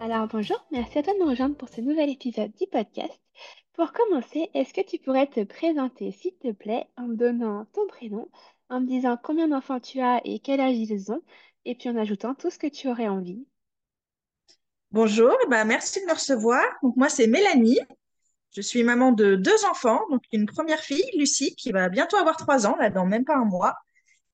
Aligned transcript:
alors 0.00 0.26
bonjour, 0.28 0.56
merci 0.72 0.98
à 0.98 1.02
toi 1.02 1.12
de 1.12 1.18
nous 1.18 1.28
rejoindre 1.28 1.56
pour 1.56 1.68
ce 1.68 1.82
nouvel 1.82 2.08
épisode 2.08 2.50
du 2.58 2.66
podcast. 2.66 3.20
Pour 3.74 3.92
commencer, 3.92 4.48
est-ce 4.54 4.72
que 4.72 4.80
tu 4.80 4.98
pourrais 4.98 5.26
te 5.26 5.44
présenter 5.44 6.10
s'il 6.10 6.34
te 6.36 6.52
plaît 6.52 6.86
en 6.96 7.02
me 7.02 7.16
donnant 7.16 7.66
ton 7.74 7.86
prénom, 7.86 8.30
en 8.70 8.80
me 8.80 8.86
disant 8.86 9.18
combien 9.22 9.48
d'enfants 9.48 9.78
tu 9.78 10.00
as 10.00 10.22
et 10.24 10.38
quel 10.38 10.58
âge 10.58 10.76
ils 10.76 11.12
ont, 11.12 11.20
et 11.66 11.74
puis 11.74 11.90
en 11.90 11.96
ajoutant 11.96 12.34
tout 12.34 12.50
ce 12.50 12.58
que 12.58 12.66
tu 12.66 12.88
aurais 12.88 13.08
envie? 13.08 13.46
Bonjour, 14.90 15.36
bah 15.50 15.66
merci 15.66 16.00
de 16.00 16.06
me 16.06 16.14
recevoir. 16.14 16.64
Donc 16.82 16.96
moi 16.96 17.10
c'est 17.10 17.26
Mélanie. 17.26 17.80
Je 18.52 18.62
suis 18.62 18.82
maman 18.82 19.12
de 19.12 19.34
deux 19.34 19.64
enfants, 19.66 20.00
donc 20.10 20.22
une 20.32 20.46
première 20.46 20.80
fille, 20.80 21.04
Lucie, 21.14 21.54
qui 21.56 21.72
va 21.72 21.90
bientôt 21.90 22.16
avoir 22.16 22.38
trois 22.38 22.66
ans, 22.66 22.76
là 22.76 22.88
dans 22.88 23.04
même 23.04 23.26
pas 23.26 23.36
un 23.36 23.44
mois, 23.44 23.76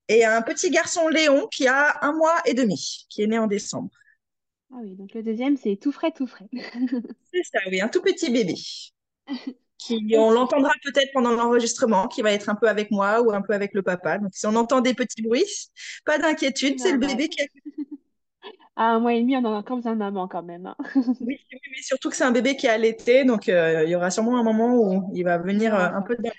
et 0.07 0.25
un 0.25 0.43
petit 0.43 0.71
garçon 0.71 1.09
Léon 1.09 1.49
qui 1.49 1.67
a 1.67 1.99
un 2.03 2.13
mois 2.13 2.37
et 2.45 2.55
demi, 2.55 3.07
qui 3.11 3.25
est 3.25 3.27
né 3.27 3.39
en 3.39 3.49
décembre. 3.49 3.91
Ah 4.77 4.81
oui, 4.83 4.95
donc 4.95 5.15
le 5.15 5.23
deuxième, 5.23 5.57
c'est 5.57 5.77
tout 5.77 5.91
frais, 5.91 6.13
tout 6.13 6.27
frais. 6.27 6.49
c'est 7.33 7.43
ça, 7.45 7.61
oui, 7.71 7.81
un 7.81 7.89
tout 7.89 8.03
petit 8.03 8.31
bébé. 8.31 8.55
Qui, 9.79 10.15
on 10.17 10.31
l'entendra 10.31 10.73
peut-être 10.85 11.11
pendant 11.13 11.33
l'enregistrement, 11.33 12.09
qui 12.09 12.23
va 12.23 12.33
être 12.33 12.49
un 12.49 12.55
peu 12.55 12.67
avec 12.67 12.91
moi 12.91 13.21
ou 13.21 13.31
un 13.33 13.43
peu 13.43 13.53
avec 13.53 13.75
le 13.75 13.83
papa. 13.83 14.17
Donc, 14.17 14.31
si 14.33 14.47
on 14.47 14.55
entend 14.57 14.81
des 14.81 14.95
petits 14.95 15.21
bruits, 15.21 15.45
pas 16.07 16.19
d'inquiétude, 16.19 16.81
c'est 16.81 16.93
le 16.93 16.99
bébé 16.99 17.29
qui 17.29 17.43
a... 17.43 17.47
À 18.79 18.91
un 18.91 19.01
mois 19.01 19.15
et 19.15 19.21
demi, 19.21 19.37
on 19.37 19.45
en 19.45 19.55
a 19.55 19.59
encore 19.59 19.77
besoin 19.77 19.93
de 19.93 19.99
maman 19.99 20.29
quand 20.29 20.43
même. 20.43 20.67
Hein. 20.67 20.77
oui, 21.21 21.39
mais 21.51 21.83
surtout 21.83 22.11
que 22.11 22.17
c'est 22.17 22.25
un 22.25 22.31
bébé 22.31 22.57
qui 22.57 22.67
est 22.67 22.71
allaité, 22.71 23.25
donc 23.25 23.49
euh, 23.49 23.85
il 23.85 23.91
y 23.91 23.95
aura 23.95 24.11
sûrement 24.11 24.39
un 24.39 24.43
moment 24.43 24.77
où 24.77 25.11
il 25.15 25.25
va 25.25 25.39
venir 25.39 25.75
euh, 25.75 25.89
un 25.93 26.03
peu 26.03 26.17
de... 26.17 26.31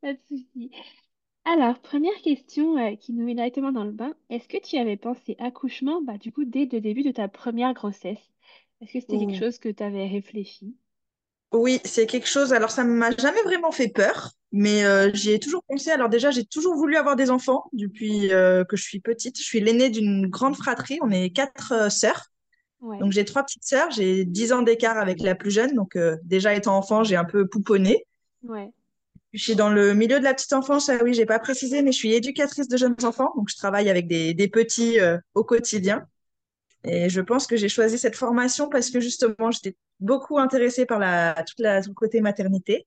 pas 0.00 0.12
de 0.12 0.18
souci. 0.28 0.70
Alors, 1.48 1.78
première 1.78 2.20
question 2.22 2.76
euh, 2.76 2.96
qui 2.96 3.12
nous 3.12 3.24
met 3.24 3.34
directement 3.34 3.70
dans 3.70 3.84
le 3.84 3.92
bain. 3.92 4.12
Est-ce 4.30 4.48
que 4.48 4.56
tu 4.60 4.78
avais 4.78 4.96
pensé 4.96 5.36
accouchement, 5.38 6.02
bah, 6.02 6.18
du 6.18 6.32
coup, 6.32 6.44
dès 6.44 6.68
le 6.70 6.80
début 6.80 7.04
de 7.04 7.12
ta 7.12 7.28
première 7.28 7.72
grossesse? 7.72 8.18
Est-ce 8.80 8.92
que 8.92 9.00
c'était 9.00 9.18
quelque 9.18 9.38
chose 9.38 9.58
que 9.60 9.68
tu 9.68 9.80
avais 9.80 10.08
réfléchi? 10.08 10.74
Oui, 11.52 11.80
c'est 11.84 12.06
quelque 12.06 12.26
chose. 12.26 12.52
Alors, 12.52 12.72
ça 12.72 12.82
ne 12.82 12.90
m'a 12.90 13.12
jamais 13.12 13.40
vraiment 13.44 13.70
fait 13.70 13.86
peur, 13.86 14.32
mais 14.50 14.84
euh, 14.84 15.12
j'y 15.14 15.30
ai 15.30 15.38
toujours 15.38 15.62
pensé. 15.68 15.92
Alors, 15.92 16.08
déjà, 16.08 16.32
j'ai 16.32 16.44
toujours 16.44 16.74
voulu 16.74 16.96
avoir 16.96 17.14
des 17.14 17.30
enfants 17.30 17.66
depuis 17.72 18.32
euh, 18.32 18.64
que 18.64 18.76
je 18.76 18.82
suis 18.82 18.98
petite. 18.98 19.38
Je 19.38 19.44
suis 19.44 19.60
l'aînée 19.60 19.88
d'une 19.88 20.26
grande 20.26 20.56
fratrie. 20.56 20.98
On 21.00 21.12
est 21.12 21.30
quatre 21.30 21.92
sœurs. 21.92 22.24
Donc, 22.82 23.12
j'ai 23.12 23.24
trois 23.24 23.44
petites 23.44 23.64
sœurs. 23.64 23.92
J'ai 23.92 24.24
dix 24.24 24.52
ans 24.52 24.62
d'écart 24.62 24.98
avec 24.98 25.20
la 25.20 25.36
plus 25.36 25.52
jeune. 25.52 25.74
Donc, 25.74 25.96
déjà 26.24 26.54
étant 26.54 26.76
enfant, 26.76 27.04
j'ai 27.04 27.14
un 27.14 27.24
peu 27.24 27.46
pouponné. 27.46 28.04
Ouais. 28.42 28.72
Je 29.36 29.42
suis 29.42 29.54
dans 29.54 29.68
le 29.68 29.92
milieu 29.92 30.18
de 30.18 30.24
la 30.24 30.32
petite 30.32 30.54
enfance, 30.54 30.88
ah 30.88 30.96
oui, 31.04 31.12
j'ai 31.12 31.26
pas 31.26 31.38
précisé, 31.38 31.82
mais 31.82 31.92
je 31.92 31.98
suis 31.98 32.14
éducatrice 32.14 32.68
de 32.68 32.76
jeunes 32.78 32.96
enfants, 33.02 33.34
donc 33.36 33.50
je 33.50 33.56
travaille 33.56 33.90
avec 33.90 34.08
des, 34.08 34.48
petits 34.48 34.98
euh, 34.98 35.18
au 35.34 35.44
quotidien. 35.44 36.08
Et 36.84 37.10
je 37.10 37.20
pense 37.20 37.46
que 37.46 37.54
j'ai 37.54 37.68
choisi 37.68 37.98
cette 37.98 38.16
formation 38.16 38.70
parce 38.70 38.88
que 38.88 38.98
justement, 38.98 39.50
j'étais 39.50 39.76
beaucoup 40.00 40.38
intéressée 40.38 40.86
par 40.86 40.98
la, 40.98 41.34
toute 41.46 41.60
la, 41.60 41.82
tout 41.82 41.90
le 41.90 41.94
côté 41.94 42.22
maternité. 42.22 42.86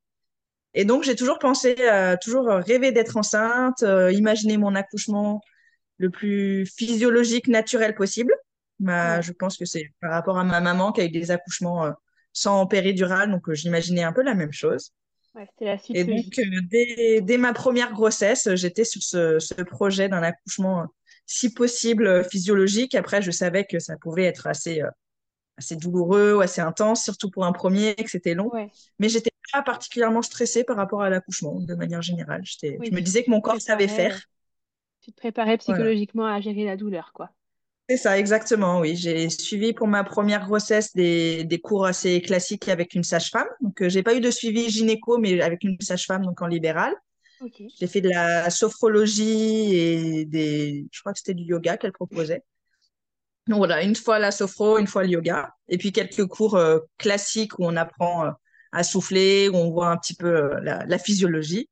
Et 0.74 0.86
donc, 0.86 1.04
j'ai 1.04 1.16
toujours 1.16 1.38
pensé, 1.38 1.76
euh, 1.82 2.16
toujours 2.20 2.48
rêvé 2.48 2.92
d'être 2.92 3.16
enceinte, 3.18 3.84
euh, 3.84 4.12
imaginer 4.12 4.58
mon 4.58 4.74
accouchement 4.74 5.42
le 5.98 6.10
plus 6.10 6.66
physiologique, 6.66 7.48
naturel 7.48 7.94
possible. 7.94 8.34
Bah, 8.80 9.22
Je 9.22 9.34
pense 9.34 9.56
que 9.56 9.66
c'est 9.66 9.92
par 10.02 10.10
rapport 10.10 10.40
à 10.40 10.44
ma 10.44 10.62
maman 10.62 10.94
qui 10.94 11.02
a 11.02 11.06
eu 11.06 11.10
des 11.10 11.30
accouchements 11.30 11.92
sans 12.34 12.66
péridurale, 12.66 13.30
donc 13.30 13.54
j'imaginais 13.54 14.02
un 14.02 14.14
peu 14.14 14.24
la 14.24 14.34
même 14.34 14.54
chose. 14.54 14.94
Et 15.90 16.04
donc, 16.04 16.40
euh, 16.40 17.22
dès, 17.22 17.38
ma 17.38 17.54
première 17.54 17.94
grossesse, 17.94 18.54
j'étais 18.56 18.84
sur 18.84 19.02
ce, 19.02 19.62
projet 19.64 20.10
d'un 20.10 20.24
accouchement, 20.24 20.82
euh, 20.82 20.86
si 21.26 21.54
possible, 21.54 22.08
euh, 22.08 22.24
physiologique. 22.24 22.96
Après, 22.96 23.22
je 23.22 23.32
savais 23.32 23.66
que 23.66 23.80
ça 23.80 23.98
pouvait 23.98 24.26
être 24.26 24.48
assez, 24.48 24.82
assez 25.58 25.76
douloureux 25.76 26.36
ou 26.36 26.42
assez 26.42 26.62
intense, 26.62 27.04
surtout 27.04 27.30
pour 27.30 27.46
un 27.46 27.52
premier, 27.52 27.96
que 27.96 28.10
c'était 28.10 28.34
long. 28.34 28.52
Mais 29.00 29.10
j'étais 29.10 29.32
pas 29.52 29.62
particulièrement 29.62 30.22
stressée 30.22 30.64
par 30.64 30.78
rapport 30.78 31.02
à 31.02 31.10
l'accouchement, 31.10 31.60
de 31.60 31.76
manière 31.76 32.02
générale. 32.02 32.44
je 32.44 32.68
me 32.92 33.02
disais 33.02 33.24
que 33.24 33.32
mon 33.32 33.42
corps 33.42 33.62
savait 33.62 33.88
faire. 33.88 34.20
Tu 35.02 35.12
te 35.12 35.18
préparais 35.18 35.58
psychologiquement 35.58 36.26
à 36.26 36.42
gérer 36.42 36.66
la 36.66 36.76
douleur, 36.76 37.14
quoi. 37.14 37.32
C'est 37.90 37.98
ça, 37.98 38.20
exactement, 38.20 38.80
oui. 38.80 38.96
J'ai 38.96 39.30
suivi 39.32 39.74
pour 39.74 39.88
ma 39.88 40.04
première 40.04 40.46
grossesse 40.46 40.94
des, 40.94 41.44
des 41.44 41.60
cours 41.60 41.88
assez 41.88 42.22
classiques 42.22 42.70
avec 42.70 42.94
une 42.94 43.04
sage-femme. 43.04 43.48
Donc, 43.62 43.82
euh, 43.82 43.90
j'ai 43.90 44.04
pas 44.04 44.14
eu 44.14 44.22
de 44.22 44.30
suivi 44.30 44.70
gynéco, 44.70 45.18
mais 45.18 45.42
avec 45.42 45.64
une 45.64 45.76
sage-femme, 45.82 46.24
donc 46.24 46.40
en 46.44 46.46
libéral. 46.46 46.94
J'ai 47.80 47.88
fait 47.88 48.02
de 48.02 48.10
la 48.10 48.50
sophrologie 48.52 49.76
et 49.76 50.26
des, 50.26 50.86
je 50.92 51.00
crois 51.00 51.14
que 51.14 51.20
c'était 51.20 51.34
du 51.34 51.46
yoga 51.46 51.78
qu'elle 51.78 51.94
proposait. 51.94 52.44
Donc 53.48 53.58
voilà, 53.58 53.82
une 53.82 53.96
fois 53.96 54.20
la 54.20 54.30
sophro, 54.30 54.78
une 54.78 54.86
fois 54.86 55.04
le 55.04 55.10
yoga. 55.10 55.56
Et 55.68 55.80
puis 55.80 55.92
quelques 55.92 56.28
cours 56.28 56.58
euh, 56.58 56.80
classiques 57.00 57.58
où 57.58 57.66
on 57.66 57.76
apprend 57.76 58.26
euh, 58.26 58.32
à 58.72 58.84
souffler, 58.84 59.50
où 59.50 59.56
on 59.56 59.72
voit 59.72 59.90
un 59.90 59.98
petit 59.98 60.14
peu 60.14 60.60
la, 60.62 60.86
la, 60.86 61.00
physiologie. 61.00 61.70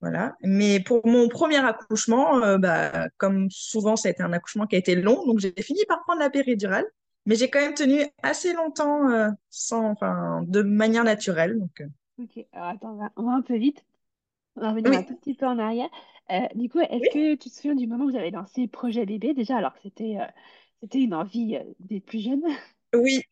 Voilà. 0.00 0.34
Mais 0.42 0.80
pour 0.80 1.06
mon 1.06 1.28
premier 1.28 1.58
accouchement, 1.58 2.42
euh, 2.42 2.58
bah, 2.58 3.08
comme 3.18 3.50
souvent, 3.50 3.96
ça 3.96 4.08
a 4.08 4.12
été 4.12 4.22
un 4.22 4.32
accouchement 4.32 4.66
qui 4.66 4.76
a 4.76 4.78
été 4.78 4.94
long, 4.94 5.26
donc 5.26 5.40
j'ai 5.40 5.52
fini 5.60 5.80
par 5.86 6.02
prendre 6.04 6.20
la 6.20 6.30
péridurale. 6.30 6.86
Mais 7.26 7.34
j'ai 7.34 7.50
quand 7.50 7.60
même 7.60 7.74
tenu 7.74 8.02
assez 8.22 8.54
longtemps 8.54 9.10
euh, 9.10 9.28
sans, 9.50 9.90
enfin, 9.90 10.42
de 10.46 10.62
manière 10.62 11.04
naturelle. 11.04 11.58
Donc, 11.58 11.82
euh. 11.82 11.86
Ok, 12.22 12.44
alors 12.52 12.68
attends, 12.68 12.98
on 13.16 13.24
va, 13.24 13.32
un 13.32 13.42
peu 13.42 13.56
vite. 13.56 13.84
On 14.56 14.62
va 14.62 14.70
revenir 14.70 14.92
un 14.92 15.02
tout 15.02 15.16
petit 15.16 15.34
peu 15.34 15.46
en 15.46 15.58
arrière. 15.58 15.88
du 16.54 16.70
coup, 16.70 16.80
est-ce 16.80 17.12
que 17.12 17.34
tu 17.34 17.50
te 17.50 17.54
souviens 17.54 17.74
du 17.74 17.86
moment 17.86 18.04
où 18.04 18.10
vous 18.10 18.16
avez 18.16 18.30
lancé 18.30 18.68
Projet 18.68 19.04
Bébé 19.04 19.34
déjà, 19.34 19.56
alors 19.58 19.74
que 19.74 19.80
c'était 19.82 20.16
c'était 20.80 21.00
une 21.00 21.14
envie 21.14 21.58
des 21.78 22.00
plus 22.00 22.20
jeunes? 22.20 22.44
Oui, 22.94 23.22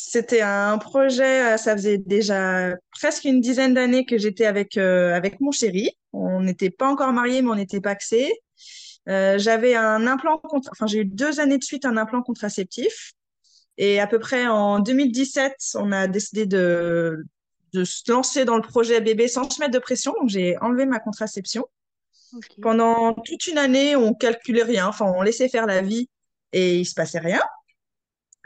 c'était 0.00 0.42
un 0.42 0.78
projet, 0.78 1.58
ça 1.58 1.76
faisait 1.76 1.98
déjà 1.98 2.74
presque 2.92 3.24
une 3.24 3.40
dizaine 3.40 3.74
d'années 3.74 4.04
que 4.04 4.16
j'étais 4.16 4.46
avec, 4.46 4.76
avec 4.76 5.40
mon 5.40 5.50
chéri. 5.50 5.90
On 6.12 6.40
n'était 6.40 6.70
pas 6.70 6.88
encore 6.88 7.12
mariés, 7.12 7.42
mais 7.42 7.50
on 7.50 7.56
était 7.56 7.80
paxés. 7.80 8.32
Euh, 9.08 9.38
j'avais 9.38 9.74
un 9.74 10.06
implant, 10.06 10.40
enfin 10.70 10.86
j'ai 10.86 11.00
eu 11.00 11.04
deux 11.04 11.40
années 11.40 11.58
de 11.58 11.64
suite 11.64 11.84
un 11.84 11.96
implant 11.96 12.22
contraceptif. 12.22 13.14
Et 13.78 14.00
à 14.00 14.06
peu 14.06 14.18
près 14.18 14.46
en 14.46 14.80
2017, 14.80 15.54
on 15.76 15.92
a 15.92 16.06
décidé 16.06 16.46
de, 16.46 17.24
de 17.72 17.84
se 17.84 18.10
lancer 18.10 18.44
dans 18.44 18.56
le 18.56 18.62
projet 18.62 19.00
bébé 19.00 19.28
sans 19.28 19.48
se 19.50 19.60
mettre 19.60 19.72
de 19.72 19.78
pression. 19.78 20.14
Donc 20.20 20.28
j'ai 20.28 20.58
enlevé 20.58 20.84
ma 20.84 21.00
contraception. 21.00 21.66
Pendant 22.60 23.14
toute 23.14 23.46
une 23.46 23.56
année, 23.56 23.96
on 23.96 24.14
calculait 24.14 24.62
rien. 24.62 24.86
Enfin, 24.88 25.12
on 25.16 25.22
laissait 25.22 25.48
faire 25.48 25.66
la 25.66 25.80
vie 25.80 26.08
et 26.52 26.78
il 26.78 26.84
se 26.84 26.94
passait 26.94 27.18
rien. 27.18 27.40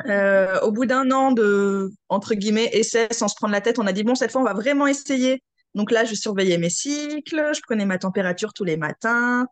Euh, 0.07 0.59
au 0.61 0.73
bout 0.73 0.87
d'un 0.87 1.11
an 1.11 1.33
de, 1.33 1.91
entre 2.09 2.35
guillemets, 2.35 2.71
essai 2.73 3.09
sans 3.13 3.29
se 3.29 3.35
prendre 3.37 3.53
la 3.53 3.61
tête, 3.61 3.79
on 3.79 3.87
a 3.87 3.93
dit, 3.93 4.05
bon, 4.05 4.15
cette 4.15 4.33
fois, 4.33 4.41
on 4.41 4.45
va 4.45 4.55
vraiment 4.55 4.87
essayer 4.87 5.43
donc 5.75 5.91
là, 5.91 6.05
je 6.05 6.15
surveillais 6.15 6.59
mes 6.59 6.71
cycles, 6.71 7.53
je 7.55 7.61
prenais 7.63 7.87
ma 7.87 7.99
température 7.99 8.53
tous 8.53 8.65
les 8.65 8.77
matins. 8.77 9.47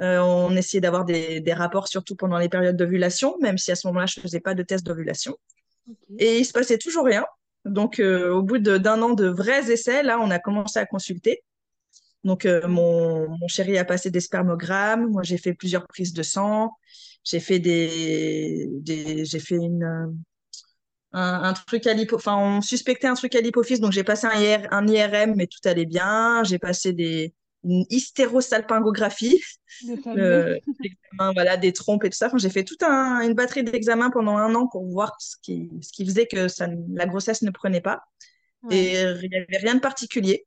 Euh, 0.00 0.18
on 0.18 0.54
essayait 0.56 0.80
d'avoir 0.80 1.04
des, 1.04 1.42
rapports, 1.52 1.88
surtout 1.88 2.16
pendant 2.16 2.38
les 2.38 2.48
périodes 2.48 2.76
d'ovulation, 2.76 3.36
même 3.40 3.56
si 3.56 3.70
à 3.70 3.76
ce 3.76 3.86
moment-là, 3.86 4.06
je 4.06 4.18
ne 4.18 4.22
faisais 4.22 4.40
pas 4.40 4.54
de 4.54 4.62
test 4.62 4.84
d'ovulation. 4.84 5.36
Et 6.18 6.38
il 6.38 6.44
se 6.44 6.52
passait 6.52 6.78
toujours 6.78 7.04
rien. 7.04 7.24
Donc, 7.64 8.00
euh, 8.00 8.30
au 8.30 8.42
bout 8.42 8.58
d'un 8.58 9.02
an 9.02 9.14
de 9.14 9.26
vrais 9.26 9.70
essais, 9.70 10.02
là, 10.02 10.18
on 10.20 10.30
a 10.30 10.38
commencé 10.38 10.78
à 10.78 10.86
consulter. 10.86 11.42
Donc, 12.24 12.44
euh, 12.44 12.66
mon, 12.66 13.28
mon, 13.28 13.48
chéri 13.48 13.78
a 13.78 13.84
passé 13.84 14.10
des 14.10 14.20
spermogrammes. 14.20 15.10
Moi, 15.10 15.22
j'ai 15.22 15.38
fait 15.38 15.54
plusieurs 15.54 15.86
prises 15.86 16.12
de 16.12 16.22
sang. 16.22 16.72
J'ai 17.26 17.40
fait 17.40 17.58
des, 17.58 18.68
des 18.70 19.24
j'ai 19.24 19.40
fait 19.40 19.56
une, 19.56 20.16
un, 21.12 21.52
truc 21.54 21.86
à 21.88 21.92
l'hypo, 21.92 22.16
enfin, 22.16 22.36
on 22.36 22.60
suspectait 22.60 23.08
un 23.08 23.14
truc 23.14 23.34
à 23.34 23.40
l'hypophyse, 23.40 23.80
donc 23.80 23.90
j'ai 23.90 24.04
passé 24.04 24.28
un, 24.28 24.62
un 24.70 24.86
IRM, 24.86 25.34
mais 25.34 25.48
tout 25.48 25.66
allait 25.68 25.86
bien. 25.86 26.44
J'ai 26.44 26.60
passé 26.60 26.92
des, 26.92 27.34
une 27.64 27.84
hystérosalpingographie, 27.90 29.42
euh, 30.06 30.56
voilà, 31.18 31.56
des 31.56 31.72
trompes 31.72 32.04
et 32.04 32.10
tout 32.10 32.16
ça. 32.16 32.28
Enfin, 32.28 32.38
j'ai 32.38 32.50
fait 32.50 32.62
toute 32.62 32.84
un, 32.84 33.20
une 33.22 33.34
batterie 33.34 33.64
d'examens 33.64 34.10
pendant 34.10 34.36
un 34.36 34.54
an 34.54 34.68
pour 34.68 34.86
voir 34.86 35.16
ce 35.18 35.34
qui, 35.42 35.68
ce 35.82 35.92
qui 35.92 36.06
faisait 36.06 36.26
que 36.26 36.46
ça, 36.46 36.68
la 36.92 37.06
grossesse 37.06 37.42
ne 37.42 37.50
prenait 37.50 37.80
pas. 37.80 38.04
Et 38.70 39.00
il 39.00 39.28
n'y 39.30 39.36
avait 39.36 39.58
rien 39.58 39.74
de 39.74 39.80
particulier. 39.80 40.46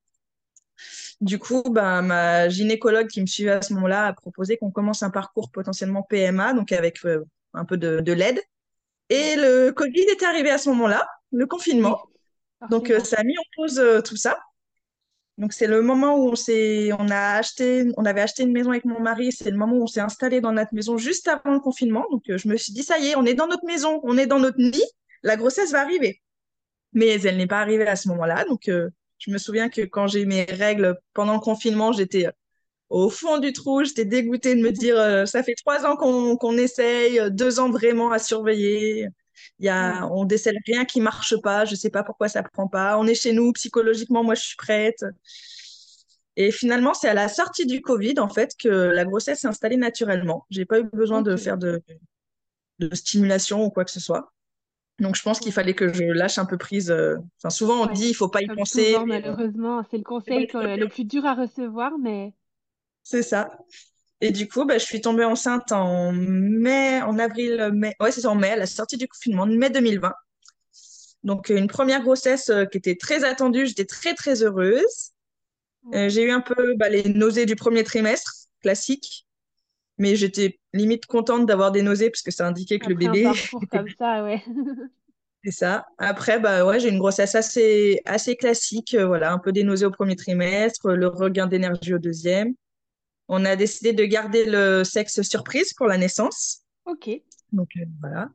Du 1.21 1.37
coup, 1.37 1.63
bah, 1.69 2.01
ma 2.01 2.47
gynécologue 2.47 3.07
qui 3.07 3.21
me 3.21 3.25
suivait 3.25 3.51
à 3.51 3.61
ce 3.61 3.73
moment-là 3.73 4.07
a 4.07 4.13
proposé 4.13 4.57
qu'on 4.57 4.71
commence 4.71 5.03
un 5.03 5.09
parcours 5.09 5.51
potentiellement 5.51 6.01
PMA, 6.03 6.53
donc 6.53 6.71
avec 6.71 7.03
euh, 7.05 7.25
un 7.53 7.65
peu 7.65 7.77
de, 7.77 7.99
de 7.99 8.13
l'aide. 8.13 8.39
Et 9.09 9.35
le 9.35 9.71
Covid 9.71 10.01
était 10.01 10.25
arrivé 10.25 10.49
à 10.49 10.57
ce 10.57 10.69
moment-là, 10.69 11.05
le 11.31 11.45
confinement. 11.45 12.01
Donc, 12.69 12.93
ça 13.03 13.17
a 13.19 13.23
mis 13.23 13.37
en 13.37 13.43
pause 13.55 13.81
tout 14.05 14.15
ça. 14.15 14.37
Donc, 15.37 15.53
c'est 15.53 15.67
le 15.67 15.81
moment 15.81 16.17
où 16.17 16.29
on 16.31 16.35
s'est, 16.35 16.91
on 16.99 17.09
a 17.09 17.37
acheté, 17.37 17.89
on 17.95 18.05
avait 18.05 18.21
acheté 18.21 18.43
une 18.43 18.51
maison 18.51 18.71
avec 18.71 18.85
mon 18.85 18.99
mari. 18.99 19.31
C'est 19.31 19.49
le 19.49 19.57
moment 19.57 19.77
où 19.77 19.83
on 19.83 19.87
s'est 19.87 20.01
installé 20.01 20.41
dans 20.41 20.51
notre 20.51 20.73
maison 20.73 20.97
juste 20.97 21.27
avant 21.27 21.53
le 21.53 21.59
confinement. 21.59 22.05
Donc, 22.11 22.23
je 22.27 22.47
me 22.47 22.57
suis 22.57 22.73
dit, 22.73 22.83
ça 22.83 22.99
y 22.99 23.07
est, 23.07 23.15
on 23.15 23.25
est 23.25 23.33
dans 23.33 23.47
notre 23.47 23.65
maison, 23.65 23.99
on 24.03 24.17
est 24.17 24.27
dans 24.27 24.39
notre 24.39 24.59
nid. 24.59 24.83
La 25.23 25.37
grossesse 25.37 25.71
va 25.71 25.81
arriver. 25.81 26.21
Mais 26.93 27.19
elle 27.21 27.37
n'est 27.37 27.47
pas 27.47 27.61
arrivée 27.61 27.87
à 27.87 27.95
ce 27.95 28.09
moment-là. 28.09 28.43
Donc, 28.45 28.69
je 29.19 29.31
me 29.31 29.37
souviens 29.37 29.69
que 29.69 29.81
quand 29.81 30.07
j'ai 30.07 30.21
eu 30.21 30.25
mes 30.25 30.43
règles 30.45 30.97
pendant 31.13 31.33
le 31.35 31.39
confinement, 31.39 31.91
j'étais 31.91 32.27
au 32.89 33.09
fond 33.09 33.39
du 33.39 33.53
trou. 33.53 33.83
J'étais 33.83 34.05
dégoûtée 34.05 34.55
de 34.55 34.61
me 34.61 34.71
dire, 34.71 34.97
euh, 34.99 35.25
ça 35.25 35.43
fait 35.43 35.55
trois 35.55 35.85
ans 35.85 35.95
qu'on 35.97 36.57
essaye, 36.57 37.19
euh, 37.19 37.29
deux 37.29 37.59
ans 37.59 37.69
vraiment 37.71 38.11
à 38.11 38.19
surveiller. 38.19 39.07
Il 39.59 39.65
y 39.65 39.69
a, 39.69 40.07
on 40.11 40.25
décèle 40.25 40.57
rien 40.67 40.85
qui 40.85 41.01
marche 41.01 41.35
pas. 41.41 41.65
Je 41.65 41.75
sais 41.75 41.89
pas 41.89 42.03
pourquoi 42.03 42.29
ça 42.29 42.43
prend 42.43 42.67
pas. 42.67 42.97
On 42.97 43.07
est 43.07 43.15
chez 43.15 43.33
nous 43.33 43.53
psychologiquement. 43.53 44.23
Moi, 44.23 44.35
je 44.35 44.41
suis 44.41 44.57
prête. 44.57 45.03
Et 46.35 46.51
finalement, 46.51 46.93
c'est 46.93 47.09
à 47.09 47.13
la 47.13 47.27
sortie 47.27 47.65
du 47.65 47.81
Covid, 47.81 48.19
en 48.19 48.29
fait, 48.29 48.55
que 48.57 48.69
la 48.69 49.03
grossesse 49.05 49.41
s'est 49.41 49.47
installée 49.47 49.77
naturellement. 49.77 50.45
J'ai 50.49 50.65
pas 50.65 50.79
eu 50.79 50.83
besoin 50.83 51.21
de 51.21 51.35
faire 51.35 51.57
de, 51.57 51.81
de 52.79 52.95
stimulation 52.95 53.63
ou 53.65 53.69
quoi 53.69 53.85
que 53.85 53.91
ce 53.91 53.99
soit. 53.99 54.31
Donc, 54.99 55.15
je 55.15 55.21
pense 55.21 55.39
qu'il 55.39 55.51
fallait 55.51 55.73
que 55.73 55.93
je 55.93 56.03
lâche 56.03 56.37
un 56.37 56.45
peu 56.45 56.57
prise. 56.57 56.91
Euh, 56.91 57.15
enfin, 57.37 57.49
souvent, 57.49 57.81
on 57.81 57.85
dit 57.91 58.09
il 58.09 58.13
faut 58.13 58.27
pas 58.27 58.41
y 58.41 58.47
penser. 58.47 58.95
malheureusement, 59.05 59.83
c'est 59.89 59.97
le 59.97 60.03
conseil 60.03 60.47
le 60.53 60.87
plus 60.87 61.05
dur 61.05 61.25
à 61.25 61.35
recevoir, 61.35 61.97
mais 61.99 62.33
c'est 63.03 63.23
ça. 63.23 63.49
Et 64.21 64.31
du 64.31 64.47
coup, 64.47 64.65
bah, 64.65 64.77
je 64.77 64.83
suis 64.83 65.01
tombée 65.01 65.23
enceinte 65.23 65.71
en 65.71 66.11
mai, 66.11 67.01
en 67.01 67.17
avril, 67.17 67.71
mai. 67.73 67.95
Ouais, 67.99 68.11
c'est 68.11 68.25
en 68.25 68.35
mai, 68.35 68.51
à 68.51 68.55
la 68.57 68.65
sortie 68.65 68.97
du 68.97 69.07
confinement, 69.07 69.45
mai 69.45 69.69
2020. 69.69 70.13
Donc, 71.23 71.49
une 71.49 71.67
première 71.67 72.01
grossesse 72.01 72.49
euh, 72.49 72.65
qui 72.65 72.77
était 72.77 72.95
très 72.95 73.23
attendue. 73.23 73.65
J'étais 73.65 73.85
très, 73.85 74.13
très 74.13 74.43
heureuse. 74.43 75.11
Euh, 75.93 76.09
j'ai 76.09 76.23
eu 76.23 76.31
un 76.31 76.41
peu 76.41 76.75
bah, 76.75 76.89
les 76.89 77.03
nausées 77.03 77.45
du 77.45 77.55
premier 77.55 77.83
trimestre, 77.83 78.33
classique. 78.61 79.25
Mais 79.99 80.15
j'étais 80.15 80.59
limite 80.73 81.05
contente 81.05 81.45
d'avoir 81.45 81.71
des 81.71 81.81
nausées 81.81 82.09
parce 82.09 82.21
que 82.21 82.31
ça 82.31 82.47
indiquait 82.47 82.79
que 82.79 82.89
le 82.89 82.95
bébé. 82.95 83.25
Un 83.25 83.33
comme 83.71 83.89
ça, 83.97 84.23
ouais. 84.23 84.43
C'est 85.43 85.51
ça. 85.51 85.85
Après, 85.97 86.39
bah 86.39 86.65
ouais, 86.65 86.79
j'ai 86.79 86.89
une 86.89 86.99
grossesse 86.99 87.33
assez, 87.35 88.01
assez 88.05 88.35
classique. 88.35 88.93
Euh, 88.93 89.05
voilà, 89.07 89.31
un 89.31 89.37
peu 89.37 89.53
des 89.53 89.63
nausées 89.63 89.85
au 89.85 89.91
premier 89.91 90.17
trimestre, 90.17 90.89
le 90.91 91.07
regain 91.07 91.47
d'énergie 91.47 91.93
au 91.93 91.99
deuxième. 91.99 92.55
On 93.29 93.45
a 93.45 93.55
décidé 93.55 93.93
de 93.93 94.03
garder 94.03 94.43
le 94.45 94.83
sexe 94.83 95.21
surprise 95.21 95.73
pour 95.73 95.87
la 95.87 95.97
naissance. 95.97 96.63
Ok. 96.85 97.09
Donc 97.51 97.69
euh, 97.77 97.85
voilà. 98.01 98.29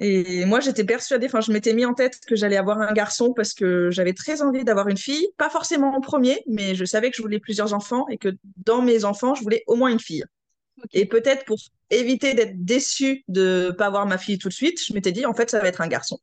Et 0.00 0.44
moi, 0.44 0.58
j'étais 0.58 0.84
persuadée, 0.84 1.26
enfin, 1.26 1.40
je 1.40 1.52
m'étais 1.52 1.72
mis 1.72 1.84
en 1.84 1.94
tête 1.94 2.18
que 2.26 2.34
j'allais 2.34 2.56
avoir 2.56 2.80
un 2.80 2.92
garçon 2.92 3.32
parce 3.32 3.54
que 3.54 3.90
j'avais 3.90 4.12
très 4.12 4.42
envie 4.42 4.64
d'avoir 4.64 4.88
une 4.88 4.96
fille. 4.96 5.28
Pas 5.36 5.50
forcément 5.50 5.94
en 5.94 6.00
premier, 6.00 6.42
mais 6.48 6.74
je 6.74 6.84
savais 6.84 7.10
que 7.10 7.16
je 7.16 7.22
voulais 7.22 7.38
plusieurs 7.38 7.74
enfants 7.74 8.06
et 8.08 8.18
que 8.18 8.30
dans 8.64 8.82
mes 8.82 9.04
enfants, 9.04 9.34
je 9.34 9.42
voulais 9.42 9.62
au 9.68 9.76
moins 9.76 9.90
une 9.90 10.00
fille. 10.00 10.24
Et 10.92 11.06
peut-être 11.06 11.44
pour 11.44 11.58
éviter 11.90 12.34
d'être 12.34 12.64
déçue 12.64 13.22
de 13.28 13.66
ne 13.68 13.70
pas 13.70 13.86
avoir 13.86 14.06
ma 14.06 14.18
fille 14.18 14.38
tout 14.38 14.48
de 14.48 14.54
suite, 14.54 14.84
je 14.84 14.92
m'étais 14.94 15.12
dit, 15.12 15.26
en 15.26 15.34
fait, 15.34 15.48
ça 15.48 15.60
va 15.60 15.68
être 15.68 15.80
un 15.80 15.88
garçon. 15.88 16.18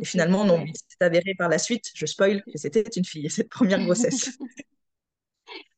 Et 0.00 0.04
finalement, 0.04 0.44
non, 0.44 0.64
c'est 0.88 1.04
avéré 1.04 1.34
par 1.38 1.48
la 1.48 1.58
suite, 1.58 1.92
je 1.94 2.06
spoil, 2.06 2.42
que 2.42 2.58
c'était 2.58 2.82
une 2.96 3.04
fille, 3.04 3.30
cette 3.30 3.48
première 3.48 3.82
grossesse. 3.84 4.36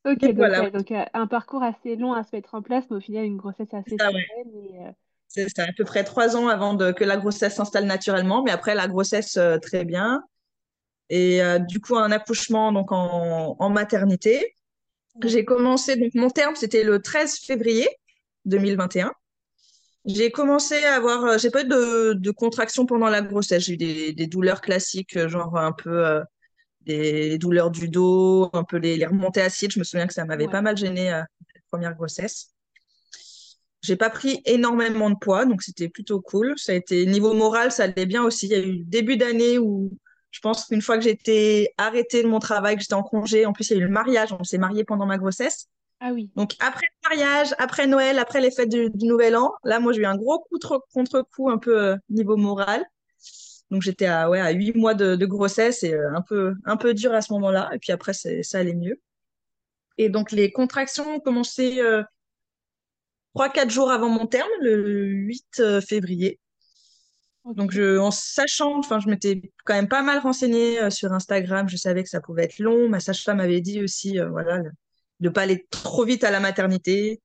Ok, 0.06 0.20
donc, 0.20 0.36
voilà. 0.36 0.70
donc 0.70 0.92
euh, 0.92 1.04
un 1.14 1.26
parcours 1.26 1.64
assez 1.64 1.96
long 1.96 2.12
à 2.12 2.22
se 2.22 2.34
mettre 2.36 2.54
en 2.54 2.62
place, 2.62 2.84
mais 2.88 2.96
au 2.96 3.00
final, 3.00 3.24
une 3.24 3.36
grossesse 3.36 3.74
assez 3.74 3.96
sereine. 3.98 4.22
Euh, 4.46 4.92
c'est 5.28 5.58
à 5.58 5.72
peu 5.76 5.84
près 5.84 6.04
trois 6.04 6.36
ans 6.36 6.48
avant 6.48 6.74
de, 6.74 6.92
que 6.92 7.04
la 7.04 7.16
grossesse 7.16 7.56
s'installe 7.56 7.84
naturellement, 7.86 8.42
mais 8.42 8.50
après 8.50 8.74
la 8.74 8.88
grossesse, 8.88 9.36
euh, 9.36 9.58
très 9.58 9.84
bien. 9.84 10.22
Et 11.08 11.40
du 11.68 11.80
coup, 11.80 11.96
un 11.96 12.10
accouchement 12.10 12.72
donc 12.72 12.90
en, 12.90 13.54
en 13.56 13.70
maternité. 13.70 14.56
J'ai 15.22 15.44
commencé, 15.44 15.94
donc 15.94 16.14
mon 16.14 16.30
terme, 16.30 16.56
c'était 16.56 16.82
le 16.82 17.00
13 17.00 17.38
février 17.38 17.88
2021. 18.44 19.12
J'ai 20.04 20.32
commencé 20.32 20.82
à 20.84 20.96
avoir, 20.96 21.38
j'ai 21.38 21.50
pas 21.50 21.62
eu 21.62 21.68
de, 21.68 22.12
de 22.14 22.30
contractions 22.32 22.86
pendant 22.86 23.08
la 23.08 23.22
grossesse. 23.22 23.64
J'ai 23.64 23.74
eu 23.74 23.76
des, 23.76 24.12
des, 24.14 24.26
douleurs 24.26 24.60
classiques, 24.60 25.16
genre 25.28 25.56
un 25.56 25.70
peu 25.70 26.20
des 26.86 27.38
douleurs 27.38 27.70
du 27.70 27.88
dos, 27.88 28.48
un 28.52 28.64
peu 28.64 28.78
les, 28.78 29.04
remontées 29.04 29.42
acides. 29.42 29.72
Je 29.72 29.78
me 29.78 29.84
souviens 29.84 30.06
que 30.06 30.14
ça 30.14 30.24
m'avait 30.24 30.48
pas 30.48 30.62
mal 30.62 30.76
gêné 30.76 31.22
cette 31.52 31.64
première 31.70 31.94
grossesse. 31.94 32.55
J'ai 33.86 33.94
pas 33.94 34.10
pris 34.10 34.42
énormément 34.46 35.10
de 35.10 35.14
poids, 35.14 35.44
donc 35.44 35.62
c'était 35.62 35.88
plutôt 35.88 36.20
cool. 36.20 36.54
Ça 36.56 36.72
a 36.72 36.74
été 36.74 37.06
niveau 37.06 37.34
moral, 37.34 37.70
ça 37.70 37.84
allait 37.84 38.04
bien 38.04 38.24
aussi. 38.24 38.46
Il 38.46 38.52
y 38.52 38.54
a 38.56 38.58
eu 38.58 38.78
début 38.78 39.16
d'année 39.16 39.58
où 39.58 39.92
je 40.32 40.40
pense 40.40 40.64
qu'une 40.66 40.82
fois 40.82 40.98
que 40.98 41.04
j'étais 41.04 41.72
arrêtée 41.78 42.24
de 42.24 42.28
mon 42.28 42.40
travail, 42.40 42.74
que 42.74 42.82
j'étais 42.82 42.94
en 42.94 43.04
congé, 43.04 43.46
en 43.46 43.52
plus 43.52 43.70
il 43.70 43.74
y 43.74 43.76
a 43.76 43.82
eu 43.82 43.86
le 43.86 43.92
mariage, 43.92 44.32
on 44.32 44.42
s'est 44.42 44.58
marié 44.58 44.82
pendant 44.82 45.06
ma 45.06 45.18
grossesse. 45.18 45.68
Ah 46.00 46.10
oui. 46.12 46.30
Donc 46.34 46.56
après 46.58 46.84
le 46.84 47.08
mariage, 47.08 47.54
après 47.58 47.86
Noël, 47.86 48.18
après 48.18 48.40
les 48.40 48.50
fêtes 48.50 48.70
du, 48.70 48.90
Nouvel 49.06 49.36
An, 49.36 49.52
là 49.62 49.78
moi 49.78 49.92
j'ai 49.92 50.00
eu 50.00 50.06
un 50.06 50.16
gros 50.16 50.40
coup 50.40 50.58
contre-coup 50.92 51.48
un 51.48 51.58
peu 51.58 51.80
euh, 51.80 51.96
niveau 52.10 52.36
moral. 52.36 52.84
Donc 53.70 53.82
j'étais 53.82 54.06
à, 54.06 54.28
ouais, 54.28 54.40
à 54.40 54.50
8 54.50 54.74
mois 54.74 54.94
de, 54.94 55.24
grossesse 55.26 55.84
et 55.84 55.94
euh, 55.94 56.12
un, 56.14 56.22
peu, 56.22 56.54
un 56.64 56.76
peu 56.76 56.92
dur 56.92 57.12
à 57.14 57.22
ce 57.22 57.32
moment-là. 57.34 57.70
Et 57.72 57.78
puis 57.78 57.92
après, 57.92 58.12
ça 58.12 58.58
allait 58.58 58.74
mieux. 58.74 59.00
Et 59.96 60.08
donc 60.08 60.32
les 60.32 60.50
contractions 60.50 61.16
ont 61.16 61.20
commencé 61.20 61.80
euh, 61.80 62.02
3-4 63.36 63.70
jours 63.70 63.90
avant 63.90 64.08
mon 64.08 64.26
terme, 64.26 64.48
le 64.60 65.04
8 65.04 65.44
euh, 65.60 65.80
février. 65.80 66.38
Donc 67.44 67.70
je, 67.70 67.98
en 67.98 68.10
sachant, 68.10 68.78
enfin 68.78 68.98
je 68.98 69.08
m'étais 69.08 69.40
quand 69.64 69.74
même 69.74 69.88
pas 69.88 70.02
mal 70.02 70.18
renseignée 70.18 70.80
euh, 70.80 70.90
sur 70.90 71.12
Instagram, 71.12 71.68
je 71.68 71.76
savais 71.76 72.02
que 72.02 72.08
ça 72.08 72.20
pouvait 72.20 72.44
être 72.44 72.58
long. 72.58 72.88
Ma 72.88 72.98
sage-femme 72.98 73.38
avait 73.38 73.60
dit 73.60 73.82
aussi, 73.82 74.18
voilà, 74.18 74.58
de 74.58 74.70
ne 75.20 75.28
pas 75.28 75.42
aller 75.42 75.66
trop 75.70 76.04
vite 76.04 76.24
à 76.24 76.30
la 76.30 76.40
maternité, 76.40 77.20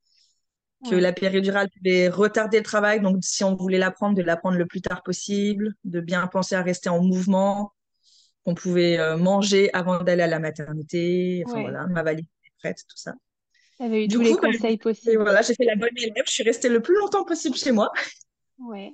que 0.89 0.95
la 0.95 1.13
péridurale 1.13 1.69
pouvait 1.69 2.09
retarder 2.09 2.57
le 2.57 2.63
travail. 2.63 3.01
Donc, 3.01 3.17
si 3.21 3.43
on 3.43 3.55
voulait 3.55 3.77
l'apprendre, 3.77 4.15
de 4.15 4.21
l'apprendre 4.21 4.57
le 4.57 4.65
plus 4.65 4.81
tard 4.81 5.03
possible, 5.03 5.73
de 5.83 5.99
bien 5.99 6.25
penser 6.27 6.55
à 6.55 6.61
rester 6.61 6.89
en 6.89 7.01
mouvement, 7.01 7.73
qu'on 8.43 8.55
pouvait 8.55 8.97
euh, 8.97 9.17
manger 9.17 9.69
avant 9.73 10.03
d'aller 10.03 10.23
à 10.23 10.27
la 10.27 10.39
maternité. 10.39 11.43
Enfin, 11.45 11.61
voilà, 11.61 11.85
ma 11.87 12.03
valise 12.03 12.25
était 12.25 12.53
prête, 12.59 12.83
tout 12.87 12.97
ça. 12.97 13.13
Eu 13.81 14.07
tous 14.07 14.21
les 14.21 14.33
bah, 14.33 14.39
conseils 14.41 14.77
possibles. 14.77 15.21
voilà, 15.23 15.41
j'ai 15.41 15.55
fait 15.55 15.65
la 15.65 15.75
bonne 15.75 15.89
élève. 15.97 16.23
Je 16.25 16.31
suis 16.31 16.43
restée 16.43 16.69
le 16.69 16.81
plus 16.81 16.95
longtemps 16.95 17.23
possible 17.23 17.55
chez 17.55 17.71
moi. 17.71 17.91
Ouais. 18.59 18.93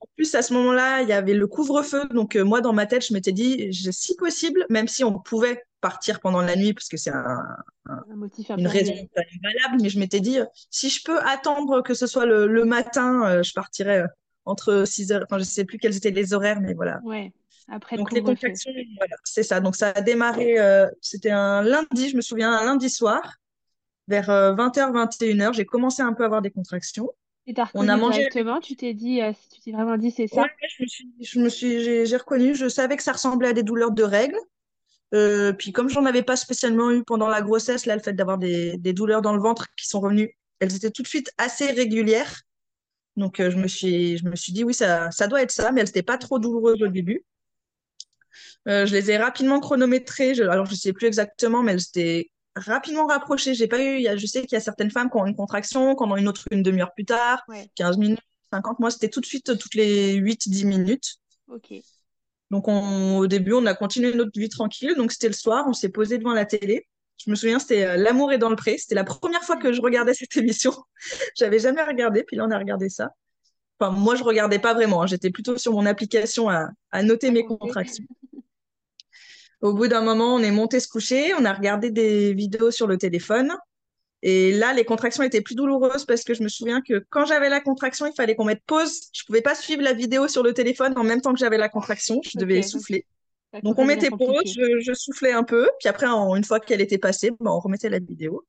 En 0.00 0.06
plus, 0.16 0.34
à 0.34 0.42
ce 0.42 0.52
moment-là, 0.54 1.02
il 1.02 1.08
y 1.08 1.12
avait 1.12 1.34
le 1.34 1.46
couvre-feu. 1.46 2.06
Donc, 2.10 2.36
euh, 2.36 2.44
moi, 2.44 2.60
dans 2.60 2.72
ma 2.72 2.86
tête, 2.86 3.06
je 3.06 3.14
m'étais 3.14 3.32
dit, 3.32 3.72
si 3.72 4.16
possible, 4.16 4.66
même 4.68 4.88
si 4.88 5.04
on 5.04 5.18
pouvait 5.18 5.62
partir 5.80 6.20
pendant 6.20 6.42
la 6.42 6.56
nuit, 6.56 6.74
parce 6.74 6.88
que 6.88 6.96
c'est 6.96 7.10
un, 7.10 7.38
une 8.56 8.66
raison 8.66 8.94
valable, 9.14 9.82
mais 9.82 9.88
je 9.88 9.98
m'étais 9.98 10.20
dit, 10.20 10.38
si 10.70 10.90
je 10.90 11.04
peux 11.04 11.18
attendre 11.20 11.82
que 11.82 11.94
ce 11.94 12.06
soit 12.06 12.26
le, 12.26 12.64
matin, 12.64 13.26
euh, 13.26 13.42
je 13.42 13.52
partirais 13.52 14.00
euh, 14.00 14.06
entre 14.44 14.84
6 14.86 15.12
heures, 15.12 15.22
enfin, 15.24 15.38
je 15.38 15.44
sais 15.44 15.64
plus 15.64 15.78
quels 15.78 15.96
étaient 15.96 16.10
les 16.10 16.34
horaires, 16.34 16.60
mais 16.60 16.74
voilà. 16.74 17.00
Ouais. 17.04 17.32
Après 17.68 17.96
Donc, 17.96 18.12
les 18.12 18.22
contractions, 18.22 18.70
voilà, 18.96 19.16
c'est 19.24 19.42
ça. 19.42 19.60
Donc, 19.60 19.76
ça 19.76 19.90
a 19.90 20.00
démarré, 20.00 20.56
c'était 21.00 21.30
un 21.30 21.62
lundi, 21.62 22.10
je 22.10 22.16
me 22.16 22.20
souviens, 22.20 22.52
un 22.52 22.64
lundi 22.64 22.88
soir, 22.88 23.38
vers 24.08 24.28
20h, 24.28 24.92
21h, 24.92 25.52
j'ai 25.54 25.64
commencé 25.64 26.02
un 26.02 26.12
peu 26.12 26.22
à 26.22 26.26
avoir 26.26 26.42
des 26.42 26.50
contractions. 26.50 27.10
Et 27.46 27.54
t'as 27.54 27.64
reconnu 27.64 27.86
on 27.86 27.88
a 27.88 27.96
mangé 27.96 28.18
directement, 28.18 28.60
tu 28.60 28.74
t'es 28.74 28.92
dit, 28.92 29.22
euh, 29.22 29.32
tu 29.52 29.60
t'es 29.60 29.72
vraiment 29.72 29.96
dit 29.96 30.10
c'est 30.10 30.26
ça? 30.26 30.42
Ouais, 30.42 30.50
je 30.68 30.82
me 30.82 30.88
suis, 30.88 31.08
je 31.20 31.38
me 31.38 31.48
suis, 31.48 32.06
j'ai, 32.06 32.16
reconnu, 32.16 32.56
je 32.56 32.68
savais 32.68 32.96
que 32.96 33.04
ça 33.04 33.12
ressemblait 33.12 33.48
à 33.48 33.52
des 33.52 33.62
douleurs 33.62 33.92
de 33.92 34.02
règles. 34.02 34.38
Euh, 35.14 35.52
puis 35.52 35.70
comme 35.70 35.88
j'en 35.88 36.04
avais 36.06 36.24
pas 36.24 36.34
spécialement 36.34 36.90
eu 36.90 37.04
pendant 37.04 37.28
la 37.28 37.42
grossesse, 37.42 37.86
là, 37.86 37.94
le 37.94 38.02
fait 38.02 38.14
d'avoir 38.14 38.38
des, 38.38 38.76
des, 38.78 38.92
douleurs 38.92 39.22
dans 39.22 39.32
le 39.32 39.40
ventre 39.40 39.66
qui 39.76 39.86
sont 39.86 40.00
revenues, 40.00 40.36
elles 40.58 40.74
étaient 40.74 40.90
tout 40.90 41.02
de 41.02 41.06
suite 41.06 41.30
assez 41.38 41.70
régulières. 41.70 42.42
Donc 43.14 43.38
euh, 43.38 43.50
je 43.50 43.56
me 43.58 43.68
suis, 43.68 44.18
je 44.18 44.24
me 44.24 44.34
suis 44.34 44.52
dit 44.52 44.64
oui, 44.64 44.74
ça, 44.74 45.12
ça 45.12 45.28
doit 45.28 45.40
être 45.40 45.52
ça, 45.52 45.70
mais 45.70 45.82
elles 45.82 45.86
n'étaient 45.86 46.02
pas 46.02 46.18
trop 46.18 46.40
douloureuses 46.40 46.82
au 46.82 46.88
début. 46.88 47.24
je 48.66 48.92
les 48.92 49.12
ai 49.12 49.18
rapidement 49.18 49.60
chronométrées. 49.60 50.34
Je, 50.34 50.42
alors 50.42 50.66
je 50.66 50.74
sais 50.74 50.92
plus 50.92 51.06
exactement, 51.06 51.62
mais 51.62 51.72
elles 51.74 51.82
étaient 51.82 52.30
rapidement 52.56 53.06
rapproché. 53.06 53.54
J'ai 53.54 53.68
pas 53.68 53.82
eu, 53.82 54.06
je 54.16 54.26
sais 54.26 54.40
qu'il 54.42 54.52
y 54.52 54.56
a 54.56 54.60
certaines 54.60 54.90
femmes 54.90 55.10
qui 55.10 55.16
ont 55.16 55.26
une 55.26 55.36
contraction, 55.36 55.94
qui 55.94 56.02
en 56.02 56.10
ont 56.10 56.16
une 56.16 56.28
autre 56.28 56.44
une 56.50 56.62
demi-heure 56.62 56.92
plus 56.94 57.04
tard, 57.04 57.44
15 57.76 57.98
minutes, 57.98 58.20
50. 58.52 58.80
Moi, 58.80 58.90
c'était 58.90 59.08
tout 59.08 59.20
de 59.20 59.26
suite 59.26 59.56
toutes 59.58 59.74
les 59.74 60.14
8-10 60.14 60.66
minutes. 60.66 61.16
Ok. 61.48 61.72
Donc, 62.50 62.68
au 62.68 63.26
début, 63.26 63.52
on 63.54 63.66
a 63.66 63.74
continué 63.74 64.12
notre 64.14 64.38
vie 64.38 64.48
tranquille. 64.48 64.94
Donc, 64.96 65.12
c'était 65.12 65.28
le 65.28 65.34
soir, 65.34 65.64
on 65.68 65.72
s'est 65.72 65.88
posé 65.88 66.18
devant 66.18 66.32
la 66.32 66.46
télé. 66.46 66.86
Je 67.24 67.30
me 67.30 67.34
souviens, 67.34 67.58
c'était 67.58 67.84
euh, 67.84 67.96
L'amour 67.96 68.32
est 68.32 68.38
dans 68.38 68.50
le 68.50 68.56
pré. 68.56 68.76
C'était 68.78 68.94
la 68.94 69.04
première 69.04 69.42
fois 69.42 69.56
que 69.56 69.72
je 69.72 69.80
regardais 69.80 70.14
cette 70.14 70.36
émission. 70.36 70.72
J'avais 71.36 71.58
jamais 71.58 71.82
regardé, 71.82 72.24
puis 72.24 72.36
là, 72.36 72.44
on 72.46 72.50
a 72.50 72.58
regardé 72.58 72.88
ça. 72.88 73.10
Enfin, 73.78 73.90
moi, 73.92 74.14
je 74.14 74.22
regardais 74.22 74.58
pas 74.58 74.74
vraiment. 74.74 75.02
Hein. 75.02 75.06
J'étais 75.06 75.30
plutôt 75.30 75.58
sur 75.58 75.72
mon 75.72 75.86
application 75.86 76.48
à, 76.48 76.68
à 76.90 77.02
noter 77.02 77.30
mes 77.30 77.44
contractions. 77.44 78.04
Au 79.62 79.72
bout 79.72 79.88
d'un 79.88 80.02
moment, 80.02 80.34
on 80.34 80.40
est 80.40 80.50
monté 80.50 80.80
se 80.80 80.88
coucher, 80.88 81.32
on 81.34 81.44
a 81.44 81.52
regardé 81.52 81.90
des 81.90 82.34
vidéos 82.34 82.70
sur 82.70 82.86
le 82.86 82.98
téléphone. 82.98 83.52
Et 84.22 84.52
là, 84.52 84.72
les 84.72 84.84
contractions 84.84 85.22
étaient 85.22 85.40
plus 85.40 85.54
douloureuses 85.54 86.04
parce 86.04 86.24
que 86.24 86.34
je 86.34 86.42
me 86.42 86.48
souviens 86.48 86.80
que 86.80 87.04
quand 87.10 87.26
j'avais 87.26 87.48
la 87.48 87.60
contraction, 87.60 88.06
il 88.06 88.14
fallait 88.14 88.34
qu'on 88.34 88.44
mette 88.44 88.62
pause. 88.66 89.02
Je 89.12 89.24
pouvais 89.24 89.42
pas 89.42 89.54
suivre 89.54 89.82
la 89.82 89.92
vidéo 89.92 90.28
sur 90.28 90.42
le 90.42 90.52
téléphone 90.52 90.94
en 90.96 91.04
même 91.04 91.20
temps 91.20 91.32
que 91.32 91.38
j'avais 91.38 91.58
la 91.58 91.68
contraction. 91.68 92.20
Je 92.24 92.38
devais 92.38 92.62
souffler. 92.62 93.06
Donc, 93.62 93.78
on 93.78 93.84
mettait 93.84 94.10
pause, 94.10 94.42
je, 94.44 94.92
soufflais 94.94 95.32
un 95.32 95.44
peu. 95.44 95.68
Puis 95.78 95.88
après, 95.88 96.06
une 96.06 96.44
fois 96.44 96.60
qu'elle 96.60 96.80
était 96.80 96.98
passée, 96.98 97.30
ben, 97.30 97.50
on 97.50 97.60
remettait 97.60 97.88
la 97.88 97.98
vidéo. 97.98 98.44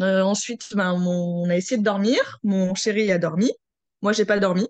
Euh, 0.00 0.22
ensuite, 0.22 0.76
ben, 0.76 0.92
on 0.92 1.48
a 1.48 1.56
essayé 1.56 1.78
de 1.78 1.84
dormir. 1.84 2.38
Mon 2.42 2.74
chéri 2.74 3.10
a 3.10 3.18
dormi. 3.18 3.52
Moi, 4.02 4.12
j'ai 4.12 4.24
pas 4.24 4.38
dormi. 4.38 4.68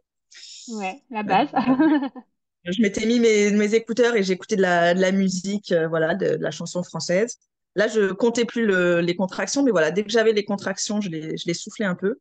Ouais, 0.69 1.03
la 1.11 1.23
base. 1.23 1.49
je 2.71 2.83
m'étais 2.83 3.07
mis 3.07 3.21
mes, 3.21 3.75
écouteurs 3.75 4.17
et 4.17 4.23
j'écoutais 4.23 4.57
de 4.57 4.63
la, 4.63 4.95
de 4.95 5.01
la 5.01 5.13
musique, 5.13 5.73
euh, 5.73 5.89
voilà, 5.89 6.15
de, 6.15 6.37
la 6.41 6.51
chanson 6.51 6.83
française. 6.83 7.39
Là, 7.75 7.87
je 7.89 8.13
comptais 8.13 8.45
plus 8.45 8.67
les 9.01 9.17
contractions, 9.17 9.63
mais 9.63 9.71
voilà, 9.71 9.91
dès 9.91 10.03
que 10.03 10.11
j'avais 10.11 10.33
les 10.33 10.45
contractions, 10.45 11.01
je 11.01 11.11
les, 11.11 11.37
je 11.37 11.47
les 11.47 11.55
soufflais 11.55 11.85
un 11.85 11.95
peu. 11.95 12.17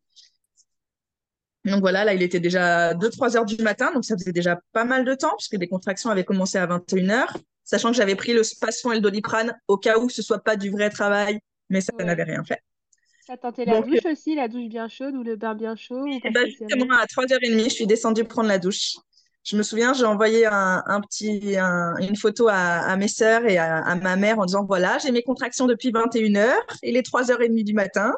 Donc 1.64 1.80
voilà, 1.80 2.04
là, 2.04 2.14
il 2.14 2.22
était 2.22 2.40
déjà 2.40 2.94
2-3 2.94 3.36
heures 3.36 3.44
du 3.44 3.60
matin, 3.62 3.92
donc 3.92 4.04
ça 4.04 4.16
faisait 4.16 4.32
déjà 4.32 4.60
pas 4.72 4.84
mal 4.84 5.04
de 5.04 5.14
temps, 5.14 5.34
puisque 5.36 5.56
les 5.58 5.68
contractions 5.68 6.10
avaient 6.10 6.24
commencé 6.24 6.58
à 6.58 6.66
21 6.66 7.10
heures, 7.10 7.36
sachant 7.64 7.90
que 7.90 7.96
j'avais 7.96 8.14
pris 8.14 8.32
le 8.32 8.42
Spasfon 8.42 8.92
et 8.92 8.96
le 8.96 9.00
Doliprane 9.00 9.58
au 9.66 9.76
cas 9.76 9.98
où 9.98 10.08
ce 10.08 10.22
soit 10.22 10.38
pas 10.38 10.56
du 10.56 10.70
vrai 10.70 10.90
travail, 10.90 11.40
mais 11.68 11.80
ça 11.80 11.92
n'avait 11.98 12.22
rien 12.22 12.44
fait. 12.44 12.62
T'as 13.26 13.36
tenté 13.36 13.66
la 13.66 13.82
douche 13.82 14.06
aussi, 14.10 14.34
la 14.34 14.48
douche 14.48 14.68
bien 14.68 14.88
chaude 14.88 15.14
ou 15.14 15.22
le 15.22 15.36
bain 15.36 15.54
bien 15.54 15.76
chaud 15.76 16.06
bah, 16.32 16.46
Justement, 16.46 16.94
à 16.96 17.04
3h30, 17.04 17.64
je 17.64 17.68
suis 17.68 17.86
descendue 17.86 18.24
prendre 18.24 18.48
la 18.48 18.58
douche. 18.58 18.94
Je 19.48 19.56
me 19.56 19.62
souviens, 19.62 19.94
j'ai 19.94 20.04
envoyé 20.04 20.44
un, 20.44 21.00
petit, 21.00 21.56
une 21.56 22.16
photo 22.16 22.48
à, 22.50 22.94
mes 22.96 23.08
sœurs 23.08 23.46
et 23.46 23.56
à, 23.56 23.94
ma 23.94 24.16
mère 24.16 24.38
en 24.38 24.44
disant 24.44 24.66
voilà, 24.66 24.98
j'ai 24.98 25.10
mes 25.10 25.22
contractions 25.22 25.66
depuis 25.66 25.90
21h, 25.90 26.52
il 26.82 26.98
est 26.98 27.06
3h30 27.06 27.64
du 27.64 27.72
matin. 27.72 28.12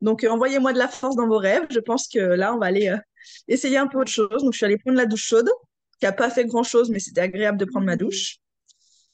Donc, 0.00 0.22
euh, 0.22 0.28
envoyez-moi 0.28 0.72
de 0.72 0.78
la 0.78 0.86
force 0.86 1.16
dans 1.16 1.26
vos 1.26 1.38
rêves. 1.38 1.66
Je 1.70 1.80
pense 1.80 2.06
que 2.06 2.20
là, 2.20 2.54
on 2.54 2.58
va 2.58 2.66
aller 2.66 2.88
euh, 2.88 2.96
essayer 3.48 3.78
un 3.78 3.88
peu 3.88 3.98
autre 3.98 4.12
chose. 4.12 4.44
Donc, 4.44 4.52
je 4.52 4.58
suis 4.58 4.64
allée 4.64 4.78
prendre 4.78 4.96
la 4.96 5.06
douche 5.06 5.24
chaude, 5.24 5.50
qui 5.98 6.06
n'a 6.06 6.12
pas 6.12 6.30
fait 6.30 6.44
grand-chose, 6.44 6.88
mais 6.88 7.00
c'était 7.00 7.20
agréable 7.20 7.58
de 7.58 7.64
prendre 7.64 7.86
ma 7.86 7.96
douche. 7.96 8.36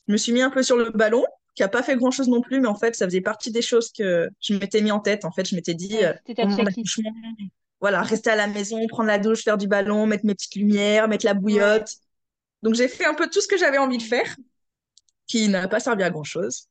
Je 0.09 0.13
me 0.13 0.19
suis 0.19 0.33
mis 0.33 0.43
un 0.43 0.51
peu 0.51 0.63
sur 0.63 0.77
le 0.77 0.91
ballon, 0.91 1.25
qui 1.55 1.63
n'a 1.63 1.69
pas 1.69 1.83
fait 1.83 1.97
grand-chose 1.97 2.29
non 2.29 2.43
plus, 2.43 2.61
mais 2.61 2.69
en 2.69 2.75
fait, 2.75 2.95
ça 2.95 3.07
faisait 3.07 3.23
partie 3.23 3.51
des 3.51 3.63
choses 3.63 3.91
que 3.91 4.29
je 4.41 4.53
m'étais 4.53 4.83
mis 4.83 4.91
en 4.91 5.01
tête. 5.01 5.25
En 5.25 5.33
fait, 5.33 5.49
je 5.49 5.55
m'étais 5.55 5.75
dit, 5.75 6.05
euh, 6.05 6.13
voilà, 7.81 8.03
rester 8.03 8.31
à 8.31 8.37
la 8.37 8.47
maison, 8.47 8.87
prendre 8.89 9.09
la 9.09 9.19
douche, 9.19 9.43
faire 9.45 9.59
du 9.59 9.69
ballon, 9.69 10.07
mettre 10.07 10.25
mes 10.25 10.35
petites 10.35 10.57
lumières, 10.57 11.09
mettre 11.09 11.27
la 11.27 11.35
bouillotte. 11.35 11.91
Donc, 12.63 12.75
j'ai 12.75 12.89
fait 12.89 13.05
un 13.05 13.15
peu 13.15 13.29
tout 13.29 13.41
ce 13.41 13.49
que 13.49 13.59
j'avais 13.59 13.79
envie 13.79 13.99
de 13.99 14.03
faire, 14.03 14.37
qui 15.27 15.49
n'a 15.49 15.69
pas 15.69 15.81
servi 15.81 16.03
à 16.03 16.11
grand-chose. 16.11 16.69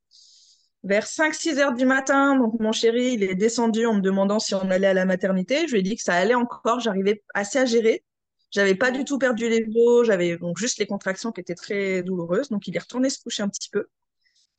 Vers 0.84 1.06
5-6 1.06 1.58
heures 1.58 1.74
du 1.74 1.86
matin, 1.86 2.38
donc 2.38 2.60
mon 2.60 2.72
chéri, 2.72 3.14
il 3.14 3.24
est 3.24 3.36
descendu 3.36 3.86
en 3.88 3.96
me 3.96 4.02
demandant 4.02 4.40
si 4.40 4.54
on 4.54 4.70
allait 4.70 4.88
à 4.88 4.94
la 4.94 5.06
maternité. 5.06 5.68
Je 5.68 5.74
lui 5.74 5.80
ai 5.80 5.84
dit 5.84 5.96
que 5.96 6.04
ça 6.04 6.14
allait 6.14 6.36
encore, 6.36 6.80
j'arrivais 6.80 7.24
assez 7.34 7.58
à 7.58 7.66
gérer. 7.66 8.04
J'avais 8.52 8.76
pas 8.76 8.92
du 8.92 9.04
tout 9.04 9.18
perdu 9.18 9.50
les 9.50 9.66
os, 9.76 10.06
j'avais 10.06 10.38
donc 10.38 10.58
juste 10.58 10.78
les 10.78 10.86
contractions 10.86 11.32
qui 11.32 11.42
étaient 11.42 11.56
très 11.56 12.04
douloureuses. 12.04 12.50
Donc 12.50 12.68
il 12.68 12.76
est 12.76 12.80
retourné 12.80 13.10
se 13.10 13.20
coucher 13.20 13.42
un 13.44 13.50
petit 13.50 13.70
peu. 13.70 13.88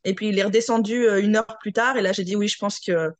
Et 0.04 0.14
puis 0.14 0.28
il 0.28 0.38
est 0.38 0.42
redescendu 0.42 1.06
euh, 1.08 1.22
une 1.22 1.36
heure 1.36 1.58
plus 1.60 1.72
tard. 1.72 1.96
Et 1.96 2.02
là, 2.02 2.12
j'ai 2.12 2.24
dit 2.24 2.36
oui, 2.36 2.48
je 2.48 2.58
pense 2.58 2.80
que 2.80 3.12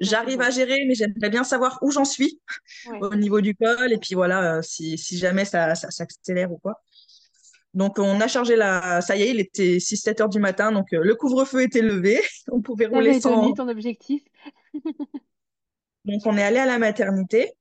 j'arrive 0.00 0.40
à 0.40 0.50
gérer, 0.50 0.84
mais 0.86 0.94
j'aimerais 0.94 1.30
bien 1.30 1.44
savoir 1.44 1.78
où 1.82 1.90
j'en 1.90 2.04
suis 2.04 2.40
au 3.00 3.14
niveau 3.14 3.40
du 3.40 3.54
col. 3.54 3.92
Et 3.92 3.98
puis 3.98 4.14
voilà, 4.14 4.56
euh, 4.56 4.62
si, 4.62 4.98
si 4.98 5.18
jamais 5.18 5.44
ça, 5.44 5.74
ça 5.74 5.90
s'accélère 5.90 6.52
ou 6.52 6.58
quoi. 6.58 6.80
Donc, 7.74 7.98
on 7.98 8.20
a 8.20 8.28
chargé 8.28 8.54
la. 8.54 9.00
Ça 9.00 9.16
y 9.16 9.22
est, 9.22 9.30
il 9.30 9.40
était 9.40 9.78
6-7 9.78 10.22
heures 10.22 10.28
du 10.28 10.38
matin. 10.38 10.70
Donc, 10.70 10.92
euh, 10.92 11.00
le 11.02 11.14
couvre-feu 11.16 11.62
était 11.62 11.82
levé. 11.82 12.20
on 12.52 12.60
pouvait 12.60 12.86
rouler 12.86 13.20
sans. 13.20 13.52
ton 13.52 13.68
objectif. 13.68 14.22
donc, 16.04 16.22
on 16.24 16.36
est 16.36 16.42
allé 16.42 16.58
à 16.58 16.66
la 16.66 16.78
maternité. 16.78 17.52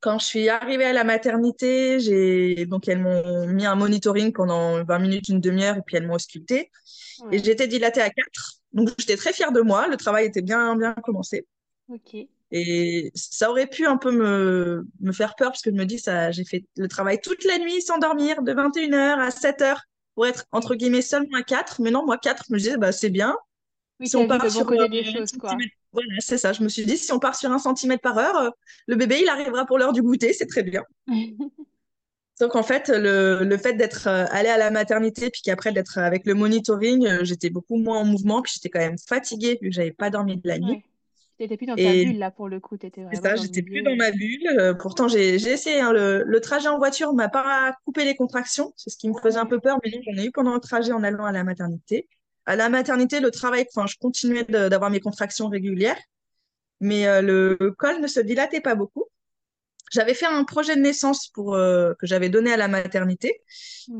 Quand 0.00 0.18
je 0.18 0.26
suis 0.26 0.48
arrivée 0.48 0.84
à 0.84 0.92
la 0.92 1.02
maternité, 1.02 1.98
j'ai 1.98 2.66
donc 2.66 2.86
elles 2.86 3.00
m'ont 3.00 3.46
mis 3.48 3.66
un 3.66 3.74
monitoring 3.74 4.32
pendant 4.32 4.84
20 4.84 4.98
minutes, 5.00 5.28
une 5.28 5.40
demi-heure, 5.40 5.76
et 5.76 5.82
puis 5.84 5.96
elles 5.96 6.06
m'ont 6.06 6.14
ausculté. 6.14 6.70
Et 7.32 7.42
j'étais 7.42 7.66
dilatée 7.66 8.00
à 8.00 8.10
4. 8.10 8.26
Donc, 8.72 8.90
j'étais 8.98 9.16
très 9.16 9.32
fière 9.32 9.50
de 9.50 9.60
moi. 9.60 9.88
Le 9.88 9.96
travail 9.96 10.26
était 10.26 10.42
bien, 10.42 10.76
bien 10.76 10.94
commencé. 11.02 11.46
Et 12.50 13.10
ça 13.14 13.50
aurait 13.50 13.66
pu 13.66 13.86
un 13.86 13.96
peu 13.96 14.10
me, 14.10 14.86
me 15.00 15.12
faire 15.12 15.34
peur 15.34 15.48
parce 15.50 15.62
que 15.62 15.70
je 15.70 15.74
me 15.74 15.84
dis, 15.84 15.98
ça, 15.98 16.30
j'ai 16.30 16.44
fait 16.44 16.64
le 16.76 16.88
travail 16.88 17.20
toute 17.20 17.44
la 17.44 17.58
nuit 17.58 17.82
sans 17.82 17.98
dormir, 17.98 18.42
de 18.42 18.52
21h 18.52 19.18
à 19.18 19.28
7h 19.30 19.76
pour 20.14 20.26
être 20.26 20.44
entre 20.52 20.74
guillemets 20.74 21.02
seulement 21.02 21.36
à 21.38 21.42
4. 21.42 21.80
Mais 21.80 21.90
non, 21.90 22.06
moi, 22.06 22.18
4, 22.18 22.44
je 22.48 22.54
me 22.54 22.58
disais, 22.58 22.76
bah, 22.76 22.92
c'est 22.92 23.10
bien. 23.10 23.36
Oui, 24.00 24.08
si 24.08 24.16
on 24.16 24.26
part 24.28 24.48
sur 24.50 24.66
des 24.88 25.04
choses, 25.04 25.32
quoi. 25.32 25.56
Voilà, 25.92 26.14
c'est 26.20 26.38
ça. 26.38 26.52
Je 26.52 26.62
me 26.62 26.68
suis 26.68 26.84
dit, 26.84 26.96
si 26.96 27.10
on 27.12 27.18
part 27.18 27.34
sur 27.34 27.50
un 27.50 27.58
centimètre 27.58 28.02
par 28.02 28.18
heure, 28.18 28.36
euh, 28.36 28.50
le 28.86 28.96
bébé, 28.96 29.20
il 29.22 29.28
arrivera 29.28 29.64
pour 29.64 29.78
l'heure 29.78 29.92
du 29.92 30.02
goûter, 30.02 30.32
c'est 30.32 30.46
très 30.46 30.62
bien. 30.62 30.84
Donc 32.40 32.54
en 32.54 32.62
fait, 32.62 32.88
le, 32.88 33.42
le 33.42 33.56
fait 33.56 33.74
d'être 33.74 34.06
euh, 34.06 34.24
allée 34.30 34.48
à 34.48 34.58
la 34.58 34.70
maternité, 34.70 35.30
puis 35.30 35.42
qu'après 35.42 35.72
d'être 35.72 35.98
avec 35.98 36.24
le 36.24 36.34
monitoring, 36.34 37.06
euh, 37.06 37.24
j'étais 37.24 37.50
beaucoup 37.50 37.76
moins 37.76 37.98
en 37.98 38.04
mouvement, 38.04 38.42
puis 38.42 38.52
j'étais 38.54 38.68
quand 38.68 38.78
même 38.78 38.98
fatiguée 39.08 39.58
vu 39.60 39.70
que 39.70 39.74
j'avais 39.74 39.92
pas 39.92 40.10
dormi 40.10 40.36
de 40.36 40.46
la 40.46 40.58
nuit. 40.58 40.82
T'étais 41.36 41.56
plus 41.56 41.66
dans 41.66 41.76
ta 41.76 41.82
bulle 41.82 42.18
là 42.18 42.30
pour 42.32 42.48
le 42.48 42.58
coup, 42.58 42.76
t'étais 42.76 43.02
vraiment. 43.02 43.20
C'est 43.22 43.28
ça, 43.28 43.36
j'étais 43.36 43.62
plus 43.62 43.82
dans 43.82 43.94
ma 43.94 44.10
bulle. 44.10 44.48
Euh, 44.58 44.74
pourtant, 44.74 45.06
j'ai 45.08 45.34
essayé. 45.34 45.80
Hein, 45.80 45.92
le, 45.92 46.24
le, 46.24 46.40
trajet 46.40 46.68
en 46.68 46.78
voiture 46.78 47.12
m'a 47.12 47.28
pas 47.28 47.76
coupé 47.84 48.04
les 48.04 48.16
contractions. 48.16 48.72
C'est 48.76 48.90
ce 48.90 48.96
qui 48.96 49.08
me 49.08 49.14
faisait 49.20 49.38
un 49.38 49.46
peu 49.46 49.60
peur, 49.60 49.78
mais 49.84 49.90
j'en 49.90 50.20
ai 50.20 50.26
eu 50.26 50.32
pendant 50.32 50.54
le 50.54 50.60
trajet 50.60 50.92
en 50.92 51.02
allant 51.04 51.24
à 51.24 51.32
la 51.32 51.44
maternité. 51.44 52.08
À 52.48 52.56
la 52.56 52.70
maternité, 52.70 53.20
le 53.20 53.30
travail, 53.30 53.66
enfin, 53.68 53.86
je 53.86 53.96
continuais 54.00 54.44
d'avoir 54.44 54.88
mes 54.90 55.00
contractions 55.00 55.50
régulières, 55.50 56.00
mais 56.80 57.06
euh, 57.06 57.20
le 57.20 57.74
col 57.76 58.00
ne 58.00 58.06
se 58.06 58.20
dilatait 58.20 58.62
pas 58.62 58.74
beaucoup. 58.74 59.04
J'avais 59.92 60.14
fait 60.14 60.24
un 60.24 60.44
projet 60.44 60.74
de 60.74 60.80
naissance 60.80 61.28
pour 61.28 61.54
euh, 61.54 61.92
que 61.98 62.06
j'avais 62.06 62.30
donné 62.30 62.50
à 62.50 62.56
la 62.56 62.66
maternité, 62.66 63.42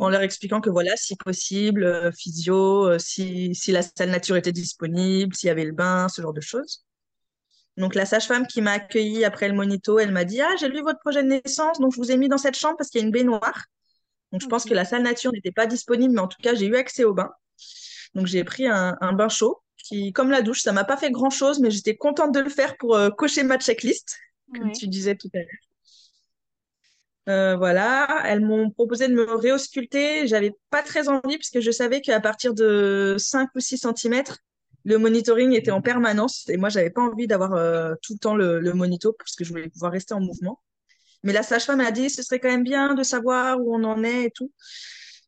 en 0.00 0.08
leur 0.08 0.22
expliquant 0.22 0.62
que 0.62 0.70
voilà, 0.70 0.96
si 0.96 1.14
possible, 1.16 2.10
physio, 2.16 2.98
si, 2.98 3.54
si 3.54 3.70
la 3.70 3.82
salle 3.82 4.08
nature 4.08 4.36
était 4.36 4.52
disponible, 4.52 5.34
s'il 5.34 5.48
y 5.48 5.50
avait 5.50 5.66
le 5.66 5.72
bain, 5.72 6.08
ce 6.08 6.22
genre 6.22 6.32
de 6.32 6.40
choses. 6.40 6.86
Donc 7.76 7.94
la 7.94 8.06
sage-femme 8.06 8.46
qui 8.46 8.62
m'a 8.62 8.72
accueillie 8.72 9.26
après 9.26 9.48
le 9.48 9.54
monito, 9.54 9.98
elle 9.98 10.10
m'a 10.10 10.24
dit 10.24 10.40
Ah, 10.40 10.56
j'ai 10.58 10.70
lu 10.70 10.80
votre 10.80 11.00
projet 11.00 11.22
de 11.22 11.28
naissance, 11.28 11.80
donc 11.80 11.92
je 11.92 11.98
vous 11.98 12.10
ai 12.10 12.16
mis 12.16 12.28
dans 12.28 12.38
cette 12.38 12.56
chambre 12.56 12.78
parce 12.78 12.88
qu'il 12.88 13.02
y 13.02 13.04
a 13.04 13.06
une 13.06 13.12
baignoire. 13.12 13.66
Donc 14.32 14.40
je 14.40 14.46
pense 14.46 14.64
que 14.64 14.74
la 14.74 14.86
salle 14.86 15.02
nature 15.02 15.32
n'était 15.32 15.52
pas 15.52 15.66
disponible, 15.66 16.14
mais 16.14 16.20
en 16.22 16.28
tout 16.28 16.40
cas, 16.42 16.54
j'ai 16.54 16.66
eu 16.66 16.76
accès 16.76 17.04
au 17.04 17.12
bain. 17.12 17.30
Donc 18.18 18.26
j'ai 18.26 18.42
pris 18.42 18.66
un, 18.66 19.12
bain 19.12 19.28
chaud 19.28 19.62
qui, 19.76 20.12
comme 20.12 20.32
la 20.32 20.42
douche, 20.42 20.62
ça 20.62 20.72
m'a 20.72 20.82
pas 20.82 20.96
fait 20.96 21.12
grand-chose, 21.12 21.60
mais 21.60 21.70
j'étais 21.70 21.96
contente 21.96 22.34
de 22.34 22.40
le 22.40 22.50
faire 22.50 22.76
pour 22.76 22.96
euh, 22.96 23.10
cocher 23.10 23.44
ma 23.44 23.58
checklist, 23.58 24.18
comme 24.52 24.72
tu 24.72 24.88
disais 24.88 25.14
tout 25.14 25.30
à 25.34 25.38
l'heure. 25.38 25.46
Euh, 27.28 27.56
voilà, 27.56 28.22
elles 28.24 28.40
m'ont 28.40 28.70
proposé 28.70 29.06
de 29.06 29.14
me 29.14 29.34
réausculter. 29.34 30.26
J'avais 30.26 30.52
pas 30.70 30.82
très 30.82 31.08
envie 31.08 31.38
puisque 31.38 31.60
je 31.60 31.70
savais 31.70 32.00
qu'à 32.00 32.18
partir 32.18 32.54
de 32.54 33.14
5 33.18 33.50
ou 33.54 33.60
6 33.60 33.86
cm, 33.96 34.24
le 34.84 34.98
monitoring 34.98 35.52
était 35.52 35.70
en 35.70 35.80
permanence 35.80 36.48
et 36.48 36.56
moi, 36.56 36.70
j'avais 36.70 36.90
pas 36.90 37.02
envie 37.02 37.28
d'avoir 37.28 37.52
euh, 37.52 37.94
tout 38.02 38.14
le 38.14 38.18
temps 38.18 38.34
le, 38.34 38.58
le, 38.58 38.72
monito 38.72 39.12
parce 39.12 39.36
que 39.36 39.44
je 39.44 39.50
voulais 39.50 39.68
pouvoir 39.68 39.92
rester 39.92 40.14
en 40.14 40.20
mouvement. 40.20 40.60
Mais 41.22 41.32
la 41.32 41.44
sage-femme 41.44 41.80
a 41.80 41.92
dit 41.92 42.10
ce 42.10 42.24
serait 42.24 42.40
quand 42.40 42.50
même 42.50 42.64
bien 42.64 42.94
de 42.94 43.04
savoir 43.04 43.60
où 43.60 43.76
on 43.76 43.84
en 43.84 44.02
est 44.02 44.24
et 44.24 44.30
tout. 44.32 44.50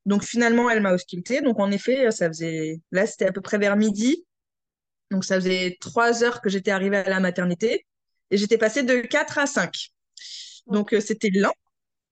Donc 0.06 0.24
finalement, 0.24 0.70
elle 0.70 0.80
m'a 0.80 0.92
ausculté. 0.92 1.40
Donc 1.40 1.58
en 1.60 1.70
effet, 1.70 2.10
ça 2.10 2.28
faisait 2.28 2.80
là, 2.90 3.06
c'était 3.06 3.26
à 3.26 3.32
peu 3.32 3.40
près 3.40 3.58
vers 3.58 3.76
midi. 3.76 4.24
Donc 5.10 5.24
ça 5.24 5.36
faisait 5.36 5.76
trois 5.80 6.22
heures 6.22 6.40
que 6.40 6.48
j'étais 6.48 6.70
arrivée 6.70 6.98
à 6.98 7.08
la 7.08 7.20
maternité 7.20 7.86
et 8.30 8.36
j'étais 8.36 8.58
passée 8.58 8.82
de 8.82 9.00
4 9.00 9.38
à 9.38 9.46
5. 9.46 9.90
Donc 10.66 10.94
euh, 10.94 11.00
c'était 11.00 11.30
lent, 11.30 11.52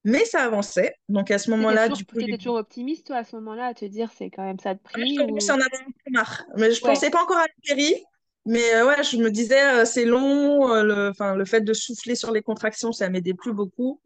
mais 0.05 0.25
ça 0.25 0.43
avançait. 0.43 0.95
Donc 1.09 1.31
à 1.31 1.39
ce 1.39 1.51
moment-là, 1.51 1.89
du 1.89 2.05
coup. 2.05 2.17
Tu 2.19 2.25
étais 2.25 2.39
toujours 2.39 2.57
optimiste, 2.57 3.07
toi, 3.07 3.17
à 3.19 3.25
ce 3.25 3.37
moment-là, 3.37 3.67
à 3.67 3.75
te 3.75 3.85
dire 3.85 4.11
c'est 4.17 4.31
quand 4.31 4.45
même 4.45 4.59
ça 4.59 4.75
de 4.75 4.81
prix 4.81 5.15
Je 5.17 5.25
commençais 5.25 5.53
ou... 5.53 5.55
en 5.55 5.61
avoir 5.61 5.83
marre. 6.11 6.45
Mais 6.57 6.73
je 6.73 6.83
ne 6.83 6.87
pensais 6.87 7.11
pas 7.11 7.23
encore 7.23 7.39
à 7.39 7.47
la 7.69 7.85
Mais 8.47 8.75
euh, 8.75 8.87
ouais, 8.87 9.03
je 9.05 9.17
me 9.17 9.31
disais, 9.31 9.63
euh, 9.63 9.85
c'est 9.85 10.05
long. 10.05 10.67
Le, 10.83 11.13
le 11.37 11.45
fait 11.45 11.61
de 11.61 11.73
souffler 11.73 12.17
sur 12.17 12.33
les 12.33 12.43
contractions, 12.43 12.93
ça 12.93 13.09
m'aidait 13.09 13.35
plus 13.35 13.53
beaucoup. 13.53 14.01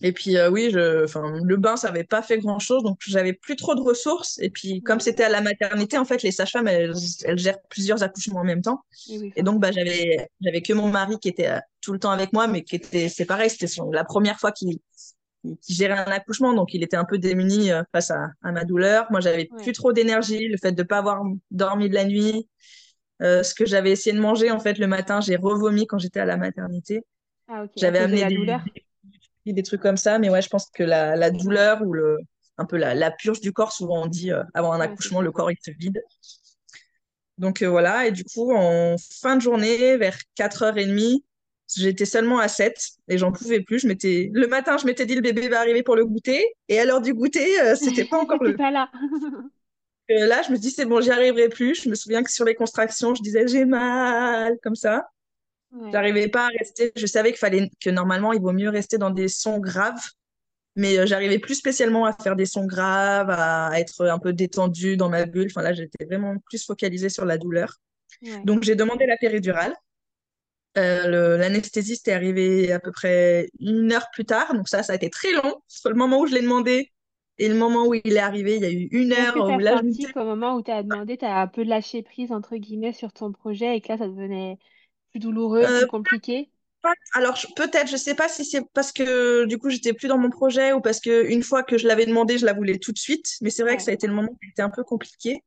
Et 0.00 0.12
puis 0.12 0.36
oui, 0.50 0.70
je, 0.72 1.06
le 1.44 1.56
bain, 1.56 1.76
ça 1.76 1.88
n'avait 1.88 2.04
pas 2.04 2.22
fait 2.22 2.38
grand-chose, 2.38 2.82
donc 2.82 2.98
j'avais 3.06 3.32
plus 3.32 3.56
trop 3.56 3.74
de 3.74 3.80
ressources. 3.80 4.38
Et 4.40 4.50
puis 4.50 4.82
comme 4.82 5.00
c'était 5.00 5.24
à 5.24 5.28
la 5.28 5.40
maternité, 5.40 5.98
en 5.98 6.04
fait, 6.04 6.22
les 6.22 6.32
sages-femmes, 6.32 6.68
elles, 6.68 6.94
gèrent 7.36 7.60
plusieurs 7.68 8.02
accouchements 8.02 8.40
en 8.40 8.44
même 8.44 8.62
temps. 8.62 8.84
Et, 9.36 9.42
donc, 9.42 9.60
bah, 9.60 9.72
j'avais, 9.72 10.28
j'avais 10.40 10.62
que 10.62 10.72
mon 10.72 10.88
mari 10.88 11.18
qui 11.18 11.28
était 11.28 11.50
tout 11.80 11.92
le 11.92 11.98
temps 11.98 12.10
avec 12.10 12.32
moi, 12.32 12.46
mais 12.46 12.62
qui 12.62 12.76
était, 12.76 13.08
c'est 13.08 13.26
pareil, 13.26 13.50
c'était 13.50 13.66
la 13.92 14.04
première 14.04 14.38
fois 14.38 14.52
qu'il, 14.52 14.78
gérait 15.68 15.98
un 15.98 16.12
accouchement, 16.12 16.54
donc 16.54 16.72
il 16.72 16.84
était 16.84 16.96
un 16.96 17.04
peu 17.04 17.18
démuni 17.18 17.70
face 17.92 18.12
à, 18.12 18.30
ma 18.42 18.64
douleur. 18.64 19.06
Moi, 19.10 19.20
j'avais 19.20 19.48
plus 19.62 19.72
trop 19.72 19.92
d'énergie, 19.92 20.46
le 20.46 20.56
fait 20.56 20.72
de 20.72 20.82
ne 20.82 20.86
pas 20.86 20.98
avoir 20.98 21.22
dormi 21.50 21.88
de 21.88 21.94
la 21.94 22.04
nuit. 22.04 22.48
ce 23.20 23.54
que 23.54 23.66
j'avais 23.66 23.90
essayé 23.90 24.14
de 24.14 24.20
manger, 24.20 24.50
en 24.50 24.60
fait, 24.60 24.78
le 24.78 24.86
matin, 24.86 25.20
j'ai 25.20 25.36
revomi 25.36 25.86
quand 25.86 25.98
j'étais 25.98 26.20
à 26.20 26.24
la 26.24 26.36
maternité. 26.36 27.04
Ah, 27.48 27.64
J'avais 27.76 27.98
amené 27.98 28.20
la 28.20 28.30
douleur? 28.30 28.60
des 28.74 28.84
trucs 29.64 29.80
comme 29.80 29.96
ça. 29.96 30.18
Mais 30.18 30.30
ouais, 30.30 30.42
je 30.42 30.48
pense 30.48 30.68
que 30.70 30.82
la, 30.82 31.30
douleur 31.30 31.82
ou 31.82 31.92
le, 31.92 32.18
un 32.58 32.64
peu 32.64 32.76
la, 32.76 33.10
purge 33.10 33.40
du 33.40 33.52
corps, 33.52 33.72
souvent 33.72 34.02
on 34.02 34.06
dit 34.06 34.32
euh, 34.32 34.42
avant 34.54 34.72
un 34.72 34.80
accouchement, 34.80 35.20
le 35.20 35.32
corps 35.32 35.50
il 35.50 35.58
se 35.60 35.70
vide. 35.70 36.02
Donc 37.38 37.62
voilà, 37.62 38.06
et 38.06 38.12
du 38.12 38.24
coup, 38.24 38.52
en 38.54 38.96
fin 39.20 39.36
de 39.36 39.42
journée, 39.42 39.96
vers 39.96 40.16
4h30, 40.38 41.22
j'étais 41.74 42.04
seulement 42.04 42.38
à 42.38 42.46
7 42.46 42.76
et 43.08 43.18
j'en 43.18 43.32
pouvais 43.32 43.60
plus. 43.60 43.80
Je 43.80 43.88
m'étais... 43.88 44.30
Le 44.32 44.46
matin, 44.46 44.76
je 44.76 44.86
m'étais 44.86 45.06
dit 45.06 45.14
le 45.14 45.22
bébé 45.22 45.48
va 45.48 45.58
arriver 45.58 45.82
pour 45.82 45.96
le 45.96 46.04
goûter, 46.04 46.44
et 46.68 46.78
à 46.78 46.84
l'heure 46.84 47.00
du 47.00 47.14
goûter, 47.14 47.74
c'était 47.76 48.04
pas 48.04 48.18
encore 48.18 48.42
le. 48.42 48.54
pas 48.56 48.70
là. 48.70 48.90
là, 50.08 50.42
je 50.42 50.52
me 50.52 50.58
dis 50.58 50.70
c'est 50.70 50.84
bon, 50.84 51.00
j'y 51.00 51.10
arriverai 51.10 51.48
plus. 51.48 51.82
Je 51.82 51.88
me 51.88 51.94
souviens 51.94 52.22
que 52.22 52.30
sur 52.30 52.44
les 52.44 52.54
contractions, 52.54 53.14
je 53.14 53.22
disais 53.22 53.46
j'ai 53.46 53.64
mal, 53.64 54.58
comme 54.62 54.76
ça. 54.76 55.06
J'arrivais 55.90 56.28
pas 56.28 56.46
à 56.46 56.48
rester. 56.58 56.92
Je 56.96 57.06
savais 57.06 57.30
qu'il 57.30 57.38
fallait 57.38 57.70
que 57.80 57.90
normalement, 57.90 58.32
il 58.32 58.40
vaut 58.40 58.52
mieux 58.52 58.68
rester 58.68 58.98
dans 58.98 59.10
des 59.10 59.28
sons 59.28 59.58
graves. 59.58 60.10
Mais 60.74 60.98
euh, 60.98 61.06
j'arrivais 61.06 61.38
plus 61.38 61.54
spécialement 61.54 62.06
à 62.06 62.12
faire 62.14 62.34
des 62.34 62.46
sons 62.46 62.64
graves, 62.64 63.30
à 63.30 63.78
être 63.78 64.06
un 64.06 64.18
peu 64.18 64.32
détendue 64.32 64.96
dans 64.96 65.08
ma 65.08 65.26
bulle. 65.26 65.48
Enfin 65.50 65.62
là, 65.62 65.72
j'étais 65.72 66.04
vraiment 66.04 66.36
plus 66.46 66.64
focalisée 66.64 67.08
sur 67.08 67.24
la 67.24 67.38
douleur. 67.38 67.76
Donc 68.44 68.62
j'ai 68.62 68.76
demandé 68.76 69.06
la 69.06 69.16
péridurale. 69.16 69.74
Euh, 70.78 71.36
L'anesthésiste 71.36 72.08
est 72.08 72.12
arrivé 72.12 72.72
à 72.72 72.80
peu 72.80 72.92
près 72.92 73.48
une 73.60 73.92
heure 73.92 74.06
plus 74.12 74.24
tard. 74.24 74.54
Donc 74.54 74.68
ça, 74.68 74.82
ça 74.82 74.92
a 74.92 74.96
été 74.96 75.10
très 75.10 75.32
long. 75.32 75.56
Sur 75.68 75.90
le 75.90 75.96
moment 75.96 76.20
où 76.20 76.26
je 76.26 76.34
l'ai 76.34 76.42
demandé 76.42 76.90
et 77.38 77.48
le 77.48 77.54
moment 77.54 77.86
où 77.86 77.94
il 77.94 78.12
est 78.12 78.18
arrivé, 78.18 78.56
il 78.56 78.62
y 78.62 78.66
a 78.66 78.70
eu 78.70 78.88
une 78.92 79.12
heure. 79.12 79.34
Que 79.34 79.58
tu 79.58 79.66
as 79.66 79.78
senti 79.78 80.06
qu'au 80.12 80.24
moment 80.24 80.54
où 80.54 80.62
tu 80.62 80.70
as 80.70 80.82
demandé, 80.82 81.16
tu 81.16 81.24
as 81.24 81.40
un 81.40 81.46
peu 81.46 81.64
lâché 81.64 82.02
prise, 82.02 82.32
entre 82.32 82.56
guillemets, 82.56 82.92
sur 82.92 83.12
ton 83.12 83.32
projet 83.32 83.76
et 83.76 83.80
que 83.80 83.88
là, 83.88 83.98
ça 83.98 84.06
devenait 84.06 84.58
plus 85.12 85.20
douloureux, 85.20 85.62
plus 85.62 85.72
euh, 85.72 85.86
compliqué? 85.86 86.50
alors 87.14 87.38
peut-être, 87.54 87.88
je 87.88 87.96
sais 87.96 88.14
pas 88.14 88.28
si 88.28 88.44
c'est 88.44 88.62
parce 88.74 88.92
que 88.92 89.44
du 89.44 89.58
coup 89.58 89.70
j'étais 89.70 89.92
plus 89.92 90.08
dans 90.08 90.18
mon 90.18 90.30
projet 90.30 90.72
ou 90.72 90.80
parce 90.80 91.00
que 91.00 91.26
une 91.30 91.42
fois 91.42 91.62
que 91.62 91.78
je 91.78 91.86
l'avais 91.86 92.06
demandé, 92.06 92.38
je 92.38 92.46
la 92.46 92.52
voulais 92.52 92.78
tout 92.78 92.92
de 92.92 92.98
suite. 92.98 93.36
Mais 93.40 93.50
c'est 93.50 93.62
vrai 93.62 93.76
que 93.76 93.82
ça 93.82 93.90
a 93.90 93.94
été 93.94 94.06
le 94.06 94.14
moment 94.14 94.36
qui 94.42 94.50
était 94.50 94.62
un 94.62 94.70
peu 94.70 94.82
compliqué. 94.82 95.42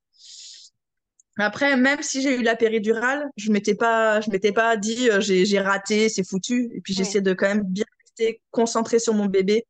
Après, 1.37 1.75
même 1.75 2.01
si 2.01 2.21
j'ai 2.21 2.37
eu 2.37 2.43
la 2.43 2.55
péridurale, 2.55 3.29
je 3.35 3.51
m'étais 3.51 3.75
pas, 3.75 4.21
je 4.21 4.29
m'étais 4.29 4.53
pas 4.53 4.77
dit 4.77 5.09
euh, 5.09 5.19
j'ai 5.19 5.59
raté, 5.59 6.07
c'est 6.07 6.25
foutu. 6.25 6.71
Et 6.73 6.81
puis 6.81 6.93
j'essaie 6.93 7.21
de 7.21 7.33
quand 7.33 7.47
même 7.47 7.63
bien 7.63 7.85
rester 8.05 8.41
concentrée 8.51 8.99
sur 8.99 9.13
mon 9.13 9.25
bébé, 9.25 9.65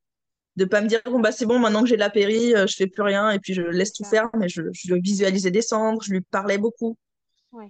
de 0.57 0.65
pas 0.65 0.81
me 0.81 0.87
dire 0.87 1.01
bon 1.05 1.19
bah 1.19 1.31
c'est 1.31 1.47
bon 1.47 1.57
maintenant 1.57 1.81
que 1.81 1.89
j'ai 1.89 1.97
la 1.97 2.11
péri, 2.11 2.53
euh, 2.53 2.67
je 2.67 2.75
fais 2.75 2.87
plus 2.87 3.01
rien 3.01 3.31
et 3.31 3.39
puis 3.39 3.55
je 3.55 3.61
laisse 3.63 3.93
tout 3.93 4.03
faire. 4.03 4.29
Mais 4.37 4.49
je, 4.49 4.61
je 4.73 4.93
le 4.93 5.01
visualisais 5.01 5.51
descendre, 5.51 6.03
je 6.03 6.11
lui 6.11 6.21
parlais 6.21 6.59
beaucoup. 6.59 6.97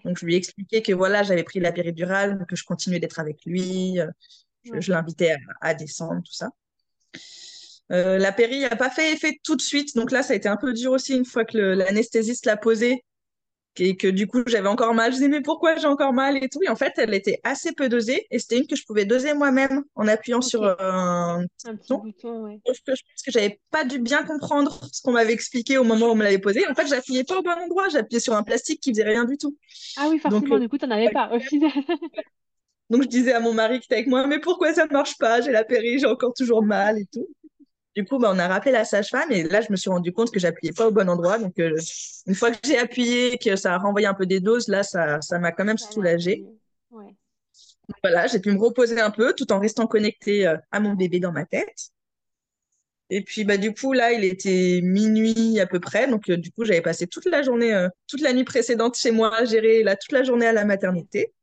Donc, 0.03 0.17
je 0.19 0.25
lui 0.25 0.33
ai 0.33 0.37
expliqué 0.37 0.81
que 0.81 0.91
voilà, 0.91 1.23
j'avais 1.23 1.43
pris 1.43 1.59
la 1.59 1.71
péridurale, 1.71 2.45
que 2.47 2.55
je 2.55 2.63
continuais 2.63 2.99
d'être 2.99 3.19
avec 3.19 3.45
lui. 3.45 3.99
Euh, 3.99 4.07
je, 4.79 4.91
l'invitais 4.91 5.35
à, 5.61 5.73
descendre, 5.73 6.21
tout 6.23 6.33
ça. 6.33 6.49
Euh, 7.91 8.17
la 8.17 8.31
péri 8.31 8.61
n'a 8.61 8.75
pas 8.75 8.89
fait 8.89 9.13
effet 9.13 9.39
tout 9.43 9.55
de 9.55 9.61
suite. 9.61 9.95
Donc 9.95 10.11
là, 10.11 10.23
ça 10.23 10.33
a 10.33 10.35
été 10.35 10.49
un 10.49 10.57
peu 10.57 10.73
dur 10.73 10.91
aussi 10.91 11.15
une 11.15 11.25
fois 11.25 11.45
que 11.45 11.57
l'anesthésiste 11.57 12.45
l'a 12.45 12.57
posée 12.57 13.04
et 13.79 13.97
que 13.97 14.07
du 14.07 14.27
coup 14.27 14.43
j'avais 14.47 14.67
encore 14.67 14.93
mal. 14.93 15.11
Je 15.11 15.17
disais 15.17 15.29
mais 15.29 15.41
pourquoi 15.41 15.75
j'ai 15.75 15.87
encore 15.87 16.13
mal 16.13 16.41
et 16.43 16.49
tout. 16.49 16.61
Et 16.63 16.69
en 16.69 16.75
fait, 16.75 16.93
elle 16.97 17.13
était 17.13 17.39
assez 17.43 17.71
peu 17.73 17.89
dosée 17.89 18.27
et 18.31 18.39
c'était 18.39 18.57
une 18.57 18.67
que 18.67 18.75
je 18.75 18.85
pouvais 18.85 19.05
doser 19.05 19.33
moi-même 19.33 19.83
en 19.95 20.07
appuyant 20.07 20.41
sur 20.41 20.63
euh, 20.63 20.75
un, 20.79 21.45
petit 21.63 21.93
bouton. 21.93 22.45
ouais. 22.45 22.59
je, 22.67 22.79
pense 22.85 22.99
que 23.25 23.31
j'avais 23.31 23.59
pas 23.71 23.83
dû 23.83 23.99
bien 23.99 24.23
comprendre 24.23 24.81
ce 24.91 25.01
qu'on 25.01 25.11
m'avait 25.11 25.33
expliqué 25.33 25.77
au 25.77 25.83
moment 25.83 26.07
où 26.07 26.11
on 26.11 26.15
me 26.15 26.23
l'avait 26.23 26.39
posé. 26.39 26.67
En 26.69 26.75
fait, 26.75 26.87
j'appuyais 26.87 27.23
pas 27.23 27.39
au 27.39 27.41
bon 27.41 27.51
endroit, 27.51 27.89
j'appuyais 27.89 28.19
sur 28.19 28.33
un 28.33 28.43
plastique 28.43 28.81
qui 28.81 28.91
faisait 28.91 29.03
rien 29.03 29.25
du 29.25 29.37
tout. 29.37 29.57
Ah 29.97 30.07
oui, 30.09 30.19
forcément, 30.19 30.55
euh, 30.55 30.59
du 30.59 30.69
coup, 30.69 30.77
tu 30.77 30.85
n'en 30.85 30.95
avais 30.95 31.09
pas 31.09 31.29
au 31.33 31.39
final. 31.39 31.71
Donc 32.89 33.01
je 33.03 33.07
disais 33.07 33.33
à 33.33 33.39
mon 33.39 33.53
mari 33.53 33.79
qui 33.79 33.85
était 33.85 33.95
avec 33.95 34.07
moi, 34.07 34.27
mais 34.27 34.39
pourquoi 34.39 34.73
ça 34.73 34.85
ne 34.85 34.91
marche 34.91 35.17
pas? 35.17 35.41
J'ai 35.41 35.51
la 35.51 35.63
péri, 35.63 35.97
j'ai 35.97 36.05
encore 36.05 36.33
toujours 36.33 36.63
mal 36.63 36.99
et 36.99 37.05
tout. 37.11 37.27
Du 37.95 38.03
coup, 38.03 38.19
bah, 38.19 38.31
on 38.33 38.39
a 38.39 38.47
rappelé 38.47 38.71
la 38.73 38.83
sage-femme 38.83 39.31
et 39.31 39.43
là, 39.43 39.61
je 39.61 39.71
me 39.71 39.77
suis 39.77 39.89
rendu 39.89 40.11
compte 40.11 40.31
que 40.31 40.39
j'appuyais 40.39 40.73
pas 40.73 40.87
au 40.87 40.91
bon 40.91 41.09
endroit. 41.09 41.37
Donc, 41.39 41.57
euh, 41.59 41.77
une 42.27 42.35
fois 42.35 42.51
que 42.51 42.57
j'ai 42.63 42.77
appuyé 42.77 43.33
et 43.33 43.37
que 43.37 43.55
ça 43.55 43.73
a 43.73 43.77
renvoyé 43.77 44.05
un 44.07 44.13
peu 44.13 44.25
des 44.25 44.41
doses, 44.41 44.67
là, 44.67 44.83
ça, 44.83 45.21
ça 45.21 45.39
m'a 45.39 45.51
quand 45.53 45.63
même 45.65 45.77
soulagée. 45.77 46.45
Voilà, 48.03 48.27
j'ai 48.27 48.39
pu 48.39 48.51
me 48.51 48.59
reposer 48.59 48.99
un 49.01 49.11
peu 49.11 49.33
tout 49.33 49.51
en 49.51 49.59
restant 49.59 49.85
connectée 49.87 50.47
euh, 50.47 50.57
à 50.71 50.79
mon 50.79 50.93
bébé 50.93 51.19
dans 51.19 51.31
ma 51.31 51.45
tête. 51.45 51.91
Et 53.11 53.21
puis, 53.23 53.43
bah, 53.43 53.57
du 53.57 53.73
coup, 53.73 53.93
là, 53.93 54.13
il 54.13 54.23
était 54.23 54.81
minuit 54.83 55.59
à 55.59 55.67
peu 55.67 55.79
près. 55.79 56.07
Donc, 56.07 56.29
euh, 56.29 56.37
du 56.37 56.51
coup, 56.51 56.65
j'avais 56.65 56.81
passé 56.81 57.05
toute 57.07 57.25
la 57.25 57.43
journée, 57.43 57.87
toute 58.07 58.21
la 58.21 58.33
nuit 58.33 58.43
précédente 58.43 58.97
chez 58.97 59.11
moi 59.11 59.35
à 59.35 59.45
gérer 59.45 59.83
là, 59.83 59.95
toute 59.95 60.11
la 60.11 60.23
journée 60.23 60.47
à 60.47 60.53
la 60.53 60.65
maternité. 60.65 61.33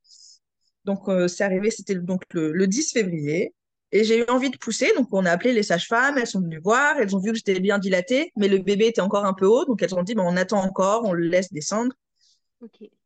Donc, 0.84 1.08
c'est 1.28 1.44
arrivé, 1.44 1.70
c'était 1.70 1.94
donc 1.94 2.22
le, 2.32 2.52
le 2.52 2.66
10 2.66 2.92
février. 2.92 3.54
Et 3.92 4.04
j'ai 4.04 4.20
eu 4.20 4.24
envie 4.28 4.48
de 4.48 4.56
pousser, 4.56 4.90
donc 4.96 5.08
on 5.12 5.26
a 5.26 5.30
appelé 5.30 5.52
les 5.52 5.62
sages-femmes, 5.62 6.16
elles 6.16 6.26
sont 6.26 6.40
venues 6.40 6.60
voir, 6.60 6.96
elles 6.98 7.14
ont 7.14 7.18
vu 7.18 7.30
que 7.30 7.36
j'étais 7.36 7.60
bien 7.60 7.78
dilatée, 7.78 8.32
mais 8.36 8.48
le 8.48 8.58
bébé 8.58 8.86
était 8.86 9.02
encore 9.02 9.26
un 9.26 9.34
peu 9.34 9.46
haut, 9.46 9.66
donc 9.66 9.82
elles 9.82 9.94
ont 9.94 10.02
dit, 10.02 10.14
bah, 10.14 10.22
on 10.24 10.36
attend 10.36 10.62
encore, 10.62 11.04
on 11.04 11.12
le 11.12 11.24
laisse 11.24 11.52
descendre. 11.52 11.92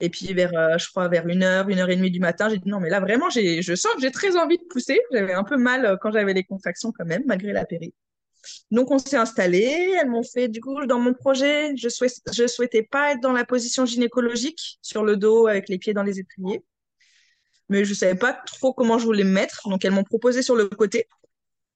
Et 0.01 0.11
puis 0.11 0.33
vers, 0.33 0.57
euh, 0.57 0.79
je 0.79 0.89
crois, 0.89 1.09
vers 1.09 1.27
une 1.27 1.43
heure, 1.43 1.69
une 1.69 1.79
heure 1.79 1.91
et 1.91 1.97
demie 1.97 2.11
du 2.11 2.21
matin, 2.21 2.49
j'ai 2.49 2.59
dit 2.59 2.69
non, 2.69 2.79
mais 2.79 2.91
là 2.91 3.01
vraiment, 3.01 3.31
je 3.31 3.75
sens 3.75 3.95
que 3.95 4.03
j'ai 4.03 4.11
très 4.11 4.37
envie 4.37 4.59
de 4.59 4.65
pousser. 4.65 5.01
J'avais 5.11 5.33
un 5.33 5.45
peu 5.45 5.57
mal 5.57 5.87
euh, 5.87 5.97
quand 6.01 6.13
j'avais 6.13 6.35
les 6.35 6.45
contractions 6.45 6.93
quand 6.97 7.07
même, 7.07 7.23
malgré 7.27 7.53
la 7.53 7.65
péri. 7.65 7.95
Donc 8.71 8.91
on 8.91 8.99
s'est 8.99 9.17
installé, 9.17 9.97
elles 10.01 10.09
m'ont 10.09 10.23
fait, 10.23 10.49
du 10.49 10.61
coup, 10.61 10.85
dans 10.87 11.01
mon 11.01 11.15
projet, 11.15 11.75
je, 11.77 11.89
je 12.33 12.47
souhaitais 12.47 12.83
pas 12.83 13.13
être 13.13 13.21
dans 13.21 13.33
la 13.33 13.45
position 13.45 13.87
gynécologique, 13.87 14.79
sur 14.83 15.03
le 15.03 15.17
dos, 15.17 15.47
avec 15.47 15.69
les 15.69 15.79
pieds 15.79 15.95
dans 15.95 16.05
les 16.05 16.21
étriers 16.21 16.63
mais 17.69 17.85
je 17.85 17.95
savais 17.95 18.15
pas 18.15 18.33
trop 18.33 18.73
comment 18.73 18.99
je 18.99 19.05
voulais 19.05 19.25
me 19.25 19.31
mettre. 19.31 19.69
Donc 19.69 19.85
elles 19.85 19.93
m'ont 19.93 20.05
proposé 20.05 20.43
sur 20.43 20.57
le 20.57 20.69
côté. 20.69 21.07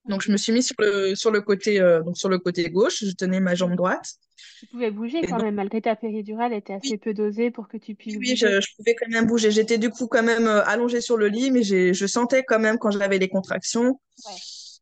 Donc 0.08 0.22
je 0.22 0.32
me 0.32 0.36
suis 0.36 0.52
mis 0.52 0.62
sur 0.62 0.76
le 0.78 1.14
sur 1.14 1.30
le 1.30 1.40
côté 1.40 1.80
euh, 1.80 2.02
donc 2.02 2.16
sur 2.16 2.28
le 2.28 2.38
côté 2.38 2.68
gauche. 2.70 3.04
Je 3.04 3.12
tenais 3.12 3.40
ma 3.40 3.54
jambe 3.54 3.76
droite. 3.76 4.14
Tu 4.58 4.66
pouvais 4.66 4.90
bouger 4.90 5.20
quand 5.22 5.42
même 5.42 5.54
malgré 5.54 5.80
ta 5.80 5.96
péridurale 5.96 6.52
était 6.54 6.72
assez 6.72 6.96
peu 6.96 7.12
dosée 7.12 7.50
pour 7.50 7.68
que 7.68 7.76
tu 7.76 7.94
puisses. 7.94 8.16
Oui, 8.16 8.36
je, 8.36 8.60
je, 8.60 8.76
pouvais 8.76 8.94
quand 8.94 9.08
même 9.10 9.26
bouger. 9.26 9.50
J'étais 9.50 9.78
du 9.78 9.90
coup 9.90 10.06
quand 10.06 10.22
même 10.22 10.46
euh, 10.46 10.64
allongée 10.64 11.00
sur 11.00 11.16
le 11.16 11.28
lit, 11.28 11.50
mais 11.50 11.62
je 11.62 12.06
sentais 12.06 12.44
quand 12.44 12.58
même 12.58 12.78
quand 12.78 12.90
j'avais 12.90 13.18
les 13.18 13.28
contractions. 13.28 14.00
Ouais. 14.26 14.32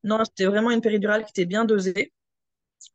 Non, 0.05 0.25
c'était 0.25 0.47
vraiment 0.47 0.71
une 0.71 0.81
péridurale 0.81 1.25
qui 1.25 1.31
était 1.31 1.47
bien 1.47 1.65
dosée. 1.65 2.13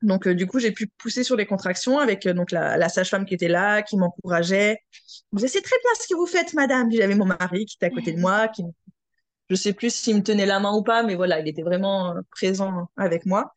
Donc, 0.03 0.27
euh, 0.27 0.35
du 0.35 0.47
coup, 0.47 0.59
j'ai 0.59 0.71
pu 0.71 0.87
pousser 0.97 1.23
sur 1.23 1.35
les 1.35 1.45
contractions 1.45 1.97
avec 1.97 2.25
euh, 2.25 2.33
donc 2.33 2.51
la, 2.51 2.89
sage-femme 2.89 3.25
qui 3.25 3.33
était 3.33 3.47
là, 3.47 3.81
qui 3.81 3.97
m'encourageait. 3.97 4.79
Vous 5.31 5.39
c'est 5.47 5.61
très 5.61 5.77
bien 5.81 5.91
ce 5.99 6.07
que 6.07 6.15
vous 6.15 6.25
faites, 6.25 6.53
madame. 6.53 6.91
J'avais 6.91 7.15
mon 7.15 7.25
mari 7.25 7.65
qui 7.65 7.77
était 7.77 7.87
à 7.87 7.89
côté 7.89 8.11
de 8.11 8.19
moi, 8.19 8.49
qui, 8.49 8.63
je 9.49 9.55
sais 9.55 9.73
plus 9.73 9.93
s'il 9.93 10.17
me 10.17 10.21
tenait 10.21 10.45
la 10.45 10.59
main 10.59 10.73
ou 10.73 10.83
pas, 10.83 11.03
mais 11.03 11.15
voilà, 11.15 11.39
il 11.39 11.47
était 11.47 11.63
vraiment 11.63 12.15
euh, 12.15 12.21
présent 12.31 12.87
avec 12.97 13.25
moi. 13.25 13.53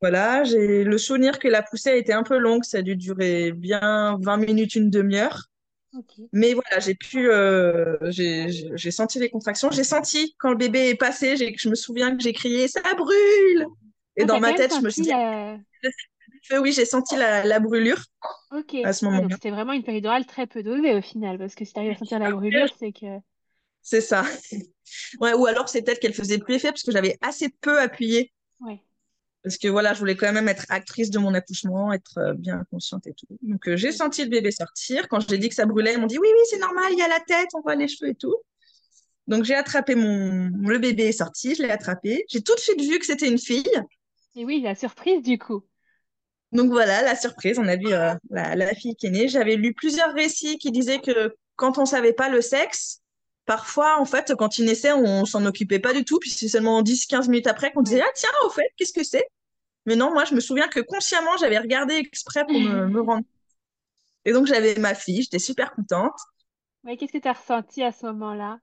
Voilà, 0.00 0.44
j'ai 0.44 0.84
le 0.84 0.98
souvenir 0.98 1.38
que 1.38 1.48
la 1.48 1.62
poussée 1.62 1.90
a 1.90 1.96
été 1.96 2.12
un 2.12 2.22
peu 2.22 2.38
longue, 2.38 2.64
ça 2.64 2.78
a 2.78 2.82
dû 2.82 2.96
durer 2.96 3.52
bien 3.52 4.18
20 4.22 4.36
minutes, 4.38 4.74
une 4.74 4.90
demi-heure. 4.90 5.44
Mais 6.32 6.54
voilà, 6.54 6.80
j'ai 6.80 6.94
pu, 6.94 7.28
j'ai 8.10 8.90
senti 8.90 9.20
les 9.20 9.30
contractions. 9.30 9.70
J'ai 9.70 9.84
senti 9.84 10.34
quand 10.38 10.50
le 10.50 10.56
bébé 10.56 10.88
est 10.88 10.96
passé, 10.96 11.36
je 11.36 11.68
me 11.68 11.74
souviens 11.74 12.16
que 12.16 12.22
j'ai 12.22 12.32
crié, 12.32 12.68
ça 12.68 12.80
brûle. 12.96 13.66
Et 14.16 14.22
ah, 14.22 14.26
dans 14.26 14.40
ma 14.40 14.54
tête, 14.54 14.74
je 14.74 14.80
me 14.80 14.90
suis 14.90 15.02
dit, 15.02 15.12
oui, 16.58 16.72
j'ai 16.72 16.84
senti 16.84 17.16
la, 17.16 17.60
brûlure 17.60 18.02
Ok. 18.52 18.74
à 18.84 18.92
ce 18.92 19.04
moment-là. 19.06 19.28
c'était 19.32 19.50
vraiment 19.50 19.72
une 19.72 19.82
péridurale 19.82 20.26
très 20.26 20.46
peu 20.46 20.62
dosée 20.62 20.94
au 20.94 21.02
final, 21.02 21.38
parce 21.38 21.54
que 21.54 21.64
si 21.64 21.72
tu 21.72 21.78
arrives 21.78 21.92
à 21.92 21.96
sentir 21.96 22.18
la 22.18 22.30
brûlure, 22.30 22.68
c'est 22.78 22.92
que. 22.92 23.18
C'est 23.82 24.00
ça. 24.00 24.24
ouais, 25.20 25.34
ou 25.34 25.46
alors 25.46 25.68
c'est 25.68 25.82
peut-être 25.82 26.00
qu'elle 26.00 26.14
faisait 26.14 26.38
plus 26.38 26.54
effet 26.54 26.68
parce 26.68 26.82
que 26.82 26.92
j'avais 26.92 27.18
assez 27.20 27.50
peu 27.60 27.80
appuyé. 27.80 28.32
Ouais. 28.60 28.80
Parce 29.42 29.58
que 29.58 29.68
voilà, 29.68 29.92
je 29.92 29.98
voulais 29.98 30.16
quand 30.16 30.32
même 30.32 30.48
être 30.48 30.64
actrice 30.70 31.10
de 31.10 31.18
mon 31.18 31.34
accouchement, 31.34 31.92
être 31.92 32.16
euh, 32.16 32.32
bien 32.32 32.64
consciente 32.70 33.06
et 33.06 33.12
tout. 33.12 33.26
Donc 33.42 33.68
euh, 33.68 33.76
j'ai 33.76 33.92
senti 33.92 34.24
le 34.24 34.30
bébé 34.30 34.50
sortir. 34.50 35.06
Quand 35.08 35.20
j'ai 35.28 35.36
dit 35.36 35.50
que 35.50 35.54
ça 35.54 35.66
brûlait, 35.66 35.92
ils 35.92 36.00
m'ont 36.00 36.06
dit 36.06 36.18
oui, 36.18 36.28
oui, 36.32 36.42
c'est 36.48 36.58
normal, 36.58 36.92
il 36.92 36.98
y 36.98 37.02
a 37.02 37.08
la 37.08 37.20
tête, 37.20 37.48
on 37.52 37.60
voit 37.60 37.74
les 37.74 37.86
cheveux 37.86 38.10
et 38.10 38.14
tout. 38.14 38.36
Donc 39.26 39.44
j'ai 39.44 39.54
attrapé 39.54 39.94
mon. 39.94 40.50
Le 40.66 40.78
bébé 40.78 41.08
est 41.08 41.12
sorti, 41.12 41.54
je 41.54 41.62
l'ai 41.62 41.70
attrapé. 41.70 42.24
J'ai 42.28 42.42
tout 42.42 42.54
de 42.54 42.60
suite 42.60 42.80
vu 42.80 42.98
que 42.98 43.04
c'était 43.04 43.28
une 43.28 43.38
fille. 43.38 43.70
Et 44.36 44.44
oui, 44.44 44.60
la 44.60 44.74
surprise 44.74 45.22
du 45.22 45.38
coup. 45.38 45.62
Donc 46.54 46.70
voilà, 46.70 47.02
la 47.02 47.16
surprise, 47.16 47.58
on 47.58 47.66
a 47.66 47.76
vu 47.76 47.92
euh, 47.92 48.14
la, 48.30 48.74
fille 48.74 48.94
qui 48.94 49.06
est 49.06 49.10
née. 49.10 49.28
J'avais 49.28 49.56
lu 49.56 49.74
plusieurs 49.74 50.14
récits 50.14 50.56
qui 50.58 50.70
disaient 50.70 51.00
que 51.00 51.34
quand 51.56 51.78
on 51.78 51.84
savait 51.84 52.12
pas 52.12 52.28
le 52.28 52.40
sexe, 52.40 53.02
parfois, 53.44 54.00
en 54.00 54.04
fait, 54.04 54.32
quand 54.38 54.58
il 54.58 54.66
naissait, 54.66 54.92
on 54.92 55.24
s'en 55.24 55.44
occupait 55.46 55.80
pas 55.80 55.92
du 55.92 56.04
tout. 56.04 56.20
Puis 56.20 56.30
c'est 56.30 56.48
seulement 56.48 56.80
10-15 56.82 57.28
minutes 57.28 57.48
après 57.48 57.72
qu'on 57.72 57.82
disait, 57.82 58.02
ah 58.02 58.12
tiens, 58.14 58.30
au 58.46 58.50
fait, 58.50 58.68
qu'est-ce 58.76 58.92
que 58.92 59.02
c'est? 59.02 59.26
Mais 59.84 59.96
non, 59.96 60.12
moi, 60.12 60.24
je 60.24 60.34
me 60.34 60.40
souviens 60.40 60.68
que 60.68 60.78
consciemment, 60.78 61.36
j'avais 61.38 61.58
regardé 61.58 61.94
exprès 61.94 62.46
pour 62.46 62.58
me, 62.58 63.00
rendre. 63.02 63.26
Et 64.24 64.32
donc, 64.32 64.46
j'avais 64.46 64.76
ma 64.76 64.94
fille, 64.94 65.22
j'étais 65.22 65.40
super 65.40 65.74
contente. 65.74 66.18
Mais 66.84 66.96
qu'est-ce 66.96 67.12
que 67.12 67.18
tu 67.18 67.28
as 67.28 67.32
ressenti 67.32 67.82
à 67.82 67.90
ce 67.90 68.06
moment-là? 68.06 68.60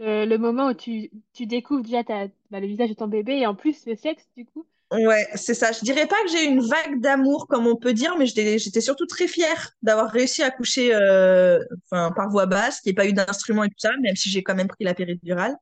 Le, 0.00 0.36
moment 0.36 0.70
où 0.70 0.74
tu, 0.74 1.08
découvres 1.38 1.82
déjà 1.82 2.02
bah, 2.02 2.58
le 2.58 2.66
visage 2.66 2.88
de 2.88 2.94
ton 2.94 3.06
bébé 3.06 3.34
et 3.34 3.46
en 3.46 3.54
plus 3.54 3.86
le 3.86 3.94
sexe, 3.94 4.28
du 4.36 4.44
coup? 4.44 4.66
Ouais, 4.92 5.26
c'est 5.36 5.54
ça. 5.54 5.72
Je 5.72 5.80
dirais 5.80 6.06
pas 6.06 6.22
que 6.22 6.30
j'ai 6.30 6.44
une 6.44 6.60
vague 6.60 7.00
d'amour, 7.00 7.46
comme 7.48 7.66
on 7.66 7.76
peut 7.76 7.94
dire, 7.94 8.16
mais 8.18 8.26
j'étais 8.26 8.80
surtout 8.80 9.06
très 9.06 9.26
fière 9.26 9.70
d'avoir 9.82 10.10
réussi 10.10 10.42
à 10.42 10.50
coucher 10.50 10.94
euh, 10.94 11.58
par 11.88 12.28
voie 12.30 12.44
basse, 12.44 12.80
qu'il 12.80 12.90
n'y 12.90 12.92
ait 12.92 13.02
pas 13.02 13.06
eu 13.06 13.14
d'instrument 13.14 13.64
et 13.64 13.68
tout 13.68 13.78
ça, 13.78 13.92
même 14.02 14.16
si 14.16 14.28
j'ai 14.28 14.42
quand 14.42 14.54
même 14.54 14.68
pris 14.68 14.84
la 14.84 14.92
péridurale. 14.92 15.56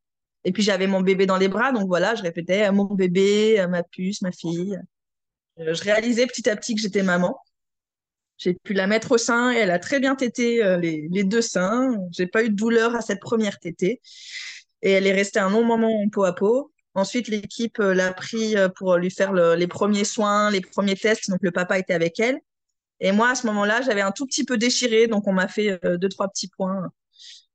Et 0.44 0.52
puis 0.52 0.62
j'avais 0.62 0.88
mon 0.88 1.00
bébé 1.00 1.26
dans 1.26 1.36
les 1.36 1.48
bras, 1.48 1.70
donc 1.70 1.86
voilà, 1.86 2.14
je 2.16 2.22
répétais 2.22 2.70
mon 2.72 2.86
bébé, 2.86 3.64
ma 3.68 3.84
puce, 3.84 4.22
ma 4.22 4.32
fille. 4.32 4.78
Euh, 5.60 5.74
je 5.74 5.82
réalisais 5.84 6.26
petit 6.26 6.48
à 6.50 6.56
petit 6.56 6.74
que 6.74 6.80
j'étais 6.80 7.02
maman. 7.02 7.38
J'ai 8.38 8.54
pu 8.54 8.72
la 8.72 8.86
mettre 8.86 9.12
au 9.12 9.18
sein 9.18 9.52
et 9.52 9.58
elle 9.58 9.70
a 9.70 9.78
très 9.78 10.00
bien 10.00 10.16
tété 10.16 10.64
euh, 10.64 10.76
les, 10.78 11.06
les, 11.10 11.24
deux 11.24 11.42
seins. 11.42 11.94
J'ai 12.10 12.26
pas 12.26 12.42
eu 12.42 12.50
de 12.50 12.56
douleur 12.56 12.96
à 12.96 13.02
cette 13.02 13.20
première 13.20 13.58
tétée. 13.58 14.00
Et 14.82 14.92
elle 14.92 15.06
est 15.06 15.12
restée 15.12 15.40
un 15.40 15.50
long 15.50 15.64
moment 15.64 16.02
en 16.02 16.08
peau 16.08 16.24
à 16.24 16.34
peau. 16.34 16.72
Ensuite, 16.94 17.28
l'équipe 17.28 17.78
euh, 17.78 17.94
l'a 17.94 18.12
pris 18.12 18.56
euh, 18.56 18.68
pour 18.68 18.96
lui 18.96 19.10
faire 19.10 19.32
le, 19.32 19.54
les 19.54 19.68
premiers 19.68 20.04
soins, 20.04 20.50
les 20.50 20.60
premiers 20.60 20.96
tests. 20.96 21.30
Donc, 21.30 21.40
le 21.42 21.52
papa 21.52 21.78
était 21.78 21.94
avec 21.94 22.18
elle. 22.20 22.38
Et 23.00 23.12
moi, 23.12 23.30
à 23.30 23.34
ce 23.34 23.46
moment-là, 23.46 23.82
j'avais 23.82 24.00
un 24.00 24.12
tout 24.12 24.26
petit 24.26 24.44
peu 24.44 24.58
déchiré. 24.58 25.06
Donc, 25.06 25.26
on 25.26 25.32
m'a 25.32 25.48
fait 25.48 25.80
deux, 25.98 26.08
trois 26.08 26.28
petits 26.28 26.48
points 26.48 26.90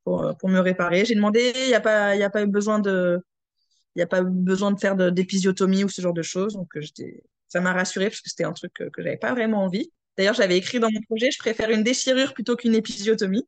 pour, 0.04 0.36
me 0.44 0.60
réparer. 0.60 1.06
J'ai 1.06 1.16
demandé, 1.16 1.54
il 1.56 1.68
n'y 1.68 1.74
a, 1.76 1.82
pas, 1.82 2.16
eu 2.42 2.48
besoin 2.48 2.80
de, 2.80 3.24
a 4.00 4.06
pas 4.08 4.24
besoin 4.24 4.72
de 4.72 4.80
faire 4.80 4.96
d'épisiotomie 4.96 5.84
ou 5.84 5.90
ce 5.90 6.02
genre 6.02 6.14
de 6.14 6.24
choses. 6.24 6.54
Donc, 6.54 6.74
ça 7.48 7.62
m'a 7.62 7.74
rassurée 7.74 8.10
parce 8.10 8.22
que 8.22 8.30
c'était 8.30 8.44
un 8.44 8.54
truc 8.54 8.74
que, 8.74 8.86
que 8.86 9.04
j'avais 9.04 9.18
pas 9.18 9.34
vraiment 9.34 9.64
envie. 9.64 9.92
D'ailleurs, 10.18 10.34
j'avais 10.34 10.58
écrit 10.58 10.80
dans 10.80 10.90
mon 10.92 11.02
projet, 11.02 11.30
je 11.32 11.38
préfère 11.40 11.70
une 11.70 11.84
déchirure 11.84 12.34
plutôt 12.34 12.56
qu'une 12.56 12.74
épisiotomie. 12.74 13.48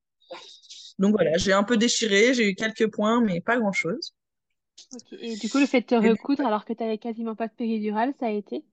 Donc 0.99 1.13
voilà, 1.13 1.37
j'ai 1.37 1.53
un 1.53 1.63
peu 1.63 1.77
déchiré, 1.77 2.33
j'ai 2.33 2.49
eu 2.49 2.55
quelques 2.55 2.91
points, 2.91 3.21
mais 3.21 3.41
pas 3.41 3.57
grand-chose. 3.57 4.15
Et 5.19 5.35
du 5.35 5.49
coup, 5.49 5.57
le 5.57 5.65
fait 5.65 5.81
de 5.81 5.85
te 5.85 5.95
recoudre 5.95 6.45
alors 6.45 6.65
que 6.65 6.73
tu 6.73 6.83
n'avais 6.83 6.97
quasiment 6.97 7.35
pas 7.35 7.47
de 7.47 7.53
péridurale, 7.53 8.13
ça 8.19 8.27
a 8.27 8.31
été? 8.31 8.63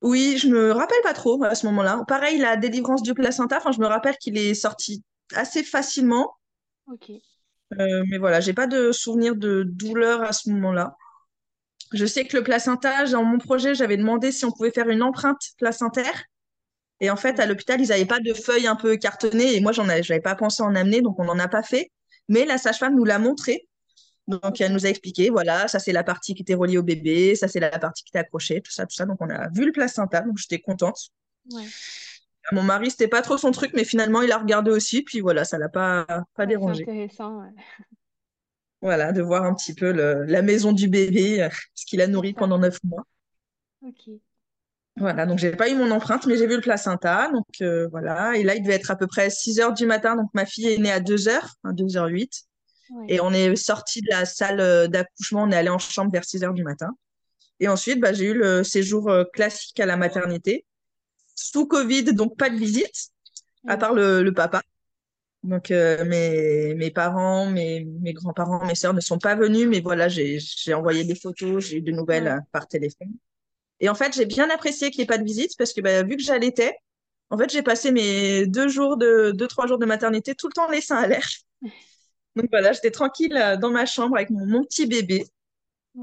Oui, 0.00 0.36
je 0.36 0.48
me 0.48 0.72
rappelle 0.72 1.00
pas 1.02 1.14
trop 1.14 1.42
à 1.44 1.54
ce 1.54 1.66
moment-là. 1.66 2.02
Pareil, 2.08 2.38
la 2.38 2.56
délivrance 2.56 3.02
du 3.02 3.14
placenta, 3.14 3.60
je 3.72 3.78
me 3.78 3.86
rappelle 3.86 4.16
qu'il 4.16 4.36
est 4.36 4.54
sorti 4.54 5.02
assez 5.34 5.62
facilement. 5.62 6.34
Ok. 6.88 7.10
Euh, 7.78 8.02
mais 8.10 8.18
voilà, 8.18 8.40
j'ai 8.40 8.52
pas 8.52 8.66
de 8.66 8.90
souvenir 8.90 9.36
de 9.36 9.62
douleur 9.62 10.22
à 10.22 10.32
ce 10.32 10.50
moment-là. 10.50 10.96
Je 11.92 12.06
sais 12.06 12.24
que 12.26 12.36
le 12.36 12.42
placenta, 12.42 13.04
dans 13.04 13.22
mon 13.22 13.38
projet, 13.38 13.74
j'avais 13.74 13.96
demandé 13.96 14.32
si 14.32 14.44
on 14.44 14.50
pouvait 14.50 14.70
faire 14.72 14.88
une 14.88 15.02
empreinte 15.02 15.40
placentaire. 15.58 16.24
Et 17.00 17.10
en 17.10 17.16
fait, 17.16 17.38
à 17.38 17.46
l'hôpital, 17.46 17.80
ils 17.80 17.88
n'avaient 17.88 18.06
pas 18.06 18.20
de 18.20 18.32
feuilles 18.32 18.66
un 18.66 18.76
peu 18.76 18.96
cartonnées. 18.96 19.56
Et 19.56 19.60
moi, 19.60 19.72
j'en 19.72 19.88
avais, 19.88 20.20
pas 20.20 20.34
pensé 20.34 20.62
en 20.62 20.74
amener, 20.74 21.02
donc 21.02 21.18
on 21.18 21.24
n'en 21.24 21.38
a 21.38 21.48
pas 21.48 21.62
fait. 21.62 21.90
Mais 22.28 22.44
la 22.44 22.58
sage-femme 22.58 22.96
nous 22.96 23.04
l'a 23.04 23.18
montré. 23.18 23.68
Donc, 24.28 24.60
elle 24.60 24.72
nous 24.72 24.86
a 24.86 24.88
expliqué, 24.88 25.30
voilà, 25.30 25.66
ça 25.66 25.78
c'est 25.78 25.92
la 25.92 26.04
partie 26.04 26.34
qui 26.34 26.42
était 26.42 26.54
reliée 26.54 26.78
au 26.78 26.82
bébé, 26.82 27.34
ça 27.34 27.48
c'est 27.48 27.60
la 27.60 27.76
partie 27.78 28.04
qui 28.04 28.10
était 28.10 28.20
accrochée, 28.20 28.60
tout 28.60 28.70
ça, 28.70 28.86
tout 28.86 28.94
ça. 28.94 29.04
Donc, 29.04 29.18
on 29.20 29.28
a 29.28 29.48
vu 29.50 29.66
le 29.66 29.72
placenta, 29.72 30.20
donc 30.20 30.38
j'étais 30.38 30.60
contente. 30.60 31.10
Mon 32.52 32.62
mari, 32.62 32.90
c'était 32.90 33.08
pas 33.08 33.22
trop 33.22 33.36
son 33.36 33.50
truc, 33.50 33.72
mais 33.74 33.84
finalement, 33.84 34.22
il 34.22 34.32
a 34.32 34.38
regardé 34.38 34.70
aussi, 34.70 35.02
puis 35.02 35.20
voilà, 35.20 35.44
ça 35.44 35.58
l'a 35.58 35.68
pas, 35.68 36.06
pas 36.34 36.46
dérangé. 36.46 36.84
C'est 36.84 36.90
intéressant, 36.90 37.40
ouais. 37.40 37.50
Voilà, 38.80 39.12
de 39.12 39.22
voir 39.22 39.44
un 39.44 39.54
petit 39.54 39.74
peu 39.74 39.92
le, 39.92 40.24
la 40.24 40.42
maison 40.42 40.72
du 40.72 40.88
bébé, 40.88 41.42
euh, 41.42 41.48
ce 41.74 41.86
qu'il 41.86 42.00
a 42.00 42.08
nourri 42.08 42.32
pendant 42.32 42.58
neuf 42.58 42.78
mois. 42.82 43.04
Ok. 43.82 44.10
Voilà, 44.96 45.24
donc 45.24 45.38
j'ai 45.38 45.52
pas 45.52 45.70
eu 45.70 45.74
mon 45.76 45.90
empreinte, 45.90 46.26
mais 46.26 46.36
j'ai 46.36 46.46
vu 46.46 46.56
le 46.56 46.60
placenta. 46.60 47.30
Donc 47.32 47.46
euh, 47.62 47.88
voilà, 47.88 48.36
et 48.36 48.42
là, 48.42 48.56
il 48.56 48.62
devait 48.62 48.74
être 48.74 48.90
à 48.90 48.96
peu 48.96 49.06
près 49.06 49.30
6 49.30 49.60
heures 49.60 49.72
du 49.72 49.86
matin. 49.86 50.16
Donc 50.16 50.30
ma 50.34 50.44
fille 50.44 50.66
est 50.66 50.78
née 50.78 50.92
à 50.92 51.00
2 51.00 51.28
heures, 51.28 51.54
à 51.64 51.72
2h08. 51.72 52.44
Et 53.08 53.20
on 53.20 53.32
est 53.32 53.56
sorti 53.56 54.02
de 54.02 54.08
la 54.10 54.24
salle 54.24 54.60
euh, 54.60 54.86
d'accouchement, 54.86 55.44
on 55.44 55.50
est 55.50 55.56
allé 55.56 55.68
en 55.68 55.78
chambre 55.78 56.10
vers 56.12 56.24
6 56.24 56.44
heures 56.44 56.54
du 56.54 56.62
matin. 56.62 56.90
Et 57.60 57.68
ensuite, 57.68 58.00
bah, 58.00 58.12
j'ai 58.12 58.26
eu 58.26 58.34
le 58.34 58.64
séjour 58.64 59.08
euh, 59.08 59.24
classique 59.24 59.78
à 59.80 59.86
la 59.86 59.96
maternité. 59.96 60.64
Sous 61.34 61.66
Covid, 61.66 62.04
donc 62.12 62.36
pas 62.36 62.50
de 62.50 62.56
visite, 62.56 63.08
à 63.66 63.76
part 63.76 63.94
le, 63.94 64.22
le 64.22 64.32
papa. 64.32 64.62
Donc 65.42 65.70
mes, 65.70 66.74
mes 66.74 66.90
parents, 66.92 67.46
mes, 67.46 67.84
mes 68.00 68.12
grands-parents, 68.12 68.64
mes 68.64 68.76
sœurs 68.76 68.94
ne 68.94 69.00
sont 69.00 69.18
pas 69.18 69.34
venus, 69.34 69.66
mais 69.66 69.80
voilà, 69.80 70.08
j'ai 70.08 70.38
envoyé 70.72 71.02
des 71.02 71.16
photos, 71.16 71.64
j'ai 71.64 71.78
eu 71.78 71.80
de 71.80 71.90
nouvelles 71.90 72.38
par 72.52 72.68
téléphone. 72.68 73.12
Et 73.80 73.88
en 73.88 73.94
fait, 73.96 74.14
j'ai 74.14 74.26
bien 74.26 74.48
apprécié 74.50 74.90
qu'il 74.90 75.00
n'y 75.00 75.04
ait 75.04 75.06
pas 75.06 75.18
de 75.18 75.24
visite 75.24 75.56
parce 75.58 75.72
que 75.72 75.80
bah, 75.80 76.04
vu 76.04 76.16
que 76.16 76.22
j'allaitais, 76.22 76.76
en 77.30 77.36
fait, 77.36 77.50
j'ai 77.50 77.62
passé 77.62 77.90
mes 77.90 78.46
deux 78.46 78.68
jours 78.68 78.96
de 78.96 79.32
deux, 79.32 79.48
trois 79.48 79.66
jours 79.66 79.78
de 79.78 79.86
maternité 79.86 80.34
tout 80.36 80.46
le 80.46 80.52
temps 80.52 80.70
les 80.70 80.80
seins 80.80 80.98
à 80.98 81.06
l'air. 81.08 81.26
Donc 82.36 82.46
voilà, 82.50 82.72
j'étais 82.72 82.90
tranquille 82.90 83.36
euh, 83.36 83.56
dans 83.56 83.70
ma 83.70 83.86
chambre 83.86 84.16
avec 84.16 84.30
mon, 84.30 84.46
mon 84.46 84.64
petit 84.64 84.86
bébé. 84.86 85.24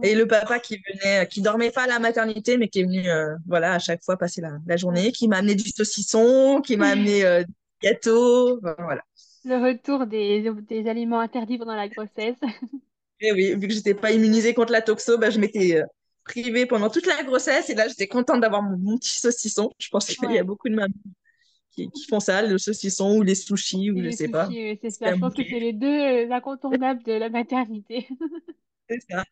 Et 0.03 0.13
le 0.13 0.27
papa 0.27 0.59
qui 0.59 0.77
venait, 0.77 1.23
euh, 1.23 1.25
qui 1.25 1.41
dormait 1.41 1.71
pas 1.71 1.83
à 1.83 1.87
la 1.87 1.99
maternité, 1.99 2.57
mais 2.57 2.67
qui 2.67 2.81
est 2.81 2.83
venu, 2.83 3.09
euh, 3.09 3.35
voilà, 3.47 3.73
à 3.73 3.79
chaque 3.79 4.03
fois 4.03 4.17
passer 4.17 4.39
la, 4.39 4.59
la 4.67 4.77
journée, 4.77 5.11
qui 5.11 5.27
m'a 5.27 5.37
amené 5.37 5.55
du 5.55 5.69
saucisson, 5.69 6.61
qui 6.61 6.77
m'a 6.77 6.89
amené 6.89 7.25
euh, 7.25 7.43
du 7.43 7.53
gâteau, 7.81 8.59
voilà. 8.61 9.01
Le 9.45 9.55
retour 9.55 10.05
des, 10.05 10.51
des 10.67 10.87
aliments 10.87 11.19
interdits 11.19 11.57
pendant 11.57 11.75
la 11.75 11.87
grossesse. 11.87 12.37
Et 13.21 13.31
oui, 13.31 13.55
vu 13.55 13.67
que 13.67 13.73
j'étais 13.73 13.95
pas 13.95 14.11
immunisée 14.11 14.53
contre 14.53 14.71
la 14.71 14.81
toxo, 14.81 15.17
bah, 15.17 15.29
je 15.29 15.39
m'étais 15.39 15.81
privée 16.23 16.65
pendant 16.65 16.89
toute 16.89 17.05
la 17.05 17.23
grossesse. 17.23 17.69
Et 17.69 17.75
là, 17.75 17.87
j'étais 17.87 18.07
contente 18.07 18.41
d'avoir 18.41 18.61
mon, 18.61 18.97
petit 18.97 19.19
saucisson. 19.19 19.71
Je 19.77 19.89
pense 19.89 20.05
qu'il 20.05 20.31
y 20.31 20.39
a 20.39 20.43
beaucoup 20.43 20.69
de 20.69 20.75
mamans 20.75 20.93
qui, 21.87 22.05
font 22.09 22.19
ça, 22.19 22.41
le 22.41 22.57
saucisson 22.57 23.17
ou 23.17 23.23
les 23.23 23.35
sushis, 23.35 23.91
ou 23.91 24.03
je 24.03 24.09
sais 24.11 24.27
pas. 24.27 24.49
c'est 24.81 24.89
ça. 24.89 25.13
Je 25.13 25.19
pense 25.19 25.33
que 25.33 25.43
c'est 25.47 25.59
les 25.59 25.73
deux 25.73 26.31
incontournables 26.31 27.03
de 27.03 27.13
la 27.13 27.29
maternité. 27.29 28.07
c'est 28.89 28.99
ça. 29.09 29.23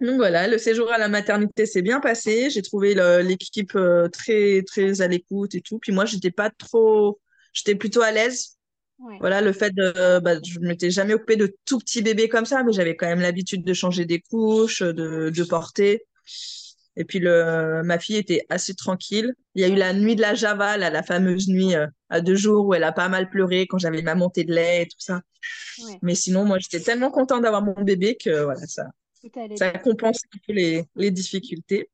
Donc 0.00 0.16
voilà, 0.16 0.48
le 0.48 0.56
séjour 0.56 0.90
à 0.90 0.98
la 0.98 1.08
maternité 1.08 1.66
s'est 1.66 1.82
bien 1.82 2.00
passé. 2.00 2.48
J'ai 2.48 2.62
trouvé 2.62 2.94
l'équipe 3.22 3.74
euh, 3.76 4.08
très 4.08 4.62
très 4.62 5.02
à 5.02 5.08
l'écoute 5.08 5.54
et 5.54 5.60
tout. 5.60 5.78
Puis 5.78 5.92
moi, 5.92 6.06
j'étais 6.06 6.30
pas 6.30 6.48
trop, 6.48 7.20
j'étais 7.52 7.74
plutôt 7.74 8.00
à 8.00 8.10
l'aise 8.10 8.56
voilà, 9.20 9.40
le 9.40 9.52
fait 9.52 9.74
de, 9.74 10.18
bah, 10.20 10.34
je 10.42 10.58
m'étais 10.60 10.90
jamais 10.90 11.14
occupée 11.14 11.36
de 11.36 11.54
tout 11.64 11.78
petits 11.78 12.02
bébés 12.02 12.28
comme 12.28 12.44
ça, 12.44 12.62
mais 12.62 12.72
j'avais 12.72 12.96
quand 12.96 13.06
même 13.06 13.20
l'habitude 13.20 13.64
de 13.64 13.72
changer 13.72 14.04
des 14.04 14.20
couches, 14.20 14.82
de, 14.82 15.30
de 15.30 15.44
porter. 15.44 16.04
Et 17.00 17.04
puis 17.04 17.18
le, 17.18 17.82
ma 17.82 17.98
fille 17.98 18.18
était 18.18 18.44
assez 18.50 18.74
tranquille. 18.74 19.32
Il 19.54 19.62
y 19.62 19.64
a 19.64 19.68
eu 19.68 19.74
la 19.74 19.94
nuit 19.94 20.16
de 20.16 20.20
la 20.20 20.34
Java, 20.34 20.76
la 20.76 21.02
fameuse 21.02 21.48
nuit 21.48 21.74
euh, 21.74 21.86
à 22.10 22.20
deux 22.20 22.34
jours 22.34 22.66
où 22.66 22.74
elle 22.74 22.84
a 22.84 22.92
pas 22.92 23.08
mal 23.08 23.30
pleuré 23.30 23.66
quand 23.66 23.78
j'avais 23.78 24.02
ma 24.02 24.14
montée 24.14 24.44
de 24.44 24.52
lait 24.52 24.82
et 24.82 24.86
tout 24.86 24.98
ça. 24.98 25.22
Mais 26.02 26.14
sinon, 26.14 26.44
moi, 26.44 26.58
j'étais 26.58 26.80
tellement 26.80 27.10
contente 27.10 27.40
d'avoir 27.40 27.62
mon 27.62 27.72
bébé 27.72 28.18
que 28.22 28.44
voilà, 28.44 28.66
ça, 28.66 28.84
ça 29.56 29.70
compense 29.78 30.20
un 30.34 30.38
peu 30.46 30.52
les, 30.52 30.84
les 30.94 31.10
difficultés. 31.10 31.88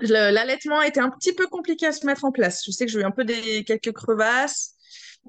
L'allaitement 0.00 0.80
a 0.80 0.88
été 0.88 0.98
un 0.98 1.10
petit 1.10 1.32
peu 1.32 1.46
compliqué 1.46 1.86
à 1.86 1.92
se 1.92 2.04
mettre 2.04 2.24
en 2.24 2.32
place. 2.32 2.64
Je 2.66 2.72
sais 2.72 2.84
que 2.84 2.90
j'ai 2.90 2.98
eu 2.98 3.04
un 3.04 3.12
peu 3.12 3.24
des 3.24 3.62
quelques 3.62 3.92
crevasses. 3.92 4.74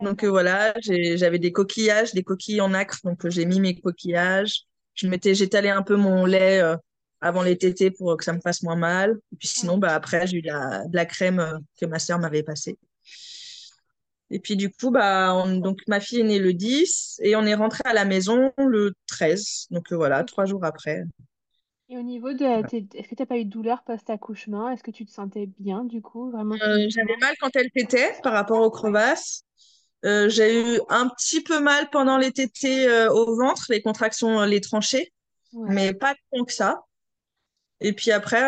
Donc 0.01 0.23
euh, 0.23 0.29
voilà, 0.29 0.73
j'avais 0.81 1.37
des 1.37 1.51
coquillages, 1.51 2.13
des 2.15 2.23
coquilles 2.23 2.61
en 2.61 2.73
acre, 2.73 2.97
donc 3.03 3.25
euh, 3.25 3.29
j'ai 3.29 3.45
mis 3.45 3.59
mes 3.59 3.79
coquillages. 3.79 4.63
Je 4.95 5.07
m'étais, 5.07 5.35
j'étalais 5.35 5.69
un 5.69 5.83
peu 5.83 5.95
mon 5.95 6.25
lait 6.25 6.61
euh, 6.61 6.75
avant 7.21 7.41
les 7.43 7.57
tétés 7.57 7.91
pour 7.91 8.15
que 8.17 8.23
ça 8.23 8.33
me 8.33 8.41
fasse 8.41 8.63
moins 8.63 8.75
mal. 8.75 9.19
Et 9.33 9.35
puis 9.37 9.47
sinon, 9.47 9.77
bah 9.77 9.93
après 9.93 10.27
j'ai 10.27 10.37
eu 10.37 10.41
la, 10.41 10.85
de 10.85 10.95
la 10.95 11.05
crème 11.05 11.59
que 11.79 11.85
ma 11.85 11.99
sœur 11.99 12.19
m'avait 12.19 12.43
passée. 12.43 12.77
Et 14.29 14.39
puis 14.39 14.55
du 14.55 14.69
coup, 14.69 14.91
bah 14.91 15.45
donc 15.47 15.79
ma 15.87 15.99
fille 15.99 16.19
est 16.19 16.23
née 16.23 16.39
le 16.39 16.53
10 16.53 17.21
et 17.23 17.35
on 17.35 17.43
est 17.43 17.55
rentré 17.55 17.81
à 17.85 17.93
la 17.93 18.05
maison 18.05 18.51
le 18.57 18.93
13. 19.07 19.67
Donc 19.71 19.91
voilà, 19.93 20.23
trois 20.23 20.45
jours 20.45 20.65
après. 20.65 21.03
Et 21.89 21.97
au 21.97 22.01
niveau 22.01 22.33
de, 22.33 22.43
est-ce 22.43 23.07
que 23.07 23.15
tu 23.15 23.21
n'as 23.21 23.25
pas 23.25 23.37
eu 23.37 23.45
de 23.45 23.49
douleur 23.49 23.83
post-accouchement? 23.83 24.69
Est-ce 24.69 24.83
que 24.83 24.91
tu 24.91 25.05
te 25.05 25.11
sentais 25.11 25.47
bien 25.57 25.85
du 25.85 26.01
coup, 26.01 26.31
vraiment? 26.31 26.55
J'avais 26.57 27.15
mal 27.21 27.33
quand 27.39 27.55
elle 27.55 27.71
tétait 27.71 28.13
par 28.23 28.33
rapport 28.33 28.61
aux 28.61 28.69
crevasses. 28.69 29.45
Euh, 30.05 30.27
j'ai 30.27 30.61
eu 30.61 30.79
un 30.89 31.07
petit 31.07 31.41
peu 31.41 31.59
mal 31.59 31.89
pendant 31.89 32.17
les 32.17 32.31
tétés 32.31 32.87
euh, 32.87 33.09
au 33.11 33.35
ventre, 33.35 33.65
les 33.69 33.81
contractions, 33.81 34.41
euh, 34.41 34.45
les 34.45 34.61
tranchées, 34.61 35.11
mais 35.53 35.93
pas 35.93 36.13
tant 36.31 36.43
que 36.43 36.53
ça. 36.53 36.83
Et 37.79 37.93
puis 37.93 38.11
après, 38.11 38.41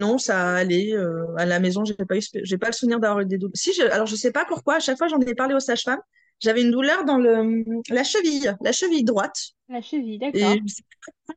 non, 0.00 0.18
ça 0.18 0.54
allait. 0.54 0.94
à 1.36 1.46
la 1.46 1.60
maison, 1.60 1.84
j'ai 1.84 1.94
pas 1.94 2.16
eu, 2.16 2.22
j'ai 2.42 2.58
pas 2.58 2.68
le 2.68 2.72
souvenir 2.72 3.00
d'avoir 3.00 3.20
eu 3.20 3.26
des 3.26 3.38
douleurs. 3.38 3.52
Si, 3.54 3.72
je, 3.72 3.82
alors 3.82 4.06
je 4.06 4.16
sais 4.16 4.32
pas 4.32 4.44
pourquoi. 4.44 4.76
À 4.76 4.80
chaque 4.80 4.98
fois, 4.98 5.08
j'en 5.08 5.20
ai 5.20 5.34
parlé 5.34 5.54
aux 5.54 5.60
sages-femmes. 5.60 6.00
J'avais 6.40 6.60
une 6.60 6.70
douleur 6.70 7.04
dans 7.04 7.16
le, 7.16 7.64
la 7.88 8.04
cheville, 8.04 8.54
la 8.60 8.72
cheville 8.72 9.04
droite. 9.04 9.36
La 9.70 9.80
cheville, 9.80 10.18
d'accord. 10.18 10.56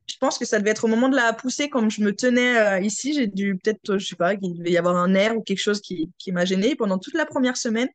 Je 0.07 0.15
pense 0.19 0.37
que 0.37 0.43
ça 0.43 0.59
devait 0.59 0.71
être 0.71 0.83
au 0.83 0.87
moment 0.87 1.07
de 1.07 1.15
la 1.15 1.31
poussée, 1.31 1.69
comme 1.69 1.89
je 1.89 2.01
me 2.01 2.13
tenais 2.13 2.83
ici, 2.83 3.13
j'ai 3.13 3.27
dû 3.27 3.57
peut-être, 3.57 3.97
je 3.97 4.05
sais 4.05 4.15
pas, 4.17 4.35
qu'il 4.35 4.57
devait 4.57 4.71
y 4.71 4.77
avoir 4.77 4.97
un 4.97 5.07
nerf 5.09 5.37
ou 5.37 5.41
quelque 5.41 5.61
chose 5.61 5.79
qui, 5.79 6.11
qui 6.17 6.33
m'a 6.33 6.43
gênée 6.43 6.75
pendant 6.75 6.97
toute 6.97 7.13
la 7.13 7.25
première 7.25 7.55
semaine. 7.55 7.87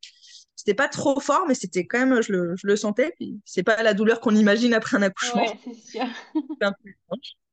C'était 0.57 0.74
pas 0.74 0.88
trop 0.88 1.20
fort, 1.20 1.44
mais 1.46 1.54
c'était 1.54 1.85
quand 1.85 2.07
même, 2.07 2.22
je 2.22 2.33
le, 2.33 2.54
je 2.57 2.66
le 2.66 2.76
sentais. 2.76 3.12
Puis 3.18 3.38
c'est 3.44 3.64
pas 3.64 3.83
la 3.83 3.92
douleur 3.92 4.20
qu'on 4.20 4.35
imagine 4.35 4.72
après 4.72 4.96
un 4.96 5.02
accouchement. 5.02 5.44
Ouais, 5.44 5.59
c'est 5.62 5.98
sûr. 5.98 6.07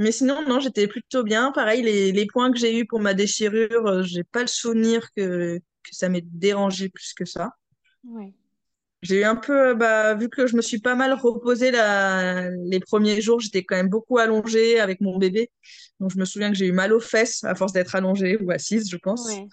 mais 0.00 0.12
sinon, 0.12 0.44
non, 0.48 0.60
j'étais 0.60 0.88
plutôt 0.88 1.22
bien. 1.22 1.52
Pareil, 1.52 1.82
les, 1.82 2.10
les 2.10 2.26
points 2.26 2.50
que 2.50 2.58
j'ai 2.58 2.78
eus 2.78 2.86
pour 2.86 3.00
ma 3.00 3.14
déchirure, 3.14 3.86
euh, 3.86 4.02
j'ai 4.02 4.24
pas 4.24 4.40
le 4.40 4.48
souvenir 4.48 5.12
que, 5.14 5.58
que 5.58 5.90
ça 5.92 6.08
m'ait 6.08 6.24
dérangé 6.24 6.88
plus 6.88 7.12
que 7.12 7.24
ça. 7.24 7.50
Ouais. 8.04 8.32
J'ai 9.02 9.20
eu 9.20 9.24
un 9.24 9.36
peu, 9.36 9.74
bah, 9.74 10.14
vu 10.14 10.28
que 10.28 10.46
je 10.46 10.56
me 10.56 10.62
suis 10.62 10.78
pas 10.80 10.94
mal 10.94 11.12
reposée 11.12 11.70
la... 11.70 12.50
les 12.50 12.80
premiers 12.80 13.20
jours, 13.20 13.40
j'étais 13.40 13.62
quand 13.62 13.76
même 13.76 13.88
beaucoup 13.88 14.18
allongée 14.18 14.80
avec 14.80 15.00
mon 15.00 15.18
bébé. 15.18 15.50
Donc, 16.00 16.10
je 16.10 16.18
me 16.18 16.24
souviens 16.24 16.50
que 16.50 16.56
j'ai 16.56 16.66
eu 16.66 16.72
mal 16.72 16.92
aux 16.92 17.00
fesses 17.00 17.44
à 17.44 17.54
force 17.54 17.72
d'être 17.72 17.94
allongée 17.94 18.36
ou 18.42 18.50
assise, 18.50 18.90
je 18.90 18.96
pense. 18.96 19.26
Ouais. 19.26 19.46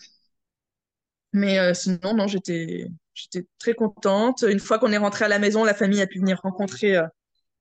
Mais 1.33 1.60
euh, 1.60 1.73
sinon, 1.73 2.13
non, 2.15 2.27
j'étais, 2.27 2.88
j'étais 3.13 3.45
très 3.60 3.73
contente. 3.73 4.43
Une 4.47 4.60
fois 4.60 4.79
qu'on 4.79 4.91
est 4.91 4.97
rentré 4.97 5.25
à 5.25 5.27
la 5.27 5.39
maison, 5.39 5.63
la 5.63 5.73
famille 5.73 6.01
a 6.01 6.07
pu 6.07 6.19
venir 6.19 6.39
rencontrer 6.41 6.97
euh, 6.97 7.07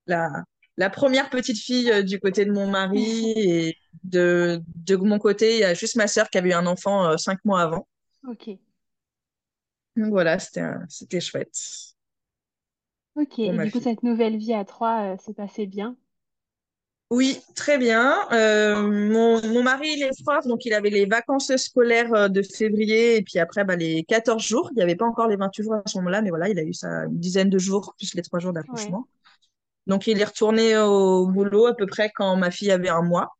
la, 0.07 0.31
la 0.77 0.91
première 0.91 1.31
petite 1.31 1.59
fille 1.59 1.91
euh, 1.91 2.03
du 2.03 2.21
côté 2.21 2.45
de 2.45 2.53
mon 2.53 2.69
mari. 2.69 3.33
Et 3.37 3.77
de, 4.05 4.63
de 4.77 4.97
mon 4.97 5.19
côté, 5.19 5.55
il 5.55 5.61
y 5.61 5.65
a 5.65 5.75
juste 5.75 5.97
ma 5.97 6.07
sœur 6.07 6.31
qui 6.31 6.39
avait 6.39 6.51
eu 6.51 6.55
un 6.55 6.67
enfant 6.67 7.17
cinq 7.19 7.45
mois 7.45 7.61
avant. 7.61 7.89
Ok. 8.29 8.51
Donc 9.97 10.11
voilà, 10.11 10.39
c'était 10.39 10.63
c'était 10.89 11.21
chouette. 11.21 11.57
Ok, 13.17 13.39
et 13.39 13.51
du 13.51 13.71
coup, 13.71 13.81
cette 13.81 14.03
nouvelle 14.03 14.37
vie 14.37 14.53
à 14.53 14.65
trois 14.67 15.15
euh, 15.15 15.17
s'est 15.17 15.33
passée 15.33 15.67
bien? 15.67 15.97
Oui, 17.11 17.41
très 17.55 17.79
bien. 17.79 18.15
Euh, 18.33 18.83
mon, 18.83 19.41
mon, 19.49 19.63
mari, 19.63 19.89
il 19.97 20.03
est 20.03 20.23
prof, 20.23 20.47
donc 20.47 20.67
il 20.67 20.75
avait 20.75 20.91
les 20.91 21.07
vacances 21.07 21.55
scolaires 21.57 22.13
euh, 22.15 22.29
de 22.29 22.43
février 22.43 23.17
et 23.17 23.23
puis 23.23 23.39
après 23.39 23.65
bah, 23.65 23.77
les 23.77 24.05
14 24.05 24.43
jours. 24.43 24.69
Il 24.73 24.77
n'y 24.77 24.83
avait 24.83 24.97
pas 24.97 25.07
encore 25.07 25.29
les 25.29 25.37
28 25.37 25.63
jours 25.63 25.75
à 25.75 25.83
ce 25.87 25.97
moment-là, 25.99 26.21
mais 26.21 26.29
voilà, 26.29 26.51
il 26.51 26.59
a 26.59 26.63
eu 26.63 26.75
ça 26.75 27.05
une 27.05 27.19
dizaine 27.19 27.49
de 27.49 27.59
jours 27.59 27.95
plus 27.97 28.13
les 28.15 28.23
trois 28.23 28.39
jours 28.39 28.53
d'accouchement. 28.53 29.07
Donc 29.87 30.07
il 30.07 30.21
est 30.21 30.25
retourné 30.25 30.77
au 30.79 31.27
boulot 31.27 31.67
à 31.67 31.75
peu 31.75 31.87
près 31.87 32.11
quand 32.15 32.37
ma 32.37 32.51
fille 32.51 32.71
avait 32.71 32.89
un 32.89 33.03
mois. 33.03 33.37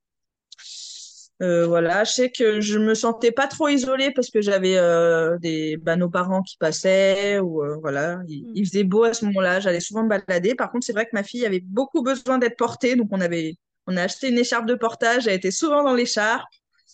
Euh, 1.43 1.67
voilà, 1.67 2.05
je 2.05 2.13
sais 2.13 2.31
que 2.31 2.63
je 2.63 2.79
me 2.79 2.95
sentais 2.95 3.31
pas 3.31 3.47
trop 3.47 3.69
isolée 3.69 4.11
parce 4.11 4.31
que 4.31 4.41
j'avais 4.41 4.79
euh, 4.79 5.37
des 5.39 5.77
bah, 5.77 5.97
nos 5.97 6.09
parents 6.09 6.43
qui 6.43 6.57
passaient 6.57 7.39
ou 7.41 7.63
euh, 7.63 7.77
voilà, 7.83 8.21
il, 8.27 8.45
mm. 8.45 8.53
il, 8.55 8.67
faisait 8.67 8.85
beau 8.85 9.05
à 9.05 9.13
ce 9.13 9.27
moment-là, 9.27 9.61
j'allais 9.61 9.81
souvent 9.81 10.03
me 10.03 10.09
balader. 10.09 10.55
Par 10.55 10.73
contre, 10.73 10.87
c'est 10.87 10.95
vrai 10.95 11.05
que 11.05 11.11
ma 11.13 11.23
fille 11.23 11.45
avait 11.45 11.61
beaucoup 11.61 12.03
besoin 12.03 12.39
d'être 12.39 12.57
portée, 12.57 12.97
donc 12.97 13.09
on 13.11 13.21
avait 13.21 13.57
on 13.87 13.99
a 13.99 14.03
acheté 14.03 14.31
une 14.31 14.39
écharpe 14.39 14.67
de 14.67 14.75
portage, 14.75 15.27
elle 15.27 15.35
était 15.35 15.51
souvent 15.51 15.85
dans 15.85 15.95
l'écharpe. 15.95 16.49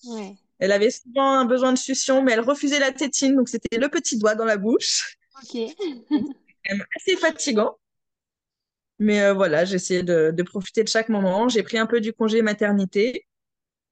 Ouais. 0.07 0.35
Elle 0.59 0.73
avait 0.73 0.91
souvent 0.91 1.39
un 1.39 1.45
besoin 1.45 1.73
de 1.73 1.79
succion, 1.79 2.23
mais 2.23 2.33
elle 2.33 2.41
refusait 2.41 2.81
la 2.81 2.91
tétine, 2.91 3.37
donc 3.37 3.49
c'était 3.49 3.79
le 3.79 3.89
petit 3.89 4.19
doigt 4.19 4.35
dans 4.35 4.45
la 4.45 4.57
bouche. 4.57 5.17
Ok. 5.41 5.53
c'est 6.67 6.79
assez 6.97 7.17
fatigant. 7.17 7.77
Mais 9.03 9.33
voilà, 9.33 9.65
j'ai 9.65 9.77
essayé 9.77 10.03
de, 10.03 10.31
de 10.33 10.43
profiter 10.43 10.83
de 10.85 10.89
chaque 10.89 11.09
moment. 11.09 11.49
J'ai 11.49 11.63
pris 11.63 11.79
un 11.79 11.87
peu 11.87 12.01
du 12.01 12.13
congé 12.13 12.43
maternité. 12.43 13.27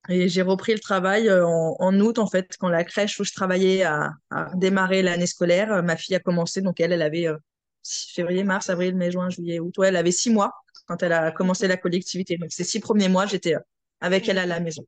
Et 0.09 0.29
j'ai 0.29 0.42
repris 0.42 0.73
le 0.73 0.79
travail 0.81 1.29
euh, 1.29 1.46
en, 1.46 1.77
en, 1.79 2.01
août, 2.01 2.18
en 2.18 2.27
fait, 2.27 2.57
quand 2.59 2.68
la 2.68 2.85
crèche 2.85 3.20
où 3.20 3.25
je 3.25 3.33
travaillais 3.33 3.83
a, 3.83 4.12
a 4.31 4.51
démarré 4.57 5.03
l'année 5.03 5.27
scolaire. 5.27 5.73
Euh, 5.73 5.83
ma 5.83 5.96
fille 5.96 6.16
a 6.16 6.20
commencé, 6.20 6.62
donc 6.62 6.81
elle, 6.81 6.92
elle 6.92 7.03
avait 7.03 7.27
euh, 7.27 7.37
février, 7.85 8.42
mars, 8.42 8.70
avril, 8.70 8.96
mai, 8.96 9.11
juin, 9.11 9.29
juillet, 9.29 9.61
août. 9.61 9.77
Ouais, 9.79 9.88
elle 9.88 9.96
avait 9.96 10.12
six 10.12 10.31
mois 10.31 10.53
quand 10.87 11.03
elle 11.03 11.12
a 11.12 11.31
commencé 11.33 11.68
la 11.68 11.77
collectivité. 11.77 12.38
Donc 12.38 12.51
ces 12.51 12.64
six 12.64 12.81
premiers 12.81 13.09
mois, 13.09 13.27
j'étais 13.27 13.55
avec 14.01 14.29
elle 14.29 14.38
à 14.38 14.46
la 14.46 14.59
maison. 14.59 14.85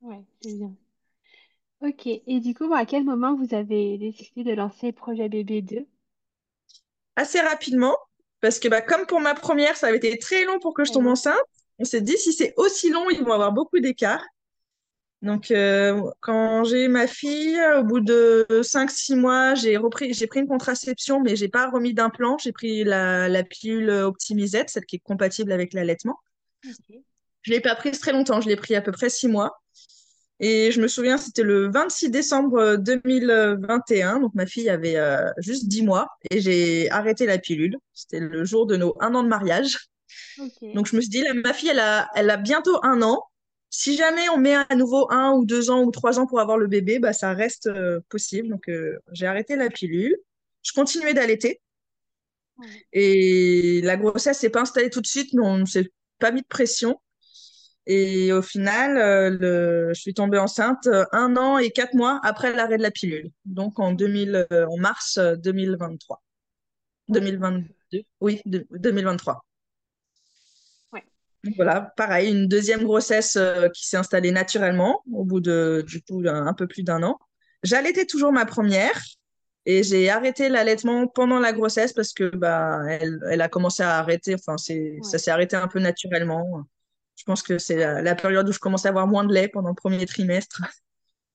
Ouais, 0.00 0.24
c'est 0.40 0.54
bien. 0.54 0.74
Ok, 1.80 2.06
et 2.06 2.40
du 2.40 2.54
coup, 2.54 2.72
à 2.72 2.86
quel 2.86 3.04
moment 3.04 3.36
vous 3.36 3.54
avez 3.54 3.98
décidé 3.98 4.44
de 4.44 4.52
lancer 4.52 4.92
Projet 4.92 5.28
Bébé 5.28 5.60
2 5.60 5.86
Assez 7.16 7.40
rapidement, 7.40 7.96
parce 8.44 8.58
que 8.58 8.68
bah, 8.68 8.82
comme 8.82 9.06
pour 9.06 9.20
ma 9.20 9.32
première, 9.34 9.74
ça 9.74 9.86
avait 9.86 9.96
été 9.96 10.18
très 10.18 10.44
long 10.44 10.58
pour 10.58 10.74
que 10.74 10.84
je 10.84 10.92
tombe 10.92 11.06
enceinte. 11.06 11.40
On 11.78 11.84
s'est 11.86 12.02
dit, 12.02 12.18
si 12.18 12.34
c'est 12.34 12.52
aussi 12.58 12.90
long, 12.90 13.08
ils 13.08 13.24
vont 13.24 13.32
avoir 13.32 13.52
beaucoup 13.52 13.80
d'écart. 13.80 14.22
Donc, 15.22 15.50
euh, 15.50 15.98
quand 16.20 16.62
j'ai 16.64 16.84
eu 16.84 16.88
ma 16.88 17.06
fille, 17.06 17.58
au 17.78 17.84
bout 17.84 18.00
de 18.00 18.46
5-6 18.50 19.16
mois, 19.16 19.54
j'ai 19.54 19.78
repris, 19.78 20.12
j'ai 20.12 20.26
pris 20.26 20.40
une 20.40 20.46
contraception, 20.46 21.22
mais 21.22 21.36
j'ai 21.36 21.48
pas 21.48 21.70
remis 21.70 21.94
d'implant. 21.94 22.36
J'ai 22.36 22.52
pris 22.52 22.84
la, 22.84 23.30
la, 23.30 23.44
pilule 23.44 23.88
optimisette, 23.88 24.68
celle 24.68 24.84
qui 24.84 24.96
est 24.96 25.02
compatible 25.02 25.50
avec 25.50 25.72
l'allaitement. 25.72 26.18
Okay. 26.66 27.02
Je 27.40 27.50
l'ai 27.50 27.60
pas 27.60 27.74
prise 27.74 27.98
très 27.98 28.12
longtemps, 28.12 28.42
je 28.42 28.48
l'ai 28.50 28.56
pris 28.56 28.74
à 28.74 28.82
peu 28.82 28.92
près 28.92 29.08
6 29.08 29.28
mois. 29.28 29.58
Et 30.40 30.72
je 30.72 30.80
me 30.80 30.88
souviens, 30.88 31.16
c'était 31.16 31.42
le 31.42 31.70
26 31.70 32.10
décembre 32.10 32.76
2021, 32.76 34.20
donc 34.20 34.34
ma 34.34 34.46
fille 34.46 34.68
avait 34.68 34.96
euh, 34.96 35.30
juste 35.38 35.68
10 35.68 35.82
mois, 35.82 36.08
et 36.30 36.40
j'ai 36.40 36.90
arrêté 36.90 37.24
la 37.24 37.38
pilule. 37.38 37.76
C'était 37.92 38.20
le 38.20 38.44
jour 38.44 38.66
de 38.66 38.76
nos 38.76 38.96
un 39.00 39.14
an 39.14 39.22
de 39.22 39.28
mariage. 39.28 39.88
Okay. 40.38 40.72
Donc 40.74 40.86
je 40.86 40.96
me 40.96 41.00
suis 41.00 41.10
dit, 41.10 41.22
là, 41.22 41.34
ma 41.34 41.52
fille, 41.52 41.68
elle 41.68 41.78
a, 41.78 42.08
elle 42.14 42.30
a 42.30 42.36
bientôt 42.36 42.78
un 42.82 43.00
an. 43.02 43.24
Si 43.70 43.96
jamais 43.96 44.28
on 44.28 44.38
met 44.38 44.54
à 44.54 44.74
nouveau 44.76 45.10
un 45.10 45.32
ou 45.32 45.44
deux 45.44 45.70
ans 45.70 45.82
ou 45.82 45.90
trois 45.90 46.18
ans 46.18 46.26
pour 46.26 46.40
avoir 46.40 46.58
le 46.58 46.66
bébé, 46.66 46.98
bah, 46.98 47.12
ça 47.12 47.32
reste 47.32 47.66
euh, 47.66 48.00
possible. 48.08 48.48
Donc, 48.48 48.68
euh, 48.68 48.98
j'ai 49.12 49.26
arrêté 49.26 49.56
la 49.56 49.70
pilule. 49.70 50.16
Je 50.62 50.72
continuais 50.72 51.14
d'allaiter. 51.14 51.60
Et 52.92 53.80
la 53.82 53.96
grossesse 53.96 54.38
s'est 54.38 54.50
pas 54.50 54.60
installée 54.60 54.90
tout 54.90 55.00
de 55.00 55.06
suite, 55.06 55.32
mais 55.32 55.42
on 55.42 55.58
ne 55.58 55.64
s'est 55.64 55.90
pas 56.18 56.30
mis 56.30 56.42
de 56.42 56.46
pression. 56.46 57.00
Et 57.86 58.32
au 58.32 58.40
final, 58.40 58.96
euh, 58.96 59.30
le... 59.30 59.94
je 59.94 60.00
suis 60.00 60.14
tombée 60.14 60.38
enceinte 60.38 60.86
euh, 60.86 61.04
un 61.12 61.36
an 61.36 61.58
et 61.58 61.70
quatre 61.70 61.94
mois 61.94 62.18
après 62.22 62.54
l'arrêt 62.54 62.78
de 62.78 62.82
la 62.82 62.90
pilule. 62.90 63.30
Donc, 63.44 63.78
en, 63.78 63.92
2000, 63.92 64.46
euh, 64.52 64.66
en 64.66 64.78
mars 64.78 65.18
2023. 65.18 66.22
Ouais. 67.08 67.20
2022, 67.20 68.02
oui, 68.20 68.40
de... 68.46 68.66
2023. 68.70 69.44
Donc 71.44 71.56
voilà, 71.56 71.92
pareil, 71.98 72.32
une 72.32 72.48
deuxième 72.48 72.84
grossesse 72.84 73.38
qui 73.74 73.86
s'est 73.86 73.98
installée 73.98 74.30
naturellement 74.30 75.02
au 75.12 75.26
bout 75.26 75.40
de 75.40 75.84
du 75.86 76.00
coup 76.00 76.22
un, 76.26 76.46
un 76.46 76.54
peu 76.54 76.66
plus 76.66 76.84
d'un 76.84 77.02
an. 77.02 77.18
J'allaitais 77.62 78.06
toujours 78.06 78.32
ma 78.32 78.46
première 78.46 78.98
et 79.66 79.82
j'ai 79.82 80.08
arrêté 80.08 80.48
l'allaitement 80.48 81.06
pendant 81.06 81.38
la 81.38 81.52
grossesse 81.52 81.92
parce 81.92 82.14
que 82.14 82.34
bah 82.34 82.80
elle, 82.88 83.20
elle 83.30 83.42
a 83.42 83.50
commencé 83.50 83.82
à 83.82 83.98
arrêter. 83.98 84.34
Enfin 84.34 84.56
ouais. 84.70 84.98
ça 85.02 85.18
s'est 85.18 85.30
arrêté 85.30 85.54
un 85.54 85.68
peu 85.68 85.80
naturellement. 85.80 86.64
Je 87.16 87.24
pense 87.24 87.42
que 87.42 87.58
c'est 87.58 87.76
la, 87.76 88.02
la, 88.02 88.14
période 88.14 88.48
où 88.48 88.52
je 88.52 88.58
commençais 88.58 88.88
à 88.88 88.90
avoir 88.90 89.06
moins 89.06 89.24
de 89.24 89.32
lait 89.32 89.48
pendant 89.48 89.70
le 89.70 89.74
premier 89.74 90.04
trimestre. 90.06 90.62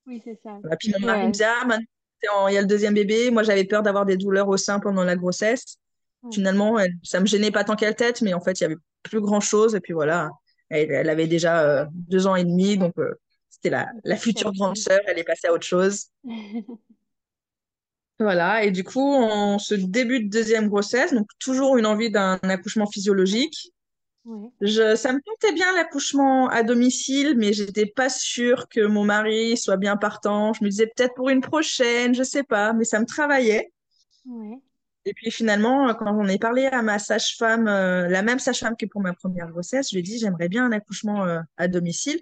Oui 0.06 0.22
c'est 0.24 0.40
ça. 0.44 0.58
Et 0.72 0.76
puis 0.78 0.94
mon 1.00 1.06
mari 1.06 1.28
me 1.28 1.32
disait 1.32 1.46
ah 1.46 1.66
maintenant 1.66 2.48
il 2.48 2.54
y 2.54 2.58
a 2.58 2.62
le 2.62 2.68
deuxième 2.68 2.94
bébé. 2.94 3.32
Moi 3.32 3.44
j'avais 3.44 3.64
peur 3.64 3.84
d'avoir 3.84 4.06
des 4.06 4.18
douleurs 4.18 4.48
au 4.48 4.58
sein 4.58 4.80
pendant 4.80 5.04
la 5.04 5.16
grossesse. 5.16 5.78
Ouais. 6.24 6.32
Finalement 6.34 6.80
elle, 6.80 6.94
ça 7.04 7.20
me 7.20 7.26
gênait 7.26 7.52
pas 7.52 7.64
tant 7.64 7.76
qu'elle 7.76 7.96
tête, 7.96 8.22
mais 8.22 8.34
en 8.34 8.42
fait 8.42 8.60
il 8.60 8.64
y 8.64 8.66
avait 8.66 8.78
plus 9.04 9.22
grand 9.22 9.40
chose. 9.40 9.76
Et 9.76 9.80
puis 9.80 9.94
voilà, 9.94 10.30
elle, 10.70 10.92
elle 10.92 11.10
avait 11.10 11.28
déjà 11.28 11.62
euh, 11.62 11.86
deux 11.92 12.28
ans 12.28 12.36
et 12.36 12.44
demi, 12.44 12.78
donc 12.78 12.94
euh, 12.98 13.16
c'était 13.50 13.70
la, 13.70 13.90
la 14.04 14.16
future 14.16 14.54
grande 14.54 14.78
sœur, 14.78 15.00
elle 15.08 15.20
est 15.20 15.24
passée 15.24 15.48
à 15.48 15.54
autre 15.54 15.66
chose. 15.66 16.08
voilà, 18.20 18.64
et 18.64 18.72
du 18.72 18.84
coup, 18.84 19.14
en 19.14 19.60
ce 19.60 19.76
début 19.76 20.24
de 20.24 20.30
deuxième 20.30 20.70
grossesse, 20.70 21.14
donc 21.14 21.28
toujours 21.40 21.78
une 21.78 21.86
envie 21.86 22.12
d'un 22.12 22.40
accouchement 22.44 22.88
physiologique. 22.88 23.74
Ouais. 24.30 24.50
Je, 24.62 24.96
ça 24.96 25.12
me 25.12 25.20
tentait 25.22 25.54
bien 25.54 25.74
l'accouchement 25.74 26.50
à 26.50 26.62
domicile, 26.62 27.34
mais 27.36 27.52
j'étais 27.52 27.88
pas 27.88 28.10
sûre 28.10 28.70
que 28.70 28.86
mon 28.86 29.04
mari 29.04 29.58
soit 29.58 29.78
bien 29.78 29.98
partant. 29.98 30.54
Je 30.54 30.64
me 30.64 30.70
disais 30.70 30.86
peut-être 30.86 31.16
pour 31.16 31.30
une 31.30 31.42
prochaine, 31.42 32.14
je 32.14 32.22
sais 32.22 32.44
pas, 32.44 32.74
mais 32.74 32.84
ça 32.84 33.00
me 33.00 33.06
travaillait. 33.06 33.74
Ouais. 34.28 34.60
Et 35.06 35.14
puis 35.16 35.32
finalement, 35.32 35.92
quand 35.96 36.06
j'en 36.06 36.28
ai 36.28 36.38
parlé 36.38 36.68
à 36.68 36.84
ma 36.84 37.00
sage-femme, 37.00 37.68
euh, 37.68 38.08
la 38.08 38.22
même 38.22 38.38
sage-femme 38.38 38.76
que 38.78 38.86
pour 38.86 39.02
ma 39.02 39.14
première 39.14 39.50
grossesse, 39.50 39.90
je 39.90 39.96
lui 39.96 40.02
ai 40.02 40.04
dit 40.04 40.20
j'aimerais 40.20 40.48
bien 40.48 40.66
un 40.66 40.72
accouchement 40.74 41.26
euh, 41.26 41.40
à 41.58 41.68
domicile. 41.68 42.20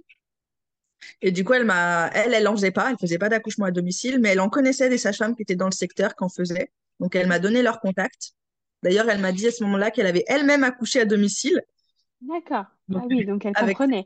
Et 1.22 1.32
du 1.32 1.43
coup, 1.43 1.54
elle 1.54 1.65
m'a, 1.65 2.10
elle, 2.13 2.34
elle 2.34 2.48
en 2.48 2.56
faisait 2.56 2.72
pas, 2.72 2.89
elle 2.89 2.98
faisait 2.98 3.17
pas 3.17 3.28
d'accouchement 3.28 3.65
à 3.65 3.72
domicile, 3.72 4.20
mais 4.22 4.30
elle 4.30 4.39
en 4.39 4.50
connaissait 4.50 4.88
des 4.88 4.98
sages-femmes 4.98 5.36
qui 5.36 5.41
étaient 5.41 5.58
dans 5.58 5.67
le 5.67 5.74
secteur, 5.74 6.15
qui 6.15 6.24
en 6.24 6.30
faisaient. 6.30 6.72
Donc 7.02 7.15
elle 7.17 7.28
m'a 7.28 7.39
donné 7.39 7.62
leur 7.62 7.82
contact. 7.82 8.32
D'ailleurs, 8.82 9.10
elle 9.10 9.20
m'a 9.20 9.34
dit 9.34 9.48
à 9.48 9.52
ce 9.52 9.62
moment-là 9.65 9.91
qu'elle 9.91 10.08
avait 10.08 10.24
elle-même 10.28 10.63
accouché 10.63 11.02
à 11.02 11.06
domicile. 11.06 11.62
D'accord. 12.22 12.66
Ah 12.94 13.04
oui, 13.08 13.24
donc 13.24 13.46
elle 13.46 13.56
avec... 13.56 13.78
comprenait. 13.78 14.06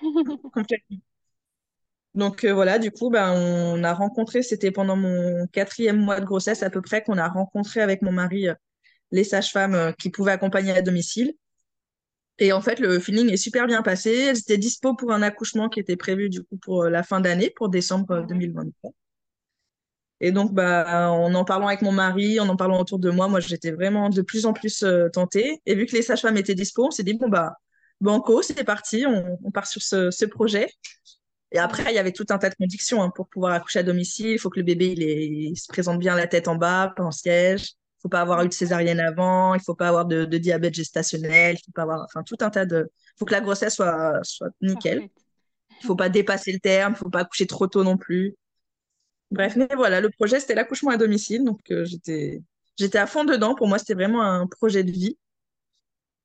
Complètement. 0.52 0.98
Donc 2.14 2.44
euh, 2.44 2.52
voilà, 2.52 2.78
du 2.78 2.90
coup, 2.90 3.10
ben, 3.10 3.32
on 3.32 3.82
a 3.84 3.94
rencontré, 3.94 4.42
c'était 4.42 4.70
pendant 4.70 4.96
mon 4.96 5.46
quatrième 5.48 5.96
mois 5.98 6.20
de 6.20 6.26
grossesse 6.26 6.62
à 6.62 6.70
peu 6.70 6.82
près, 6.82 7.02
qu'on 7.02 7.16
a 7.18 7.28
rencontré 7.28 7.80
avec 7.80 8.02
mon 8.02 8.12
mari 8.12 8.48
euh, 8.48 8.54
les 9.12 9.24
sages-femmes 9.24 9.74
euh, 9.74 9.92
qui 9.92 10.10
pouvaient 10.10 10.32
accompagner 10.32 10.72
à 10.72 10.82
domicile. 10.82 11.34
Et 12.38 12.52
en 12.52 12.60
fait, 12.60 12.78
le 12.78 12.98
feeling 13.00 13.30
est 13.30 13.38
super 13.38 13.66
bien 13.66 13.82
passé. 13.82 14.10
Elles 14.14 14.38
étaient 14.38 14.58
dispo 14.58 14.94
pour 14.94 15.12
un 15.12 15.22
accouchement 15.22 15.70
qui 15.70 15.80
était 15.80 15.96
prévu 15.96 16.28
du 16.28 16.42
coup 16.42 16.58
pour 16.58 16.84
la 16.84 17.02
fin 17.02 17.20
d'année, 17.20 17.50
pour 17.56 17.68
décembre 17.70 18.20
Mhm. 18.20 18.26
2023. 18.26 18.92
Et 20.22 20.30
donc, 20.32 20.54
bah, 20.54 21.10
en 21.10 21.34
en 21.34 21.44
parlant 21.44 21.66
avec 21.66 21.82
mon 21.82 21.92
mari, 21.92 22.40
en 22.40 22.48
en 22.48 22.56
parlant 22.56 22.80
autour 22.80 22.98
de 23.00 23.10
moi, 23.10 23.28
moi, 23.28 23.40
j'étais 23.40 23.72
vraiment 23.72 24.08
de 24.08 24.22
plus 24.22 24.46
en 24.46 24.52
plus 24.54 24.84
euh, 24.84 25.08
tentée. 25.10 25.60
Et 25.66 25.74
vu 25.74 25.84
que 25.86 25.92
les 25.96 26.02
sages-femmes 26.02 26.36
étaient 26.38 26.54
dispo, 26.54 26.86
on 26.86 26.90
s'est 26.92 27.02
dit, 27.02 27.14
bon, 27.14 27.28
bah, 27.28 27.56
banco, 28.00 28.40
c'est 28.42 28.64
parti, 28.64 29.04
on, 29.06 29.38
on 29.44 29.50
part 29.50 29.66
sur 29.66 29.82
ce, 29.82 30.10
ce 30.12 30.24
projet. 30.24 30.68
Et 31.50 31.58
après, 31.58 31.92
il 31.92 31.94
y 31.94 31.98
avait 31.98 32.12
tout 32.12 32.26
un 32.30 32.38
tas 32.38 32.48
de 32.50 32.54
conditions 32.54 33.02
hein, 33.02 33.10
pour 33.14 33.28
pouvoir 33.28 33.52
accoucher 33.52 33.80
à 33.80 33.82
domicile. 33.82 34.28
Il 34.28 34.38
faut 34.38 34.48
que 34.50 34.58
le 34.60 34.64
bébé 34.64 34.92
il, 34.92 35.02
est, 35.02 35.26
il 35.26 35.56
se 35.56 35.66
présente 35.68 35.98
bien 35.98 36.16
la 36.16 36.26
tête 36.26 36.48
en 36.48 36.56
bas, 36.56 36.92
pas 36.96 37.02
en 37.02 37.10
siège. 37.10 37.72
Il 37.98 38.02
faut 38.02 38.08
pas 38.08 38.20
avoir 38.22 38.42
eu 38.44 38.48
de 38.48 38.54
césarienne 38.54 39.00
avant. 39.00 39.54
Il 39.54 39.60
faut 39.60 39.74
pas 39.74 39.88
avoir 39.88 40.06
de, 40.06 40.24
de 40.24 40.38
diabète 40.38 40.74
gestationnel. 40.74 41.56
Il 41.56 41.64
faut 41.64 41.72
pas 41.72 41.82
avoir, 41.82 42.02
enfin, 42.04 42.22
tout 42.22 42.36
un 42.40 42.50
tas 42.50 42.64
de. 42.64 42.90
Il 42.90 43.18
faut 43.18 43.24
que 43.26 43.32
la 43.32 43.40
grossesse 43.42 43.74
soit, 43.74 44.20
soit 44.22 44.48
nickel. 44.62 45.08
Il 45.82 45.86
faut 45.86 45.96
pas 45.96 46.08
dépasser 46.08 46.52
le 46.52 46.60
terme. 46.60 46.94
Il 46.96 46.98
faut 46.98 47.10
pas 47.10 47.20
accoucher 47.20 47.46
trop 47.46 47.66
tôt 47.66 47.84
non 47.84 47.96
plus. 47.98 48.34
Bref, 49.32 49.56
mais 49.56 49.68
voilà, 49.74 50.00
le 50.00 50.10
projet 50.10 50.40
c'était 50.40 50.54
l'accouchement 50.54 50.90
à 50.90 50.98
domicile, 50.98 51.42
donc 51.42 51.60
euh, 51.70 51.84
j'étais 51.86 52.42
j'étais 52.78 52.98
à 52.98 53.06
fond 53.06 53.24
dedans. 53.24 53.54
Pour 53.54 53.66
moi, 53.66 53.78
c'était 53.78 53.94
vraiment 53.94 54.22
un 54.22 54.46
projet 54.46 54.84
de 54.84 54.92
vie. 54.92 55.16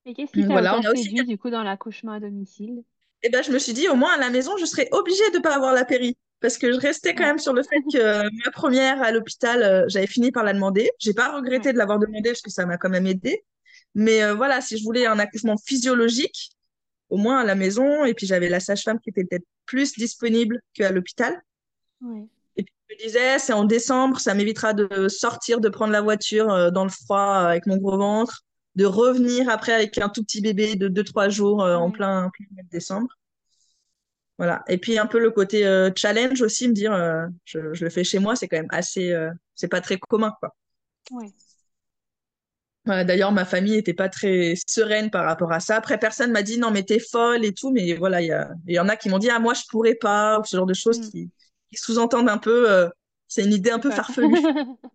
Et 0.05 0.13
qu'est-ce 0.13 0.31
qui 0.31 0.41
t'a 0.41 0.47
Voilà, 0.47 0.77
on 0.77 0.83
a 0.83 0.91
aussi 0.91 1.13
du 1.13 1.37
coup 1.37 1.49
dans 1.49 1.63
l'accouchement 1.63 2.11
à 2.11 2.19
domicile? 2.19 2.83
Et 3.23 3.29
ben, 3.29 3.41
je 3.43 3.51
me 3.51 3.59
suis 3.59 3.73
dit, 3.73 3.87
au 3.87 3.95
moins 3.95 4.13
à 4.13 4.17
la 4.17 4.29
maison, 4.29 4.57
je 4.57 4.65
serais 4.65 4.89
obligée 4.91 5.29
de 5.33 5.39
pas 5.39 5.55
avoir 5.55 5.73
la 5.73 5.85
péri. 5.85 6.17
Parce 6.39 6.57
que 6.57 6.71
je 6.71 6.77
restais 6.77 7.15
quand 7.15 7.25
même 7.25 7.39
sur 7.39 7.53
le 7.53 7.63
fait 7.63 7.81
que 7.91 7.97
euh, 7.97 8.29
ma 8.45 8.51
première 8.51 9.01
à 9.01 9.11
l'hôpital, 9.11 9.63
euh, 9.63 9.85
j'avais 9.87 10.05
fini 10.05 10.31
par 10.31 10.43
la 10.43 10.53
demander. 10.53 10.91
J'ai 10.99 11.13
pas 11.13 11.35
regretté 11.35 11.73
de 11.73 11.77
l'avoir 11.77 11.97
demandé 11.97 12.29
parce 12.29 12.41
que 12.41 12.51
ça 12.51 12.65
m'a 12.65 12.77
quand 12.77 12.89
même 12.89 13.07
aidé. 13.07 13.43
Mais 13.95 14.21
euh, 14.21 14.35
voilà, 14.35 14.61
si 14.61 14.77
je 14.77 14.83
voulais 14.83 15.07
un 15.07 15.17
accouchement 15.17 15.57
physiologique, 15.57 16.51
au 17.09 17.17
moins 17.17 17.39
à 17.39 17.43
la 17.43 17.55
maison, 17.55 18.05
et 18.05 18.13
puis 18.13 18.27
j'avais 18.27 18.49
la 18.49 18.59
sage-femme 18.59 18.99
qui 18.99 19.09
était 19.09 19.23
peut-être 19.23 19.45
plus 19.65 19.93
disponible 19.93 20.61
qu'à 20.73 20.91
l'hôpital. 20.91 21.41
Ouais. 22.01 22.27
Et 22.57 22.63
puis 22.63 22.73
je 22.89 22.95
me 22.95 22.99
disais, 23.07 23.39
c'est 23.39 23.53
en 23.53 23.65
décembre, 23.65 24.19
ça 24.19 24.33
m'évitera 24.33 24.73
de 24.73 25.07
sortir, 25.07 25.59
de 25.61 25.69
prendre 25.69 25.91
la 25.93 26.01
voiture 26.01 26.51
euh, 26.51 26.71
dans 26.71 26.83
le 26.83 26.89
froid 26.89 27.19
euh, 27.43 27.47
avec 27.47 27.65
mon 27.67 27.77
gros 27.77 27.97
ventre, 27.97 28.43
de 28.75 28.85
revenir 28.85 29.49
après 29.49 29.73
avec 29.73 29.97
un 29.99 30.09
tout 30.09 30.23
petit 30.23 30.41
bébé 30.41 30.75
de 30.75 30.87
2-3 30.87 31.29
jours 31.29 31.63
euh, 31.63 31.75
en 31.75 31.87
Ouais. 31.87 31.91
plein, 31.91 32.29
plein 32.33 32.45
mois 32.51 32.63
de 32.63 32.69
décembre. 32.69 33.07
Voilà. 34.37 34.63
Et 34.67 34.77
puis 34.77 34.99
un 34.99 35.07
peu 35.07 35.19
le 35.19 35.31
côté 35.31 35.65
euh, 35.65 35.89
challenge 35.95 36.41
aussi, 36.41 36.67
me 36.67 36.73
dire, 36.73 36.93
euh, 36.93 37.25
je, 37.45 37.73
je 37.73 37.83
le 37.83 37.89
fais 37.89 38.03
chez 38.03 38.19
moi, 38.19 38.35
c'est 38.35 38.47
quand 38.47 38.57
même 38.57 38.67
assez, 38.69 39.11
euh, 39.11 39.31
c'est 39.55 39.67
pas 39.67 39.81
très 39.81 39.97
commun, 39.97 40.33
quoi. 40.39 40.55
Ouais. 41.11 41.33
Voilà, 42.85 43.03
d'ailleurs, 43.03 43.31
ma 43.33 43.43
famille 43.45 43.73
n'était 43.73 43.93
pas 43.93 44.07
très 44.09 44.53
sereine 44.65 45.09
par 45.11 45.25
rapport 45.25 45.51
à 45.51 45.59
ça. 45.59 45.75
Après, 45.75 45.97
personne 45.97 46.31
m'a 46.31 46.41
dit 46.41 46.57
non, 46.57 46.71
mais 46.71 46.83
t'es 46.83 46.99
folle 46.99 47.43
et 47.43 47.53
tout. 47.53 47.71
Mais 47.71 47.93
voilà, 47.95 48.21
il 48.21 48.27
y, 48.27 48.31
a- 48.31 48.49
il 48.67 48.75
y 48.75 48.79
en 48.79 48.87
a 48.87 48.95
qui 48.95 49.09
m'ont 49.09 49.17
dit 49.19 49.29
ah, 49.29 49.39
moi, 49.39 49.53
je 49.53 49.63
pourrais 49.69 49.95
pas, 49.95 50.39
ou 50.39 50.45
ce 50.45 50.55
genre 50.55 50.65
de 50.65 50.73
choses 50.73 50.99
Mm. 50.99 51.09
qui, 51.09 51.29
qui 51.69 51.75
sous-entendent 51.75 52.30
un 52.30 52.38
peu, 52.38 52.69
euh, 52.71 52.89
c'est 53.27 53.43
une 53.43 53.53
idée 53.53 53.71
un 53.71 53.80
peu 53.80 53.91
farfelue. 53.91 54.34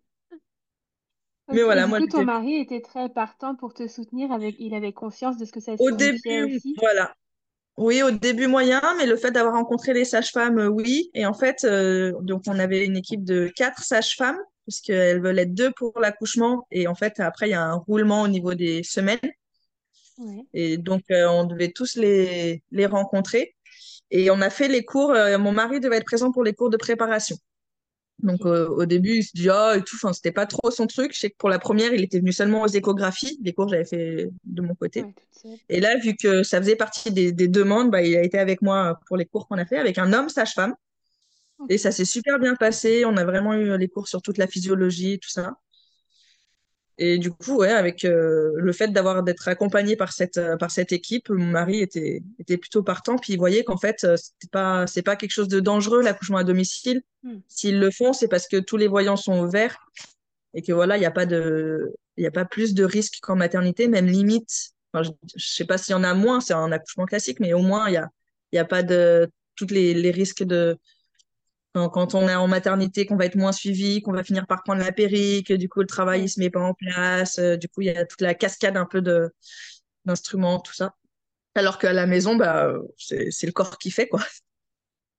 Mais 1.53 1.63
voilà, 1.63 1.87
moi, 1.87 2.01
coup, 2.01 2.07
ton 2.07 2.25
mari 2.25 2.57
était 2.57 2.81
très 2.81 3.09
partant 3.09 3.55
pour 3.55 3.75
te 3.75 3.87
soutenir 3.87 4.33
avec, 4.33 4.57
il 4.59 4.75
avait 4.75 4.93
conscience 4.93 5.37
de 5.37 5.45
ce 5.45 5.53
que 5.53 5.61
ça 5.61 5.75
au 5.79 5.91
début, 5.91 6.57
aussi? 6.57 6.75
voilà. 6.79 7.15
Oui, 7.79 8.03
au 8.03 8.11
début 8.11 8.49
moyen, 8.49 8.83
mais 8.99 9.07
le 9.07 9.17
fait 9.17 9.31
d'avoir 9.31 9.55
rencontré 9.55 9.95
les 9.95 10.05
sages-femmes, 10.05 10.59
euh, 10.59 10.69
oui. 10.69 11.11
Et 11.15 11.25
en 11.25 11.33
fait, 11.33 11.65
euh, 11.65 12.13
donc 12.21 12.43
on 12.47 12.59
avait 12.59 12.85
une 12.85 12.97
équipe 12.97 13.25
de 13.25 13.51
quatre 13.55 13.83
sages-femmes, 13.83 14.39
puisqu'elles 14.65 15.23
veulent 15.23 15.39
être 15.39 15.55
deux 15.55 15.73
pour 15.73 15.99
l'accouchement. 15.99 16.67
Et 16.71 16.87
en 16.87 16.95
fait, 16.95 17.19
après, 17.21 17.49
il 17.49 17.53
y 17.53 17.55
a 17.55 17.63
un 17.63 17.77
roulement 17.77 18.23
au 18.23 18.29
niveau 18.29 18.55
des 18.55 18.83
semaines. 18.83 19.19
Ouais. 20.19 20.45
Et 20.53 20.77
donc, 20.77 21.03
euh, 21.11 21.27
on 21.29 21.45
devait 21.45 21.73
tous 21.73 21.97
les, 21.97 22.63
les 22.71 22.87
rencontrer. 22.87 23.55
Et 24.13 24.31
on 24.31 24.41
a 24.43 24.51
fait 24.51 24.69
les 24.69 24.85
cours. 24.85 25.11
euh, 25.13 25.39
mon 25.39 25.53
mari 25.53 25.81
devait 25.81 25.97
être 25.97 26.05
présent 26.05 26.31
pour 26.31 26.45
les 26.45 26.53
cours 26.53 26.71
de 26.71 26.77
préparation. 26.77 27.37
Donc, 28.19 28.45
euh, 28.45 28.69
au 28.69 28.85
début, 28.85 29.17
il 29.17 29.25
se 29.25 29.31
dit, 29.35 29.49
ah, 29.51 29.75
et 29.77 29.83
tout. 29.83 29.97
Enfin, 29.97 30.13
c'était 30.13 30.31
pas 30.33 30.47
trop 30.47 30.71
son 30.71 30.87
truc. 30.87 31.13
Je 31.15 31.19
sais 31.19 31.31
que 31.31 31.37
pour 31.39 31.49
la 31.49 31.59
première, 31.59 31.93
il 31.93 32.05
était 32.05 32.21
venu 32.21 32.31
seulement 32.31 32.63
aux 32.63 32.69
échographies. 32.69 33.41
Les 33.43 33.53
cours, 33.53 33.69
j'avais 33.69 33.87
fait 33.87 34.29
de 34.45 34.63
mon 34.63 34.75
côté. 34.75 35.03
Ouais. 35.03 35.15
Et 35.71 35.81
là, 35.81 35.97
vu 35.97 36.15
que 36.15 36.43
ça 36.43 36.61
faisait 36.61 36.77
partie 36.77 37.11
des, 37.11 37.33
des 37.33 37.49
demandes, 37.49 37.91
bah, 37.91 38.03
il 38.03 38.15
a 38.17 38.23
été 38.23 38.39
avec 38.39 38.63
moi 38.63 39.01
pour 39.07 39.17
les 39.17 39.25
cours 39.25 39.49
qu'on 39.49 39.57
a 39.57 39.65
fait 39.65 39.79
avec 39.79 39.99
un 39.99 40.13
homme 40.13 40.29
sage-femme. 40.29 40.75
Et 41.69 41.79
ça 41.79 41.91
s'est 41.91 42.05
super 42.05 42.39
bien 42.39 42.55
passé. 42.55 43.05
On 43.07 43.17
a 43.17 43.25
vraiment 43.25 43.55
eu 43.55 43.77
les 43.79 43.89
cours 43.89 44.09
sur 44.09 44.21
toute 44.21 44.39
la 44.39 44.47
physiologie, 44.47 45.19
tout 45.19 45.31
ça. 45.31 45.55
Et 46.99 47.19
du 47.19 47.31
coup, 47.31 47.57
ouais, 47.57 47.71
avec 47.71 48.05
euh, 48.05 48.53
le 48.57 48.73
fait 48.73 48.89
d'avoir 48.89 49.23
d'être 49.23 49.49
accompagné 49.49 49.97
par 49.97 50.13
cette 50.13 50.37
euh, 50.37 50.57
par 50.57 50.71
cette 50.71 50.93
équipe, 50.93 51.31
mon 51.31 51.47
mari 51.47 51.81
était 51.81 52.23
était 52.39 52.59
plutôt 52.59 52.83
partant. 52.83 53.17
Puis 53.17 53.33
il 53.33 53.39
voyait 53.39 53.65
qu'en 53.65 53.79
fait, 53.79 54.05
euh, 54.05 54.17
c'était 54.17 54.51
pas 54.51 54.87
c'est 54.87 55.03
pas 55.03 55.17
quelque 55.17 55.31
chose 55.31 55.49
de 55.49 55.61
dangereux 55.61 56.03
l'accouchement 56.03 56.39
à 56.39 56.45
domicile. 56.45 57.03
Mm. 57.23 57.37
S'ils 57.49 57.81
le 57.81 57.91
font, 57.91 58.13
c'est 58.13 58.29
parce 58.29 58.47
que 58.47 58.59
tous 58.59 58.77
les 58.77 58.89
voyants 58.89 59.17
sont 59.17 59.41
ouverts 59.41 59.79
et 60.55 60.63
que 60.63 60.73
voilà, 60.73 60.99
il 60.99 61.03
y 61.03 61.07
a 61.07 61.11
pas 61.11 61.27
de 61.27 61.95
il 62.19 62.25
y 62.25 62.27
a 62.27 62.31
pas 62.31 62.45
plus 62.45 62.75
de 62.75 62.85
risques 62.85 63.21
qu'en 63.23 63.37
maternité, 63.37 63.89
même 63.89 64.07
limite. 64.07 64.73
Enfin, 64.93 65.03
je, 65.03 65.11
je 65.37 65.47
sais 65.47 65.65
pas 65.65 65.79
s'il 65.79 65.93
y 65.93 65.97
en 65.97 66.05
a 66.05 66.13
moins, 66.13 66.41
c'est 66.41 66.53
un 66.53 66.73
accouchement 66.73 67.07
classique, 67.07 67.41
mais 67.41 67.55
au 67.55 67.63
moins 67.63 67.89
il 67.89 67.95
y 67.95 67.97
a 67.97 68.09
il 68.53 68.57
y 68.57 68.59
a 68.59 68.67
pas 68.67 68.83
de 68.83 69.31
toutes 69.57 69.71
les 69.71 69.95
les 69.95 70.11
risques 70.11 70.45
de 70.45 70.77
quand, 71.75 72.15
on 72.15 72.29
est 72.29 72.35
en 72.35 72.49
maternité, 72.49 73.07
qu'on 73.07 73.17
va 73.17 73.27
être 73.27 73.37
moins 73.37 73.53
suivi, 73.53 74.03
qu'on 74.03 74.13
va 74.13 74.25
finir 74.25 74.47
par 74.47 74.63
prendre 74.63 74.81
la 74.83 74.93
péri, 74.93 75.45
que 75.45 75.55
du 75.55 75.69
coup 75.69 75.81
le 75.81 75.87
travail 75.87 76.23
il 76.25 76.29
Ouais. 76.29 76.31
se 76.31 76.41
met 76.41 76.51
pas 76.51 76.61
en 76.61 76.75
place, 76.75 77.39
euh, 77.39 77.57
du 77.57 77.69
coup 77.69 77.83
il 77.83 77.87
y 77.87 77.91
a 77.91 78.05
toute 78.07 78.21
la 78.21 78.35
cascade 78.35 78.77
un 78.77 78.87
peu 78.87 79.01
de 79.03 79.33
d'instruments, 80.07 80.61
tout 80.61 80.75
ça. 80.75 80.95
Alors 81.57 81.79
qu'à 81.79 81.93
la 81.95 82.07
maison, 82.07 82.37
bah 82.37 82.75
c'est 82.99 83.31
c'est 83.33 83.47
le 83.47 83.53
corps 83.53 83.79
qui 83.79 83.91
fait 83.93 84.09
quoi. 84.09 84.21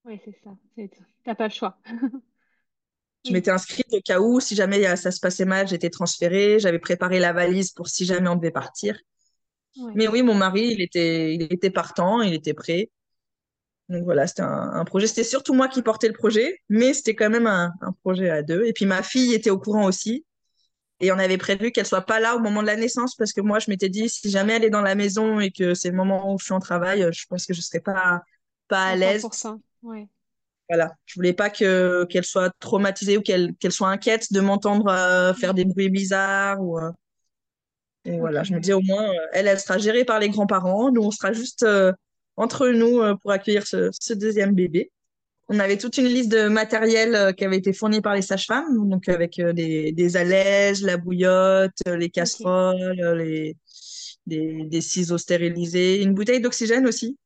Ouais, 0.04 0.20
c'est 0.24 0.32
ça. 0.44 0.50
T'as 1.24 1.34
pas 1.34 1.48
le 1.48 1.52
choix. 1.54 1.78
Je 3.26 3.32
Oui. 3.32 3.34
m'étais 3.34 3.50
inscrite 3.50 3.86
au 3.92 4.00
cas 4.02 4.20
où, 4.20 4.38
si 4.40 4.54
jamais 4.54 4.86
euh, 4.86 4.96
ça 4.96 5.10
se 5.10 5.18
passait 5.20 5.46
mal, 5.46 5.66
j'étais 5.68 5.88
transférée, 5.90 6.58
j'avais 6.58 6.78
préparé 6.78 7.18
la 7.20 7.32
valise 7.32 7.72
pour 7.72 7.88
si 7.88 8.04
jamais 8.04 8.28
on 8.28 8.36
devait 8.36 8.50
partir. 8.50 8.98
Ouais. 9.76 9.94
Mais 9.94 10.08
oui, 10.08 10.22
mon 10.22 10.34
mari, 10.34 10.68
il 10.72 10.82
était 10.82 11.34
il 11.34 11.42
était 11.52 11.70
partant, 11.70 12.22
il 12.22 12.34
était 12.34 12.54
prêt. 12.54 12.90
Donc 13.88 14.04
voilà, 14.04 14.26
c'était 14.26 14.42
un, 14.42 14.70
un 14.72 14.84
projet. 14.84 15.06
C'était 15.06 15.24
surtout 15.24 15.54
moi 15.54 15.68
qui 15.68 15.82
portais 15.82 16.08
le 16.08 16.14
projet, 16.14 16.60
mais 16.68 16.94
c'était 16.94 17.14
quand 17.14 17.30
même 17.30 17.46
un, 17.46 17.72
un 17.80 17.92
projet 18.02 18.30
à 18.30 18.42
deux. 18.42 18.64
Et 18.64 18.72
puis 18.72 18.86
ma 18.86 19.02
fille 19.02 19.34
était 19.34 19.50
au 19.50 19.58
courant 19.58 19.86
aussi. 19.86 20.24
Et 21.00 21.12
on 21.12 21.18
avait 21.18 21.38
prévu 21.38 21.70
qu'elle 21.70 21.86
soit 21.86 22.06
pas 22.06 22.20
là 22.20 22.36
au 22.36 22.38
moment 22.38 22.62
de 22.62 22.66
la 22.66 22.76
naissance 22.76 23.14
parce 23.16 23.32
que 23.32 23.40
moi, 23.40 23.58
je 23.58 23.70
m'étais 23.70 23.88
dit, 23.88 24.08
si 24.08 24.30
jamais 24.30 24.54
elle 24.54 24.64
est 24.64 24.70
dans 24.70 24.80
la 24.80 24.94
maison 24.94 25.40
et 25.40 25.50
que 25.50 25.74
c'est 25.74 25.90
le 25.90 25.96
moment 25.96 26.32
où 26.32 26.38
je 26.38 26.44
suis 26.44 26.54
en 26.54 26.60
travail, 26.60 27.06
je 27.12 27.26
pense 27.28 27.46
que 27.46 27.52
je 27.52 27.60
serais 27.60 27.80
pas, 27.80 28.22
pas 28.68 28.86
à 28.86 28.96
l'aise. 28.96 29.22
100%. 29.22 29.60
Ouais. 29.82 30.08
Voilà. 30.68 30.94
Je 31.04 31.16
voulais 31.16 31.34
pas 31.34 31.50
que, 31.50 32.06
qu'elle 32.08 32.24
soit 32.24 32.50
traumatisée 32.58 33.18
ou 33.18 33.22
qu'elle, 33.22 33.54
qu'elle 33.56 33.72
soit 33.72 33.88
inquiète 33.88 34.32
de 34.32 34.40
m'entendre 34.40 34.86
euh, 34.88 35.34
faire 35.34 35.52
des 35.52 35.66
bruits 35.66 35.90
bizarres 35.90 36.62
ou, 36.62 36.78
euh, 36.78 36.90
et 38.04 38.18
voilà. 38.18 38.42
Je 38.42 38.52
me 38.52 38.60
dis, 38.60 38.72
au 38.72 38.80
moins, 38.80 39.08
euh, 39.08 39.26
elle, 39.32 39.48
elle 39.48 39.58
sera 39.58 39.78
gérée 39.78 40.04
par 40.04 40.18
les 40.18 40.28
grands-parents. 40.28 40.90
Nous, 40.90 41.02
on 41.02 41.10
sera 41.10 41.32
juste 41.32 41.62
euh, 41.62 41.92
entre 42.36 42.68
nous 42.68 43.00
euh, 43.00 43.14
pour 43.16 43.30
accueillir 43.30 43.66
ce, 43.66 43.90
ce 43.98 44.14
deuxième 44.14 44.54
bébé. 44.54 44.90
On 45.48 45.58
avait 45.58 45.76
toute 45.76 45.98
une 45.98 46.06
liste 46.06 46.32
de 46.32 46.48
matériel 46.48 47.14
euh, 47.14 47.32
qui 47.32 47.44
avait 47.44 47.58
été 47.58 47.72
fourni 47.72 48.00
par 48.00 48.14
les 48.14 48.22
sages-femmes, 48.22 48.88
donc 48.88 49.08
avec 49.08 49.38
euh, 49.38 49.52
des, 49.52 49.92
des 49.92 50.16
allèges, 50.16 50.82
la 50.82 50.96
bouillotte, 50.96 51.78
les 51.86 52.08
casseroles, 52.08 52.98
les, 53.18 53.56
des, 54.26 54.64
des 54.64 54.80
ciseaux 54.80 55.18
stérilisés, 55.18 56.02
une 56.02 56.14
bouteille 56.14 56.40
d'oxygène 56.40 56.86
aussi. 56.86 57.18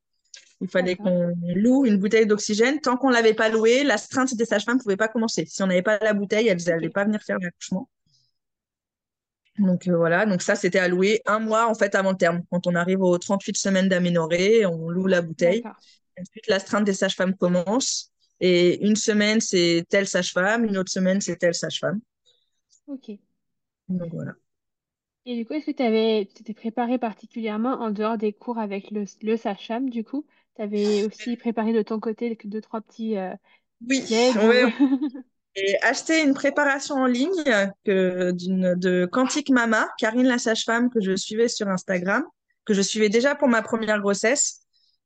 Il 0.60 0.68
fallait 0.68 0.96
qu'on 0.96 1.32
loue 1.54 1.86
une 1.86 1.98
bouteille 1.98 2.26
d'oxygène. 2.26 2.80
Tant 2.80 2.96
qu'on 2.96 3.10
l'avait 3.10 3.34
pas 3.34 3.48
louée, 3.48 3.84
l'astreinte 3.84 4.34
des 4.34 4.44
sages-femmes 4.44 4.78
ne 4.78 4.82
pouvait 4.82 4.96
pas 4.96 5.06
commencer. 5.06 5.44
Si 5.46 5.62
on 5.62 5.68
n'avait 5.68 5.82
pas 5.82 6.00
la 6.02 6.14
bouteille, 6.14 6.48
elles 6.48 6.62
n'allaient 6.66 6.88
pas 6.88 7.04
venir 7.04 7.22
faire 7.22 7.38
l'accouchement. 7.38 7.88
Donc 9.58 9.88
euh, 9.88 9.96
voilà, 9.96 10.26
donc 10.26 10.42
ça 10.42 10.54
c'était 10.54 10.78
à 10.78 10.88
louer 10.88 11.20
un 11.26 11.40
mois 11.40 11.68
en 11.68 11.74
fait 11.74 11.94
avant 11.94 12.12
le 12.12 12.16
terme. 12.16 12.42
Quand 12.50 12.66
on 12.66 12.74
arrive 12.74 13.00
aux 13.00 13.18
38 13.18 13.56
semaines 13.56 13.88
d'aménorrhée, 13.88 14.66
on 14.66 14.88
loue 14.88 15.06
la 15.06 15.20
bouteille. 15.20 15.62
Ensuite, 16.20 16.46
l'astreinte 16.48 16.84
des 16.84 16.94
sages-femmes 16.94 17.34
commence. 17.34 18.12
Et 18.40 18.84
une 18.86 18.96
semaine, 18.96 19.40
c'est 19.40 19.84
telle 19.88 20.06
sage-femme, 20.06 20.64
une 20.64 20.78
autre 20.78 20.92
semaine, 20.92 21.20
c'est 21.20 21.36
telle 21.36 21.54
sage-femme. 21.54 22.00
Ok. 22.86 23.10
Donc 23.88 24.12
voilà. 24.12 24.32
Et 25.26 25.36
du 25.36 25.44
coup, 25.44 25.54
est-ce 25.54 25.66
que 25.66 25.72
tu 25.72 25.82
avais, 25.82 26.28
t'étais 26.34 26.54
préparé 26.54 26.98
particulièrement 26.98 27.74
en 27.80 27.90
dehors 27.90 28.16
des 28.16 28.32
cours 28.32 28.58
avec 28.58 28.90
le, 28.90 29.04
le 29.22 29.36
sage-femme, 29.36 29.90
du 29.90 30.04
coup? 30.04 30.24
Tu 30.56 30.62
avais 30.62 31.04
aussi 31.04 31.36
préparé 31.36 31.72
de 31.72 31.82
ton 31.82 32.00
côté 32.00 32.38
deux, 32.44 32.60
trois 32.60 32.80
petits 32.80 33.16
euh, 33.16 33.34
Oui, 33.86 34.02
ouais, 34.10 34.64
ou... 34.64 34.70
j'ai 35.66 35.80
acheté 35.82 36.22
une 36.22 36.34
préparation 36.34 36.96
en 36.96 37.06
ligne 37.06 37.44
que, 37.84 38.30
d'une, 38.32 38.74
de 38.74 39.06
Quantique 39.10 39.50
Mama, 39.50 39.88
Karine 39.98 40.26
la 40.26 40.38
sage-femme 40.38 40.90
que 40.90 41.00
je 41.00 41.16
suivais 41.16 41.48
sur 41.48 41.68
Instagram, 41.68 42.24
que 42.64 42.74
je 42.74 42.82
suivais 42.82 43.08
déjà 43.08 43.34
pour 43.34 43.48
ma 43.48 43.62
première 43.62 44.00
grossesse. 44.00 44.60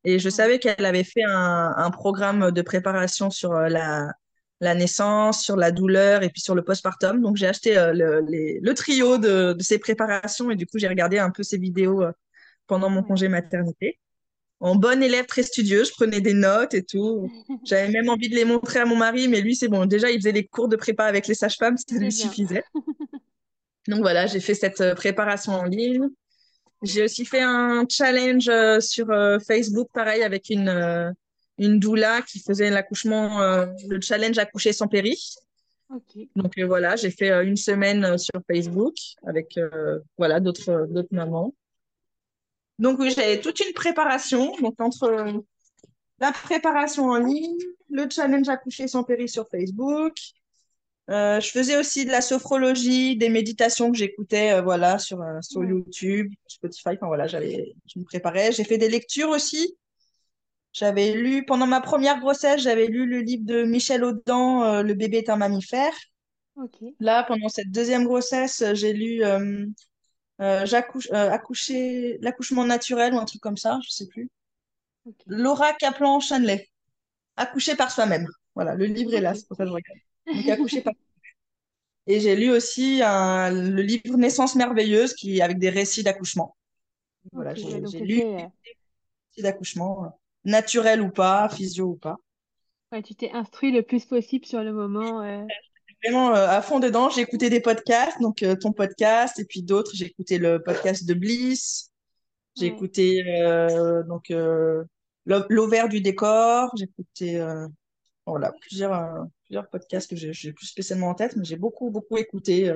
Et 0.05 0.19
je 0.19 0.29
savais 0.29 0.59
qu'elle 0.59 0.85
avait 0.85 1.05
fait 1.05 1.23
un, 1.25 1.75
un 1.77 1.91
programme 1.91 2.51
de 2.51 2.62
préparation 2.62 3.31
sur 3.31 3.53
euh, 3.55 3.69
la, 3.69 4.09
la 4.61 4.75
naissance, 4.75 5.43
sur 5.43 5.57
la 5.57 5.71
douleur 5.71 6.23
et 6.25 6.29
puis 6.31 6.41
sur 6.41 6.55
le 6.57 6.62
postpartum. 6.65 7.21
Donc 7.23 7.37
j'ai 7.37 7.47
acheté 7.47 7.79
euh, 7.79 7.93
le, 7.93 8.21
les- 8.29 8.59
le 8.61 8.75
trio 8.75 9.19
de, 9.19 9.53
de 9.53 9.62
ces 9.62 9.79
préparations 9.79 10.51
et 10.51 10.57
du 10.57 10.67
coup 10.67 10.79
j'ai 10.79 10.88
regardé 10.88 11.19
un 11.19 11.31
peu 11.31 11.43
ces 11.45 11.59
vidéos 11.59 12.03
euh, 12.03 12.12
pendant 12.67 12.91
mon 12.91 13.03
congé 13.05 13.29
maternité. 13.29 14.01
En 14.62 14.77
bonne 14.77 15.03
élève 15.03 15.27
très 15.27 15.42
studieuse, 15.42 15.88
je 15.88 15.92
prenais 15.92 16.20
des 16.20 16.35
notes 16.35 16.72
et 16.72 16.83
tout. 16.83 17.29
J'avais 17.64 17.88
même 17.88 18.09
envie 18.09 18.29
de 18.29 18.35
les 18.35 18.44
montrer 18.44 18.79
à 18.79 18.85
mon 18.85 18.96
mari, 18.96 19.29
mais 19.29 19.40
lui, 19.40 19.55
c'est 19.55 19.68
bon. 19.68 19.85
Déjà, 19.87 20.11
il 20.11 20.18
faisait 20.18 20.33
les 20.33 20.46
cours 20.46 20.68
de 20.68 20.77
prépa 20.77 21.05
avec 21.05 21.27
les 21.27 21.35
sages-femmes, 21.35 21.77
ça 21.77 21.96
lui 21.96 22.12
suffisait. 22.12 22.64
Donc 23.88 24.01
voilà, 24.01 24.27
j'ai 24.27 24.40
fait 24.40 24.55
cette 24.55 24.81
euh, 24.81 24.94
préparation 24.94 25.53
en 25.53 25.64
ligne. 25.64 26.09
J'ai 26.83 27.05
aussi 27.05 27.25
fait 27.25 27.40
un 27.40 27.85
challenge 27.88 28.48
euh, 28.48 28.81
sur 28.81 29.11
euh, 29.11 29.38
Facebook, 29.38 29.88
pareil, 29.92 30.22
avec 30.22 30.51
une, 30.51 30.68
euh, 30.68 31.11
une 31.59 31.79
doula 31.79 32.22
qui 32.22 32.40
faisait 32.40 32.70
l'accouchement, 32.70 33.40
le 33.40 34.01
challenge 34.01 34.38
accoucher 34.38 34.72
sans 34.72 34.88
péri. 34.88 35.16
Donc 36.35 36.58
voilà, 36.58 36.96
j'ai 36.96 37.10
fait 37.10 37.44
une 37.44 37.56
semaine 37.56 38.17
sur 38.17 38.40
Facebook 38.50 38.94
avec 39.27 39.60
voilà 40.17 40.40
d'autres 40.40 40.87
d'autres 40.90 41.13
mamans. 41.15 41.54
Donc 42.79 42.98
oui, 42.98 43.10
j'avais 43.10 43.40
toute 43.40 43.60
une 43.60 43.73
préparation. 43.73 44.52
Donc 44.60 44.81
entre 44.81 45.04
euh, 45.04 45.33
la 46.20 46.33
préparation 46.33 47.06
en 47.06 47.18
ligne, 47.18 47.58
le 47.90 48.08
challenge 48.08 48.48
accoucher 48.48 48.88
sans 48.88 49.04
péri 49.04 49.29
sur 49.29 49.48
Facebook. 49.48 50.14
Euh, 51.10 51.40
je 51.40 51.50
faisais 51.50 51.77
aussi 51.77 52.04
de 52.04 52.10
la 52.10 52.20
sophrologie, 52.20 53.16
des 53.16 53.29
méditations 53.29 53.90
que 53.90 53.98
j'écoutais 53.98 54.52
euh, 54.52 54.62
voilà 54.62 54.98
sur 54.98 55.20
euh, 55.20 55.40
sur. 55.40 55.64
YouTube, 55.64 56.33
Spotify. 56.46 56.90
Enfin 56.90 57.08
voilà, 57.08 57.27
j'avais 57.27 57.75
je 57.87 57.98
me 57.98 58.04
préparais. 58.04 58.52
J'ai 58.52 58.64
fait 58.64 58.79
des 58.79 58.88
lectures 58.88 59.31
aussi. 59.31 59.77
J'avais 60.73 61.12
lu 61.12 61.44
pendant 61.44 61.66
ma 61.66 61.81
première 61.81 62.20
grossesse, 62.20 62.62
j'avais 62.62 62.87
lu 62.87 63.04
le 63.06 63.20
livre 63.20 63.44
de 63.44 63.64
Michel 63.64 64.04
Audin, 64.04 64.62
euh, 64.62 64.83
Le 64.83 64.94
bébé 64.94 65.18
est 65.18 65.29
un 65.29 65.37
mammifère. 65.37 65.92
Là, 67.00 67.25
pendant 67.25 67.48
cette 67.48 67.70
deuxième 67.70 68.04
grossesse, 68.04 68.62
j'ai 68.75 68.92
lu 68.92 69.23
accoucher, 70.43 72.19
l'accouchement 72.21 72.65
naturel 72.65 73.15
ou 73.15 73.19
un 73.19 73.25
truc 73.25 73.40
comme 73.40 73.57
ça, 73.57 73.79
je 73.85 73.90
sais 73.90 74.07
plus. 74.07 74.31
Laura 75.27 75.73
Kaplan 75.75 76.21
Chanley, 76.21 76.69
Accoucher 77.37 77.77
par 77.77 77.90
soi-même. 77.90 78.27
Voilà, 78.55 78.75
le 78.75 78.85
livre 78.85 79.15
est 79.15 79.21
là, 79.21 79.35
c'est 79.35 79.49
pour 79.49 79.57
ça 79.57 79.65
que 79.65 79.71
je 79.71 79.75
regarde. 79.75 79.99
Donc, 80.27 80.49
accoucher 80.49 80.83
pas. 80.83 80.93
Et 82.07 82.21
j'ai 82.21 82.37
lu 82.37 82.51
aussi 82.51 82.99
le 82.99 83.81
livre 83.81 84.17
Naissance 84.17 84.55
merveilleuse, 84.55 85.15
qui 85.15 85.40
avec 85.40 85.59
des 85.59 85.71
récits 85.71 86.03
d'accouchement. 86.03 86.57
Voilà, 87.33 87.55
j'ai 87.55 87.81
lu 87.81 88.17
des 88.19 88.49
récits 89.31 89.43
d'accouchement, 89.43 90.19
naturel 90.45 91.01
ou 91.01 91.11
pas, 91.11 91.49
physio 91.49 91.87
ou 91.87 91.97
pas. 91.97 92.17
Ouais, 92.90 93.03
tu 93.03 93.15
t'es 93.15 93.31
instruit 93.33 93.71
le 93.71 93.83
plus 93.83 94.05
possible 94.05 94.45
sur 94.45 94.63
le 94.63 94.73
moment. 94.73 95.47
Vraiment 96.03 96.33
à 96.33 96.61
fond 96.63 96.81
dedans. 96.81 97.11
J'ai 97.11 97.21
écouté 97.21 97.48
des 97.48 97.61
podcasts, 97.61 98.21
donc 98.21 98.44
ton 98.61 98.73
podcast 98.73 99.38
et 99.38 99.44
puis 99.44 99.63
d'autres. 99.63 99.92
J'ai 99.94 100.07
écouté 100.07 100.38
le 100.38 100.61
podcast 100.61 101.07
de 101.07 101.15
Bliss. 101.15 101.90
J'ai 102.57 102.67
écouté 102.67 103.25
euh, 103.40 104.03
donc 104.03 104.31
euh, 104.31 104.85
l'ovaire 105.27 105.88
du 105.88 106.00
décor. 106.00 106.73
J'ai 106.77 106.85
écouté 106.85 107.44
voilà 108.27 108.53
plusieurs 108.61 109.27
plusieurs 109.44 109.69
podcasts 109.69 110.11
que 110.11 110.17
j'ai 110.17 110.53
plus 110.53 110.67
spécialement 110.67 111.09
en 111.09 111.15
tête, 111.15 111.37
mais 111.37 111.44
j'ai 111.44 111.57
beaucoup 111.57 111.90
beaucoup 111.90 112.19
écouté. 112.19 112.75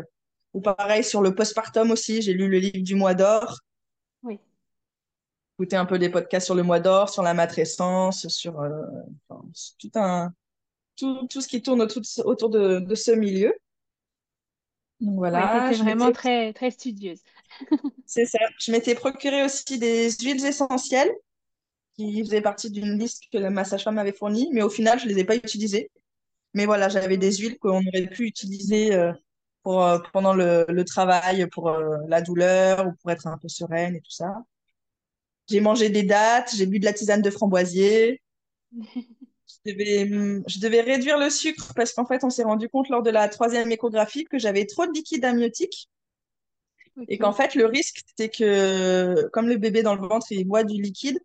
ou 0.54 0.60
pareil 0.60 1.02
sur 1.02 1.20
le 1.20 1.34
postpartum 1.34 1.90
aussi. 1.90 2.22
J'ai 2.22 2.32
lu 2.32 2.48
le 2.48 2.58
livre 2.58 2.84
du 2.84 2.94
mois 2.94 3.14
d'or. 3.14 3.58
Oui. 4.22 4.38
Écouté 5.58 5.74
un 5.74 5.86
peu 5.86 5.98
des 5.98 6.10
podcasts 6.10 6.46
sur 6.46 6.54
le 6.54 6.62
mois 6.62 6.78
d'or, 6.78 7.10
sur 7.10 7.24
la 7.24 7.34
matrescence, 7.34 8.28
sur 8.28 8.62
tout 9.78 9.90
un 9.96 10.32
tout, 10.96 11.26
tout 11.28 11.40
ce 11.40 11.48
qui 11.48 11.62
tourne 11.62 11.82
autour 11.82 12.02
de, 12.02 12.22
autour 12.24 12.50
de, 12.50 12.80
de 12.80 12.94
ce 12.94 13.10
milieu. 13.12 13.54
Donc 15.00 15.16
voilà. 15.16 15.68
Ouais, 15.68 15.76
vraiment 15.76 16.12
très, 16.12 16.52
très 16.52 16.70
studieuse. 16.70 17.20
C'est 18.06 18.24
ça. 18.24 18.38
Je 18.58 18.72
m'étais 18.72 18.94
procuré 18.94 19.44
aussi 19.44 19.78
des 19.78 20.10
huiles 20.10 20.44
essentielles 20.44 21.12
qui 21.96 22.22
faisaient 22.24 22.40
partie 22.40 22.70
d'une 22.70 22.98
liste 22.98 23.24
que 23.32 23.38
ma 23.48 23.64
sage-femme 23.64 23.94
m'avait 23.96 24.12
fournie, 24.12 24.48
mais 24.52 24.62
au 24.62 24.70
final, 24.70 24.98
je 24.98 25.06
ne 25.06 25.10
les 25.10 25.20
ai 25.20 25.24
pas 25.24 25.36
utilisées. 25.36 25.90
Mais 26.54 26.66
voilà, 26.66 26.88
j'avais 26.88 27.16
des 27.16 27.32
huiles 27.32 27.58
qu'on 27.58 27.86
aurait 27.86 28.06
pu 28.06 28.24
utiliser 28.24 28.94
euh, 28.94 29.12
pour, 29.62 29.84
euh, 29.84 29.98
pendant 30.12 30.34
le, 30.34 30.64
le, 30.68 30.84
travail, 30.84 31.46
pour 31.48 31.68
euh, 31.68 31.96
la 32.08 32.22
douleur 32.22 32.86
ou 32.86 32.92
pour 33.00 33.10
être 33.10 33.26
un 33.26 33.38
peu 33.38 33.48
sereine 33.48 33.96
et 33.96 34.00
tout 34.00 34.10
ça. 34.10 34.34
J'ai 35.48 35.60
mangé 35.60 35.90
des 35.90 36.02
dattes, 36.02 36.54
j'ai 36.54 36.66
bu 36.66 36.80
de 36.80 36.84
la 36.84 36.92
tisane 36.92 37.22
de 37.22 37.30
framboisier. 37.30 38.20
je 39.66 39.72
devais, 39.72 40.42
je 40.46 40.60
devais 40.60 40.80
réduire 40.80 41.18
le 41.18 41.30
sucre 41.30 41.72
parce 41.74 41.92
qu'en 41.92 42.06
fait, 42.06 42.24
on 42.24 42.30
s'est 42.30 42.44
rendu 42.44 42.68
compte 42.68 42.88
lors 42.88 43.02
de 43.02 43.10
la 43.10 43.28
troisième 43.28 43.70
échographie 43.70 44.24
que 44.24 44.38
j'avais 44.38 44.66
trop 44.66 44.86
de 44.86 44.92
liquide 44.92 45.24
amniotique. 45.24 45.88
Et 47.08 47.18
qu'en 47.18 47.32
fait, 47.32 47.54
le 47.54 47.66
risque, 47.66 48.00
c'était 48.06 48.30
que, 48.30 49.28
comme 49.32 49.48
le 49.48 49.58
bébé 49.58 49.82
dans 49.82 49.94
le 49.94 50.00
ventre, 50.00 50.28
il 50.30 50.46
boit 50.46 50.64
du 50.64 50.80
liquide, 50.80 51.18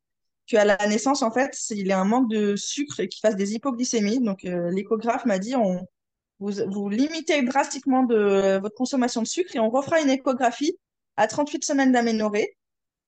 qu'à 0.45 0.65
la 0.65 0.75
naissance, 0.87 1.21
en 1.21 1.31
fait, 1.31 1.57
il 1.69 1.89
ait 1.89 1.93
un 1.93 2.03
manque 2.03 2.29
de 2.29 2.57
sucre 2.57 2.99
et 2.99 3.07
qu'il 3.07 3.21
fasse 3.21 3.37
des 3.37 3.53
hypoglycémies. 3.53 4.19
Donc, 4.19 4.43
euh, 4.43 4.69
l'échographe 4.71 5.25
m'a 5.25 5.39
dit, 5.39 5.55
on, 5.55 5.87
vous, 6.39 6.51
vous 6.67 6.89
limitez 6.89 7.41
drastiquement 7.43 8.03
de 8.03 8.59
votre 8.59 8.75
consommation 8.75 9.21
de 9.21 9.27
sucre 9.27 9.55
et 9.55 9.59
on 9.59 9.69
refera 9.69 10.01
une 10.01 10.09
échographie 10.09 10.77
à 11.15 11.27
38 11.27 11.63
semaines 11.63 11.91
d'aménorrhée 11.93 12.57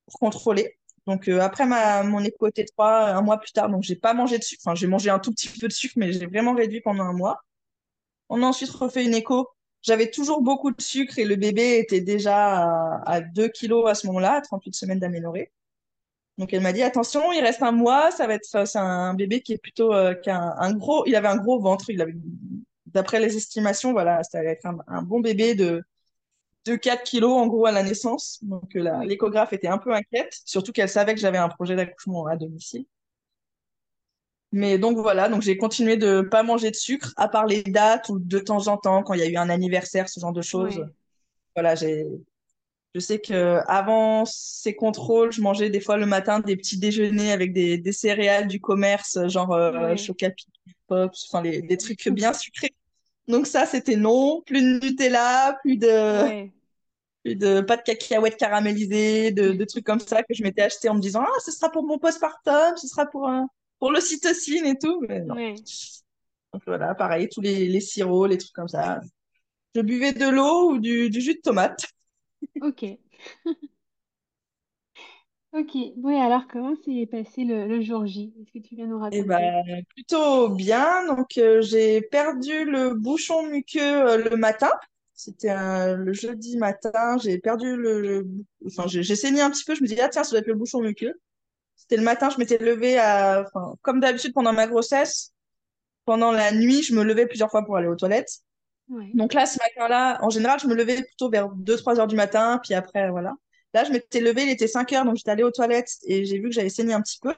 pour 0.05 0.19
contrôler. 0.19 0.77
Donc 1.07 1.27
euh, 1.27 1.41
après 1.41 1.65
ma, 1.65 2.03
mon 2.03 2.23
écho 2.23 2.49
T3, 2.49 3.13
un 3.15 3.21
mois 3.21 3.37
plus 3.37 3.51
tard, 3.51 3.69
donc 3.69 3.83
j'ai 3.83 3.95
pas 3.95 4.13
mangé 4.13 4.37
de 4.37 4.43
sucre. 4.43 4.61
Enfin, 4.65 4.75
j'ai 4.75 4.87
mangé 4.87 5.09
un 5.09 5.19
tout 5.19 5.31
petit 5.31 5.49
peu 5.49 5.67
de 5.67 5.73
sucre, 5.73 5.95
mais 5.97 6.13
j'ai 6.13 6.25
vraiment 6.27 6.53
réduit 6.53 6.81
pendant 6.81 7.03
un 7.03 7.13
mois. 7.13 7.41
On 8.29 8.41
a 8.43 8.45
ensuite 8.45 8.69
refait 8.71 9.05
une 9.05 9.13
écho. 9.13 9.49
J'avais 9.81 10.09
toujours 10.09 10.41
beaucoup 10.41 10.71
de 10.71 10.81
sucre 10.81 11.19
et 11.19 11.25
le 11.25 11.35
bébé 11.35 11.77
était 11.77 12.01
déjà 12.01 13.01
à, 13.05 13.21
2 13.21 13.49
kilos 13.49 13.89
à 13.89 13.95
ce 13.95 14.07
moment-là, 14.07 14.35
à 14.35 14.41
38 14.41 14.73
semaines 14.75 14.99
d'aménorrhée. 14.99 15.51
Donc 16.37 16.53
elle 16.53 16.61
m'a 16.61 16.73
dit 16.73 16.83
attention, 16.83 17.31
il 17.33 17.41
reste 17.41 17.61
un 17.61 17.71
mois, 17.73 18.11
ça 18.11 18.25
va 18.27 18.35
être 18.35 18.65
c'est 18.67 18.79
un 18.79 19.13
bébé 19.13 19.41
qui 19.41 19.53
est 19.53 19.57
plutôt 19.57 19.93
euh, 19.93 20.15
un, 20.27 20.73
gros, 20.73 21.05
il 21.05 21.15
avait 21.15 21.27
un 21.27 21.37
gros 21.37 21.59
ventre, 21.59 21.89
il 21.89 22.01
avait 22.01 22.15
d'après 22.87 23.19
les 23.19 23.35
estimations, 23.37 23.91
voilà, 23.91 24.23
ça 24.23 24.39
allait 24.39 24.51
être 24.51 24.65
un 24.65 25.01
bon 25.03 25.19
bébé 25.19 25.53
de 25.53 25.83
de 26.65 26.75
4 26.75 27.03
kilos 27.03 27.31
en 27.31 27.47
gros 27.47 27.65
à 27.65 27.71
la 27.71 27.83
naissance. 27.83 28.39
Donc 28.43 28.75
euh, 28.75 29.03
l'échographe 29.03 29.53
était 29.53 29.67
un 29.67 29.77
peu 29.77 29.93
inquiète, 29.93 30.33
surtout 30.45 30.71
qu'elle 30.71 30.89
savait 30.89 31.13
que 31.13 31.19
j'avais 31.19 31.37
un 31.37 31.49
projet 31.49 31.75
d'accouchement 31.75 32.25
à 32.27 32.35
domicile. 32.35 32.85
Mais 34.51 34.77
donc 34.77 34.97
voilà, 34.97 35.29
donc 35.29 35.41
j'ai 35.41 35.57
continué 35.57 35.97
de 35.97 36.21
pas 36.21 36.43
manger 36.43 36.69
de 36.69 36.75
sucre, 36.75 37.11
à 37.17 37.27
part 37.27 37.47
les 37.47 37.63
dates 37.63 38.09
ou 38.09 38.19
de 38.19 38.37
temps 38.37 38.67
en 38.67 38.77
temps 38.77 39.01
quand 39.01 39.15
il 39.15 39.19
y 39.19 39.23
a 39.23 39.27
eu 39.27 39.35
un 39.35 39.49
anniversaire, 39.49 40.07
ce 40.07 40.19
genre 40.19 40.31
de 40.31 40.43
choses. 40.43 40.85
Voilà, 41.55 41.73
j'ai, 41.73 42.05
je 42.93 42.99
sais 42.99 43.19
que 43.19 43.59
avant 43.67 44.25
ces 44.25 44.75
contrôles, 44.75 45.31
je 45.31 45.41
mangeais 45.41 45.71
des 45.71 45.79
fois 45.79 45.97
le 45.97 46.05
matin 46.05 46.39
des 46.39 46.55
petits 46.55 46.77
déjeuners 46.77 47.31
avec 47.31 47.51
des, 47.51 47.79
des 47.79 47.91
céréales 47.91 48.47
du 48.47 48.61
commerce, 48.61 49.17
genre 49.27 49.53
euh, 49.53 49.95
Chocapi, 49.95 50.45
Pops, 50.87 51.27
enfin 51.27 51.41
les, 51.41 51.63
des 51.63 51.77
trucs 51.77 52.07
bien 52.09 52.33
sucrés. 52.33 52.75
Donc 53.27 53.47
ça, 53.47 53.65
c'était 53.65 53.95
non. 53.95 54.41
Plus 54.45 54.61
de 54.61 54.85
Nutella, 54.85 55.57
plus 55.63 55.77
de, 55.77 56.29
plus 57.23 57.35
de 57.35 57.61
pas 57.61 57.77
de 57.77 57.83
cacahuètes 57.83 58.37
caramélisées, 58.37 59.31
de, 59.31 59.51
de 59.51 59.65
trucs 59.65 59.85
comme 59.85 59.99
ça 59.99 60.23
que 60.23 60.33
je 60.33 60.43
m'étais 60.43 60.61
acheté 60.63 60.89
en 60.89 60.95
me 60.95 61.01
disant 61.01 61.23
ah 61.25 61.39
ce 61.45 61.51
sera 61.51 61.71
pour 61.71 61.83
mon 61.83 61.97
postpartum, 61.99 62.75
ce 62.77 62.87
sera 62.87 63.05
pour 63.05 63.27
un, 63.29 63.47
pour 63.79 63.91
l'ocytocine 63.91 64.65
et 64.65 64.77
tout. 64.77 65.01
Mais 65.07 65.21
non. 65.21 65.35
Donc 66.53 66.61
voilà, 66.67 66.93
pareil, 66.95 67.29
tous 67.29 67.41
les, 67.41 67.67
les 67.67 67.81
sirops, 67.81 68.27
les 68.29 68.37
trucs 68.37 68.53
comme 68.53 68.67
ça. 68.67 68.99
Je 69.75 69.81
buvais 69.81 70.13
de 70.13 70.29
l'eau 70.29 70.71
ou 70.71 70.79
du, 70.79 71.09
du 71.09 71.21
jus 71.21 71.35
de 71.35 71.41
tomate. 71.41 71.85
Ok. 72.61 72.83
Ok, 75.53 75.75
oui, 75.97 76.15
alors 76.15 76.47
comment 76.47 76.75
s'est 76.83 77.05
passé 77.05 77.43
le, 77.45 77.67
le 77.67 77.81
jour 77.81 78.05
J? 78.05 78.33
Est-ce 78.41 78.51
que 78.51 78.59
tu 78.59 78.75
viens 78.75 78.87
nous 78.87 78.99
Eh 79.11 79.21
raconter? 79.21 79.23
ben, 79.23 79.63
plutôt 79.95 80.49
bien. 80.49 81.05
Donc, 81.07 81.37
euh, 81.37 81.61
j'ai 81.61 82.01
perdu 82.01 82.65
le 82.65 82.93
bouchon 82.95 83.47
muqueux 83.47 83.79
euh, 84.07 84.29
le 84.29 84.35
matin. 84.37 84.71
C'était 85.13 85.53
le 85.95 86.11
jeudi 86.13 86.57
matin. 86.57 87.17
J'ai 87.21 87.37
perdu 87.39 87.75
le, 87.77 88.25
Enfin, 88.65 88.87
j'ai 88.87 89.03
j'ai 89.03 89.15
saigné 89.15 89.41
un 89.41 89.51
petit 89.51 89.63
peu. 89.63 89.75
Je 89.75 89.83
me 89.83 89.87
dis, 89.87 89.99
ah 90.01 90.09
tiens, 90.09 90.23
ça 90.23 90.31
doit 90.31 90.39
être 90.39 90.47
le 90.47 90.55
bouchon 90.55 90.81
muqueux. 90.81 91.13
C'était 91.75 91.97
le 91.97 92.03
matin, 92.03 92.29
je 92.29 92.37
m'étais 92.39 92.57
levée 92.57 92.97
à... 92.99 93.45
Enfin, 93.47 93.75
comme 93.81 93.99
d'habitude 93.99 94.33
pendant 94.33 94.53
ma 94.53 94.67
grossesse. 94.67 95.33
Pendant 96.05 96.31
la 96.31 96.51
nuit, 96.53 96.83
je 96.83 96.95
me 96.95 97.03
levais 97.03 97.27
plusieurs 97.27 97.51
fois 97.51 97.65
pour 97.65 97.77
aller 97.77 97.87
aux 97.87 97.95
toilettes. 97.95 98.39
Ouais. 98.89 99.09
Donc 99.13 99.33
là, 99.33 99.45
ce 99.45 99.59
matin-là, 99.59 100.19
en 100.23 100.29
général, 100.29 100.59
je 100.59 100.67
me 100.67 100.75
levais 100.75 101.03
plutôt 101.03 101.29
vers 101.29 101.49
2-3 101.49 101.99
heures 101.99 102.07
du 102.07 102.15
matin. 102.15 102.59
Puis 102.63 102.73
après, 102.73 103.09
voilà. 103.11 103.33
Là, 103.73 103.83
je 103.83 103.91
m'étais 103.91 104.21
levée, 104.21 104.43
il 104.43 104.49
était 104.49 104.67
5 104.67 104.91
heures, 104.93 105.05
donc 105.05 105.17
j'étais 105.17 105.31
allée 105.31 105.43
aux 105.43 105.51
toilettes 105.51 105.97
et 106.03 106.25
j'ai 106.25 106.37
vu 106.37 106.49
que 106.49 106.55
j'avais 106.55 106.69
saigné 106.69 106.93
un 106.93 107.01
petit 107.01 107.19
peu. 107.19 107.33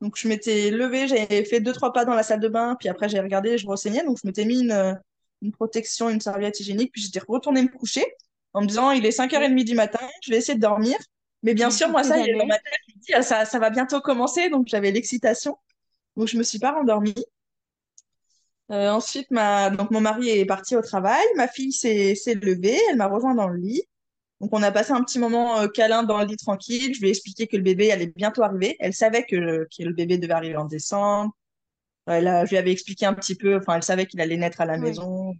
Donc, 0.00 0.16
je 0.16 0.28
m'étais 0.28 0.70
levée, 0.70 1.08
j'avais 1.08 1.44
fait 1.44 1.60
deux, 1.60 1.72
trois 1.72 1.92
pas 1.92 2.04
dans 2.04 2.14
la 2.14 2.22
salle 2.22 2.40
de 2.40 2.48
bain, 2.48 2.76
puis 2.78 2.88
après, 2.88 3.08
j'ai 3.08 3.20
regardé, 3.20 3.58
je 3.58 3.66
ressaignais. 3.66 4.04
Donc, 4.04 4.18
je 4.22 4.26
m'étais 4.26 4.44
mis 4.44 4.60
une, 4.60 4.98
une 5.42 5.52
protection, 5.52 6.08
une 6.08 6.20
serviette 6.20 6.60
hygiénique, 6.60 6.92
puis 6.92 7.02
j'étais 7.02 7.20
retournée 7.26 7.62
me 7.62 7.68
coucher 7.68 8.04
en 8.52 8.62
me 8.62 8.66
disant, 8.66 8.92
il 8.92 9.04
est 9.04 9.16
5h30 9.16 9.64
du 9.64 9.74
matin, 9.74 10.00
je 10.22 10.30
vais 10.30 10.38
essayer 10.38 10.54
de 10.54 10.60
dormir. 10.60 10.96
Mais 11.42 11.54
bien 11.54 11.70
sûr, 11.70 11.88
moi, 11.88 12.02
ça, 12.02 12.18
il 12.18 12.28
est 12.30 12.38
dans 12.38 12.46
ma 12.46 12.58
tête, 12.58 12.78
je 12.88 12.94
me 12.94 13.00
dis, 13.00 13.14
ah, 13.14 13.22
ça, 13.22 13.44
ça 13.44 13.58
va 13.58 13.70
bientôt 13.70 14.00
commencer, 14.00 14.48
donc 14.50 14.66
j'avais 14.68 14.90
l'excitation. 14.90 15.56
Donc, 16.16 16.28
je 16.28 16.36
me 16.36 16.42
suis 16.42 16.58
pas 16.58 16.72
rendormie. 16.72 17.14
Euh, 18.70 18.90
ensuite, 18.90 19.30
ma... 19.30 19.70
donc, 19.70 19.90
mon 19.90 20.00
mari 20.00 20.28
est 20.30 20.44
parti 20.44 20.76
au 20.76 20.82
travail, 20.82 21.24
ma 21.36 21.48
fille 21.48 21.72
s'est 21.72 22.14
levée, 22.34 22.78
elle 22.90 22.96
m'a 22.96 23.06
rejoint 23.06 23.34
dans 23.34 23.48
le 23.48 23.58
lit. 23.58 23.82
Donc, 24.40 24.50
on 24.52 24.62
a 24.62 24.70
passé 24.70 24.92
un 24.92 25.02
petit 25.02 25.18
moment 25.18 25.58
euh, 25.58 25.68
câlin 25.68 26.04
dans 26.04 26.18
le 26.18 26.24
lit 26.24 26.36
tranquille. 26.36 26.94
Je 26.94 27.00
lui 27.00 27.08
ai 27.08 27.10
expliqué 27.10 27.46
que 27.46 27.56
le 27.56 27.62
bébé 27.62 27.90
allait 27.92 28.12
bientôt 28.14 28.42
arriver. 28.42 28.76
Elle 28.78 28.94
savait 28.94 29.24
que, 29.24 29.66
que 29.66 29.82
le 29.82 29.92
bébé 29.92 30.18
devait 30.18 30.34
arriver 30.34 30.56
en 30.56 30.64
décembre. 30.64 31.32
Elle 32.06 32.24
je 32.46 32.50
lui 32.50 32.56
avais 32.56 32.72
expliqué 32.72 33.04
un 33.04 33.14
petit 33.14 33.34
peu, 33.34 33.56
enfin, 33.56 33.76
elle 33.76 33.82
savait 33.82 34.06
qu'il 34.06 34.20
allait 34.20 34.36
naître 34.38 34.60
à 34.60 34.64
la 34.64 34.78
maison. 34.78 35.34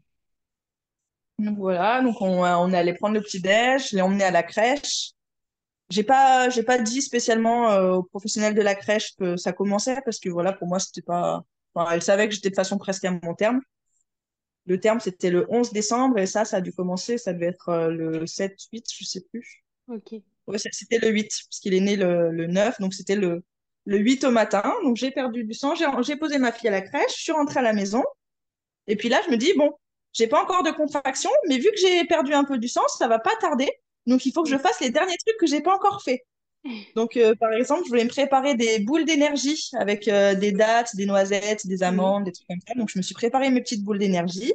Donc 1.38 1.56
voilà, 1.56 2.02
donc 2.02 2.20
on, 2.20 2.44
on 2.44 2.72
allait 2.72 2.94
prendre 2.94 3.14
le 3.14 3.22
petit 3.22 3.40
déj, 3.40 3.90
je 3.90 3.96
l'ai 3.96 4.02
emmené 4.02 4.24
à 4.24 4.30
la 4.30 4.42
crèche. 4.42 5.12
J'ai 5.88 6.02
pas, 6.02 6.50
j'ai 6.50 6.62
pas 6.62 6.78
dit 6.78 7.00
spécialement 7.00 7.70
euh, 7.70 7.92
aux 7.94 8.02
professionnels 8.02 8.54
de 8.54 8.60
la 8.60 8.74
crèche 8.74 9.16
que 9.16 9.36
ça 9.36 9.52
commençait 9.52 10.00
parce 10.04 10.18
que 10.18 10.28
voilà, 10.28 10.52
pour 10.52 10.68
moi, 10.68 10.78
c'était 10.78 11.00
pas, 11.00 11.42
enfin, 11.74 11.90
elle 11.92 12.02
savait 12.02 12.28
que 12.28 12.34
j'étais 12.34 12.50
de 12.50 12.54
façon 12.54 12.76
presque 12.76 13.04
à 13.04 13.12
mon 13.22 13.34
terme. 13.34 13.60
Le 14.68 14.78
terme, 14.78 15.00
c'était 15.00 15.30
le 15.30 15.46
11 15.48 15.72
décembre 15.72 16.18
et 16.18 16.26
ça, 16.26 16.44
ça 16.44 16.58
a 16.58 16.60
dû 16.60 16.72
commencer, 16.72 17.16
ça 17.18 17.32
devait 17.32 17.46
être 17.46 17.70
euh, 17.70 17.88
le 17.90 18.26
7, 18.26 18.54
8, 18.72 18.86
je 18.94 19.04
sais 19.04 19.22
plus. 19.30 19.64
Ok. 19.88 20.12
Ouais, 20.46 20.58
c'était 20.58 20.98
le 20.98 21.08
8, 21.08 21.22
parce 21.24 21.60
qu'il 21.60 21.74
est 21.74 21.80
né 21.80 21.96
le, 21.96 22.30
le 22.30 22.46
9, 22.46 22.78
donc 22.80 22.94
c'était 22.94 23.16
le, 23.16 23.42
le 23.86 23.98
8 23.98 24.24
au 24.24 24.30
matin. 24.30 24.74
Donc 24.84 24.96
j'ai 24.96 25.10
perdu 25.10 25.44
du 25.44 25.54
sang, 25.54 25.74
j'ai 25.74 26.16
posé 26.16 26.38
ma 26.38 26.52
fille 26.52 26.68
à 26.68 26.72
la 26.72 26.82
crèche, 26.82 27.16
je 27.16 27.22
suis 27.22 27.32
rentrée 27.32 27.60
à 27.60 27.62
la 27.62 27.72
maison. 27.72 28.02
Et 28.86 28.96
puis 28.96 29.08
là, 29.08 29.20
je 29.24 29.30
me 29.30 29.36
dis, 29.36 29.52
bon, 29.54 29.72
j'ai 30.12 30.26
pas 30.26 30.42
encore 30.42 30.62
de 30.62 30.70
contraction, 30.70 31.30
mais 31.48 31.58
vu 31.58 31.70
que 31.70 31.78
j'ai 31.78 32.04
perdu 32.04 32.34
un 32.34 32.44
peu 32.44 32.58
du 32.58 32.68
sang, 32.68 32.86
ça 32.88 33.08
va 33.08 33.18
pas 33.18 33.36
tarder. 33.40 33.70
Donc 34.06 34.26
il 34.26 34.32
faut 34.32 34.42
que 34.42 34.50
je 34.50 34.58
fasse 34.58 34.80
les 34.80 34.90
derniers 34.90 35.16
trucs 35.24 35.38
que 35.38 35.46
j'ai 35.46 35.62
pas 35.62 35.74
encore 35.74 36.02
fait. 36.02 36.24
Donc 36.94 37.16
euh, 37.16 37.34
par 37.34 37.52
exemple, 37.52 37.82
je 37.84 37.88
voulais 37.88 38.04
me 38.04 38.08
préparer 38.08 38.54
des 38.54 38.80
boules 38.80 39.04
d'énergie 39.04 39.70
avec 39.74 40.08
euh, 40.08 40.34
des 40.34 40.52
dattes, 40.52 40.94
des 40.96 41.06
noisettes, 41.06 41.66
des 41.66 41.82
amandes, 41.82 42.24
des 42.24 42.32
trucs 42.32 42.46
comme 42.48 42.60
ça. 42.66 42.74
Donc 42.74 42.88
je 42.90 42.98
me 42.98 43.02
suis 43.02 43.14
préparé 43.14 43.50
mes 43.50 43.60
petites 43.60 43.84
boules 43.84 43.98
d'énergie. 43.98 44.52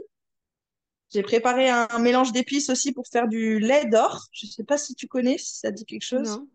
J'ai 1.12 1.22
préparé 1.22 1.70
un, 1.70 2.00
mélange 2.00 2.32
d'épices 2.32 2.70
aussi 2.70 2.92
pour 2.92 3.08
faire 3.08 3.28
du 3.28 3.60
lait 3.60 3.86
d'or. 3.86 4.28
Je 4.32 4.48
sais 4.48 4.64
pas 4.64 4.78
si 4.78 4.96
tu 4.96 5.08
connais, 5.08 5.38
si 5.38 5.58
ça 5.58 5.72
dit 5.72 5.86
quelque 5.86 6.04
chose. 6.04 6.38
Non. 6.38 6.48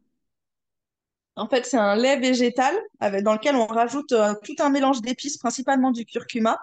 En 1.37 1.49
fait, 1.49 1.65
c'est 1.65 1.77
un 1.77 1.95
lait 1.95 2.19
végétal 2.19 2.75
avec, 2.99 3.23
dans 3.23 3.35
lequel 3.35 3.55
on 3.55 3.67
rajoute 3.67 4.11
euh, 4.11 4.35
tout 4.43 4.57
un 4.59 4.71
mélange 4.71 5.01
d'épices, 5.01 5.39
principalement 5.39 5.93
du 5.93 6.05
curcuma. 6.05 6.59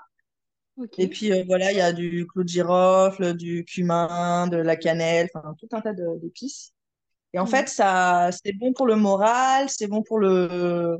Et 0.98 1.08
puis 1.08 1.32
voilà, 1.44 1.72
il 1.72 1.78
y 1.78 1.82
a 1.82 1.94
du 1.94 2.28
clou 2.28 2.44
de 2.44 2.50
girofle, 2.50 3.34
du 3.34 3.64
cumin, 3.64 4.48
de 4.48 4.58
la 4.58 4.76
cannelle, 4.76 5.30
enfin 5.34 5.56
tout 5.58 5.70
un 5.72 5.80
tas 5.80 5.94
d'épices. 5.94 6.75
Et 7.36 7.40
en 7.40 7.46
fait, 7.46 7.68
ça, 7.68 8.30
c'est 8.32 8.54
bon 8.54 8.72
pour 8.72 8.86
le 8.86 8.96
moral, 8.96 9.70
c'est 9.70 9.88
bon 9.88 10.02
pour 10.02 10.20
le, 10.20 10.98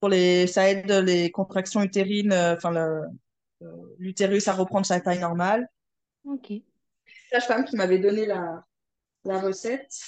pour 0.00 0.10
les, 0.10 0.46
ça 0.46 0.68
aide 0.68 0.90
les 0.90 1.30
contractions 1.30 1.82
utérines, 1.82 2.30
euh, 2.30 2.54
enfin 2.54 2.76
euh, 2.76 3.00
l'utérus 3.98 4.48
à 4.48 4.52
reprendre 4.52 4.84
sa 4.84 5.00
taille 5.00 5.20
normale. 5.20 5.66
Ok. 6.26 6.52
Sage-femme 7.30 7.64
qui 7.64 7.76
m'avait 7.76 7.98
donné 7.98 8.26
la, 8.26 8.62
la 9.24 9.40
recette. 9.40 9.98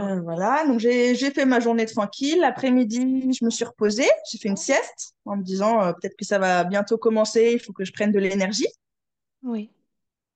Euh, 0.00 0.22
voilà, 0.22 0.64
donc 0.66 0.80
j'ai 0.80 1.14
j'ai 1.14 1.30
fait 1.30 1.44
ma 1.44 1.60
journée 1.60 1.84
tranquille. 1.84 2.40
L'après-midi, 2.40 3.30
je 3.38 3.44
me 3.44 3.50
suis 3.50 3.66
reposée, 3.66 4.08
j'ai 4.30 4.38
fait 4.38 4.48
une 4.48 4.56
sieste 4.56 5.12
en 5.26 5.36
me 5.36 5.42
disant 5.42 5.82
euh, 5.82 5.92
peut-être 5.92 6.16
que 6.16 6.24
ça 6.24 6.38
va 6.38 6.64
bientôt 6.64 6.96
commencer, 6.96 7.52
il 7.52 7.60
faut 7.60 7.74
que 7.74 7.84
je 7.84 7.92
prenne 7.92 8.10
de 8.10 8.18
l'énergie. 8.18 8.68
Oui. 9.42 9.70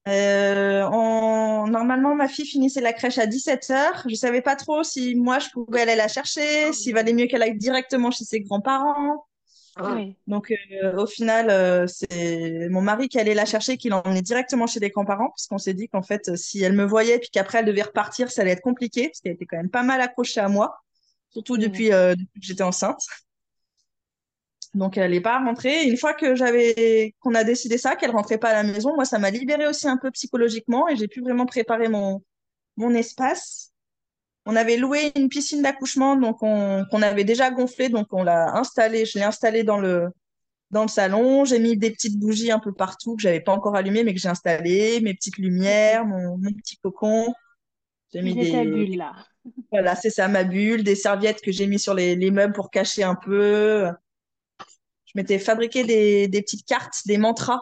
Euh, 0.08 0.82
en- 0.84 1.66
Normalement, 1.68 2.14
ma 2.14 2.28
fille 2.28 2.46
finissait 2.46 2.80
la 2.80 2.92
crèche 2.92 3.18
à 3.18 3.26
17 3.26 3.70
heures. 3.70 4.04
Je 4.08 4.14
savais 4.14 4.40
pas 4.40 4.56
trop 4.56 4.82
si 4.82 5.14
moi 5.14 5.38
je 5.38 5.48
pouvais 5.50 5.82
aller 5.82 5.96
la 5.96 6.08
chercher, 6.08 6.72
s'il 6.72 6.94
valait 6.94 7.12
mieux 7.12 7.26
qu'elle 7.26 7.42
aille 7.42 7.56
directement 7.58 8.10
chez 8.10 8.24
ses 8.24 8.40
grands-parents. 8.40 9.26
Oui. 9.94 10.16
Donc, 10.26 10.50
euh, 10.82 10.96
au 10.96 11.06
final, 11.06 11.50
euh, 11.50 11.86
c'est 11.86 12.68
mon 12.70 12.80
mari 12.80 13.08
qui 13.08 13.20
allait 13.20 13.34
la 13.34 13.44
chercher, 13.44 13.76
qui 13.76 13.90
l'emmenait 13.90 14.22
directement 14.22 14.66
chez 14.66 14.80
les 14.80 14.90
grands-parents, 14.90 15.28
parce 15.28 15.46
qu'on 15.46 15.58
s'est 15.58 15.74
dit 15.74 15.88
qu'en 15.88 16.02
fait, 16.02 16.34
si 16.36 16.62
elle 16.62 16.72
me 16.72 16.84
voyait, 16.84 17.18
puis 17.18 17.28
qu'après 17.30 17.58
elle 17.58 17.66
devait 17.66 17.82
repartir, 17.82 18.30
ça 18.30 18.42
allait 18.42 18.52
être 18.52 18.60
compliqué, 18.62 19.08
parce 19.08 19.20
qu'elle 19.20 19.34
était 19.34 19.46
quand 19.46 19.58
même 19.58 19.70
pas 19.70 19.84
mal 19.84 20.00
accrochée 20.00 20.40
à 20.40 20.48
moi, 20.48 20.74
surtout 21.30 21.56
depuis, 21.58 21.92
euh, 21.92 22.14
depuis 22.16 22.40
que 22.40 22.46
j'étais 22.46 22.62
enceinte. 22.64 23.00
Donc, 24.74 24.96
elle 24.98 25.12
n'est 25.12 25.20
pas 25.20 25.38
rentrée. 25.38 25.84
Une 25.84 25.96
fois 25.96 26.14
que 26.14 26.34
j'avais, 26.34 27.14
qu'on 27.20 27.34
a 27.34 27.44
décidé 27.44 27.78
ça, 27.78 27.96
qu'elle 27.96 28.10
rentrait 28.10 28.38
pas 28.38 28.50
à 28.50 28.62
la 28.62 28.70
maison, 28.70 28.94
moi, 28.94 29.04
ça 29.04 29.18
m'a 29.18 29.30
libérée 29.30 29.66
aussi 29.66 29.88
un 29.88 29.96
peu 29.96 30.10
psychologiquement, 30.10 30.88
et 30.88 30.96
j'ai 30.96 31.08
pu 31.08 31.20
vraiment 31.20 31.46
préparer 31.46 31.88
mon, 31.88 32.22
mon 32.76 32.94
espace. 32.94 33.72
On 34.46 34.56
avait 34.56 34.76
loué 34.76 35.12
une 35.16 35.28
piscine 35.28 35.62
d'accouchement, 35.62 36.16
donc 36.16 36.42
on, 36.42 36.84
qu'on 36.90 37.02
avait 37.02 37.24
déjà 37.24 37.50
gonflée, 37.50 37.88
donc 37.88 38.06
on 38.12 38.22
l'a 38.22 38.56
installée. 38.56 39.04
Je 39.04 39.18
l'ai 39.18 39.24
installée 39.24 39.62
dans 39.62 39.78
le 39.78 40.08
dans 40.70 40.82
le 40.82 40.88
salon. 40.88 41.44
J'ai 41.44 41.58
mis 41.58 41.76
des 41.76 41.90
petites 41.90 42.18
bougies 42.18 42.50
un 42.50 42.58
peu 42.58 42.72
partout 42.72 43.16
que 43.16 43.22
j'avais 43.22 43.40
pas 43.40 43.52
encore 43.52 43.76
allumées, 43.76 44.04
mais 44.04 44.14
que 44.14 44.20
j'ai 44.20 44.28
installées, 44.28 45.00
mes 45.00 45.14
petites 45.14 45.38
lumières, 45.38 46.06
mon, 46.06 46.38
mon 46.38 46.52
petit 46.52 46.76
cocon. 46.78 47.34
J'ai 48.12 48.22
mis 48.22 48.34
des, 48.34 48.64
bulle 48.64 48.96
là. 48.96 49.12
voilà, 49.70 49.94
c'est 49.94 50.10
ça, 50.10 50.28
ma 50.28 50.44
bulle, 50.44 50.82
des 50.82 50.94
serviettes 50.94 51.42
que 51.42 51.52
j'ai 51.52 51.66
mis 51.66 51.78
sur 51.78 51.92
les, 51.92 52.16
les 52.16 52.30
meubles 52.30 52.54
pour 52.54 52.70
cacher 52.70 53.02
un 53.02 53.14
peu. 53.14 53.88
Je 55.08 55.12
m'étais 55.20 55.38
fabriqué 55.38 55.84
des, 55.84 56.28
des 56.28 56.42
petites 56.42 56.66
cartes, 56.66 56.94
des 57.06 57.18
mantras, 57.18 57.60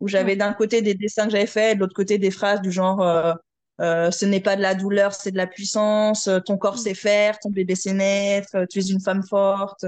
où 0.00 0.08
j'avais 0.08 0.34
Ouais. 0.34 0.36
d'un 0.36 0.52
côté 0.52 0.82
des 0.82 0.94
dessins 0.94 1.26
que 1.26 1.32
j'avais 1.32 1.46
faits, 1.46 1.76
de 1.76 1.80
l'autre 1.82 1.94
côté 1.94 2.18
des 2.18 2.30
phrases 2.30 2.60
du 2.62 2.70
genre 2.72 3.02
euh, 3.02 3.34
euh, 3.80 4.10
ce 4.10 4.24
n'est 4.24 4.40
pas 4.40 4.56
de 4.56 4.62
la 4.62 4.74
douleur, 4.74 5.14
c'est 5.14 5.32
de 5.32 5.36
la 5.36 5.46
puissance, 5.48 6.28
euh, 6.28 6.40
ton 6.40 6.56
corps 6.58 6.76
Mm. 6.76 6.78
sait 6.78 6.94
faire, 6.94 7.38
ton 7.40 7.50
bébé 7.50 7.74
sait 7.74 7.92
naître, 7.94 8.66
tu 8.70 8.78
es 8.80 8.82
une 8.86 9.00
femme 9.00 9.22
forte, 9.24 9.84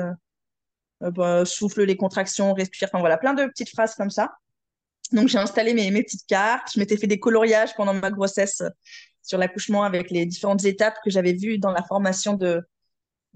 euh, 1.02 1.10
bah, 1.10 1.44
souffle 1.44 1.84
les 1.84 1.96
contractions, 1.96 2.54
respire, 2.54 2.88
enfin 2.90 3.00
voilà, 3.00 3.18
plein 3.18 3.34
de 3.34 3.44
petites 3.46 3.70
phrases 3.70 3.94
comme 3.94 4.10
ça. 4.10 4.32
Donc, 5.12 5.28
j'ai 5.28 5.38
installé 5.38 5.74
mes, 5.74 5.90
mes 5.90 6.02
petites 6.02 6.26
cartes. 6.26 6.70
Je 6.74 6.80
m'étais 6.80 6.96
fait 6.96 7.06
des 7.06 7.20
coloriages 7.20 7.74
pendant 7.76 7.94
ma 7.94 8.10
grossesse 8.10 8.62
sur 9.22 9.38
l'accouchement 9.38 9.84
avec 9.84 10.10
les 10.10 10.26
différentes 10.26 10.64
étapes 10.64 10.96
que 11.04 11.10
j'avais 11.10 11.32
vues 11.34 11.58
dans 11.58 11.70
la 11.72 11.82
formation 11.82 12.34
de, 12.34 12.62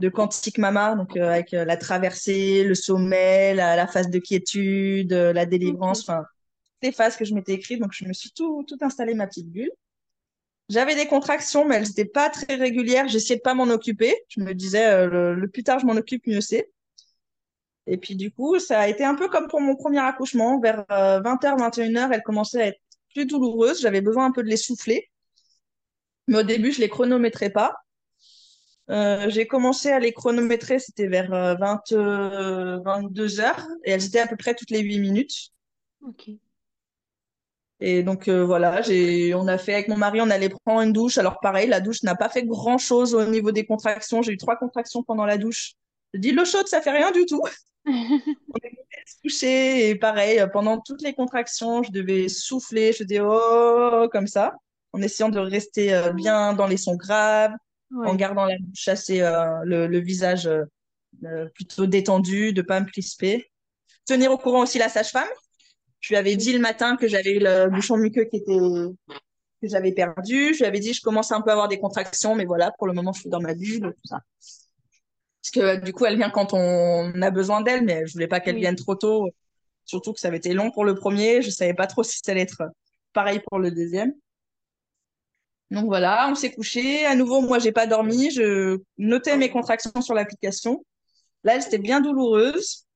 de 0.01 0.09
Quantique 0.09 0.59
Mama, 0.59 0.95
donc 0.97 1.17
euh, 1.17 1.29
avec 1.31 1.53
euh, 1.55 1.65
la 1.65 1.77
traversée, 1.77 2.65
le 2.65 2.75
sommet, 2.75 3.55
la, 3.55 3.77
la 3.77 3.87
phase 3.87 4.09
de 4.09 4.19
quiétude, 4.19 5.13
euh, 5.13 5.33
la 5.33 5.45
délivrance, 5.47 6.01
enfin, 6.01 6.25
les 6.83 6.91
phases 6.91 7.17
que 7.17 7.25
je 7.27 7.35
m'étais 7.35 7.53
écrites. 7.53 7.81
Donc, 7.81 7.93
je 7.93 8.07
me 8.07 8.13
suis 8.15 8.33
tout, 8.33 8.65
tout 8.67 8.79
installé, 8.81 9.15
ma 9.15 9.27
petite 9.27 9.51
bulle. 9.51 9.71
J'avais 10.71 10.95
des 10.95 11.07
contractions, 11.07 11.67
mais 11.67 11.77
elles 11.77 11.89
n'étaient 11.89 12.07
pas 12.07 12.31
très 12.31 12.55
régulières. 12.55 13.09
J'essayais 13.09 13.37
de 13.37 13.43
pas 13.43 13.55
m'en 13.55 13.65
occuper. 13.65 14.17
Je 14.29 14.41
me 14.41 14.55
disais, 14.55 15.07
le, 15.07 15.35
le 15.35 15.49
plus 15.49 15.65
tard 15.65 15.81
je 15.81 15.87
m'en 15.87 15.95
occupe, 15.95 16.27
mieux 16.27 16.41
c'est. 16.41 16.71
Et 17.87 17.97
puis 17.99 18.15
du 18.15 18.31
coup, 18.31 18.59
ça 18.61 18.81
a 18.81 18.89
été 18.89 19.05
un 19.05 19.17
peu 19.17 19.29
comme 19.29 19.49
pour 19.49 19.61
mon 19.61 19.75
premier 19.77 19.99
accouchement. 19.99 20.61
Vers 20.61 20.85
20h, 20.89 21.59
21h, 21.59 22.11
elle 22.13 22.23
commençait 22.23 22.63
à 22.63 22.67
être 22.69 22.81
plus 23.15 23.27
douloureuse. 23.27 23.81
J'avais 23.81 24.01
besoin 24.01 24.27
un 24.27 24.33
peu 24.33 24.45
de 24.45 24.49
les 24.49 24.57
souffler. 24.57 25.11
Mais 26.29 26.39
au 26.39 26.43
début, 26.45 26.73
je 26.73 26.81
les 26.81 26.89
chronométrais 26.89 27.51
pas. 27.51 27.75
Euh, 28.91 29.31
j'ai 29.31 29.47
commencé 29.47 29.91
à 29.91 29.99
les 30.01 30.13
chronométrer, 30.13 30.79
c'était 30.79 31.07
vers 31.07 31.33
euh, 31.33 31.55
20, 31.55 31.93
22h. 32.83 33.67
Et 33.85 33.93
elles 33.93 34.05
étaient 34.05 34.21
à 34.21 34.27
peu 34.27 34.37
près 34.37 34.55
toutes 34.55 34.71
les 34.71 34.81
8 34.81 34.99
minutes. 34.99 35.51
Ok. 36.07 36.31
Et 37.83 38.03
donc 38.03 38.29
euh, 38.29 38.45
voilà, 38.45 38.83
j'ai, 38.83 39.35
on 39.35 39.49
a 39.49 39.57
fait 39.57 39.73
avec 39.73 39.89
mon 39.89 39.97
mari, 39.97 40.21
on 40.21 40.29
allait 40.29 40.51
prendre 40.51 40.83
une 40.83 40.93
douche. 40.93 41.17
Alors 41.17 41.41
pareil, 41.41 41.67
la 41.67 41.81
douche 41.81 42.03
n'a 42.03 42.15
pas 42.15 42.29
fait 42.29 42.45
grand-chose 42.45 43.15
au 43.15 43.25
niveau 43.25 43.53
des 43.53 43.65
contractions. 43.65 44.21
J'ai 44.21 44.33
eu 44.33 44.37
trois 44.37 44.57
contractions 44.57 45.03
pendant 45.03 45.25
la 45.25 45.39
douche. 45.39 45.73
Je 46.13 46.21
dis 46.21 46.33
l'eau 46.33 46.45
chaude, 46.45 46.67
ça 46.69 46.83
fait 46.83 46.91
rien 46.91 47.11
du 47.11 47.25
tout. 47.25 47.43
On 47.87 48.59
est 48.63 48.77
touché 49.23 49.89
et 49.89 49.95
pareil, 49.95 50.41
euh, 50.41 50.47
pendant 50.47 50.79
toutes 50.79 51.03
les 51.03 51.15
contractions, 51.15 51.83
je 51.83 51.91
devais 51.91 52.29
souffler, 52.29 52.93
je 52.93 53.05
faisais 53.05 53.21
oh 53.21 54.09
comme 54.13 54.27
ça, 54.27 54.55
en 54.93 55.01
essayant 55.01 55.31
de 55.31 55.39
rester 55.39 55.95
euh, 55.95 56.13
bien 56.13 56.53
dans 56.53 56.67
les 56.67 56.77
sons 56.77 56.97
graves, 56.97 57.53
en 57.95 58.15
gardant 58.15 58.45
la 58.47 58.57
bouche 58.59 58.89
assez, 58.89 59.21
euh, 59.21 59.61
le, 59.65 59.87
le 59.87 59.99
visage 59.99 60.47
euh, 60.47 60.65
euh, 61.25 61.49
plutôt 61.55 61.87
détendu, 61.87 62.53
de 62.53 62.63
pas 62.63 62.81
me 62.81 62.87
crisper. 62.87 63.47
Tenir 64.07 64.33
au 64.33 64.39
courant 64.39 64.63
aussi 64.63 64.79
la 64.79 64.89
sage-femme. 64.89 65.29
Je 66.01 66.11
lui 66.11 66.17
avais 66.17 66.37
dit 66.37 66.53
le 66.53 66.59
matin 66.61 66.97
que 66.97 67.09
j'avais 67.09 67.33
eu 67.33 67.41
le 67.41 67.69
bouchon 67.69 67.97
muqueux 67.97 68.25
qui 68.25 68.37
était 68.39 68.57
que 69.63 69.69
j'avais 69.69 69.93
perdu. 69.93 70.55
Je 70.55 70.61
lui 70.61 70.65
avais 70.67 70.81
dit 70.81 70.95
je 70.95 71.03
commence 71.03 71.33
un 71.33 71.43
peu 71.43 71.51
à 71.51 71.53
avoir 71.53 71.69
des 71.69 71.79
contractions, 71.79 72.35
mais 72.35 72.45
voilà, 72.47 72.73
pour 72.79 72.87
le 72.87 72.93
moment, 72.95 73.13
je 73.13 73.21
suis 73.21 73.31
dans 73.31 73.41
ma 73.41 73.55
bulle, 73.55 73.81
tout 73.95 74.09
ça. 74.09 74.21
Parce 75.43 75.51
que 75.53 75.85
du 75.85 75.93
coup, 75.93 76.05
elle 76.07 76.17
vient 76.17 76.31
quand 76.31 76.53
on 76.53 77.21
a 77.23 77.31
besoin 77.31 77.61
d'elle, 77.63 77.85
mais 77.85 78.07
je 78.07 78.13
voulais 78.13 78.29
pas 78.29 78.41
qu'elle 78.41 78.55
Oui. 78.57 78.61
vienne 78.61 78.77
trop 78.77 78.95
tôt. 78.95 79.29
Surtout 79.85 80.13
que 80.13 80.21
ça 80.21 80.29
avait 80.29 80.37
été 80.37 80.53
long 80.55 80.71
pour 80.71 80.85
le 80.85 80.95
premier. 80.95 81.43
Je 81.43 81.51
savais 81.51 81.75
pas 81.75 81.87
trop 81.87 82.03
si 82.03 82.19
ça 82.25 82.33
allait 82.33 82.43
être 82.43 82.63
pareil 83.13 83.41
pour 83.49 83.59
le 83.59 83.71
deuxième. 83.71 84.13
Donc 85.71 85.87
voilà, 85.87 86.29
on 86.31 86.35
s'est 86.35 86.53
couché. 86.53 87.07
À 87.07 87.15
nouveau, 87.15 87.41
moi, 87.41 87.59
j'ai 87.59 87.73
pas 87.73 87.87
dormi. 87.87 88.31
Je 88.31 88.79
notais 88.99 89.37
mes 89.37 89.51
contractions 89.51 90.01
sur 90.01 90.15
l'application. 90.15 90.85
Là, 91.45 91.55
elles 91.55 91.67
étaient 91.67 91.79
bien 91.79 92.01
douloureuses. 92.01 92.87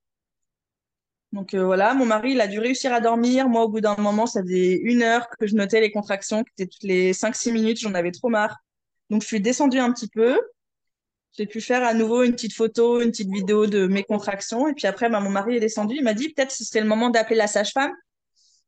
Donc 1.32 1.54
euh, 1.54 1.64
voilà, 1.64 1.94
mon 1.94 2.06
mari, 2.06 2.32
il 2.32 2.40
a 2.40 2.46
dû 2.46 2.58
réussir 2.60 2.92
à 2.92 3.00
dormir. 3.00 3.48
Moi, 3.48 3.64
au 3.64 3.68
bout 3.68 3.80
d'un 3.80 3.96
moment, 3.96 4.26
ça 4.26 4.42
faisait 4.42 4.76
une 4.82 5.02
heure 5.02 5.28
que 5.28 5.46
je 5.46 5.54
notais 5.56 5.80
les 5.80 5.90
contractions, 5.90 6.44
qui 6.44 6.50
étaient 6.56 6.70
toutes 6.70 6.84
les 6.84 7.12
5-6 7.12 7.52
minutes. 7.52 7.80
J'en 7.80 7.94
avais 7.94 8.12
trop 8.12 8.28
marre. 8.28 8.56
Donc 9.10 9.22
je 9.22 9.26
suis 9.26 9.40
descendue 9.40 9.78
un 9.78 9.92
petit 9.92 10.08
peu. 10.08 10.40
J'ai 11.36 11.46
pu 11.46 11.60
faire 11.60 11.82
à 11.82 11.94
nouveau 11.94 12.22
une 12.22 12.32
petite 12.32 12.54
photo, 12.54 13.00
une 13.00 13.10
petite 13.10 13.30
vidéo 13.30 13.66
de 13.66 13.86
mes 13.88 14.04
contractions. 14.04 14.68
Et 14.68 14.74
puis 14.74 14.86
après, 14.86 15.08
bah, 15.10 15.20
mon 15.20 15.30
mari 15.30 15.56
est 15.56 15.60
descendu. 15.60 15.96
Il 15.96 16.04
m'a 16.04 16.14
dit 16.14 16.28
peut-être 16.32 16.50
que 16.50 16.56
ce 16.56 16.64
serait 16.64 16.80
le 16.80 16.86
moment 16.86 17.10
d'appeler 17.10 17.36
la 17.36 17.48
sage-femme. 17.48 17.92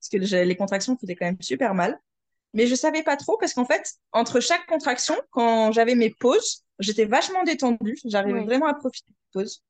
Parce 0.00 0.09
que 0.11 0.36
les 0.36 0.57
contractions 0.57 0.96
faisaient 0.98 1.14
quand 1.14 1.26
même 1.26 1.40
super 1.40 1.74
mal. 1.74 1.98
Mais 2.57 2.66
je 2.66 2.74
savais 2.74 3.02
pas 3.02 3.16
trop 3.16 3.36
parce 3.36 3.52
qu'en 3.52 3.66
fait, 3.66 3.92
entre 4.12 4.40
chaque 4.40 4.66
contraction, 4.66 5.14
quand 5.30 5.72
j'avais 5.72 5.94
mes 5.94 6.09
pauses, 6.09 6.64
j'étais 6.78 7.04
vachement 7.04 7.44
détendue. 7.44 7.98
J'arrivais 8.07 8.44
vraiment 8.44 8.64
à 8.66 8.72
profiter 8.72 9.11
des 9.11 9.40
pauses. 9.40 9.62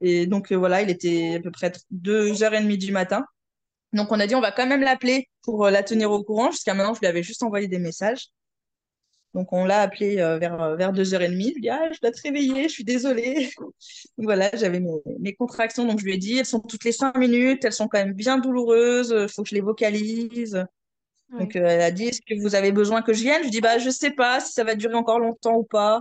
Et 0.00 0.26
donc 0.26 0.52
euh, 0.52 0.56
voilà, 0.56 0.80
il 0.80 0.90
était 0.90 1.34
à 1.38 1.40
peu 1.40 1.50
près 1.50 1.72
deux 1.90 2.44
heures 2.44 2.54
et 2.54 2.62
demie 2.62 2.78
du 2.78 2.92
matin. 2.92 3.26
Donc 3.92 4.12
on 4.12 4.20
a 4.20 4.28
dit 4.28 4.36
on 4.36 4.40
va 4.40 4.52
quand 4.52 4.68
même 4.68 4.82
l'appeler 4.82 5.28
pour 5.42 5.66
euh, 5.66 5.70
la 5.72 5.82
tenir 5.82 6.12
au 6.12 6.22
courant. 6.22 6.52
Jusqu'à 6.52 6.72
maintenant, 6.72 6.94
je 6.94 7.00
lui 7.00 7.08
avais 7.08 7.24
juste 7.24 7.42
envoyé 7.42 7.66
des 7.66 7.80
messages. 7.80 8.28
Donc 9.34 9.52
on 9.52 9.64
l'a 9.64 9.80
appelé 9.80 10.20
euh, 10.20 10.38
vers, 10.38 10.62
euh, 10.62 10.76
vers 10.76 10.92
2h30. 10.92 11.30
Je 11.30 11.34
lui 11.34 11.48
ai 11.48 11.60
dit, 11.60 11.68
ah, 11.68 11.90
je 11.92 11.98
dois 12.00 12.12
te 12.12 12.22
réveiller, 12.22 12.68
je 12.68 12.74
suis 12.74 12.84
désolée. 12.84 13.50
Donc 13.58 13.72
voilà, 14.18 14.50
j'avais 14.54 14.78
mes, 14.78 15.02
mes 15.18 15.34
contractions. 15.34 15.84
Donc 15.84 15.98
je 15.98 16.04
lui 16.04 16.14
ai 16.14 16.18
dit, 16.18 16.38
elles 16.38 16.46
sont 16.46 16.60
toutes 16.60 16.84
les 16.84 16.92
cinq 16.92 17.16
minutes, 17.16 17.64
elles 17.64 17.72
sont 17.72 17.88
quand 17.88 17.98
même 17.98 18.14
bien 18.14 18.38
douloureuses, 18.38 19.12
il 19.18 19.28
faut 19.28 19.42
que 19.42 19.48
je 19.48 19.56
les 19.56 19.60
vocalise. 19.62 20.64
Donc 21.36 21.56
euh, 21.56 21.64
elle 21.66 21.82
a 21.82 21.90
dit, 21.90 22.06
est-ce 22.08 22.20
que 22.22 22.40
vous 22.40 22.54
avez 22.54 22.72
besoin 22.72 23.02
que 23.02 23.12
je 23.12 23.22
vienne? 23.22 23.44
Je 23.44 23.50
dis, 23.50 23.60
bah 23.60 23.78
je 23.78 23.90
sais 23.90 24.10
pas 24.10 24.40
si 24.40 24.52
ça 24.52 24.64
va 24.64 24.74
durer 24.74 24.94
encore 24.94 25.20
longtemps 25.20 25.56
ou 25.56 25.64
pas. 25.64 26.00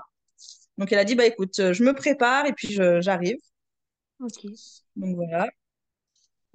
Donc 0.78 0.92
elle 0.92 1.00
a 1.00 1.06
dit, 1.06 1.16
bah 1.16 1.26
écoute, 1.26 1.60
euh, 1.60 1.74
je 1.74 1.84
me 1.84 1.94
prépare 1.94 2.46
et 2.48 2.54
puis 2.54 2.80
j'arrive. 3.02 3.38
Ok. 4.20 4.46
Donc 4.96 5.16
voilà. 5.16 5.50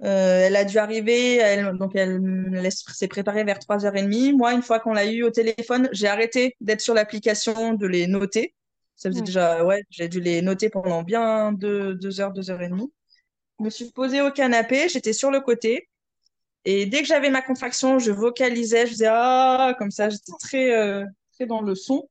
Euh, 0.03 0.47
elle 0.47 0.55
a 0.57 0.65
dû 0.65 0.77
arriver, 0.79 1.37
elle, 1.37 1.77
donc 1.77 1.95
elle, 1.95 2.19
elle 2.53 2.71
s'est 2.71 3.07
préparée 3.07 3.43
vers 3.45 3.59
3h30. 3.59 4.33
Moi, 4.33 4.53
une 4.53 4.61
fois 4.61 4.79
qu'on 4.79 4.93
l'a 4.93 5.05
eu 5.05 5.23
au 5.23 5.29
téléphone, 5.29 5.87
j'ai 5.93 6.07
arrêté 6.07 6.55
d'être 6.61 6.81
sur 6.81 6.93
l'application, 6.93 7.73
de 7.73 7.87
les 7.87 8.07
noter. 8.07 8.53
Ça 8.95 9.09
faisait 9.09 9.21
Ouais. 9.21 9.25
déjà, 9.25 9.63
ouais, 9.65 9.81
j'ai 9.89 10.09
dû 10.09 10.19
les 10.19 10.41
noter 10.41 10.69
pendant 10.69 11.03
bien 11.03 11.53
deux, 11.53 11.95
deux 11.95 12.19
heures, 12.19 12.33
deux 12.33 12.51
heures 12.51 12.61
et 12.61 12.69
demie. 12.69 12.91
Je 13.59 13.65
me 13.65 13.69
suis 13.69 13.91
posée 13.91 14.21
au 14.21 14.31
canapé, 14.31 14.89
j'étais 14.89 15.13
sur 15.13 15.31
le 15.31 15.41
côté. 15.41 15.89
Et 16.65 16.85
dès 16.85 17.01
que 17.01 17.07
j'avais 17.07 17.29
ma 17.29 17.41
contraction, 17.41 17.99
je 17.99 18.11
vocalisais, 18.11 18.85
je 18.85 18.91
faisais 18.91 19.09
ah, 19.09 19.75
comme 19.77 19.91
ça, 19.91 20.09
j'étais 20.09 20.31
très, 20.39 20.73
euh, 20.73 21.05
très 21.33 21.45
dans 21.45 21.61
le 21.61 21.75
son. 21.75 22.07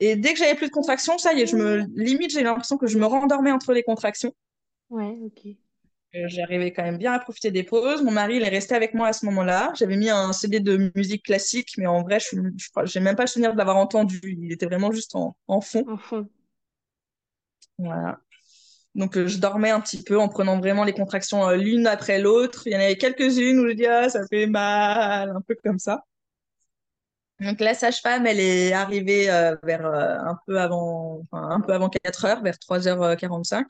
Et 0.00 0.16
dès 0.16 0.32
que 0.32 0.38
j'avais 0.38 0.54
plus 0.54 0.68
de 0.68 0.72
contraction, 0.72 1.18
ça 1.18 1.32
y 1.32 1.42
est, 1.42 1.46
je 1.46 1.56
me, 1.56 1.84
limite, 1.94 2.30
j'ai 2.30 2.42
l'impression 2.42 2.76
que 2.76 2.86
je 2.86 2.98
me 2.98 3.06
rendormais 3.06 3.52
entre 3.52 3.72
les 3.72 3.82
contractions. 3.82 4.34
Ouais. 4.90 5.16
Ok. 5.22 5.54
J'arrivais 6.12 6.72
quand 6.72 6.82
même 6.82 6.98
bien 6.98 7.12
à 7.12 7.18
profiter 7.18 7.50
des 7.50 7.62
pauses. 7.62 8.02
Mon 8.02 8.10
mari, 8.10 8.36
il 8.36 8.42
est 8.42 8.48
resté 8.48 8.74
avec 8.74 8.92
moi 8.92 9.08
à 9.08 9.12
ce 9.14 9.24
moment-là. 9.26 9.72
J'avais 9.74 9.96
mis 9.96 10.10
un 10.10 10.32
CD 10.34 10.60
de 10.60 10.92
musique 10.94 11.24
classique, 11.24 11.72
mais 11.78 11.86
en 11.86 12.02
vrai, 12.02 12.18
je 12.20 12.36
n'ai 12.36 13.04
même 13.04 13.16
pas 13.16 13.22
le 13.22 13.28
souvenir 13.28 13.52
de 13.52 13.58
l'avoir 13.58 13.78
entendu. 13.78 14.20
Il 14.22 14.52
était 14.52 14.66
vraiment 14.66 14.92
juste 14.92 15.16
en, 15.16 15.34
fond. 15.62 15.86
En 15.88 15.96
fond. 15.96 16.28
Voilà. 17.78 18.20
Donc, 18.94 19.18
je 19.18 19.38
dormais 19.38 19.70
un 19.70 19.80
petit 19.80 20.02
peu 20.02 20.18
en 20.18 20.28
prenant 20.28 20.58
vraiment 20.58 20.84
les 20.84 20.92
contractions 20.92 21.48
l'une 21.50 21.86
après 21.86 22.18
l'autre. 22.18 22.66
Il 22.66 22.72
y 22.72 22.76
en 22.76 22.80
avait 22.80 22.96
quelques-unes 22.96 23.60
où 23.60 23.68
je 23.68 23.72
dis, 23.72 23.86
ah, 23.86 24.08
ça 24.08 24.26
fait 24.28 24.46
mal, 24.46 25.30
un 25.30 25.40
peu 25.40 25.56
comme 25.64 25.78
ça. 25.78 26.04
Donc 27.42 27.60
la 27.60 27.74
sage-femme, 27.74 28.26
elle 28.26 28.38
est 28.38 28.72
arrivée 28.72 29.28
euh, 29.28 29.56
vers 29.64 29.84
euh, 29.84 30.16
un 30.18 30.38
peu 30.46 30.60
avant, 30.60 31.22
un 31.32 31.60
peu 31.60 31.72
avant 31.72 31.88
4 31.88 32.24
heures, 32.24 32.42
vers 32.42 32.54
3h45. 32.54 33.64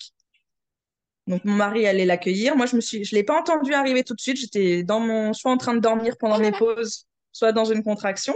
Donc 1.27 1.45
mon 1.45 1.55
mari 1.55 1.87
allait 1.87 2.05
l'accueillir. 2.05 2.57
Moi, 2.57 2.66
je 2.66 2.77
me 2.77 2.81
suis, 2.81 3.03
l'ai 3.12 3.23
pas 3.23 3.39
entendu 3.39 3.73
arriver 3.73 4.05
tout 4.05 4.14
de 4.14 4.20
suite. 4.20 4.37
J'étais 4.37 4.83
dans 4.83 5.01
mon, 5.01 5.33
soit 5.33 5.53
en 5.53 5.57
train 5.57 5.75
de 5.75 5.81
dormir 5.81 6.16
pendant 6.18 6.39
mes 6.39 6.53
pauses, 6.53 7.07
soit 7.33 7.53
dans 7.53 7.64
une 7.64 7.83
contraction. 7.83 8.35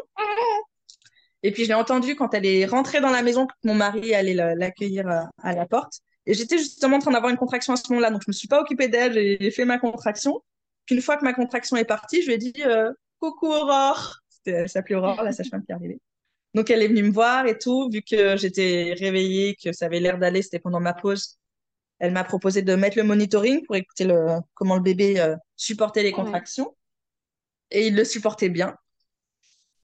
Et 1.43 1.53
puis 1.53 1.65
je 1.65 1.69
l'ai 1.69 1.75
entendu 1.75 2.17
quand 2.17 2.33
elle 2.33 2.47
est 2.47 2.65
rentrée 2.65 3.01
dans 3.01 3.11
la 3.11 3.23
maison, 3.23 3.47
que 3.47 3.53
mon 3.65 3.75
mari 3.75 4.15
allait 4.15 4.35
l'accueillir 4.35 5.07
à, 5.43 5.55
la 5.55 5.67
porte. 5.67 6.01
Et 6.27 6.35
j'étais 6.35 6.59
justement 6.59 6.97
en 6.97 7.01
train 7.01 7.13
d'avoir 7.13 7.31
une 7.31 7.39
contraction 7.39 7.73
à 7.73 7.77
ce 7.77 7.85
moment-là, 7.91 8.11
donc 8.11 8.23
je 8.23 8.31
me 8.31 8.33
suis 8.33 8.49
pas 8.49 8.61
occupée 8.61 8.89
d'elle. 8.89 9.15
J'ai 9.15 9.51
fait 9.51 9.65
ma 9.65 9.79
contraction. 9.79 10.43
Puis 10.85 10.97
une 10.97 11.03
fois 11.03 11.17
que 11.17 11.25
ma 11.25 11.33
contraction 11.33 11.77
est 11.77 11.85
partie, 11.85 12.23
je 12.23 12.27
lui 12.27 12.35
ai 12.35 12.39
dit 12.39 12.53
euh, 12.65 12.93
coucou 13.21 13.47
Aurore 13.47 14.23
elle 14.51 14.69
s'appelait 14.69 14.95
Aurore, 14.95 15.23
la 15.23 15.33
sage-femme 15.33 15.65
qui 15.65 15.73
est 15.73 15.75
arrivée. 15.75 16.01
Donc 16.55 16.71
elle 16.71 16.83
est 16.83 16.89
venue 16.89 17.03
me 17.03 17.13
voir 17.13 17.47
et 17.47 17.59
tout, 17.59 17.91
vu 17.91 18.03
que 18.03 18.37
j'étais 18.37 18.95
réveillée, 18.99 19.57
que 19.63 19.73
ça 19.73 19.87
avait 19.87 20.01
l'air 20.01 20.19
d'aller, 20.19 20.43
c'était 20.43 20.59
pendant 20.59 20.81
ma 20.81 20.95
pause. 20.95 21.39
Elle 21.99 22.13
m'a 22.13 22.25
proposé 22.25 22.63
de 22.63 22.75
mettre 22.75 22.97
le 22.99 23.05
monitoring 23.05 23.65
pour 23.65 23.77
écouter 23.77 24.05
le, 24.05 24.39
comment 24.55 24.77
le 24.77 24.83
bébé 24.83 25.21
euh, 25.21 25.37
supportait 25.57 26.03
les 26.03 26.13
contractions. 26.13 26.75
Et 27.71 27.89
il 27.89 27.97
le 27.97 28.05
supportait 28.05 28.49
bien. 28.49 28.77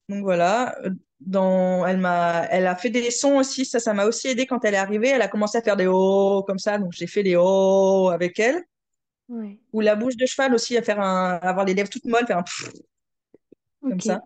Donc 0.08 0.22
voilà. 0.22 0.78
Dans, 1.26 1.86
elle 1.86 1.98
m'a, 1.98 2.46
elle 2.50 2.66
a 2.66 2.74
fait 2.74 2.90
des 2.90 3.10
sons 3.10 3.36
aussi. 3.36 3.64
Ça, 3.64 3.78
ça 3.80 3.94
m'a 3.94 4.06
aussi 4.06 4.28
aidé 4.28 4.46
quand 4.46 4.64
elle 4.64 4.74
est 4.74 4.78
arrivée. 4.78 5.08
Elle 5.08 5.22
a 5.22 5.28
commencé 5.28 5.58
à 5.58 5.62
faire 5.62 5.76
des 5.76 5.86
oh 5.86 6.44
comme 6.46 6.58
ça. 6.58 6.78
Donc 6.78 6.92
j'ai 6.92 7.06
fait 7.06 7.22
des 7.22 7.36
oh 7.38 8.10
avec 8.12 8.38
elle. 8.38 8.62
Ou 9.72 9.80
la 9.80 9.96
bouche 9.96 10.16
de 10.16 10.26
cheval 10.26 10.54
aussi 10.54 10.76
à 10.76 10.82
faire 10.82 11.00
un, 11.00 11.38
avoir 11.42 11.64
les 11.64 11.74
lèvres 11.74 11.88
toutes 11.88 12.04
molles, 12.04 12.26
faire 12.26 12.38
un 12.38 12.44
comme 13.80 14.00
ça 14.00 14.20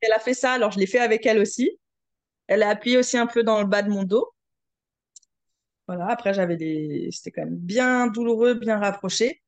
elle 0.00 0.12
a 0.12 0.18
fait 0.18 0.34
ça, 0.34 0.52
alors 0.52 0.70
je 0.70 0.78
l'ai 0.78 0.86
fait 0.86 0.98
avec 0.98 1.26
elle 1.26 1.38
aussi. 1.38 1.78
Elle 2.46 2.62
a 2.62 2.70
appuyé 2.70 2.96
aussi 2.98 3.18
un 3.18 3.26
peu 3.26 3.42
dans 3.42 3.60
le 3.60 3.66
bas 3.66 3.82
de 3.82 3.90
mon 3.90 4.04
dos. 4.04 4.32
Voilà, 5.86 6.08
après 6.08 6.34
j'avais 6.34 6.56
des... 6.56 7.08
C'était 7.12 7.30
quand 7.30 7.44
même 7.44 7.56
bien 7.56 8.06
douloureux, 8.06 8.54
bien 8.54 8.78
rapproché. 8.78 9.42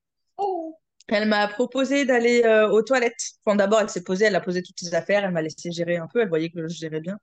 Elle 1.11 1.29
m'a 1.29 1.49
proposé 1.49 2.05
d'aller 2.05 2.43
euh, 2.45 2.71
aux 2.71 2.83
toilettes. 2.83 3.33
Enfin, 3.45 3.57
d'abord, 3.57 3.81
elle 3.81 3.91
s'est 3.91 4.05
posée, 4.05 4.27
elle 4.27 4.37
a 4.37 4.41
posé 4.41 4.63
toutes 4.63 4.79
ses 4.79 4.95
affaires, 4.95 5.25
elle 5.25 5.33
m'a 5.33 5.43
laissé 5.43 5.71
gérer 5.71 5.97
un 5.97 6.07
peu, 6.07 6.21
elle 6.21 6.29
voyait 6.29 6.51
que 6.51 6.69
je 6.69 6.75
gérais 6.75 7.01
bien. 7.01 7.19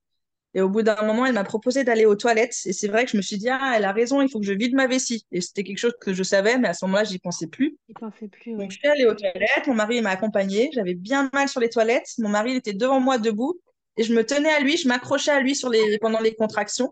Et 0.53 0.61
au 0.61 0.69
bout 0.69 0.81
d'un 0.81 1.01
moment, 1.03 1.25
elle 1.25 1.33
m'a 1.33 1.43
proposé 1.43 1.83
d'aller 1.83 2.05
aux 2.05 2.15
toilettes. 2.15 2.55
Et 2.65 2.73
c'est 2.73 2.87
vrai 2.87 3.05
que 3.05 3.11
je 3.11 3.17
me 3.17 3.21
suis 3.21 3.37
dit, 3.37 3.49
ah, 3.49 3.73
elle 3.75 3.85
a 3.85 3.91
raison, 3.91 4.21
il 4.21 4.29
faut 4.29 4.39
que 4.39 4.45
je 4.45 4.53
vide 4.53 4.73
ma 4.73 4.87
vessie. 4.87 5.25
Et 5.31 5.39
c'était 5.39 5.63
quelque 5.63 5.77
chose 5.77 5.93
que 6.01 6.13
je 6.13 6.23
savais, 6.23 6.57
mais 6.57 6.67
à 6.67 6.73
ce 6.73 6.83
moment-là, 6.85 7.03
j'y 7.03 7.19
pensais 7.19 7.47
plus. 7.47 7.77
pensais 7.99 8.27
plus. 8.27 8.55
Donc, 8.55 8.71
je 8.71 8.77
suis 8.77 8.87
allée 8.87 9.05
aux 9.05 9.13
toilettes. 9.13 9.67
Mon 9.67 9.75
mari 9.75 10.01
m'a 10.01 10.09
accompagnée. 10.09 10.71
J'avais 10.73 10.95
bien 10.95 11.29
mal 11.33 11.47
sur 11.47 11.59
les 11.59 11.69
toilettes. 11.69 12.11
Mon 12.17 12.29
mari, 12.29 12.51
il 12.51 12.57
était 12.57 12.73
devant 12.73 12.99
moi, 12.99 13.17
debout. 13.19 13.59
Et 13.97 14.03
je 14.03 14.13
me 14.13 14.25
tenais 14.25 14.49
à 14.49 14.59
lui, 14.59 14.77
je 14.77 14.87
m'accrochais 14.87 15.31
à 15.31 15.41
lui 15.41 15.55
sur 15.55 15.69
les... 15.69 15.97
pendant 15.99 16.19
les 16.19 16.33
contractions. 16.33 16.91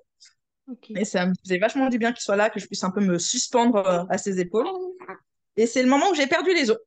Et 0.96 1.06
ça 1.06 1.26
me 1.28 1.34
faisait 1.44 1.60
vachement 1.60 1.90
du 1.90 1.98
bien 1.98 2.12
qu'il 2.12 2.22
soit 2.22 2.36
là, 2.36 2.50
que 2.50 2.60
je 2.60 2.66
puisse 2.66 2.84
un 2.84 2.90
peu 2.92 3.02
me 3.02 3.20
suspendre 3.20 3.78
euh, 3.78 4.04
à 4.10 4.18
ses 4.18 4.40
épaules. 4.40 4.68
Et 5.58 5.68
c'est 5.68 5.82
le 5.82 5.90
moment 5.90 6.10
où 6.10 6.16
j'ai 6.16 6.28
perdu 6.28 6.54
les 6.54 6.70
os. 6.72 6.78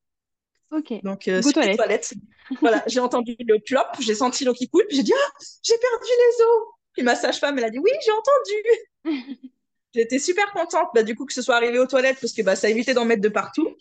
Ok. 0.70 0.92
Donc, 1.02 1.28
euh, 1.28 1.40
sur 1.40 1.60
les 1.60 1.76
toilettes. 1.76 2.14
voilà, 2.60 2.82
j'ai 2.86 3.00
entendu 3.00 3.36
le 3.38 3.58
clop, 3.58 3.86
j'ai 4.00 4.14
senti 4.14 4.44
l'eau 4.44 4.52
qui 4.52 4.68
coule, 4.68 4.84
puis 4.88 4.98
j'ai 4.98 5.02
dit 5.02 5.14
Ah, 5.14 5.32
j'ai 5.62 5.78
perdu 5.78 6.08
les 6.08 6.44
os. 6.44 6.66
Puis 6.92 7.02
ma 7.02 7.14
sage-femme, 7.14 7.58
elle 7.58 7.64
a 7.64 7.70
dit 7.70 7.78
Oui, 7.78 7.90
j'ai 8.04 8.12
entendu. 8.12 9.38
J'étais 9.94 10.18
super 10.18 10.52
contente, 10.52 10.88
bah, 10.94 11.02
du 11.02 11.14
coup, 11.14 11.24
que 11.24 11.32
ce 11.32 11.40
soit 11.40 11.56
arrivé 11.56 11.78
aux 11.78 11.86
toilettes, 11.86 12.18
parce 12.20 12.34
que 12.34 12.42
bah, 12.42 12.56
ça 12.56 12.68
évitait 12.68 12.92
d'en 12.92 13.06
mettre 13.06 13.22
de 13.22 13.28
partout. 13.30 13.74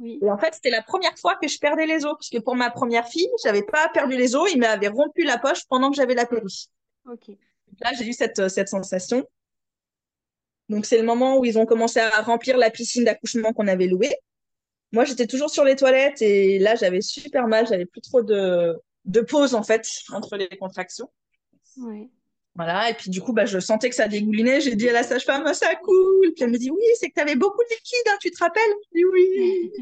Oui. 0.00 0.18
Et 0.20 0.28
en 0.28 0.36
fait, 0.36 0.52
c'était 0.54 0.70
la 0.70 0.82
première 0.82 1.16
fois 1.16 1.36
que 1.40 1.46
je 1.46 1.58
perdais 1.58 1.86
les 1.86 2.04
os, 2.04 2.14
parce 2.14 2.28
que 2.28 2.38
pour 2.38 2.56
ma 2.56 2.70
première 2.70 3.06
fille, 3.06 3.28
j'avais 3.44 3.62
pas 3.62 3.88
perdu 3.88 4.16
les 4.16 4.34
os, 4.34 4.50
il 4.52 4.58
m'avait 4.58 4.88
rompu 4.88 5.22
la 5.22 5.38
poche 5.38 5.64
pendant 5.68 5.90
que 5.90 5.96
j'avais 5.96 6.14
la 6.14 6.26
péri. 6.26 6.68
Ok. 7.08 7.36
Là, 7.80 7.92
j'ai 7.96 8.06
eu 8.06 8.12
cette, 8.12 8.48
cette 8.48 8.68
sensation. 8.68 9.24
Donc, 10.68 10.86
c'est 10.86 10.98
le 10.98 11.04
moment 11.04 11.38
où 11.38 11.44
ils 11.44 11.58
ont 11.58 11.66
commencé 11.66 12.00
à 12.00 12.22
remplir 12.22 12.56
la 12.56 12.70
piscine 12.70 13.04
d'accouchement 13.04 13.52
qu'on 13.52 13.68
avait 13.68 13.86
louée. 13.86 14.14
Moi, 14.92 15.04
j'étais 15.04 15.26
toujours 15.26 15.50
sur 15.50 15.64
les 15.64 15.76
toilettes 15.76 16.22
et 16.22 16.58
là, 16.58 16.74
j'avais 16.74 17.00
super 17.00 17.46
mal. 17.48 17.66
J'avais 17.66 17.86
plus 17.86 18.00
trop 18.00 18.22
de, 18.22 18.74
de 19.04 19.20
pause, 19.20 19.54
en 19.54 19.62
fait, 19.62 19.86
entre 20.12 20.36
les 20.36 20.48
contractions. 20.48 21.10
Oui. 21.78 22.10
Voilà, 22.56 22.88
et 22.88 22.94
puis 22.94 23.10
du 23.10 23.20
coup, 23.20 23.32
bah, 23.32 23.46
je 23.46 23.58
sentais 23.58 23.88
que 23.88 23.96
ça 23.96 24.06
dégoulinait. 24.06 24.60
J'ai 24.60 24.76
dit 24.76 24.88
à 24.88 24.92
la 24.92 25.02
sage-femme, 25.02 25.52
ça 25.54 25.74
coule. 25.74 26.32
Puis 26.34 26.44
elle 26.44 26.50
me 26.50 26.58
dit, 26.58 26.70
oui, 26.70 26.84
c'est 27.00 27.08
que 27.08 27.14
tu 27.14 27.20
avais 27.20 27.34
beaucoup 27.34 27.62
de 27.62 27.74
liquide, 27.74 28.06
hein, 28.06 28.16
tu 28.20 28.30
te 28.30 28.38
rappelles? 28.38 28.62
Je 28.92 28.98
dis 28.98 29.04
oui. 29.04 29.72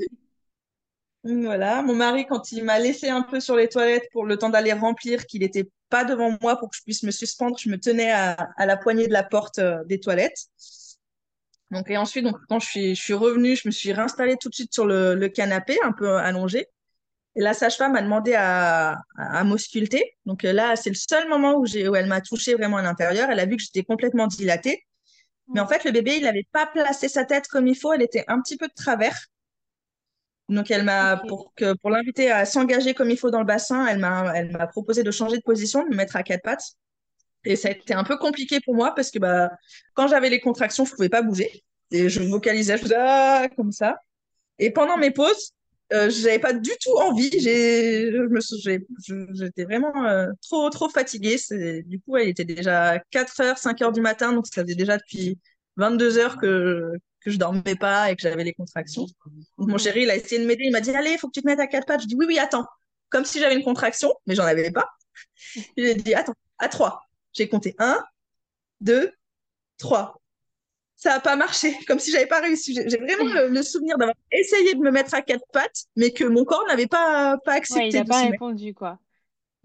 Voilà, 1.25 1.83
mon 1.83 1.95
mari, 1.95 2.27
quand 2.27 2.51
il 2.53 2.64
m'a 2.64 2.79
laissé 2.79 3.09
un 3.09 3.23
peu 3.23 3.39
sur 3.39 3.55
les 3.57 3.68
toilettes 3.68 4.09
pour 4.12 4.27
le 4.27 4.37
temps 4.37 4.51
d'aller 4.51 4.73
remplir, 4.73 5.27
qu'il 5.27 5.43
n'était 5.43 5.70
pas 5.89 6.05
devant 6.05 6.37
moi 6.41 6.57
pour 6.57 6.70
que 6.70 6.77
je 6.77 6.83
puisse 6.83 7.05
me 7.05 7.12
suspendre, 7.12 7.57
je 7.59 7.68
me 7.68 7.79
tenais 7.79 8.11
à, 8.11 8.33
à 8.57 8.66
la 8.66 8.77
poignée 8.77 9.07
de 9.07 9.12
la 9.12 9.23
porte 9.23 9.59
euh, 9.61 9.85
des 9.85 10.01
toilettes. 10.01 10.49
Donc, 11.70 11.91
et 11.91 11.97
ensuite, 11.97 12.25
donc, 12.25 12.37
quand 12.49 12.59
je 12.59 12.66
suis, 12.66 12.95
je 12.95 13.01
suis 13.01 13.14
revenue, 13.14 13.57
je 13.57 13.66
me 13.66 13.70
suis 13.70 13.93
réinstallée 13.93 14.37
tout 14.37 14.49
de 14.49 14.55
suite 14.55 14.75
sur 14.75 14.85
le, 14.85 15.14
le 15.14 15.29
canapé, 15.29 15.79
un 15.85 15.93
peu 15.93 16.16
allongée. 16.16 16.66
Et 17.35 17.41
la 17.41 17.55
sage-femme 17.55 17.97
a 17.97 18.03
demandé 18.03 18.35
à, 18.35 18.99
à, 19.16 19.45
m'ausculter. 19.45 20.16
Donc 20.27 20.45
euh, 20.45 20.53
là, 20.53 20.77
c'est 20.77 20.91
le 20.91 20.97
seul 20.97 21.29
moment 21.29 21.55
où, 21.55 21.62
où 21.64 21.95
elle 21.97 22.07
m'a 22.07 22.20
touché 22.20 22.55
vraiment 22.55 22.77
à 22.77 22.83
l'intérieur. 22.83 23.31
Elle 23.31 23.41
a 23.41 23.47
vu 23.47 23.57
que 23.57 23.62
j'étais 23.62 23.85
complètement 23.85 24.27
dilatée. 24.27 24.85
Mais 25.55 25.61
en 25.61 25.66
fait, 25.66 25.85
le 25.85 25.93
bébé, 25.93 26.16
il 26.16 26.25
n'avait 26.25 26.47
pas 26.53 26.66
placé 26.66 27.09
sa 27.09 27.25
tête 27.25 27.49
comme 27.49 27.66
il 27.66 27.77
faut. 27.77 27.93
Elle 27.93 28.03
était 28.03 28.25
un 28.29 28.41
petit 28.41 28.57
peu 28.57 28.68
de 28.68 28.75
travers. 28.75 29.18
Donc, 30.53 30.71
elle 30.71 30.85
m'a, 30.85 31.17
pour, 31.29 31.53
que, 31.55 31.75
pour 31.75 31.91
l'inviter 31.91 32.31
à 32.31 32.45
s'engager 32.45 32.95
comme 32.95 33.11
il 33.11 33.19
faut 33.19 33.31
dans 33.31 33.41
le 33.41 33.47
bassin, 33.47 33.87
elle 33.87 33.99
m'a, 33.99 34.33
elle 34.35 34.51
m'a 34.51 34.67
proposé 34.67 35.03
de 35.03 35.11
changer 35.11 35.37
de 35.37 35.43
position, 35.43 35.85
de 35.85 35.91
me 35.91 35.97
mettre 35.97 36.17
à 36.17 36.23
quatre 36.23 36.43
pattes. 36.43 36.75
Et 37.45 37.57
ça 37.57 37.69
a 37.69 37.71
été 37.73 37.95
un 37.95 38.05
peu 38.05 38.17
compliqué 38.19 38.61
pour 38.61 38.75
moi 38.75 38.95
parce 38.95 39.11
que 39.11 39.19
bah, 39.19 39.51
quand 39.95 40.09
j'avais 40.09 40.31
les 40.31 40.41
contractions, 40.41 40.85
je 40.85 40.93
ne 40.93 40.97
pouvais 40.97 41.09
pas 41.09 41.23
bouger. 41.23 41.65
Et 41.91 42.09
je 42.09 42.23
vocalisais, 42.23 42.77
je 42.77 42.83
faisais 42.83 42.97
ah, 42.99 43.49
comme 43.57 43.73
ça. 43.73 43.97
Et 44.59 44.71
pendant 44.71 44.97
mes 44.97 45.11
pauses, 45.11 45.53
euh, 45.93 46.09
j'avais 46.11 46.39
pas 46.39 46.53
du 46.53 46.71
tout 46.81 46.97
envie. 46.99 47.31
J'étais 47.33 48.11
vraiment 49.65 50.07
euh, 50.07 50.29
trop, 50.43 50.71
trop 50.71 50.89
fatiguée. 50.89 51.37
Du 51.87 52.01
coup, 52.01 52.17
il 52.19 52.29
était 52.29 52.45
déjà 52.45 52.99
4 53.11 53.43
h 53.43 53.57
5 53.57 53.81
h 53.81 53.93
du 53.93 54.01
matin, 54.01 54.33
donc 54.33 54.47
ça 54.47 54.63
faisait 54.63 54.75
déjà 54.75 54.99
depuis 54.99 55.39
22 55.77 56.19
heures 56.19 56.39
que, 56.39 56.93
que 57.25 57.31
je 57.31 57.39
dormais 57.39 57.77
pas 57.79 58.11
et 58.11 58.16
que 58.16 58.23
j'avais 58.23 58.45
les 58.45 58.53
contractions. 58.53 59.07
Donc, 59.59 59.68
mon 59.68 59.79
chéri, 59.79 60.03
il 60.03 60.11
a 60.11 60.16
essayé 60.16 60.41
de 60.41 60.47
m'aider. 60.47 60.64
Il 60.64 60.73
m'a 60.73 60.81
dit, 60.81 60.91
allez, 60.91 61.12
il 61.12 61.18
faut 61.18 61.29
que 61.29 61.33
tu 61.33 61.43
te 61.43 61.47
mettes 61.47 61.61
à 61.61 61.66
quatre 61.66 61.87
pattes. 61.87 62.03
Je 62.03 62.07
dis, 62.07 62.16
oui, 62.16 62.27
oui, 62.29 62.39
attends. 62.39 62.66
Comme 63.11 63.25
si 63.25 63.39
j'avais 63.39 63.55
une 63.55 63.64
contraction, 63.64 64.12
mais 64.27 64.35
j'en 64.35 64.45
avais 64.45 64.70
pas. 64.70 64.89
J'ai 65.77 65.95
dit, 65.95 66.14
attends, 66.14 66.35
à 66.59 66.68
3. 66.68 67.01
J'ai 67.33 67.49
compté 67.49 67.75
1, 67.79 68.03
2, 68.81 69.12
3 69.79 70.23
ça 71.03 71.14
n'a 71.14 71.20
pas 71.20 71.35
marché, 71.35 71.77
comme 71.89 71.99
si 71.99 72.12
j'avais 72.12 72.27
pas 72.27 72.41
réussi. 72.41 72.75
J'ai 72.75 72.97
vraiment 72.97 73.25
le, 73.49 73.62
souvenir 73.62 73.99
d'avoir 73.99 74.14
essayé 74.31 74.75
de 74.75 74.79
me 74.79 74.93
mettre 74.93 75.14
à 75.14 75.23
quatre 75.23 75.45
pattes, 75.53 75.87
mais 75.97 76.12
que 76.12 76.23
mon 76.23 76.45
corps 76.45 76.64
n'avait 76.68 76.87
pas, 76.87 77.39
pas 77.45 77.55
accepté. 77.55 77.83
Ouais, 77.83 77.89
il 77.89 77.95
n'a 77.95 78.05
pas 78.05 78.23
répondu, 78.23 78.73
quoi. 78.73 79.01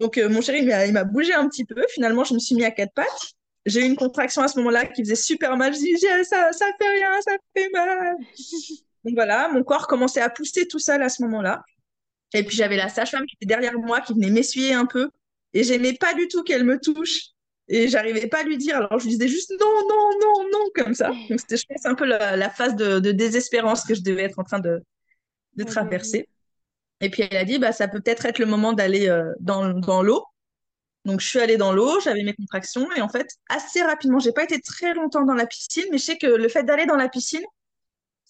Donc, 0.00 0.18
euh, 0.18 0.28
mon 0.28 0.40
chéri, 0.40 0.60
il 0.62 0.92
m'a 0.92 1.04
bougé 1.04 1.34
un 1.34 1.48
petit 1.48 1.64
peu. 1.64 1.84
Finalement, 1.90 2.24
je 2.24 2.34
me 2.34 2.40
suis 2.40 2.56
mis 2.56 2.64
à 2.64 2.72
quatre 2.72 2.92
pattes. 2.92 3.34
J'ai 3.68 3.82
eu 3.82 3.84
une 3.84 3.96
contraction 3.96 4.42
à 4.42 4.48
ce 4.48 4.58
moment-là 4.58 4.86
qui 4.86 5.02
faisait 5.02 5.14
super 5.14 5.56
mal. 5.56 5.74
Je 5.74 5.78
dis, 5.78 5.96
ça, 6.24 6.52
ça 6.52 6.66
fait 6.78 6.88
rien, 6.88 7.20
ça 7.20 7.32
fait 7.54 7.68
mal. 7.72 8.16
Donc 9.04 9.14
voilà, 9.14 9.48
mon 9.48 9.62
corps 9.62 9.86
commençait 9.86 10.20
à 10.20 10.30
pousser 10.30 10.66
tout 10.66 10.78
seul 10.78 11.02
à 11.02 11.08
ce 11.08 11.22
moment-là. 11.22 11.62
Et 12.34 12.42
puis 12.42 12.56
j'avais 12.56 12.76
la 12.76 12.88
sage-femme 12.88 13.26
qui 13.26 13.36
était 13.36 13.46
derrière 13.46 13.78
moi, 13.78 14.00
qui 14.00 14.12
venait 14.14 14.30
m'essuyer 14.30 14.74
un 14.74 14.86
peu. 14.86 15.10
Et 15.54 15.64
j'aimais 15.64 15.94
pas 15.94 16.14
du 16.14 16.28
tout 16.28 16.42
qu'elle 16.42 16.64
me 16.64 16.78
touche. 16.78 17.28
Et 17.68 17.88
j'arrivais 17.88 18.26
pas 18.26 18.40
à 18.40 18.42
lui 18.44 18.56
dire. 18.56 18.76
Alors 18.76 18.98
je 18.98 19.04
lui 19.04 19.12
disais 19.12 19.28
juste 19.28 19.52
non, 19.60 19.88
non, 19.88 20.10
non, 20.20 20.48
non, 20.50 20.64
comme 20.74 20.94
ça. 20.94 21.10
Donc 21.28 21.40
c'était, 21.40 21.56
je 21.56 21.64
pense, 21.68 21.86
un 21.86 21.94
peu 21.94 22.06
la, 22.06 22.50
phase 22.50 22.74
de, 22.74 22.98
désespérance 22.98 23.84
que 23.84 23.94
je 23.94 24.02
devais 24.02 24.22
être 24.22 24.38
en 24.38 24.44
train 24.44 24.60
de, 24.60 24.82
de 25.56 25.64
traverser. 25.64 26.28
Et 27.00 27.10
puis 27.10 27.24
elle 27.30 27.36
a 27.36 27.44
dit, 27.44 27.58
bah, 27.58 27.72
ça 27.72 27.88
peut 27.88 28.00
peut-être 28.00 28.26
être 28.26 28.38
le 28.38 28.46
moment 28.46 28.72
d'aller 28.72 29.08
euh, 29.08 29.32
dans, 29.40 29.68
dans 29.68 30.02
l'eau. 30.02 30.24
Donc 31.08 31.20
je 31.20 31.26
suis 31.26 31.40
allée 31.40 31.56
dans 31.56 31.72
l'eau, 31.72 32.00
j'avais 32.00 32.22
mes 32.22 32.34
contractions 32.34 32.86
et 32.94 33.00
en 33.00 33.08
fait 33.08 33.38
assez 33.48 33.80
rapidement, 33.80 34.18
j'ai 34.18 34.32
pas 34.32 34.44
été 34.44 34.60
très 34.60 34.92
longtemps 34.92 35.24
dans 35.24 35.32
la 35.32 35.46
piscine, 35.46 35.86
mais 35.90 35.96
je 35.96 36.04
sais 36.04 36.18
que 36.18 36.26
le 36.26 36.48
fait 36.50 36.64
d'aller 36.64 36.84
dans 36.84 36.96
la 36.96 37.08
piscine, 37.08 37.42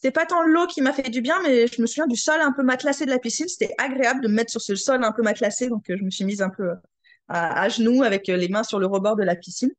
c'est 0.01 0.13
pas 0.13 0.27
tant 0.27 0.45
l'eau 0.45 0.69
qui 0.69 0.81
m'a 0.81 0.93
fait 0.93 1.11
du 1.11 1.21
bien, 1.21 1.35
mais 1.43 1.67
je 1.67 1.83
me 1.83 1.89
souviens 1.89 2.07
du 2.07 2.15
sol 2.15 2.41
un 2.41 2.53
peu 2.53 2.63
matelassé 2.63 3.05
de 3.05 3.11
la 3.11 3.19
piscine. 3.19 3.49
C'était 3.49 3.75
agréable 3.79 4.21
de 4.21 4.29
me 4.29 4.35
mettre 4.35 4.53
sur 4.53 4.61
ce 4.61 4.77
sol 4.77 5.03
un 5.03 5.11
peu 5.11 5.23
matelassé, 5.23 5.69
donc 5.69 5.91
euh, 5.91 5.97
je 5.99 6.05
me 6.05 6.11
suis 6.11 6.25
mise 6.25 6.41
un 6.41 6.51
peu 6.51 6.71
à, 7.27 7.69
genoux 7.69 8.05
avec 8.05 8.29
euh, 8.29 8.37
les 8.37 8.49
mains 8.49 8.63
sur 8.63 8.79
le 8.79 8.87
rebord 8.87 9.17
de 9.17 9.25
la 9.25 9.35
piscine. 9.35 9.73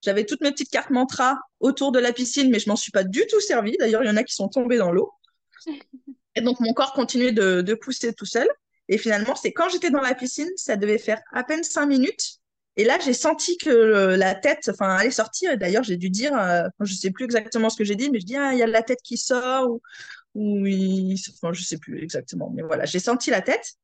J'avais 0.00 0.24
toutes 0.24 0.40
mes 0.40 0.52
petites 0.52 0.70
cartes 0.70 0.90
mantra 0.90 1.36
autour 1.58 1.90
de 1.90 1.98
la 1.98 2.12
piscine, 2.12 2.48
mais 2.48 2.60
je 2.60 2.68
m'en 2.68 2.76
suis 2.76 2.92
pas 2.92 3.02
du 3.02 3.26
tout 3.28 3.40
servi. 3.40 3.76
D'ailleurs, 3.80 4.04
il 4.04 4.06
y 4.06 4.10
en 4.10 4.16
a 4.16 4.22
qui 4.22 4.36
sont 4.36 4.48
tombées 4.48 4.78
dans 4.78 4.92
l'eau. 4.92 5.10
Et 6.36 6.42
donc, 6.42 6.60
mon 6.60 6.72
corps 6.74 6.92
continuait 6.92 7.32
de, 7.32 7.60
de 7.60 7.74
pousser 7.74 8.14
tout 8.14 8.24
seul. 8.24 8.48
Et 8.90 8.98
finalement, 8.98 9.36
c'est 9.36 9.52
quand 9.52 9.68
j'étais 9.68 9.90
dans 9.90 10.00
la 10.00 10.14
piscine, 10.14 10.50
ça 10.56 10.76
devait 10.76 10.98
faire 10.98 11.22
à 11.32 11.44
peine 11.44 11.62
cinq 11.62 11.86
minutes. 11.86 12.40
Et 12.76 12.84
là, 12.84 12.98
j'ai 12.98 13.14
senti 13.14 13.56
que 13.56 13.70
la 13.70 14.34
tête, 14.34 14.68
enfin, 14.68 14.96
allait 14.96 15.12
sortir. 15.12 15.56
D'ailleurs, 15.56 15.84
j'ai 15.84 15.96
dû 15.96 16.10
dire, 16.10 16.36
euh, 16.36 16.62
je 16.80 16.94
sais 16.94 17.12
plus 17.12 17.24
exactement 17.24 17.70
ce 17.70 17.76
que 17.76 17.84
j'ai 17.84 17.94
dit, 17.94 18.10
mais 18.10 18.18
je 18.18 18.26
dis, 18.26 18.36
ah, 18.36 18.52
il 18.52 18.58
y 18.58 18.62
a 18.64 18.66
la 18.66 18.82
tête 18.82 18.98
qui 19.04 19.16
sort, 19.16 19.70
ou, 19.70 19.80
ou 20.34 20.66
il... 20.66 21.16
enfin, 21.34 21.52
je 21.52 21.62
sais 21.62 21.78
plus 21.78 22.02
exactement. 22.02 22.50
Mais 22.52 22.62
voilà, 22.62 22.84
j'ai 22.84 22.98
senti 22.98 23.30
la 23.30 23.42
tête. 23.42 23.74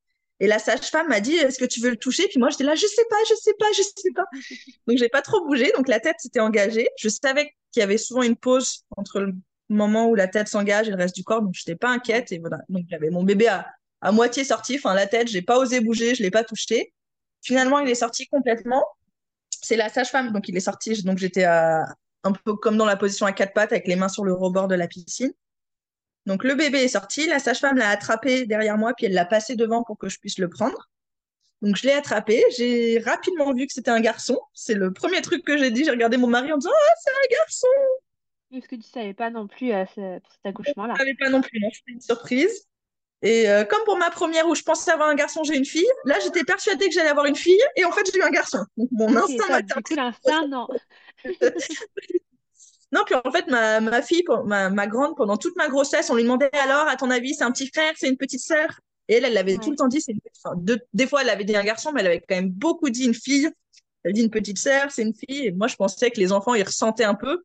Et 0.41 0.49
la 0.49 0.59
sage-femme 0.59 1.09
m'a 1.09 1.21
dit, 1.21 1.37
est-ce 1.37 1.59
que 1.59 1.65
tu 1.65 1.81
veux 1.81 1.91
le 1.91 1.97
toucher? 1.97 2.27
Puis 2.29 2.41
moi, 2.41 2.51
j'étais 2.51 2.65
là, 2.65 2.75
je 2.75 2.87
sais 2.87 3.05
pas, 3.09 3.17
je 3.29 3.35
sais 3.37 3.55
pas, 3.59 3.67
je 3.77 3.83
sais 3.83 4.11
pas. 4.13 4.25
Donc, 4.89 4.99
j'ai 4.99 5.09
pas 5.09 5.23
trop 5.23 5.47
bougé. 5.47 5.71
Donc, 5.77 5.87
la 5.89 6.01
tête 6.01 6.17
s'était 6.19 6.41
engagée. 6.41 6.89
Je 6.99 7.09
savais 7.09 7.53
qu'il 7.71 7.81
y 7.81 7.83
avait 7.85 7.97
souvent 7.97 8.23
une 8.23 8.37
pause 8.37 8.85
entre 8.97 9.21
le 9.21 9.35
moment 9.69 10.09
où 10.09 10.17
la 10.17 10.27
tête 10.27 10.49
s'engage 10.49 10.89
et 10.89 10.91
le 10.91 10.97
reste 10.97 11.15
du 11.15 11.23
corps. 11.23 11.43
Donc, 11.43 11.55
je 11.55 11.63
n'étais 11.63 11.77
pas 11.77 11.91
inquiète. 11.91 12.33
Et 12.33 12.39
voilà. 12.39 12.59
Donc, 12.69 12.87
j'avais 12.91 13.11
mon 13.11 13.23
bébé 13.23 13.49
à, 13.49 13.67
à 14.01 14.13
moitié 14.13 14.45
sorti. 14.45 14.77
Enfin, 14.77 14.95
la 14.95 15.07
tête, 15.07 15.29
j'ai 15.29 15.43
pas 15.43 15.59
osé 15.59 15.81
bouger, 15.81 16.15
je 16.15 16.23
l'ai 16.23 16.31
pas 16.31 16.45
touché. 16.45 16.93
Finalement, 17.43 17.79
il 17.81 17.89
est 17.89 17.95
sorti 17.95 18.27
complètement. 18.27 18.85
C'est 19.63 19.77
la 19.77 19.89
sage-femme. 19.89 20.33
Donc, 20.33 20.49
il 20.49 20.57
est 20.57 20.61
sorti. 20.61 21.03
Donc, 21.03 21.19
j'étais 21.19 21.45
un 21.45 22.33
peu 22.45 22.55
comme 22.55 22.77
dans 22.77 22.85
la 22.85 22.97
position 22.97 23.27
à 23.27 23.33
quatre 23.33 23.53
pattes 23.53 23.73
avec 23.73 23.87
les 23.87 23.97
mains 23.97 24.09
sur 24.09 24.25
le 24.25 24.33
rebord 24.33 24.69
de 24.69 24.75
la 24.75 24.89
piscine. 24.89 25.33
Donc 26.27 26.43
le 26.43 26.55
bébé 26.57 26.83
est 26.83 26.89
sorti, 26.89 27.27
la 27.29 27.39
sage-femme 27.39 27.77
l'a 27.77 27.89
attrapé 27.89 28.47
derrière 28.47 28.77
moi, 28.77 28.95
puis 28.95 29.07
elle 29.07 29.13
l'a 29.13 29.25
passé 29.25 29.55
devant 29.55 29.85
pour 29.85 29.97
que 29.97 30.09
je 30.09 30.19
puisse 30.19 30.39
le 30.39 30.51
prendre. 30.51 30.91
Donc 31.63 31.77
je 31.77 31.87
l'ai 31.87 31.93
attrapé, 31.93 32.45
j'ai 32.57 32.99
rapidement 32.99 33.55
vu 33.55 33.67
que 33.67 33.73
c'était 33.73 33.93
un 33.93 34.01
garçon. 34.01 34.39
C'est 34.53 34.75
le 34.75 34.93
premier 34.93 35.23
truc 35.23 35.45
que 35.45 35.57
j'ai 35.57 35.71
dit. 35.71 35.85
J'ai 35.85 35.91
regardé 35.91 36.17
mon 36.17 36.27
mari 36.27 36.53
en 36.53 36.59
disant 36.59 36.73
Ah, 36.75 36.95
c'est 37.01 37.11
un 37.11 37.37
garçon 37.39 37.69
Est-ce 38.53 38.69
que 38.69 38.75
tu 38.75 38.83
savais 38.83 39.15
pas 39.15 39.31
non 39.31 39.47
plus 39.47 39.73
euh, 39.73 39.85
pour 39.85 40.33
cet 40.33 40.47
accouchement-là? 40.47 40.95
Je 40.95 40.99
savais 40.99 41.15
pas 41.15 41.31
non 41.31 41.41
plus, 41.41 41.61
c'était 41.73 41.93
une 41.93 42.01
surprise. 42.01 42.67
Et 43.23 43.49
euh, 43.49 43.65
comme 43.65 43.83
pour 43.85 43.97
ma 43.97 44.11
première 44.11 44.47
où 44.47 44.55
je 44.55 44.63
pensais 44.63 44.91
avoir 44.91 45.09
un 45.09 45.15
garçon, 45.15 45.43
j'ai 45.43 45.57
une 45.57 45.65
fille, 45.65 45.89
là 46.05 46.17
j'étais 46.23 46.45
persuadée 46.45 46.89
que 46.89 46.95
j'allais 46.95 47.09
avoir 47.09 47.27
une 47.27 47.37
fille 47.37 47.63
et 47.77 47.85
en 47.85 47.93
fait 47.93 48.03
j'ai 48.13 48.19
eu 48.19 48.23
un 48.23 48.31
garçon. 48.31 48.59
Donc 48.77 48.89
mon 48.93 49.17
instinct 49.17 49.49
m'a 49.49 49.61
l'instinct, 49.97 50.47
non. 50.49 50.69
Non, 52.93 53.03
puis 53.05 53.17
en 53.17 53.33
fait, 53.33 53.49
ma, 53.49 53.81
ma 53.81 54.01
fille, 54.01 54.25
ma, 54.45 54.71
ma, 54.71 54.87
grande, 54.87 55.17
pendant 55.17 55.37
toute 55.37 55.57
ma 55.57 55.69
grossesse, 55.69 56.09
on 56.09 56.15
lui 56.15 56.23
demandait 56.23 56.51
alors, 56.53 56.87
à 56.87 56.97
ton 56.97 57.11
avis, 57.11 57.35
c'est 57.35 57.43
un 57.43 57.51
petit 57.51 57.67
frère, 57.67 57.93
c'est 57.97 58.09
une 58.09 58.17
petite 58.17 58.41
sœur? 58.41 58.81
Et 59.09 59.15
elle, 59.15 59.25
elle 59.25 59.35
l'avait 59.35 59.59
tout 59.59 59.71
le 59.71 59.77
temps 59.77 59.89
dit, 59.89 60.01
c'est 60.01 60.13
une 60.13 60.21
enfin, 60.45 60.57
Des 60.93 61.07
fois, 61.07 61.23
elle 61.23 61.31
avait 61.31 61.45
dit 61.45 61.57
un 61.57 61.65
garçon, 61.65 61.93
mais 61.93 62.01
elle 62.01 62.07
avait 62.07 62.25
quand 62.27 62.37
même 62.37 62.51
beaucoup 62.51 62.89
dit 62.91 63.05
une 63.05 63.15
fille. 63.15 63.51
Elle 64.05 64.13
dit 64.13 64.23
une 64.23 64.31
petite 64.31 64.59
sœur, 64.59 64.91
c'est 64.91 65.03
une 65.03 65.15
fille. 65.15 65.47
Et 65.47 65.53
moi, 65.53 65.67
je 65.67 65.77
pensais 65.77 66.11
que 66.11 66.21
les 66.21 66.33
enfants, 66.33 66.55
ils 66.55 66.63
ressentaient 66.63 67.05
un 67.05 67.15
peu. 67.15 67.43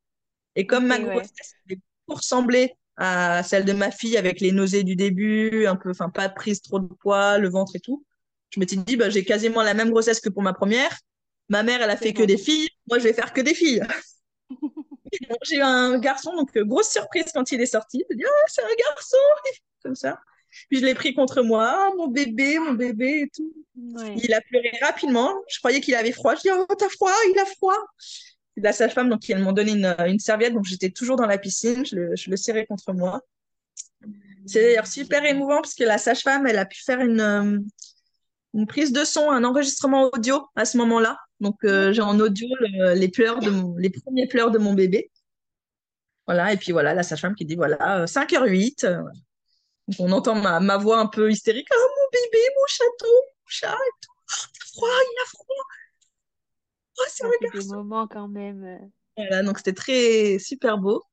Et 0.56 0.68
comme 0.68 0.86
ma 0.86 1.00
grossesse 1.00 1.56
ouais. 1.70 1.80
pour 2.06 2.18
ressembler 2.18 2.76
à 3.04 3.42
celle 3.42 3.66
de 3.66 3.74
ma 3.74 3.90
fille 3.90 4.16
avec 4.16 4.40
les 4.42 4.52
nausées 4.52 4.84
du 4.84 4.96
début, 4.96 5.66
un 5.66 5.76
peu, 5.76 5.90
enfin, 5.90 6.10
pas 6.10 6.30
prise 6.30 6.62
trop 6.62 6.80
de 6.80 6.86
poids, 6.86 7.40
le 7.40 7.50
ventre 7.50 7.76
et 7.76 7.80
tout, 7.80 8.06
je 8.52 8.60
m'étais 8.60 8.76
dit, 8.76 8.96
bah, 8.96 9.10
j'ai 9.10 9.26
quasiment 9.26 9.64
la 9.64 9.74
même 9.74 9.90
grossesse 9.90 10.20
que 10.20 10.30
pour 10.30 10.44
ma 10.44 10.54
première. 10.54 10.96
Ma 11.50 11.64
mère, 11.64 11.82
elle 11.82 11.90
a 11.90 11.98
fait 11.98 12.14
que 12.14 12.22
des 12.22 12.38
filles. 12.38 12.70
Moi, 12.88 13.00
je 13.00 13.06
vais 13.06 13.14
faire 13.14 13.34
que 13.34 13.42
des 13.42 13.56
filles. 13.56 13.82
j'ai 15.44 15.56
eu 15.56 15.62
un 15.62 15.98
garçon, 15.98 16.36
donc 16.36 16.56
euh, 16.56 16.64
grosse 16.64 16.90
surprise 16.90 17.26
quand 17.34 17.52
il 17.52 17.60
est 17.60 17.66
sorti. 17.66 18.04
Je 18.08 18.16
dis, 18.16 18.24
ah, 18.24 18.46
c'est 18.48 18.62
un 18.62 18.76
garçon, 18.90 19.18
comme 19.84 19.96
ça. 19.96 20.20
Puis 20.70 20.80
je 20.80 20.86
l'ai 20.86 20.94
pris 20.94 21.16
contre 21.16 21.42
moi, 21.42 21.74
ah, 21.74 21.90
mon 21.98 22.08
bébé, 22.08 22.60
mon 22.60 22.74
bébé 22.74 23.24
et 23.24 23.30
tout. 23.36 23.52
Il 24.18 24.32
a 24.34 24.42
pleuré 24.42 24.72
rapidement. 24.82 25.34
Je 25.50 25.58
croyais 25.58 25.82
qu'il 25.82 25.96
avait 25.96 26.12
froid. 26.12 26.36
Je 26.36 26.42
dis, 26.42 26.50
oh, 26.52 26.76
t'as 26.78 26.90
froid, 26.90 27.12
il 27.34 27.40
a 27.40 27.46
froid. 27.46 27.78
La 28.62 28.74
sage-femme, 28.74 29.10
donc 29.10 29.22
donné 29.54 29.72
une, 29.72 30.20
serviette, 30.20 30.54
donc 30.54 30.66
j'étais 30.66 30.90
toujours 30.90 31.16
dans 31.16 31.26
la 31.26 31.38
piscine, 31.38 31.86
je 31.86 31.96
le, 32.30 32.38
serrais 32.38 32.66
contre 32.66 32.94
moi. 32.94 33.22
C'est 34.46 34.62
d'ailleurs 34.62 34.88
super 34.88 35.24
émouvant 35.26 35.62
parce 35.62 35.76
que 35.76 35.84
la 35.84 35.98
sage-femme, 35.98 36.48
elle 36.48 36.58
a 36.58 36.66
pu 36.66 36.82
faire 36.84 37.00
une, 37.00 37.22
euh, 37.22 38.66
prise 38.66 38.92
de 38.92 39.04
son, 39.04 39.30
un 39.32 39.44
enregistrement 39.44 40.10
audio 40.14 40.48
à 40.56 40.66
ce 40.66 40.78
moment-là. 40.78 41.18
Donc, 41.40 41.64
euh, 41.64 41.92
j'ai 41.94 42.02
en 42.02 42.20
audio 42.20 42.48
les 42.96 43.10
pleurs 43.10 43.40
de 43.40 43.50
mon, 43.50 43.76
les 43.78 43.90
premiers 43.90 44.28
pleurs 44.28 44.52
de 44.52 44.58
mon 44.58 44.74
bébé. 44.74 45.12
Voilà, 46.28 46.54
et 46.54 46.58
puis 46.58 46.72
voilà, 46.72 46.94
la 46.94 47.04
sage-femme 47.04 47.36
qui 47.36 47.46
dit 47.46 47.56
voilà, 47.56 48.06
5h08. 48.06 48.86
Euh, 48.86 49.02
on 50.00 50.12
entend 50.12 50.36
ma, 50.36 50.78
voix 50.78 51.00
un 51.00 51.08
peu 51.08 51.30
hystérique. 51.32 51.68
Oh, 51.74 51.88
mon 51.98 52.20
bébé, 52.20 52.44
mon 52.56 52.68
chateau, 52.68 53.06
mon 53.06 53.48
chat 53.48 53.74
et 53.74 53.92
tout. 54.02 54.12
Oh, 54.18 54.34
a 54.34 54.66
froid, 54.66 54.90
il 54.90 55.22
a 55.22 55.28
froid. 55.28 55.66
Oh, 57.00 57.04
c'est 57.08 57.26
un 57.26 57.30
garçon. 57.42 57.70
des 57.70 57.76
moments 57.76 58.08
quand 58.08 58.28
même. 58.28 58.92
Voilà, 59.18 59.44
donc 59.44 59.58
c'était 59.58 59.74
très 59.74 60.40
super 60.40 60.78
beau. 60.78 61.04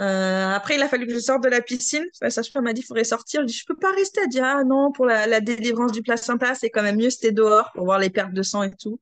Euh, 0.00 0.52
après, 0.54 0.76
il 0.76 0.82
a 0.82 0.88
fallu 0.88 1.06
que 1.06 1.14
je 1.14 1.18
sorte 1.18 1.42
de 1.42 1.48
la 1.48 1.60
piscine. 1.60 2.04
La 2.20 2.30
sage-femme 2.30 2.64
m'a 2.64 2.72
dit 2.72 2.82
qu'il 2.82 2.86
faudrait 2.86 3.04
sortir. 3.04 3.40
Je 3.42 3.46
dis, 3.46 3.52
je 3.52 3.64
peux 3.66 3.76
pas 3.76 3.92
rester. 3.92 4.20
Elle 4.22 4.28
dit, 4.28 4.40
ah 4.40 4.62
non, 4.64 4.92
pour 4.92 5.06
la, 5.06 5.26
la 5.26 5.40
délivrance 5.40 5.92
du 5.92 6.02
placenta, 6.02 6.54
c'est 6.54 6.70
quand 6.70 6.82
même 6.82 6.96
mieux 6.96 7.10
c'était 7.10 7.32
dehors 7.32 7.72
pour 7.74 7.84
voir 7.84 7.98
les 7.98 8.10
pertes 8.10 8.32
de 8.32 8.42
sang 8.42 8.62
et 8.62 8.70
tout. 8.70 9.00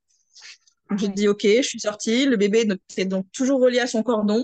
Donc, 0.89 0.99
j'ai 0.99 1.09
dit, 1.09 1.29
ok, 1.29 1.43
je 1.43 1.63
suis 1.63 1.81
sortie. 1.81 2.25
Le 2.25 2.37
bébé 2.37 2.67
était 2.91 3.05
donc 3.05 3.27
toujours 3.33 3.61
relié 3.61 3.81
à 3.81 3.87
son 3.87 4.03
cordon. 4.03 4.43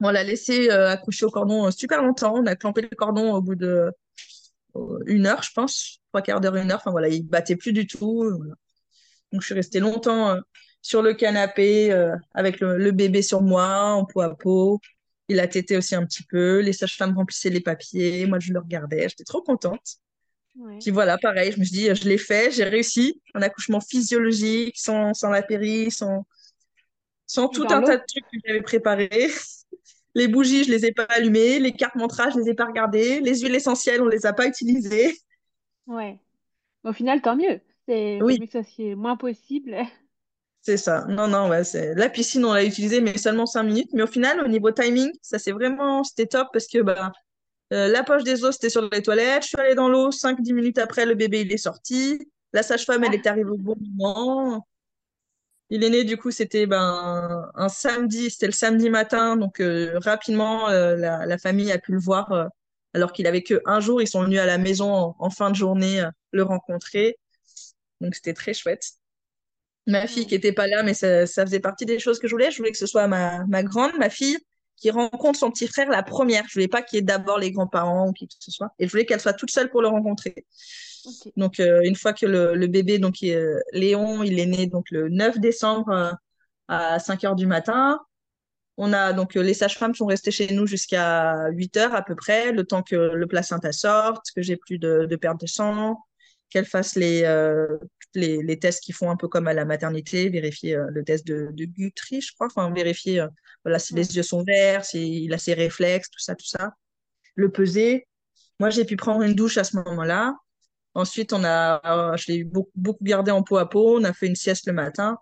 On 0.00 0.10
l'a 0.10 0.22
laissé 0.22 0.70
euh, 0.70 0.90
accrocher 0.90 1.24
au 1.24 1.30
cordon 1.30 1.66
euh, 1.66 1.70
super 1.70 2.02
longtemps. 2.02 2.34
On 2.36 2.46
a 2.46 2.54
clampé 2.54 2.82
le 2.82 2.94
cordon 2.94 3.34
au 3.34 3.40
bout 3.40 3.54
de 3.54 3.90
une 5.06 5.24
heure, 5.24 5.42
je 5.42 5.50
pense, 5.54 6.00
trois 6.12 6.20
quarts 6.20 6.40
d'heure, 6.40 6.54
une 6.56 6.70
heure. 6.70 6.78
Enfin 6.78 6.90
voilà, 6.90 7.08
il 7.08 7.26
battait 7.26 7.56
plus 7.56 7.72
du 7.72 7.86
tout. 7.86 8.30
Donc, 9.32 9.40
je 9.42 9.46
suis 9.46 9.54
restée 9.54 9.80
longtemps 9.80 10.36
sur 10.82 11.02
le 11.02 11.14
canapé 11.14 11.92
avec 12.34 12.60
le, 12.60 12.78
le, 12.78 12.92
bébé 12.92 13.22
sur 13.22 13.42
moi, 13.42 13.92
en 13.92 14.04
peau 14.04 14.20
à 14.20 14.36
peau. 14.36 14.80
Il 15.28 15.40
a 15.40 15.48
tété 15.48 15.76
aussi 15.76 15.94
un 15.94 16.06
petit 16.06 16.22
peu. 16.22 16.60
Les 16.60 16.72
sages-femmes 16.72 17.16
remplissaient 17.16 17.50
les 17.50 17.60
papiers. 17.60 18.26
Moi, 18.26 18.38
je 18.38 18.52
le 18.52 18.60
regardais. 18.60 19.08
J'étais 19.08 19.24
trop 19.24 19.42
contente. 19.42 19.98
Ouais. 20.56 20.78
Puis 20.80 20.90
voilà, 20.90 21.18
pareil, 21.18 21.52
je 21.52 21.58
me 21.58 21.64
suis 21.64 21.76
dit, 21.76 21.94
je 21.94 22.08
l'ai 22.08 22.18
fait, 22.18 22.50
j'ai 22.50 22.64
réussi. 22.64 23.20
Un 23.34 23.42
accouchement 23.42 23.80
physiologique, 23.80 24.78
sans, 24.78 25.12
sans 25.12 25.28
la 25.28 25.42
péri, 25.42 25.90
sans, 25.90 26.26
sans 27.26 27.48
tout 27.48 27.66
un 27.68 27.82
tas 27.82 27.96
de 27.96 28.02
trucs 28.06 28.24
que 28.24 28.38
j'avais 28.44 28.62
préparés. 28.62 29.10
les 30.14 30.28
bougies, 30.28 30.64
je 30.64 30.70
les 30.70 30.86
ai 30.86 30.92
pas 30.92 31.04
allumées. 31.04 31.58
Les 31.58 31.72
cartes 31.72 31.96
montrage, 31.96 32.34
je 32.34 32.38
les 32.38 32.50
ai 32.50 32.54
pas 32.54 32.66
regardées. 32.66 33.20
Les 33.20 33.40
huiles 33.40 33.54
essentielles, 33.54 34.00
on 34.00 34.08
les 34.08 34.24
a 34.24 34.32
pas 34.32 34.46
utilisées. 34.46 35.18
Ouais. 35.86 36.18
Au 36.84 36.92
final, 36.92 37.20
tant 37.20 37.36
mieux. 37.36 37.60
C'est 37.86 38.20
oui. 38.22 38.38
que 38.38 38.50
ça 38.50 38.62
soit 38.64 38.94
moins 38.96 39.16
possible. 39.16 39.76
C'est 40.62 40.76
ça. 40.76 41.04
Non, 41.08 41.28
non, 41.28 41.48
ouais, 41.48 41.62
c'est... 41.62 41.94
La 41.94 42.08
piscine, 42.08 42.44
on 42.44 42.52
l'a 42.52 42.64
utilisée, 42.64 43.00
mais 43.00 43.16
seulement 43.18 43.46
cinq 43.46 43.62
minutes. 43.62 43.90
Mais 43.92 44.02
au 44.02 44.08
final, 44.08 44.40
au 44.40 44.48
niveau 44.48 44.72
timing, 44.72 45.12
ça 45.22 45.38
c'est 45.38 45.52
vraiment, 45.52 46.02
c'était 46.02 46.26
top 46.26 46.48
parce 46.52 46.66
que 46.66 46.82
bah, 46.82 47.12
euh, 47.72 47.86
la 47.86 48.02
poche 48.02 48.24
des 48.24 48.42
os, 48.42 48.52
c'était 48.52 48.70
sur 48.70 48.82
les 48.90 49.00
toilettes. 49.00 49.44
Je 49.44 49.48
suis 49.48 49.60
allée 49.60 49.76
dans 49.76 49.88
l'eau, 49.88 50.10
5-10 50.10 50.52
minutes 50.52 50.78
après, 50.78 51.06
le 51.06 51.14
bébé, 51.14 51.42
il 51.42 51.52
est 51.52 51.56
sorti. 51.56 52.18
La 52.52 52.64
sage-femme, 52.64 53.04
elle 53.04 53.14
est 53.14 53.28
arrivée 53.28 53.50
au 53.50 53.56
bon 53.58 53.76
moment. 53.78 54.66
Il 55.70 55.84
est 55.84 55.90
né, 55.90 56.02
du 56.02 56.16
coup, 56.16 56.32
c'était 56.32 56.66
ben, 56.66 57.48
un 57.54 57.68
samedi, 57.68 58.28
c'était 58.30 58.46
le 58.46 58.52
samedi 58.52 58.90
matin. 58.90 59.36
Donc, 59.36 59.60
euh, 59.60 60.00
rapidement, 60.00 60.68
euh, 60.68 60.96
la, 60.96 61.26
la, 61.26 61.38
famille 61.38 61.70
a 61.70 61.78
pu 61.78 61.92
le 61.92 62.00
voir. 62.00 62.50
Alors 62.92 63.12
qu'il 63.12 63.28
avait 63.28 63.42
que 63.44 63.62
un 63.66 63.78
jour, 63.78 64.02
ils 64.02 64.08
sont 64.08 64.22
venus 64.24 64.40
à 64.40 64.46
la 64.46 64.58
maison 64.58 64.92
en, 64.92 65.16
en 65.18 65.30
fin 65.30 65.50
de 65.50 65.56
journée 65.56 66.02
le 66.32 66.42
rencontrer. 66.42 67.18
Donc, 68.00 68.14
c'était 68.14 68.34
très 68.34 68.54
chouette 68.54 68.82
ma 69.86 70.06
fille 70.06 70.26
qui 70.26 70.34
était 70.34 70.52
pas 70.52 70.66
là, 70.66 70.82
mais 70.82 70.94
ça, 70.94 71.26
ça, 71.26 71.44
faisait 71.44 71.60
partie 71.60 71.86
des 71.86 71.98
choses 71.98 72.18
que 72.18 72.26
je 72.28 72.34
voulais. 72.34 72.50
Je 72.50 72.58
voulais 72.58 72.72
que 72.72 72.78
ce 72.78 72.86
soit 72.86 73.06
ma, 73.06 73.44
ma 73.46 73.62
grande, 73.62 73.92
ma 73.98 74.10
fille, 74.10 74.36
qui 74.76 74.90
rencontre 74.90 75.38
son 75.38 75.50
petit 75.50 75.68
frère 75.68 75.88
la 75.88 76.02
première. 76.02 76.44
Je 76.48 76.54
voulais 76.54 76.68
pas 76.68 76.82
qu'il 76.82 76.96
y 76.96 77.00
ait 77.00 77.02
d'abord 77.02 77.38
les 77.38 77.52
grands-parents 77.52 78.08
ou 78.08 78.12
qui 78.12 78.26
que 78.26 78.34
ce 78.38 78.50
soit. 78.50 78.70
Et 78.78 78.86
je 78.86 78.90
voulais 78.90 79.06
qu'elle 79.06 79.20
soit 79.20 79.32
toute 79.32 79.50
seule 79.50 79.70
pour 79.70 79.82
le 79.82 79.88
rencontrer. 79.88 80.44
Okay. 81.04 81.32
Donc, 81.36 81.60
euh, 81.60 81.80
une 81.84 81.94
fois 81.94 82.12
que 82.12 82.26
le, 82.26 82.54
le 82.54 82.66
bébé, 82.66 82.98
donc 82.98 83.16
euh, 83.22 83.58
Léon, 83.72 84.22
il 84.22 84.38
est 84.40 84.46
né 84.46 84.66
donc 84.66 84.86
le 84.90 85.08
9 85.08 85.38
décembre 85.38 85.90
euh, 85.90 86.12
à 86.68 86.98
5 86.98 87.24
heures 87.24 87.36
du 87.36 87.46
matin. 87.46 88.00
On 88.76 88.92
a 88.92 89.14
donc 89.14 89.36
les 89.36 89.54
sages-femmes 89.54 89.94
sont 89.94 90.04
restées 90.04 90.30
chez 90.30 90.52
nous 90.52 90.66
jusqu'à 90.66 91.48
8 91.50 91.76
heures 91.78 91.94
à 91.94 92.02
peu 92.02 92.14
près, 92.14 92.52
le 92.52 92.64
temps 92.64 92.82
que 92.82 92.94
le 92.94 93.26
placenta 93.26 93.72
sorte, 93.72 94.26
que 94.34 94.42
j'ai 94.42 94.56
plus 94.56 94.78
de, 94.78 95.06
de 95.06 95.16
perte 95.16 95.40
de 95.40 95.46
sang, 95.46 95.96
qu'elle 96.50 96.64
fasse 96.64 96.96
les, 96.96 97.22
euh, 97.24 97.78
les, 98.14 98.42
les, 98.42 98.58
tests 98.58 98.82
qui 98.82 98.92
font 98.92 99.10
un 99.10 99.16
peu 99.16 99.28
comme 99.28 99.48
à 99.48 99.54
la 99.54 99.64
maternité, 99.64 100.28
vérifier 100.28 100.76
euh, 100.76 100.86
le 100.90 101.04
test 101.04 101.26
de, 101.26 101.50
de 101.52 101.64
Guthrie, 101.64 102.20
je 102.20 102.32
crois, 102.34 102.46
enfin 102.46 102.72
vérifier 102.72 103.20
euh, 103.20 103.28
voilà, 103.64 103.78
si 103.78 103.94
les 103.94 104.16
yeux 104.16 104.22
sont 104.22 104.44
verts, 104.44 104.84
s'il 104.84 105.32
a 105.34 105.38
ses 105.38 105.54
réflexes, 105.54 106.10
tout 106.10 106.20
ça, 106.20 106.34
tout 106.34 106.46
ça. 106.46 106.74
Le 107.34 107.50
peser. 107.50 108.06
Moi, 108.60 108.70
j'ai 108.70 108.84
pu 108.84 108.96
prendre 108.96 109.22
une 109.22 109.34
douche 109.34 109.58
à 109.58 109.64
ce 109.64 109.76
moment-là. 109.76 110.34
Ensuite, 110.94 111.32
on 111.32 111.44
a, 111.44 112.16
je 112.16 112.32
l'ai 112.32 112.44
beaucoup, 112.44 112.70
beaucoup 112.74 113.04
gardé 113.04 113.30
en 113.30 113.42
peau 113.42 113.58
à 113.58 113.68
peau. 113.68 113.98
On 113.98 114.04
a 114.04 114.14
fait 114.14 114.26
une 114.26 114.36
sieste 114.36 114.66
le 114.66 114.72
matin. 114.72 115.18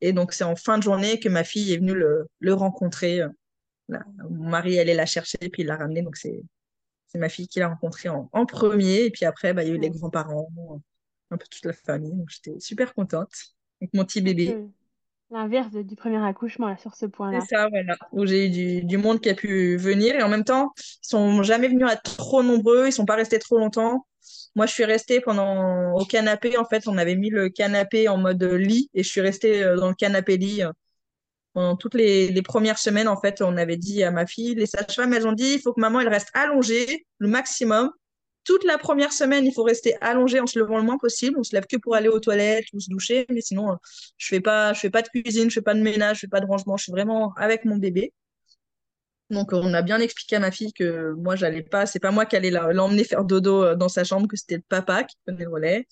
Et 0.00 0.12
donc, 0.12 0.32
c'est 0.32 0.44
en 0.44 0.54
fin 0.54 0.78
de 0.78 0.82
journée 0.82 1.18
que 1.18 1.28
ma 1.28 1.42
fille 1.42 1.72
est 1.72 1.78
venue 1.78 1.94
le, 1.94 2.28
le 2.38 2.54
rencontrer. 2.54 3.22
Là, 3.88 4.04
mon 4.28 4.50
mari 4.50 4.78
allait 4.78 4.94
la 4.94 5.06
chercher, 5.06 5.38
puis 5.38 5.62
il 5.62 5.66
l'a 5.66 5.76
ramené. 5.76 6.02
Donc, 6.02 6.16
c'est 6.16 6.42
c'est 7.10 7.18
ma 7.18 7.28
fille 7.28 7.48
qui 7.48 7.58
l'a 7.58 7.68
rencontré 7.68 8.08
en, 8.08 8.28
en, 8.32 8.46
premier. 8.46 9.04
Et 9.04 9.10
puis 9.10 9.24
après, 9.24 9.52
bah, 9.52 9.62
il 9.64 9.68
y 9.68 9.72
a 9.72 9.74
eu 9.74 9.78
les 9.78 9.90
grands-parents, 9.90 10.48
un 11.30 11.36
peu 11.36 11.46
toute 11.50 11.64
la 11.64 11.72
famille. 11.72 12.14
Donc 12.14 12.28
j'étais 12.30 12.58
super 12.60 12.94
contente 12.94 13.32
avec 13.80 13.92
mon 13.94 14.04
petit 14.04 14.20
bébé. 14.20 14.60
l'inverse 15.30 15.72
du 15.72 15.96
premier 15.96 16.24
accouchement, 16.24 16.68
là, 16.68 16.76
sur 16.76 16.94
ce 16.94 17.06
C'est 17.32 17.40
point-là. 17.40 17.40
ça, 17.40 17.68
voilà. 17.68 17.96
Où 18.12 18.26
j'ai 18.26 18.46
eu 18.46 18.50
du, 18.50 18.84
du 18.84 18.96
monde 18.98 19.20
qui 19.20 19.30
a 19.30 19.34
pu 19.34 19.76
venir 19.76 20.14
et 20.16 20.22
en 20.22 20.28
même 20.28 20.44
temps, 20.44 20.72
ils 21.02 21.08
sont 21.08 21.42
jamais 21.42 21.68
venus 21.68 21.88
à 21.88 21.96
trop 21.96 22.42
nombreux, 22.42 22.86
ils 22.88 22.92
sont 22.92 23.06
pas 23.06 23.16
restés 23.16 23.38
trop 23.38 23.58
longtemps. 23.58 24.06
Moi, 24.56 24.66
je 24.66 24.72
suis 24.72 24.84
restée 24.84 25.20
pendant 25.20 25.92
au 25.94 26.04
canapé. 26.04 26.56
En 26.58 26.64
fait, 26.64 26.88
on 26.88 26.98
avait 26.98 27.16
mis 27.16 27.30
le 27.30 27.48
canapé 27.48 28.08
en 28.08 28.18
mode 28.18 28.42
lit 28.42 28.90
et 28.94 29.02
je 29.02 29.08
suis 29.08 29.20
restée 29.20 29.62
euh, 29.62 29.76
dans 29.76 29.88
le 29.88 29.94
canapé 29.94 30.36
lit 30.36 30.62
toutes 31.78 31.94
les, 31.94 32.42
premières 32.42 32.78
semaines. 32.78 33.08
En 33.08 33.20
fait, 33.20 33.42
on 33.42 33.56
avait 33.56 33.76
dit 33.76 34.02
à 34.02 34.10
ma 34.10 34.26
fille, 34.26 34.54
les 34.54 34.66
sages-femmes, 34.66 35.12
elles 35.14 35.26
ont 35.26 35.32
dit, 35.32 35.54
il 35.54 35.60
faut 35.60 35.72
que 35.72 35.80
maman, 35.80 36.00
elle 36.00 36.08
reste 36.08 36.30
allongée 36.34 37.06
le 37.18 37.28
maximum. 37.28 37.90
Toute 38.44 38.64
la 38.64 38.78
première 38.78 39.12
semaine, 39.12 39.44
il 39.46 39.52
faut 39.52 39.62
rester 39.62 39.96
allongé 40.00 40.40
en 40.40 40.46
se 40.46 40.58
levant 40.58 40.78
le 40.78 40.82
moins 40.82 40.98
possible. 40.98 41.36
On 41.38 41.42
se 41.42 41.54
lève 41.54 41.66
que 41.66 41.76
pour 41.76 41.94
aller 41.94 42.08
aux 42.08 42.20
toilettes 42.20 42.64
ou 42.72 42.80
se 42.80 42.88
doucher, 42.88 43.26
mais 43.28 43.42
sinon, 43.42 43.72
euh, 43.72 43.76
je 44.16 44.28
fais 44.28 44.40
pas, 44.40 44.72
je 44.72 44.80
fais 44.80 44.90
pas 44.90 45.02
de 45.02 45.08
cuisine, 45.08 45.50
je 45.50 45.54
fais 45.54 45.62
pas 45.62 45.74
de 45.74 45.80
ménage, 45.80 46.16
je 46.16 46.20
fais 46.20 46.28
pas 46.28 46.40
de 46.40 46.46
rangement. 46.46 46.76
Je 46.76 46.84
suis 46.84 46.92
vraiment 46.92 47.34
avec 47.36 47.64
mon 47.64 47.76
bébé. 47.76 48.12
Donc, 49.30 49.52
on 49.52 49.74
a 49.74 49.82
bien 49.82 50.00
expliqué 50.00 50.36
à 50.36 50.40
ma 50.40 50.50
fille 50.50 50.72
que 50.72 51.12
moi, 51.12 51.36
j'allais 51.36 51.62
pas, 51.62 51.86
c'est 51.86 52.00
pas 52.00 52.10
moi 52.10 52.26
qui 52.26 52.34
allais 52.34 52.50
la- 52.50 52.72
l'emmener 52.72 53.04
faire 53.04 53.24
dodo 53.24 53.62
euh, 53.62 53.74
dans 53.76 53.88
sa 53.88 54.02
chambre, 54.04 54.26
que 54.26 54.36
c'était 54.36 54.56
le 54.56 54.64
papa 54.68 55.04
qui 55.04 55.16
prenait 55.24 55.44
le 55.44 55.50
relais. 55.50 55.86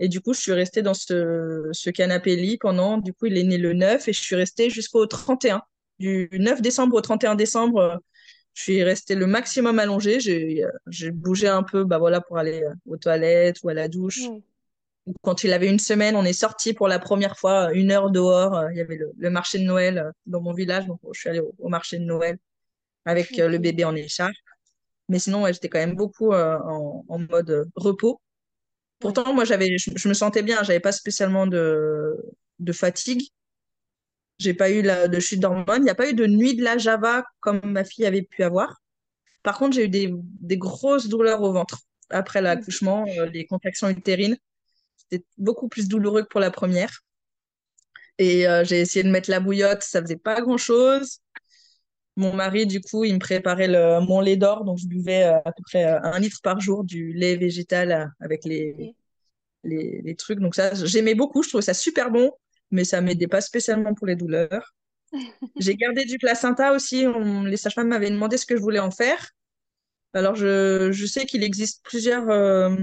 Et 0.00 0.08
du 0.08 0.20
coup, 0.22 0.34
je 0.34 0.40
suis 0.40 0.52
restée 0.52 0.82
dans 0.82 0.94
ce, 0.94 1.68
ce 1.72 1.90
canapé-lit 1.90 2.58
pendant, 2.58 2.98
du 2.98 3.14
coup, 3.14 3.26
il 3.26 3.38
est 3.38 3.44
né 3.44 3.58
le 3.58 3.74
9 3.74 4.08
et 4.08 4.14
je 4.14 4.20
suis 4.20 4.36
restée 4.36 4.70
jusqu'au 4.70 5.06
31. 5.06 5.62
Du 6.00 6.30
9 6.32 6.62
décembre 6.62 6.96
au 6.96 7.02
31 7.02 7.36
décembre, 7.36 7.80
euh, 7.80 7.96
je 8.54 8.62
suis 8.62 8.82
restée 8.84 9.14
le 9.16 9.26
maximum 9.26 9.78
allongée. 9.78 10.20
J'ai, 10.20 10.64
euh, 10.64 10.70
j'ai 10.88 11.10
bougé 11.12 11.48
un 11.48 11.62
peu, 11.64 11.84
bah 11.84 11.98
voilà, 11.98 12.20
pour 12.22 12.38
aller 12.38 12.62
euh, 12.64 12.74
aux 12.86 12.96
toilettes 12.98 13.58
ou 13.64 13.70
à 13.70 13.74
la 13.74 13.88
douche. 13.88 14.32
Quand 15.22 15.44
il 15.44 15.52
avait 15.52 15.68
une 15.68 15.78
semaine, 15.78 16.14
on 16.16 16.24
est 16.24 16.32
sorti 16.32 16.72
pour 16.74 16.86
la 16.88 16.98
première 16.98 17.38
fois 17.38 17.72
une 17.72 17.90
heure 17.90 18.10
dehors. 18.10 18.70
Il 18.70 18.76
y 18.78 18.80
avait 18.80 18.96
le, 18.96 19.12
le 19.16 19.30
marché 19.30 19.58
de 19.58 19.64
Noël 19.64 20.12
dans 20.26 20.40
mon 20.40 20.52
village, 20.52 20.86
donc 20.86 21.00
je 21.12 21.20
suis 21.20 21.28
allée 21.28 21.40
au, 21.40 21.54
au 21.58 21.68
marché 21.68 21.98
de 21.98 22.04
Noël 22.04 22.38
avec 23.06 23.36
le 23.38 23.58
bébé 23.58 23.84
en 23.84 23.96
écharpe. 23.96 24.34
Mais 25.08 25.18
sinon, 25.18 25.42
ouais, 25.42 25.52
j'étais 25.52 25.68
quand 25.68 25.78
même 25.80 25.96
beaucoup 25.96 26.32
euh, 26.32 26.58
en, 26.64 27.04
en 27.08 27.18
mode 27.18 27.68
repos. 27.76 28.20
Pourtant, 29.00 29.34
moi, 29.34 29.44
j'avais, 29.44 29.78
je, 29.78 29.90
je 29.96 30.08
me 30.08 30.14
sentais 30.14 30.42
bien. 30.42 30.62
J'avais 30.62 30.80
pas 30.80 30.92
spécialement 30.92 31.46
de, 31.46 32.16
de 32.58 32.72
fatigue. 32.72 33.22
J'ai 34.38 34.54
pas 34.54 34.70
eu 34.70 34.82
la, 34.82 35.08
de 35.08 35.20
chute 35.20 35.40
d'hormones. 35.40 35.82
Il 35.82 35.84
n'y 35.84 35.90
a 35.90 35.94
pas 35.94 36.08
eu 36.10 36.14
de 36.14 36.26
nuit 36.26 36.54
de 36.56 36.62
la 36.64 36.78
Java 36.78 37.24
comme 37.40 37.60
ma 37.64 37.84
fille 37.84 38.06
avait 38.06 38.22
pu 38.22 38.42
avoir. 38.42 38.80
Par 39.42 39.58
contre, 39.58 39.76
j'ai 39.76 39.86
eu 39.86 39.90
des, 39.90 40.12
des 40.14 40.58
grosses 40.58 41.08
douleurs 41.08 41.42
au 41.42 41.52
ventre 41.52 41.80
après 42.10 42.42
Ok. 42.42 42.42
l'accouchement, 42.42 43.06
euh, 43.20 43.26
les 43.26 43.46
contractions 43.46 43.88
utérines. 43.90 44.38
C'était 44.96 45.24
beaucoup 45.38 45.68
plus 45.68 45.88
douloureux 45.88 46.22
que 46.24 46.28
pour 46.28 46.40
la 46.40 46.50
première. 46.52 47.02
Et 48.18 48.46
euh, 48.46 48.64
j'ai 48.64 48.80
essayé 48.80 49.02
de 49.02 49.10
mettre 49.10 49.30
la 49.30 49.40
bouillotte, 49.40 49.82
ça 49.82 50.00
faisait 50.02 50.16
pas 50.16 50.40
grand-chose. 50.40 51.20
Mon 52.20 52.34
mari, 52.34 52.66
du 52.66 52.80
coup, 52.80 53.04
il 53.04 53.14
me 53.14 53.18
préparait 53.18 53.68
le, 53.68 54.00
mon 54.00 54.20
lait 54.20 54.36
d'or, 54.36 54.64
donc 54.64 54.78
je 54.78 54.86
buvais 54.86 55.24
euh, 55.24 55.38
à 55.44 55.52
peu 55.52 55.62
près 55.64 55.84
euh, 55.86 56.00
un 56.02 56.18
litre 56.20 56.38
par 56.42 56.60
jour 56.60 56.84
du 56.84 57.12
lait 57.14 57.36
végétal 57.36 57.92
euh, 57.92 58.06
avec 58.20 58.44
les, 58.44 58.76
Ok. 58.78 58.94
les, 59.64 60.02
les 60.02 60.16
trucs. 60.16 60.40
Donc 60.40 60.54
ça, 60.54 60.74
j'aimais 60.74 61.14
beaucoup, 61.14 61.42
je 61.42 61.48
trouvais 61.50 61.62
ça 61.62 61.74
super 61.74 62.10
bon, 62.10 62.32
mais 62.70 62.84
ça 62.84 63.00
m'aidait 63.00 63.28
pas 63.28 63.40
spécialement 63.40 63.94
pour 63.94 64.06
les 64.06 64.16
douleurs. 64.16 64.74
J'ai 65.58 65.76
gardé 65.76 66.04
du 66.06 66.18
placenta 66.18 66.72
aussi. 66.74 67.06
On- 67.06 67.44
les 67.44 67.56
sages-femmes 67.58 67.88
m'avaient 67.88 68.10
demandé 68.10 68.36
ce 68.38 68.46
que 68.46 68.56
je 68.56 68.62
voulais 68.62 68.80
en 68.80 68.90
faire. 68.92 69.30
Alors, 70.14 70.36
je, 70.36 70.92
je 70.92 71.06
sais 71.06 71.26
qu'il 71.26 71.44
existe 71.44 71.82
plusieurs, 71.84 72.28
euh, 72.30 72.74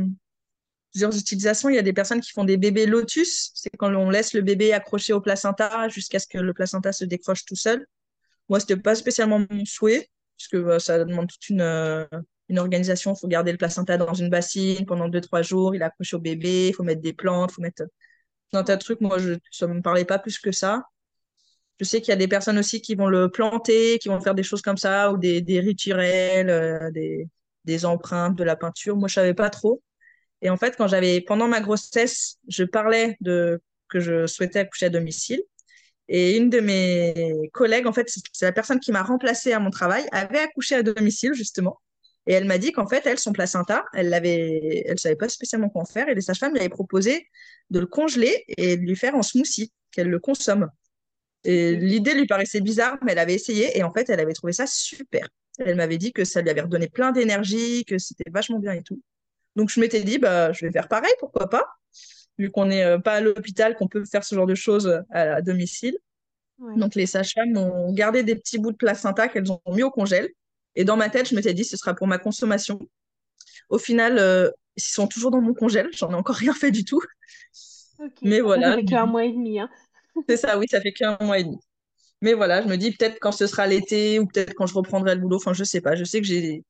plusieurs 0.91 1.17
utilisations. 1.17 1.69
Il 1.69 1.75
y 1.75 1.79
a 1.79 1.81
des 1.83 1.93
personnes 1.93 2.21
qui 2.21 2.31
font 2.31 2.43
des 2.45 2.57
bébés 2.57 2.85
lotus. 2.85 3.51
C'est 3.55 3.69
quand 3.77 3.93
on 3.95 4.09
laisse 4.09 4.33
le 4.33 4.41
bébé 4.41 4.73
accroché 4.73 5.13
au 5.13 5.21
placenta 5.21 5.89
jusqu'à 5.89 6.19
ce 6.19 6.27
que 6.27 6.37
le 6.39 6.53
placenta 6.53 6.91
se 6.93 7.05
décroche 7.05 7.45
tout 7.45 7.55
seul. 7.55 7.85
Moi, 8.49 8.59
c'était 8.59 8.77
pas 8.77 8.95
spécialement 8.95 9.39
mon 9.49 9.65
souhait, 9.65 10.09
puisque 10.37 10.55
euh, 10.55 10.79
ça 10.79 11.03
demande 11.03 11.27
toute 11.27 11.49
une, 11.49 11.61
euh, 11.61 12.05
organisation. 12.55 13.13
Il 13.13 13.19
faut 13.19 13.27
garder 13.27 13.51
le 13.51 13.57
placenta 13.57 13.97
dans 13.97 14.13
une 14.13 14.29
bassine 14.29 14.85
pendant 14.85 15.09
deux, 15.09 15.21
trois 15.21 15.41
jours. 15.41 15.75
Il 15.75 15.81
est 15.81 15.85
accroché 15.85 16.15
au 16.15 16.19
bébé. 16.19 16.69
Il 16.69 16.73
faut 16.73 16.83
mettre 16.83 17.01
des 17.01 17.13
plantes. 17.13 17.51
Il 17.51 17.55
faut 17.55 17.61
mettre 17.61 17.83
tout 17.85 18.57
un 18.57 18.63
tas 18.63 18.77
de 18.77 18.81
trucs. 18.83 19.01
Moi, 19.01 19.17
je, 19.19 19.33
ça 19.51 19.67
me 19.67 19.81
parlait 19.81 20.05
pas 20.05 20.19
plus 20.19 20.39
que 20.39 20.51
ça. 20.51 20.83
Je 21.79 21.85
sais 21.85 22.01
qu'il 22.01 22.09
y 22.09 22.13
a 22.13 22.17
des 22.17 22.27
personnes 22.27 22.57
aussi 22.57 22.81
qui 22.81 22.95
vont 22.95 23.07
le 23.07 23.29
planter, 23.29 23.99
qui 23.99 24.09
vont 24.09 24.19
faire 24.19 24.33
des 24.35 24.43
choses 24.43 24.61
comme 24.61 24.77
ça, 24.77 25.11
ou 25.11 25.17
des, 25.17 25.41
des 25.41 25.59
rituels, 25.59 26.49
euh, 26.49 26.89
des, 26.91 27.29
des 27.65 27.85
empreintes, 27.85 28.35
de 28.35 28.43
la 28.43 28.55
peinture. 28.55 28.95
Moi, 28.97 29.07
je 29.07 29.15
savais 29.15 29.33
pas 29.35 29.49
trop. 29.49 29.83
Et 30.41 30.49
en 30.49 30.57
fait, 30.57 30.75
quand 30.77 30.87
j'avais, 30.87 31.21
pendant 31.21 31.47
ma 31.47 31.61
grossesse, 31.61 32.37
je 32.47 32.63
parlais 32.63 33.17
de 33.21 33.61
que 33.89 33.99
je 33.99 34.27
souhaitais 34.27 34.59
accoucher 34.59 34.87
à 34.87 34.89
domicile. 34.89 35.41
Et 36.09 36.37
une 36.37 36.49
de 36.49 36.59
mes 36.59 37.49
collègues, 37.53 37.87
en 37.87 37.93
fait, 37.93 38.09
c'est 38.31 38.45
la 38.45 38.51
personne 38.51 38.79
qui 38.79 38.91
m'a 38.91 39.03
remplacée 39.03 39.53
à 39.53 39.59
mon 39.59 39.69
travail, 39.69 40.05
avait 40.11 40.39
accouché 40.39 40.75
à 40.75 40.83
domicile, 40.83 41.33
justement. 41.33 41.81
Et 42.27 42.33
elle 42.33 42.45
m'a 42.45 42.57
dit 42.57 42.71
qu'en 42.71 42.87
fait, 42.87 43.05
elle, 43.05 43.19
son 43.19 43.31
placenta, 43.31 43.85
elle 43.93 44.09
l'avait, 44.09 44.83
elle 44.85 44.99
savait 44.99 45.15
pas 45.15 45.29
spécialement 45.29 45.69
quoi 45.69 45.81
en 45.83 45.85
faire. 45.85 46.09
Et 46.09 46.15
les 46.15 46.21
sages-femmes 46.21 46.53
lui 46.53 46.59
avaient 46.59 46.69
proposé 46.69 47.27
de 47.69 47.79
le 47.79 47.87
congeler 47.87 48.43
et 48.47 48.77
de 48.77 48.81
lui 48.81 48.95
faire 48.95 49.15
en 49.15 49.21
smoothie, 49.21 49.71
qu'elle 49.91 50.09
le 50.09 50.19
consomme. 50.19 50.69
Et 51.45 51.75
l'idée 51.75 52.13
lui 52.13 52.25
paraissait 52.25 52.59
bizarre, 52.59 52.97
mais 53.03 53.13
elle 53.13 53.19
avait 53.19 53.35
essayé 53.35 53.77
et 53.77 53.83
en 53.83 53.93
fait, 53.93 54.09
elle 54.09 54.19
avait 54.19 54.33
trouvé 54.33 54.51
ça 54.51 54.67
super. 54.67 55.29
Elle 55.59 55.75
m'avait 55.75 55.97
dit 55.97 56.11
que 56.11 56.25
ça 56.25 56.41
lui 56.41 56.49
avait 56.49 56.61
redonné 56.61 56.89
plein 56.89 57.11
d'énergie, 57.11 57.85
que 57.85 57.97
c'était 57.97 58.29
vachement 58.29 58.59
bien 58.59 58.73
et 58.73 58.83
tout. 58.83 59.01
Donc, 59.55 59.69
je 59.69 59.79
m'étais 59.79 60.03
dit, 60.03 60.19
bah, 60.19 60.51
je 60.51 60.65
vais 60.65 60.71
faire 60.71 60.87
pareil, 60.87 61.13
pourquoi 61.19 61.49
pas, 61.49 61.65
vu 62.37 62.51
qu'on 62.51 62.65
n'est 62.67 62.83
euh, 62.83 62.99
pas 62.99 63.13
à 63.15 63.21
l'hôpital, 63.21 63.75
qu'on 63.75 63.87
peut 63.87 64.05
faire 64.05 64.23
ce 64.23 64.35
genre 64.35 64.47
de 64.47 64.55
choses 64.55 64.87
euh, 64.87 65.01
à, 65.11 65.35
à 65.35 65.41
domicile. 65.41 65.97
Ouais. 66.59 66.75
Donc, 66.77 66.95
les 66.95 67.05
sages-femmes 67.05 67.57
ont 67.57 67.93
gardé 67.93 68.23
des 68.23 68.35
petits 68.35 68.57
bouts 68.59 68.71
de 68.71 68.77
placenta 68.77 69.27
qu'elles 69.27 69.51
ont 69.51 69.61
mis 69.73 69.83
au 69.83 69.91
congèle. 69.91 70.29
Et 70.75 70.85
dans 70.85 70.97
ma 70.97 71.09
tête, 71.09 71.29
je 71.29 71.35
m'étais 71.35 71.53
dit, 71.53 71.65
ce 71.65 71.77
sera 71.77 71.93
pour 71.95 72.07
ma 72.07 72.17
consommation. 72.19 72.79
Au 73.69 73.77
final, 73.77 74.17
euh, 74.19 74.49
ils 74.75 74.83
sont 74.83 75.07
toujours 75.07 75.31
dans 75.31 75.41
mon 75.41 75.53
congèle. 75.53 75.89
J'en 75.93 76.11
ai 76.11 76.15
encore 76.15 76.35
rien 76.37 76.53
fait 76.53 76.71
du 76.71 76.85
tout. 76.85 77.01
Mais 78.21 78.39
Après, 78.39 78.59
ça 78.61 78.71
voilà, 78.71 78.75
fait 78.75 78.85
qu'un 78.85 79.05
mois 79.05 79.25
et 79.25 79.31
demi, 79.31 79.59
hein. 79.59 79.69
c'est 80.27 80.37
ça, 80.37 80.57
oui, 80.57 80.65
ça 80.69 80.81
fait 80.81 80.93
qu'un 80.93 81.17
mois 81.21 81.39
et 81.39 81.43
demi. 81.43 81.57
Mais 82.21 82.33
voilà, 82.33 82.61
je 82.63 82.67
me 82.67 82.77
dis 82.77 82.91
peut-être 82.95 83.19
quand 83.21 83.31
ce 83.31 83.47
sera 83.47 83.67
l'été 83.67 84.19
ou 84.19 84.27
peut-être 84.27 84.53
quand 84.55 84.67
je 84.67 84.73
reprendrai 84.75 85.15
le 85.15 85.21
boulot. 85.21 85.37
Enfin, 85.37 85.53
je 85.53 85.63
sais 85.63 85.81
pas. 85.81 85.95
Je 85.95 86.03
sais 86.03 86.21
que 86.21 86.27
j'ai, 86.27 86.63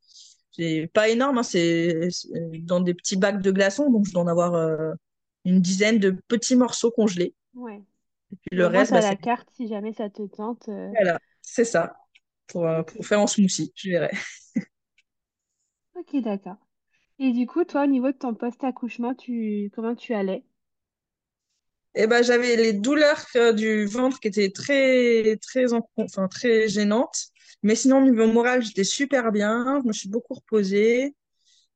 j'ai 0.57 0.87
pas 0.87 1.09
énorme. 1.09 1.37
hein, 1.39 1.43
c'est 1.43 2.09
c'est 2.11 2.29
dans 2.63 2.81
des 2.81 2.93
petits 2.93 3.17
bacs 3.17 3.41
de 3.41 3.51
glaçons, 3.51 3.89
donc 3.91 4.05
je 4.07 4.13
dois 4.13 4.23
en 4.23 4.27
avoir 4.27 4.55
euh, 4.55 4.93
une 5.47 5.61
dizaine 5.61 5.99
de 5.99 6.11
petits 6.27 6.55
morceaux 6.55 6.91
congelés. 6.91 7.35
Ouais. 7.55 7.83
Et 8.31 8.35
puis 8.37 8.57
le 8.57 8.67
reste, 8.67 8.91
bah, 8.93 9.01
la 9.01 9.15
carte 9.15 9.49
si 9.53 9.67
jamais 9.67 9.93
ça 9.93 10.09
te 10.09 10.23
tente. 10.27 10.69
euh, 10.69 10.95
voilà, 10.95 11.19
c'est 11.41 11.65
ça 11.65 11.97
pour, 12.47 12.65
euh, 12.67 12.83
pour 12.83 13.05
faire 13.05 13.21
en 13.21 13.27
smoothie. 13.27 13.71
Je 13.75 13.89
verrai. 13.91 14.11
Ok, 15.95 16.15
d'accord. 16.21 16.55
Et 17.19 17.33
du 17.33 17.47
coup, 17.47 17.65
toi, 17.65 17.83
au 17.83 17.87
niveau 17.87 18.07
de 18.11 18.17
ton 18.17 18.35
post-accouchement, 18.35 19.15
tu... 19.15 19.71
comment 19.75 19.95
tu 19.95 20.13
allais? 20.13 20.45
Et 21.95 22.07
ben, 22.07 22.23
j'avais 22.23 22.55
les 22.55 22.73
douleurs 22.73 23.25
euh, 23.35 23.53
du 23.53 23.85
ventre 23.85 24.19
qui 24.19 24.27
étaient 24.27 24.51
très, 24.51 25.37
très, 25.41 25.73
en- 25.73 25.89
enfin, 25.97 26.27
très 26.27 26.67
gênantes. 26.69 27.29
Mais 27.63 27.75
sinon, 27.75 27.99
au 27.99 28.01
niveau 28.09 28.27
moral, 28.27 28.61
j'étais 28.63 28.83
super 28.83 29.31
bien. 29.31 29.81
Je 29.83 29.87
me 29.87 29.93
suis 29.93 30.09
beaucoup 30.09 30.35
reposée. 30.35 31.15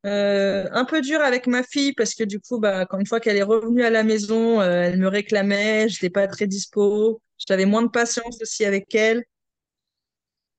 Euh, 0.05 0.67
un 0.71 0.83
peu 0.85 1.01
dur 1.01 1.21
avec 1.21 1.45
ma 1.45 1.61
fille 1.63 1.93
parce 1.93 2.15
que 2.15 2.23
du 2.23 2.39
coup, 2.39 2.59
bah, 2.59 2.85
quand 2.87 2.97
une 2.99 3.05
fois 3.05 3.19
qu'elle 3.19 3.37
est 3.37 3.43
revenue 3.43 3.83
à 3.83 3.91
la 3.91 4.03
maison, 4.03 4.59
euh, 4.59 4.83
elle 4.83 4.99
me 4.99 5.07
réclamait. 5.07 5.89
J'étais 5.89 6.09
pas 6.09 6.27
très 6.27 6.47
dispo. 6.47 7.21
J'avais 7.37 7.65
moins 7.65 7.83
de 7.83 7.89
patience 7.89 8.41
aussi 8.41 8.65
avec 8.65 8.93
elle. 8.95 9.23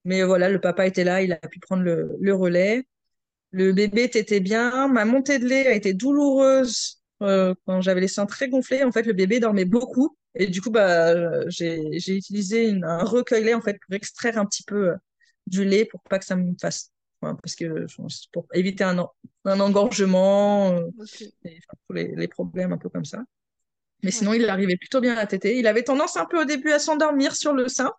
Mais 0.05 0.23
voilà, 0.23 0.49
le 0.49 0.61
papa 0.61 0.87
était 0.87 1.05
là. 1.05 1.23
Il 1.23 1.33
a 1.33 1.37
pu 1.37 1.61
prendre 1.61 1.83
le, 1.83 2.35
relais. 2.35 2.87
Le 3.53 3.73
bébé 3.73 4.05
était 4.05 4.41
bien. 4.41 4.89
Ma 4.89 5.05
montée 5.05 5.39
de 5.39 5.47
lait 5.47 5.67
a 5.69 5.75
été 5.75 5.95
douloureuse 5.95 7.03
euh, 7.23 7.55
quand 7.67 7.81
j'avais 7.81 8.01
les 8.01 8.09
seins 8.09 8.27
très 8.27 8.49
gonflés. 8.49 8.85
En 8.85 8.93
fait, 8.93 9.05
le 9.05 9.13
bébé 9.15 9.41
dormait 9.41 9.65
beaucoup. 9.65 10.17
Et 10.35 10.47
du 10.49 10.63
coup, 10.63 10.71
bah, 10.71 11.49
j'ai, 11.51 11.81
utilisé 12.17 12.75
un 12.83 13.05
recueil 13.05 13.45
lait 13.45 13.55
en 13.55 13.61
fait, 13.63 13.79
pour 13.87 13.95
extraire 13.95 14.39
un 14.39 14.47
petit 14.47 14.65
peu 14.65 14.95
du 15.47 15.65
lait 15.65 15.85
pour 15.87 16.03
pas 16.03 16.19
que 16.19 16.25
ça 16.25 16.37
me 16.37 16.55
fasse. 16.61 16.92
Parce 17.43 17.55
que 17.57 17.87
pour 18.33 18.47
éviter 18.55 18.85
un, 18.85 18.99
en- 18.99 19.13
un 19.45 19.61
engorgement, 19.61 20.73
euh, 20.73 20.81
Ok. 20.99 21.23
et, 21.45 21.59
enfin, 21.59 21.79
tous 21.89 21.95
les, 21.95 22.15
les 22.17 22.29
problèmes 22.29 22.73
un 22.73 22.79
peu 22.79 22.89
comme 22.89 23.05
ça. 23.05 23.23
Mais 24.03 24.11
sinon, 24.11 24.33
il 24.35 24.49
arrivait 24.49 24.77
plutôt 24.77 25.01
bien 25.01 25.17
à 25.17 25.27
téter. 25.27 25.59
Il 25.59 25.67
avait 25.67 25.85
tendance 25.85 26.17
un 26.17 26.27
peu 26.27 26.41
au 26.41 26.45
début 26.45 26.73
à 26.73 26.79
s'endormir 26.79 27.37
sur 27.37 27.53
le 27.53 27.69
sein. 27.69 27.93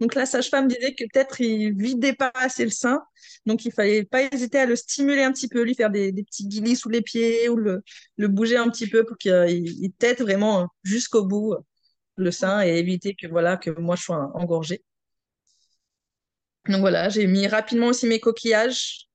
Donc 0.00 0.14
la 0.14 0.26
sage-femme 0.26 0.68
disait 0.68 0.94
que 0.94 1.04
peut-être 1.12 1.40
il 1.40 1.74
vidait 1.76 2.14
pas 2.14 2.32
assez 2.34 2.64
le 2.64 2.70
sein, 2.70 3.02
donc 3.46 3.64
il 3.64 3.72
fallait 3.72 4.04
pas 4.04 4.22
hésiter 4.24 4.58
à 4.58 4.66
le 4.66 4.76
stimuler 4.76 5.22
un 5.22 5.32
petit 5.32 5.48
peu, 5.48 5.62
lui 5.62 5.74
faire 5.74 5.90
des, 5.90 6.12
des 6.12 6.24
petits 6.24 6.48
guilis 6.48 6.76
sous 6.76 6.88
les 6.88 7.02
pieds 7.02 7.48
ou 7.48 7.56
le, 7.56 7.82
le 8.16 8.28
bouger 8.28 8.56
un 8.56 8.68
petit 8.70 8.88
peu 8.88 9.04
pour 9.04 9.16
qu'il 9.18 9.32
il 9.48 9.92
tète 9.92 10.20
vraiment 10.20 10.68
jusqu'au 10.82 11.24
bout 11.24 11.54
euh, 11.54 11.58
le 12.16 12.30
sein 12.32 12.62
et 12.66 12.78
éviter 12.78 13.14
que 13.14 13.26
voilà 13.28 13.56
que 13.56 13.70
moi 13.80 13.96
je 13.96 14.02
sois 14.04 14.30
engorgée. 14.36 14.82
Donc 16.68 16.80
voilà, 16.80 17.08
j'ai 17.08 17.26
mis 17.26 17.46
rapidement 17.46 17.88
aussi 17.88 18.06
mes 18.06 18.20
coquillages 18.20 19.08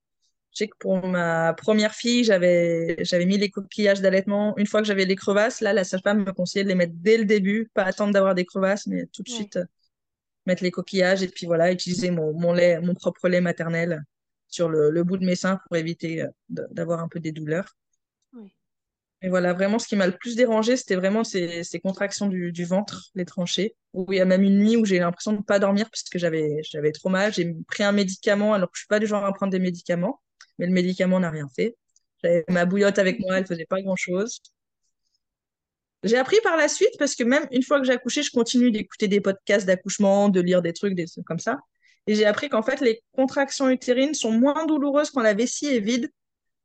Je 0.52 0.60
sais 0.60 0.68
que 0.68 0.78
pour 0.80 1.06
ma 1.08 1.54
première 1.54 1.94
fille, 1.96 2.24
j'avais 2.24 2.98
j'avais 3.06 3.26
mis 3.26 3.38
les 3.38 3.50
coquillages 3.52 4.02
d'allaitement. 4.02 4.56
Une 4.58 4.68
fois 4.68 4.82
que 4.82 4.88
j'avais 4.88 5.06
les 5.06 5.16
crevasses, 5.16 5.62
là, 5.62 5.74
la 5.74 5.84
sage-femme 5.84 6.26
me 6.26 6.34
conseillait 6.34 6.64
de 6.64 6.70
les 6.70 6.76
mettre 6.76 6.94
dès 6.96 7.18
le 7.18 7.26
début, 7.26 7.70
pas 7.74 7.84
attendre 7.84 8.14
d'avoir 8.14 8.36
des 8.36 8.46
crevasses, 8.46 8.88
mais 8.88 9.08
tout 9.08 9.24
de 9.24 9.30
suite 9.30 9.58
euh, 9.58 9.66
mettre 10.46 10.64
les 10.64 10.72
coquillages 10.72 11.24
et 11.24 11.28
puis 11.30 11.46
voilà, 11.48 11.72
utiliser 11.72 12.12
mon, 12.12 12.34
mon 12.40 12.54
lait, 12.54 12.80
mon 12.82 12.96
propre 12.96 13.30
lait 13.30 13.42
maternel 13.42 14.04
sur 14.48 14.70
le, 14.70 14.92
le 14.92 15.04
bout 15.04 15.18
de 15.18 15.26
mes 15.26 15.36
seins 15.36 15.60
pour 15.68 15.78
éviter 15.78 16.24
euh, 16.24 16.28
d'avoir 16.50 17.02
un 17.02 17.08
peu 17.10 17.20
des 17.20 17.32
douleurs. 17.32 17.76
Et 19.22 19.28
voilà, 19.28 19.54
vraiment, 19.54 19.80
ce 19.80 19.88
qui 19.88 19.98
m'a 19.98 20.08
le 20.08 20.16
plus 20.18 20.36
dérangé, 20.36 20.78
c'était 20.78 20.96
vraiment 20.96 21.24
ces, 21.26 21.64
contractions 21.84 22.28
du, 22.28 22.66
ventre, 22.66 23.10
les 23.16 23.26
tranchées. 23.26 23.76
Où 23.94 24.06
il 24.14 24.18
y 24.18 24.22
a 24.22 24.26
même 24.26 24.44
une 24.44 24.60
nuit 24.60 24.78
où 24.78 24.86
j'ai 24.86 25.00
l'impression 25.00 25.34
de 25.34 25.38
ne 25.38 25.44
pas 25.44 25.60
dormir 25.60 25.90
parce 25.90 26.04
que 26.04 26.20
j'avais, 26.20 26.62
trop 26.94 27.10
mal. 27.10 27.34
J'ai 27.34 27.54
pris 27.68 27.84
un 27.84 27.92
médicament 27.92 28.54
alors 28.54 28.70
que 28.70 28.78
je 28.78 28.82
suis 28.82 28.88
pas 28.88 29.00
du 29.00 29.08
genre 29.08 29.26
à 29.26 29.34
prendre 29.34 29.52
des 29.52 29.60
médicaments, 29.60 30.22
mais 30.58 30.68
le 30.68 30.72
médicament 30.72 31.20
n'a 31.20 31.30
rien 31.30 31.48
fait. 31.54 31.76
J'avais 32.24 32.46
ma 32.50 32.66
bouillotte 32.66 33.00
avec 33.00 33.20
moi, 33.20 33.38
elle 33.38 33.46
faisait 33.46 33.66
pas 33.66 33.82
grand-chose. 33.82 34.42
J'ai 36.04 36.18
appris 36.18 36.38
par 36.44 36.56
la 36.56 36.70
suite 36.70 36.96
parce 36.98 37.16
que 37.16 37.24
même 37.24 37.46
une 37.52 37.64
fois 37.64 37.80
que 37.80 37.86
j'ai 37.86 37.92
accouché, 37.92 38.24
je 38.24 38.32
continue 38.32 38.72
d'écouter 38.72 39.10
des 39.10 39.20
podcasts 39.20 39.66
d'accouchement, 39.66 40.30
de 40.30 40.40
lire 40.40 40.62
des 40.62 40.72
trucs, 40.72 40.96
des 40.96 41.08
trucs 41.08 41.26
comme 41.26 41.40
ça. 41.40 41.60
Et 42.08 42.16
j'ai 42.16 42.26
appris 42.26 42.48
qu'en 42.48 42.64
fait, 42.64 42.80
les 42.80 43.02
contractions 43.12 43.70
utérines 43.70 44.14
sont 44.14 44.32
moins 44.32 44.66
douloureuses 44.66 45.12
quand 45.12 45.22
la 45.22 45.34
vessie 45.34 45.68
est 45.68 45.82
vide 45.82 46.10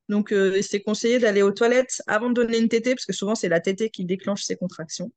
donc, 0.09 0.33
euh, 0.33 0.61
c'est 0.63 0.81
conseillé 0.81 1.19
d'aller 1.19 1.43
aux 1.43 1.53
toilettes 1.53 2.03
avant 2.07 2.29
de 2.29 2.35
donner 2.35 2.59
une 2.59 2.69
tétée, 2.69 2.95
parce 2.95 3.07
que 3.07 3.13
souvent, 3.13 3.35
c'est 3.35 3.49
la 3.49 3.61
tétée 3.61 3.91
qui 3.91 4.05
déclenche 4.05 4.43
ces 4.43 4.57
contractions. 4.57 5.11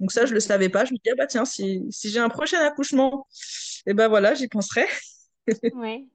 Donc 0.00 0.12
ça, 0.12 0.26
je 0.26 0.34
le 0.34 0.40
savais 0.40 0.68
pas. 0.68 0.84
Je 0.84 0.92
me 0.92 0.98
dis, 0.98 1.10
ah 1.10 1.14
bah 1.16 1.26
tiens, 1.26 1.44
si, 1.44 1.82
si 1.90 2.10
j'ai 2.10 2.18
un 2.18 2.28
prochain 2.28 2.60
accouchement, 2.60 3.26
et 3.86 3.90
eh 3.90 3.94
ben 3.94 4.08
voilà, 4.08 4.34
j'y 4.34 4.48
penserai. 4.48 4.86
ouais. 5.74 6.06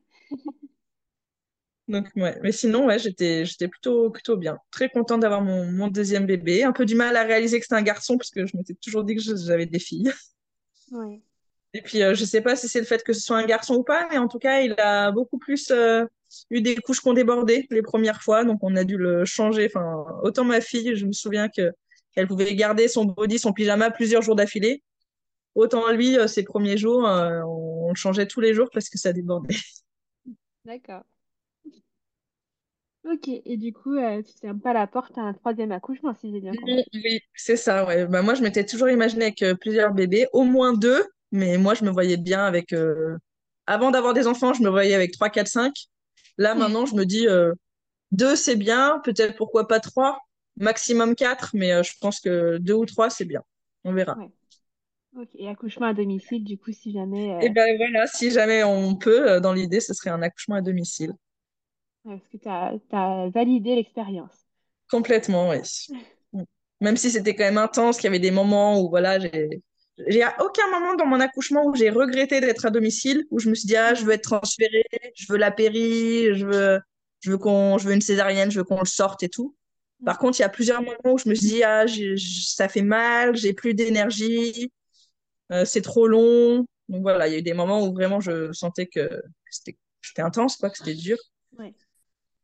Donc, 1.87 2.09
ouais. 2.15 2.37
Mais 2.43 2.51
sinon, 2.51 2.85
ouais, 2.85 2.99
j'étais, 2.99 3.45
j'étais 3.45 3.67
plutôt, 3.67 4.09
plutôt 4.11 4.37
bien. 4.37 4.57
Très 4.71 4.89
contente 4.89 5.21
d'avoir 5.21 5.41
mon, 5.41 5.69
mon 5.71 5.87
deuxième 5.87 6.25
bébé. 6.25 6.63
Un 6.63 6.71
peu 6.73 6.85
du 6.85 6.95
mal 6.95 7.15
à 7.15 7.23
réaliser 7.23 7.59
que 7.59 7.65
c'était 7.65 7.75
un 7.75 7.81
garçon, 7.81 8.17
parce 8.17 8.29
que 8.29 8.45
je 8.45 8.55
m'étais 8.55 8.75
toujours 8.75 9.03
dit 9.03 9.15
que 9.15 9.21
j'avais 9.21 9.65
des 9.65 9.79
filles. 9.79 10.11
Ouais. 10.91 11.21
Et 11.73 11.81
puis, 11.81 12.03
euh, 12.03 12.13
je 12.13 12.25
sais 12.25 12.41
pas 12.41 12.55
si 12.55 12.67
c'est 12.67 12.79
le 12.79 12.85
fait 12.85 13.03
que 13.03 13.13
ce 13.13 13.21
soit 13.21 13.37
un 13.37 13.45
garçon 13.45 13.75
ou 13.75 13.83
pas, 13.83 14.07
mais 14.09 14.17
en 14.17 14.27
tout 14.27 14.39
cas, 14.39 14.59
il 14.61 14.73
a 14.77 15.11
beaucoup 15.11 15.37
plus 15.37 15.71
euh, 15.71 16.05
eu 16.49 16.61
des 16.61 16.75
couches 16.75 16.99
qu'on 16.99 17.13
débordait 17.13 17.65
les 17.69 17.81
premières 17.81 18.21
fois, 18.21 18.43
donc 18.43 18.59
on 18.61 18.75
a 18.75 18.83
dû 18.83 18.97
le 18.97 19.23
changer. 19.23 19.67
Enfin, 19.67 20.05
autant 20.23 20.43
ma 20.43 20.59
fille, 20.59 20.95
je 20.95 21.05
me 21.05 21.13
souviens 21.13 21.47
que 21.47 21.71
qu'elle 22.13 22.27
pouvait 22.27 22.53
garder 22.55 22.89
son 22.89 23.05
body, 23.05 23.39
son 23.39 23.53
pyjama 23.53 23.89
plusieurs 23.89 24.21
jours 24.21 24.35
d'affilée. 24.35 24.83
Autant 25.55 25.89
lui, 25.91 26.17
euh, 26.17 26.27
ses 26.27 26.43
premiers 26.43 26.75
jours, 26.75 27.03
on, 27.03 27.89
le 27.89 27.95
changeait 27.95 28.27
tous 28.27 28.41
les 28.41 28.53
jours 28.53 28.69
parce 28.73 28.89
que 28.89 28.97
ça 28.97 29.13
débordait. 29.13 29.55
D'accord. 30.65 31.03
Ok, 33.05 33.29
et 33.29 33.57
du 33.57 33.73
coup, 33.73 33.95
euh, 33.95 34.21
tu 34.21 34.31
ne 34.33 34.39
fermes 34.41 34.59
pas 34.59 34.73
la 34.73 34.87
porte 34.87 35.17
à 35.17 35.21
un 35.21 35.33
troisième 35.33 35.71
accouchement, 35.71 36.13
si 36.13 36.31
j'ai 36.31 36.41
bien 36.41 36.51
compris. 36.51 36.83
Oui, 36.93 37.19
c'est 37.33 37.55
ça, 37.55 37.85
ouais. 37.85 38.05
Bah, 38.05 38.21
moi, 38.21 38.35
je 38.35 38.43
m'étais 38.43 38.65
toujours 38.65 38.89
imaginé 38.89 39.25
avec 39.25 39.43
plusieurs 39.59 39.93
bébés, 39.93 40.27
au 40.33 40.43
moins 40.43 40.73
deux, 40.73 41.03
mais 41.31 41.57
moi, 41.57 41.73
je 41.73 41.83
me 41.83 41.91
voyais 41.91 42.17
bien 42.17 42.45
avec. 42.45 42.73
Avant 43.67 43.91
d'avoir 43.91 44.13
des 44.13 44.27
enfants, 44.27 44.53
je 44.53 44.63
me 44.63 44.69
voyais 44.69 44.93
avec 44.93 45.11
3, 45.11 45.29
4, 45.29 45.47
5. 45.47 45.73
Là, 46.37 46.55
maintenant, 46.55 46.85
je 46.85 46.95
me 46.95 47.05
dis 47.05 47.27
euh, 47.27 47.53
deux, 48.11 48.35
c'est 48.35 48.55
bien, 48.55 48.99
peut-être 49.03 49.35
pourquoi 49.37 49.67
pas 49.67 49.79
trois, 49.79 50.19
maximum 50.57 51.15
quatre, 51.15 51.51
mais 51.53 51.71
euh, 51.71 51.83
je 51.83 51.93
pense 51.99 52.19
que 52.19 52.57
deux 52.57 52.73
ou 52.73 52.85
trois, 52.85 53.09
c'est 53.09 53.25
bien. 53.25 53.43
On 53.83 53.93
verra. 53.93 54.17
Et 55.35 55.49
accouchement 55.49 55.87
à 55.87 55.93
domicile, 55.93 56.43
du 56.43 56.57
coup, 56.57 56.71
si 56.71 56.93
jamais. 56.93 57.27
Et 57.27 57.33
euh, 57.33 57.39
eh 57.41 57.49
ben 57.49 57.77
voilà, 57.77 58.07
si 58.07 58.31
jamais 58.31 58.63
on 58.63 58.95
peut, 58.95 59.41
dans 59.41 59.53
l'idée, 59.53 59.81
ce 59.81 59.93
serait 59.93 60.09
un 60.09 60.21
accouchement 60.21 60.55
à 60.55 60.61
domicile. 60.61 61.13
parce 62.03 62.27
que 62.27 62.37
tu 62.37 62.47
as, 62.47 63.29
validé 63.29 63.75
l'expérience. 63.75 64.45
Complètement, 64.89 65.49
oui. 65.49 65.59
Même 66.81 66.97
si 66.97 67.11
c'était 67.11 67.35
quand 67.35 67.43
même 67.43 67.59
intense, 67.59 67.97
qu'il 67.97 68.05
y 68.05 68.07
avait 68.07 68.19
des 68.19 68.31
moments 68.31 68.81
où 68.81 68.89
voilà, 68.89 69.19
j'ai 69.19 69.61
j'ai 70.07 70.23
à 70.23 70.35
aucun 70.43 70.69
moment 70.71 70.95
dans 70.95 71.05
mon 71.05 71.19
accouchement 71.19 71.65
où 71.65 71.75
j'ai 71.75 71.89
regretté 71.89 72.41
d'être 72.41 72.65
à 72.65 72.69
domicile, 72.69 73.25
où 73.29 73.39
je 73.39 73.49
me 73.49 73.55
suis 73.55 73.67
dit 73.67 73.75
ah 73.75 73.93
je 73.93 74.05
veux 74.05 74.13
être 74.13 74.23
transférée, 74.23 74.85
je 75.15 75.31
veux 75.31 75.37
la 75.37 75.51
péri, 75.51 76.33
je 76.33 76.45
veux 76.45 76.79
je 77.21 77.31
veux 77.31 77.37
qu'on 77.37 77.77
je 77.77 77.87
veux 77.87 77.93
une 77.93 78.01
césarienne, 78.01 78.51
je 78.51 78.59
veux 78.59 78.63
qu'on 78.63 78.79
le 78.79 78.85
sorte 78.85 79.23
et 79.23 79.29
tout. 79.29 79.55
Par 80.03 80.17
contre, 80.17 80.39
il 80.39 80.41
y 80.41 80.45
a 80.45 80.49
plusieurs 80.49 80.81
moments 80.81 81.13
où 81.13 81.17
je 81.17 81.29
me 81.29 81.35
suis 81.35 81.47
dit 81.47 81.63
ah 81.63 81.85
ça 82.17 82.67
fait 82.67 82.81
mal, 82.81 83.35
j'ai 83.35 83.53
plus 83.53 83.73
d'énergie, 83.73 84.71
euh, 85.51 85.65
c'est 85.65 85.81
trop 85.81 86.07
long. 86.07 86.65
Donc 86.89 87.03
voilà, 87.03 87.27
il 87.27 87.33
y 87.33 87.35
a 87.35 87.39
eu 87.39 87.43
des 87.43 87.53
moments 87.53 87.85
où 87.85 87.93
vraiment 87.93 88.19
je 88.19 88.51
sentais 88.51 88.87
que 88.87 89.21
c'était 89.49 90.21
intense 90.21 90.57
quoi, 90.57 90.69
que 90.69 90.77
c'était 90.77 90.95
dur. 90.95 91.17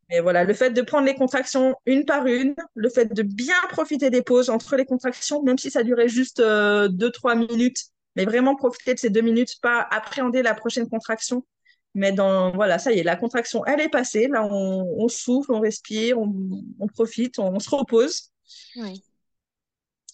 Mais 0.10 0.22
voilà, 0.22 0.46
le 0.46 0.54
fait 0.54 0.72
de 0.72 0.82
prendre 0.82 1.06
les 1.06 1.16
contractions 1.16 1.76
une 1.86 2.06
par 2.06 2.28
une, 2.28 2.56
le 2.76 2.90
fait 2.90 3.14
de 3.14 3.24
bien 3.24 3.56
profiter 3.70 4.10
des 4.10 4.22
pauses 4.22 4.50
entre 4.50 4.78
les 4.78 4.86
contractions, 4.86 5.44
même 5.44 5.58
si 5.58 5.70
ça 5.70 5.84
durait 5.84 6.08
juste 6.08 6.40
euh, 6.40 6.88
deux, 6.88 7.12
trois 7.12 7.36
minutes, 7.36 7.88
mais 8.16 8.24
vraiment 8.24 8.56
profiter 8.56 8.94
de 8.94 9.00
ces 9.00 9.10
deux 9.10 9.22
minutes, 9.22 9.60
pas 9.62 9.86
appréhender 9.92 10.44
la 10.44 10.54
prochaine 10.54 10.88
contraction. 10.88 11.46
Mais 11.94 12.12
dans, 12.12 12.52
voilà, 12.52 12.80
ça 12.80 12.94
y 12.94 13.00
est, 13.00 13.04
la 13.04 13.16
contraction, 13.16 13.66
elle 13.66 13.82
est 13.82 13.90
passée. 13.90 14.28
Là, 14.28 14.46
on, 14.46 15.08
souffle, 15.10 15.52
on 15.52 15.60
respire, 15.60 16.20
on, 16.20 16.88
profite, 16.88 17.40
on, 17.40 17.60
se 17.60 17.70
repose. 17.70 18.32
Oui. 18.76 19.04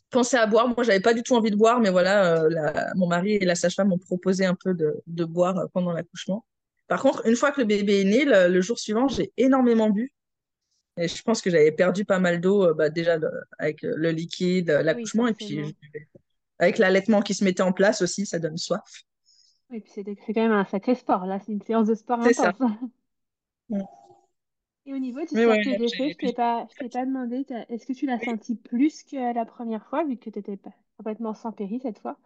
Penser 0.09 0.37
à 0.37 0.47
boire. 0.47 0.67
Moi, 0.67 0.83
j'avais 0.83 1.01
pas 1.01 1.13
du 1.13 1.23
tout 1.23 1.35
envie 1.35 1.51
de 1.51 1.55
boire, 1.55 1.79
mais 1.81 1.89
voilà, 1.89 2.43
euh, 2.43 2.49
mon 2.95 3.07
mari 3.07 3.33
et 3.33 3.45
la 3.45 3.55
sage-femme 3.55 3.89
m'ont 3.89 3.97
proposé 3.97 4.45
un 4.45 4.55
peu 4.55 4.73
de, 4.73 5.01
de 5.07 5.25
boire 5.25 5.67
pendant 5.73 5.91
l'accouchement. 5.91 6.45
Par 6.87 7.01
contre, 7.01 7.25
une 7.27 7.35
fois 7.35 7.51
que 7.51 7.61
le 7.61 7.67
bébé 7.67 8.01
est 8.01 8.05
né, 8.05 8.25
le, 8.25 8.61
jour 8.61 8.77
suivant, 8.77 9.07
j'ai 9.07 9.31
énormément 9.37 9.89
bu. 9.89 10.13
Et 10.97 11.07
je 11.07 11.21
pense 11.23 11.41
que 11.41 11.49
j'avais 11.49 11.71
perdu 11.71 12.05
pas 12.05 12.19
mal 12.19 12.39
d'eau, 12.39 12.65
euh, 12.65 12.73
bah, 12.73 12.89
déjà 12.89 13.17
avec 13.57 13.81
le 13.81 14.11
liquide, 14.11 14.69
l'accouchement, 14.69 15.27
et 15.27 15.33
puis 15.33 15.75
avec 16.59 16.77
l'allaitement 16.77 17.21
qui 17.21 17.33
se 17.33 17.43
mettait 17.43 17.63
en 17.63 17.73
place 17.73 18.01
aussi, 18.01 18.25
ça 18.25 18.37
donne 18.37 18.57
soif. 18.57 19.03
Oui, 19.69 19.81
puis 19.81 19.91
c'est 19.95 20.33
quand 20.33 20.41
même 20.41 20.51
un 20.51 20.65
sacré 20.65 20.93
sport, 20.93 21.25
là, 21.25 21.39
c'est 21.39 21.51
une 21.51 21.61
séance 21.61 21.87
de 21.87 21.95
sport 21.95 22.19
intense. 22.19 22.35
Ça. 22.35 22.63
Et 24.85 24.93
au 24.93 24.99
niveau 24.99 25.21
du 25.21 25.27
cercle 25.27 25.47
ouais, 25.47 25.63
je 25.63 26.03
ne 26.03 26.13
t'ai 26.13 26.33
pas, 26.33 26.67
pas, 26.91 27.05
demandé, 27.05 27.45
est-ce 27.69 27.85
que 27.85 27.93
tu 27.93 28.05
l'as 28.05 28.19
senti 28.19 28.55
plus 28.55 29.03
que 29.03 29.33
la 29.33 29.45
première 29.45 29.85
fois, 29.87 30.03
vu 30.03 30.17
que 30.17 30.29
tu 30.29 30.39
étais 30.39 30.59
complètement 30.97 31.33
sans 31.33 31.53
péri 31.53 31.79
cette 31.81 31.99
fois? 31.99 32.17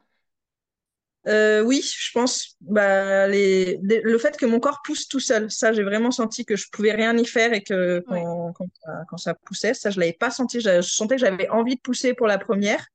Euh, 1.28 1.62
oui, 1.62 1.82
je 1.82 2.12
pense. 2.14 2.56
Bah, 2.62 3.28
les, 3.28 3.80
le 3.82 4.18
fait 4.18 4.38
que 4.38 4.46
mon 4.46 4.60
corps 4.60 4.82
pousse 4.84 5.08
tout 5.08 5.20
seul, 5.20 5.52
ça, 5.52 5.74
j'ai 5.74 5.84
vraiment 5.84 6.12
senti 6.12 6.46
que 6.46 6.56
je 6.56 6.68
pouvais 6.72 6.94
rien 6.94 7.16
y 7.18 7.26
faire 7.26 7.54
et 7.54 7.64
que 7.64 8.04
quand, 8.08 8.54
quand, 9.10 9.18
ça, 9.18 9.34
poussait, 9.34 9.74
ça, 9.74 9.90
je 9.90 10.00
l'avais 10.00 10.14
pas 10.14 10.32
senti. 10.32 10.62
Je, 10.62 10.82
sentais 10.82 11.16
que 11.16 11.22
j'avais 11.22 11.50
envie 11.50 11.76
de 11.76 11.82
pousser 11.82 12.14
pour 12.14 12.28
la 12.28 12.38
première, 12.38 12.86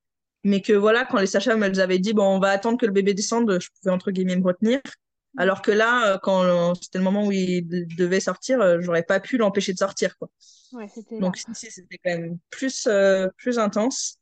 mais 0.44 0.62
que 0.62 0.72
voilà, 0.72 1.04
quand 1.04 1.18
les 1.18 1.26
sages-femmes 1.26 1.62
elles 1.62 1.80
avaient 1.80 1.98
dit 1.98 2.14
bon, 2.14 2.24
on 2.24 2.38
va 2.38 2.50
attendre 2.50 2.78
que 2.78 2.86
le 2.86 2.92
bébé 2.92 3.12
descende, 3.12 3.58
je 3.60 3.68
pouvais 3.80 3.92
entre 3.92 4.10
guillemets 4.10 4.36
me 4.36 4.44
retenir. 4.44 4.80
Alors 5.38 5.62
que 5.62 5.70
là, 5.70 6.12
euh, 6.12 6.18
quand 6.22 6.74
c'était 6.74 6.98
le 6.98 7.04
moment 7.04 7.26
où 7.26 7.32
il 7.32 7.66
devait 7.96 8.20
sortir, 8.20 8.60
euh, 8.60 8.78
j'aurais 8.80 9.02
pas 9.02 9.18
pu 9.18 9.38
l'empêcher 9.38 9.72
de 9.72 9.78
sortir, 9.78 10.16
quoi. 10.18 10.28
Ouais, 10.72 10.88
Donc 11.20 11.38
ici, 11.38 11.68
c'était 11.70 11.98
quand 12.02 12.18
même 12.18 12.38
plus 12.50 12.88
plus 13.36 13.58
intense. 13.58 14.18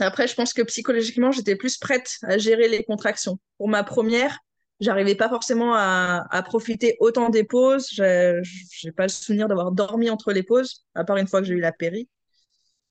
Après, 0.00 0.26
je 0.26 0.34
pense 0.34 0.52
que 0.52 0.62
psychologiquement, 0.62 1.30
j'étais 1.32 1.56
plus 1.56 1.76
prête 1.76 2.16
à 2.22 2.38
gérer 2.38 2.68
les 2.68 2.84
contractions. 2.84 3.38
Pour 3.58 3.68
ma 3.68 3.84
première, 3.84 4.38
j'arrivais 4.80 5.14
pas 5.14 5.28
forcément 5.28 5.74
à, 5.74 6.26
à, 6.30 6.42
profiter 6.42 6.96
autant 7.00 7.30
des 7.30 7.44
pauses. 7.44 7.88
J'ai 7.90 8.92
pas 8.92 9.04
le 9.04 9.08
souvenir 9.08 9.48
d'avoir 9.48 9.72
dormi 9.72 10.10
entre 10.10 10.32
les 10.32 10.42
pauses, 10.42 10.84
à 10.94 11.04
part 11.04 11.16
une 11.16 11.26
fois 11.26 11.40
que 11.40 11.46
j'ai 11.46 11.54
eu 11.54 11.60
la 11.60 11.72
péri, 11.72 12.08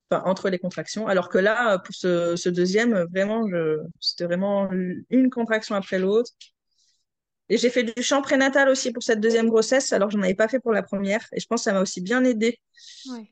enfin 0.10 0.24
entre 0.26 0.50
les 0.50 0.60
contractions. 0.60 1.08
Alors 1.08 1.30
que 1.30 1.38
là, 1.38 1.80
pour 1.80 1.96
ce, 1.96 2.36
ce 2.36 2.50
deuxième, 2.50 3.06
vraiment, 3.12 3.44
c'était 4.00 4.26
vraiment 4.26 4.70
une 5.10 5.30
contraction 5.30 5.76
après 5.76 6.00
l'autre. 6.00 6.32
Et 7.50 7.58
j'ai 7.58 7.70
fait 7.70 7.84
du 7.84 8.04
chant 8.04 8.22
prénatal 8.22 8.68
aussi 8.68 8.92
pour 8.92 9.04
cette 9.04 9.22
deuxième 9.22 9.48
grossesse, 9.48 9.94
alors 9.94 10.10
je 10.10 10.18
n'en 10.18 10.24
avais 10.24 10.36
pas 10.36 10.50
fait 10.50 10.60
pour 10.60 10.74
la 10.74 10.84
première. 10.84 11.26
Et 11.32 11.40
je 11.40 11.48
pense 11.48 11.62
que 11.62 11.64
ça 11.66 11.74
m'a 11.74 11.82
aussi 11.82 12.02
bien 12.02 12.24
aidé 12.26 12.60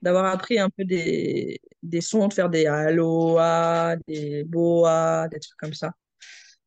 d'avoir 0.01 0.25
appris 0.25 0.57
un 0.57 0.69
peu 0.69 0.85
des, 0.85 1.59
des 1.85 2.01
sons, 2.01 2.27
de 2.27 2.33
faire 2.33 2.49
des 2.49 2.65
aloha, 2.65 3.95
des 4.07 4.43
boa, 4.43 5.27
des 5.29 5.39
trucs 5.39 5.57
comme 5.57 5.73
ça. 5.73 5.91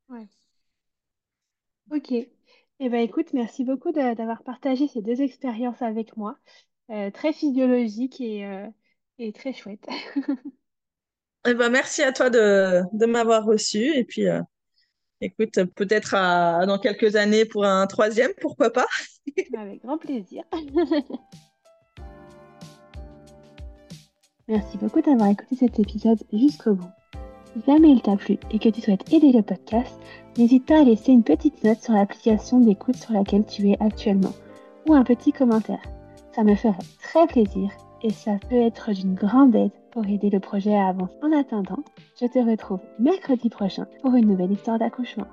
Ouais. 0.09 0.27
Ok. 1.91 2.11
Eh 2.11 2.89
ben, 2.89 3.01
écoute, 3.01 3.33
merci 3.33 3.63
beaucoup 3.63 3.91
d'avoir 3.91 4.43
partagé 4.43 4.87
ces 4.87 5.01
deux 5.01 5.21
expériences 5.21 5.81
avec 5.81 6.15
moi. 6.17 6.37
Euh, 6.91 7.11
très 7.11 7.33
physiologiques 7.33 8.21
et, 8.21 8.45
euh, 8.45 8.67
et 9.17 9.33
très 9.33 9.53
chouettes. 9.53 9.87
eh 11.45 11.53
ben, 11.53 11.69
merci 11.69 12.01
à 12.01 12.11
toi 12.11 12.29
de, 12.29 12.81
de 12.93 13.05
m'avoir 13.05 13.45
reçu. 13.45 13.95
Et 13.95 14.03
puis, 14.03 14.27
euh, 14.27 14.41
Écoute, 15.21 15.59
peut-être 15.75 16.11
dans 16.65 16.79
quelques 16.79 17.17
années 17.17 17.43
pour 17.43 17.65
un 17.65 17.85
troisième, 17.87 18.31
pourquoi 18.39 18.71
pas 18.71 18.85
Avec 19.57 19.81
grand 19.81 19.97
plaisir. 19.97 20.43
Merci 24.49 24.79
beaucoup 24.79 25.01
d'avoir 25.01 25.29
écouté 25.29 25.55
cet 25.55 25.79
épisode 25.79 26.23
jusqu'au 26.33 26.73
bout. 26.73 26.89
Si 27.53 27.61
jamais 27.67 27.91
il 27.91 28.01
t'a 28.01 28.15
plu 28.15 28.39
et 28.49 28.57
que 28.57 28.69
tu 28.69 28.81
souhaites 28.81 29.13
aider 29.13 29.31
le 29.31 29.43
podcast, 29.43 29.93
n'hésite 30.39 30.65
pas 30.65 30.81
à 30.81 30.83
laisser 30.83 31.11
une 31.11 31.23
petite 31.23 31.63
note 31.63 31.79
sur 31.79 31.93
l'application 31.93 32.59
d'écoute 32.59 32.95
sur 32.95 33.13
laquelle 33.13 33.45
tu 33.45 33.69
es 33.69 33.77
actuellement 33.79 34.33
ou 34.87 34.95
un 34.95 35.03
petit 35.03 35.31
commentaire. 35.31 35.83
Ça 36.31 36.43
me 36.43 36.55
ferait 36.55 36.73
très 36.99 37.27
plaisir 37.27 37.69
et 38.01 38.09
ça 38.09 38.37
peut 38.49 38.55
être 38.55 38.91
d'une 38.91 39.13
grande 39.13 39.55
aide 39.55 39.71
pour 39.91 40.07
aider 40.07 40.31
le 40.31 40.39
projet 40.39 40.75
à 40.75 40.87
avancer. 40.87 41.13
En 41.21 41.31
attendant, 41.31 41.83
je 42.19 42.25
te 42.25 42.39
retrouve 42.39 42.79
mercredi 42.97 43.49
prochain 43.49 43.85
pour 44.01 44.15
une 44.15 44.29
nouvelle 44.29 44.51
histoire 44.51 44.79
d'accouchement. 44.79 45.27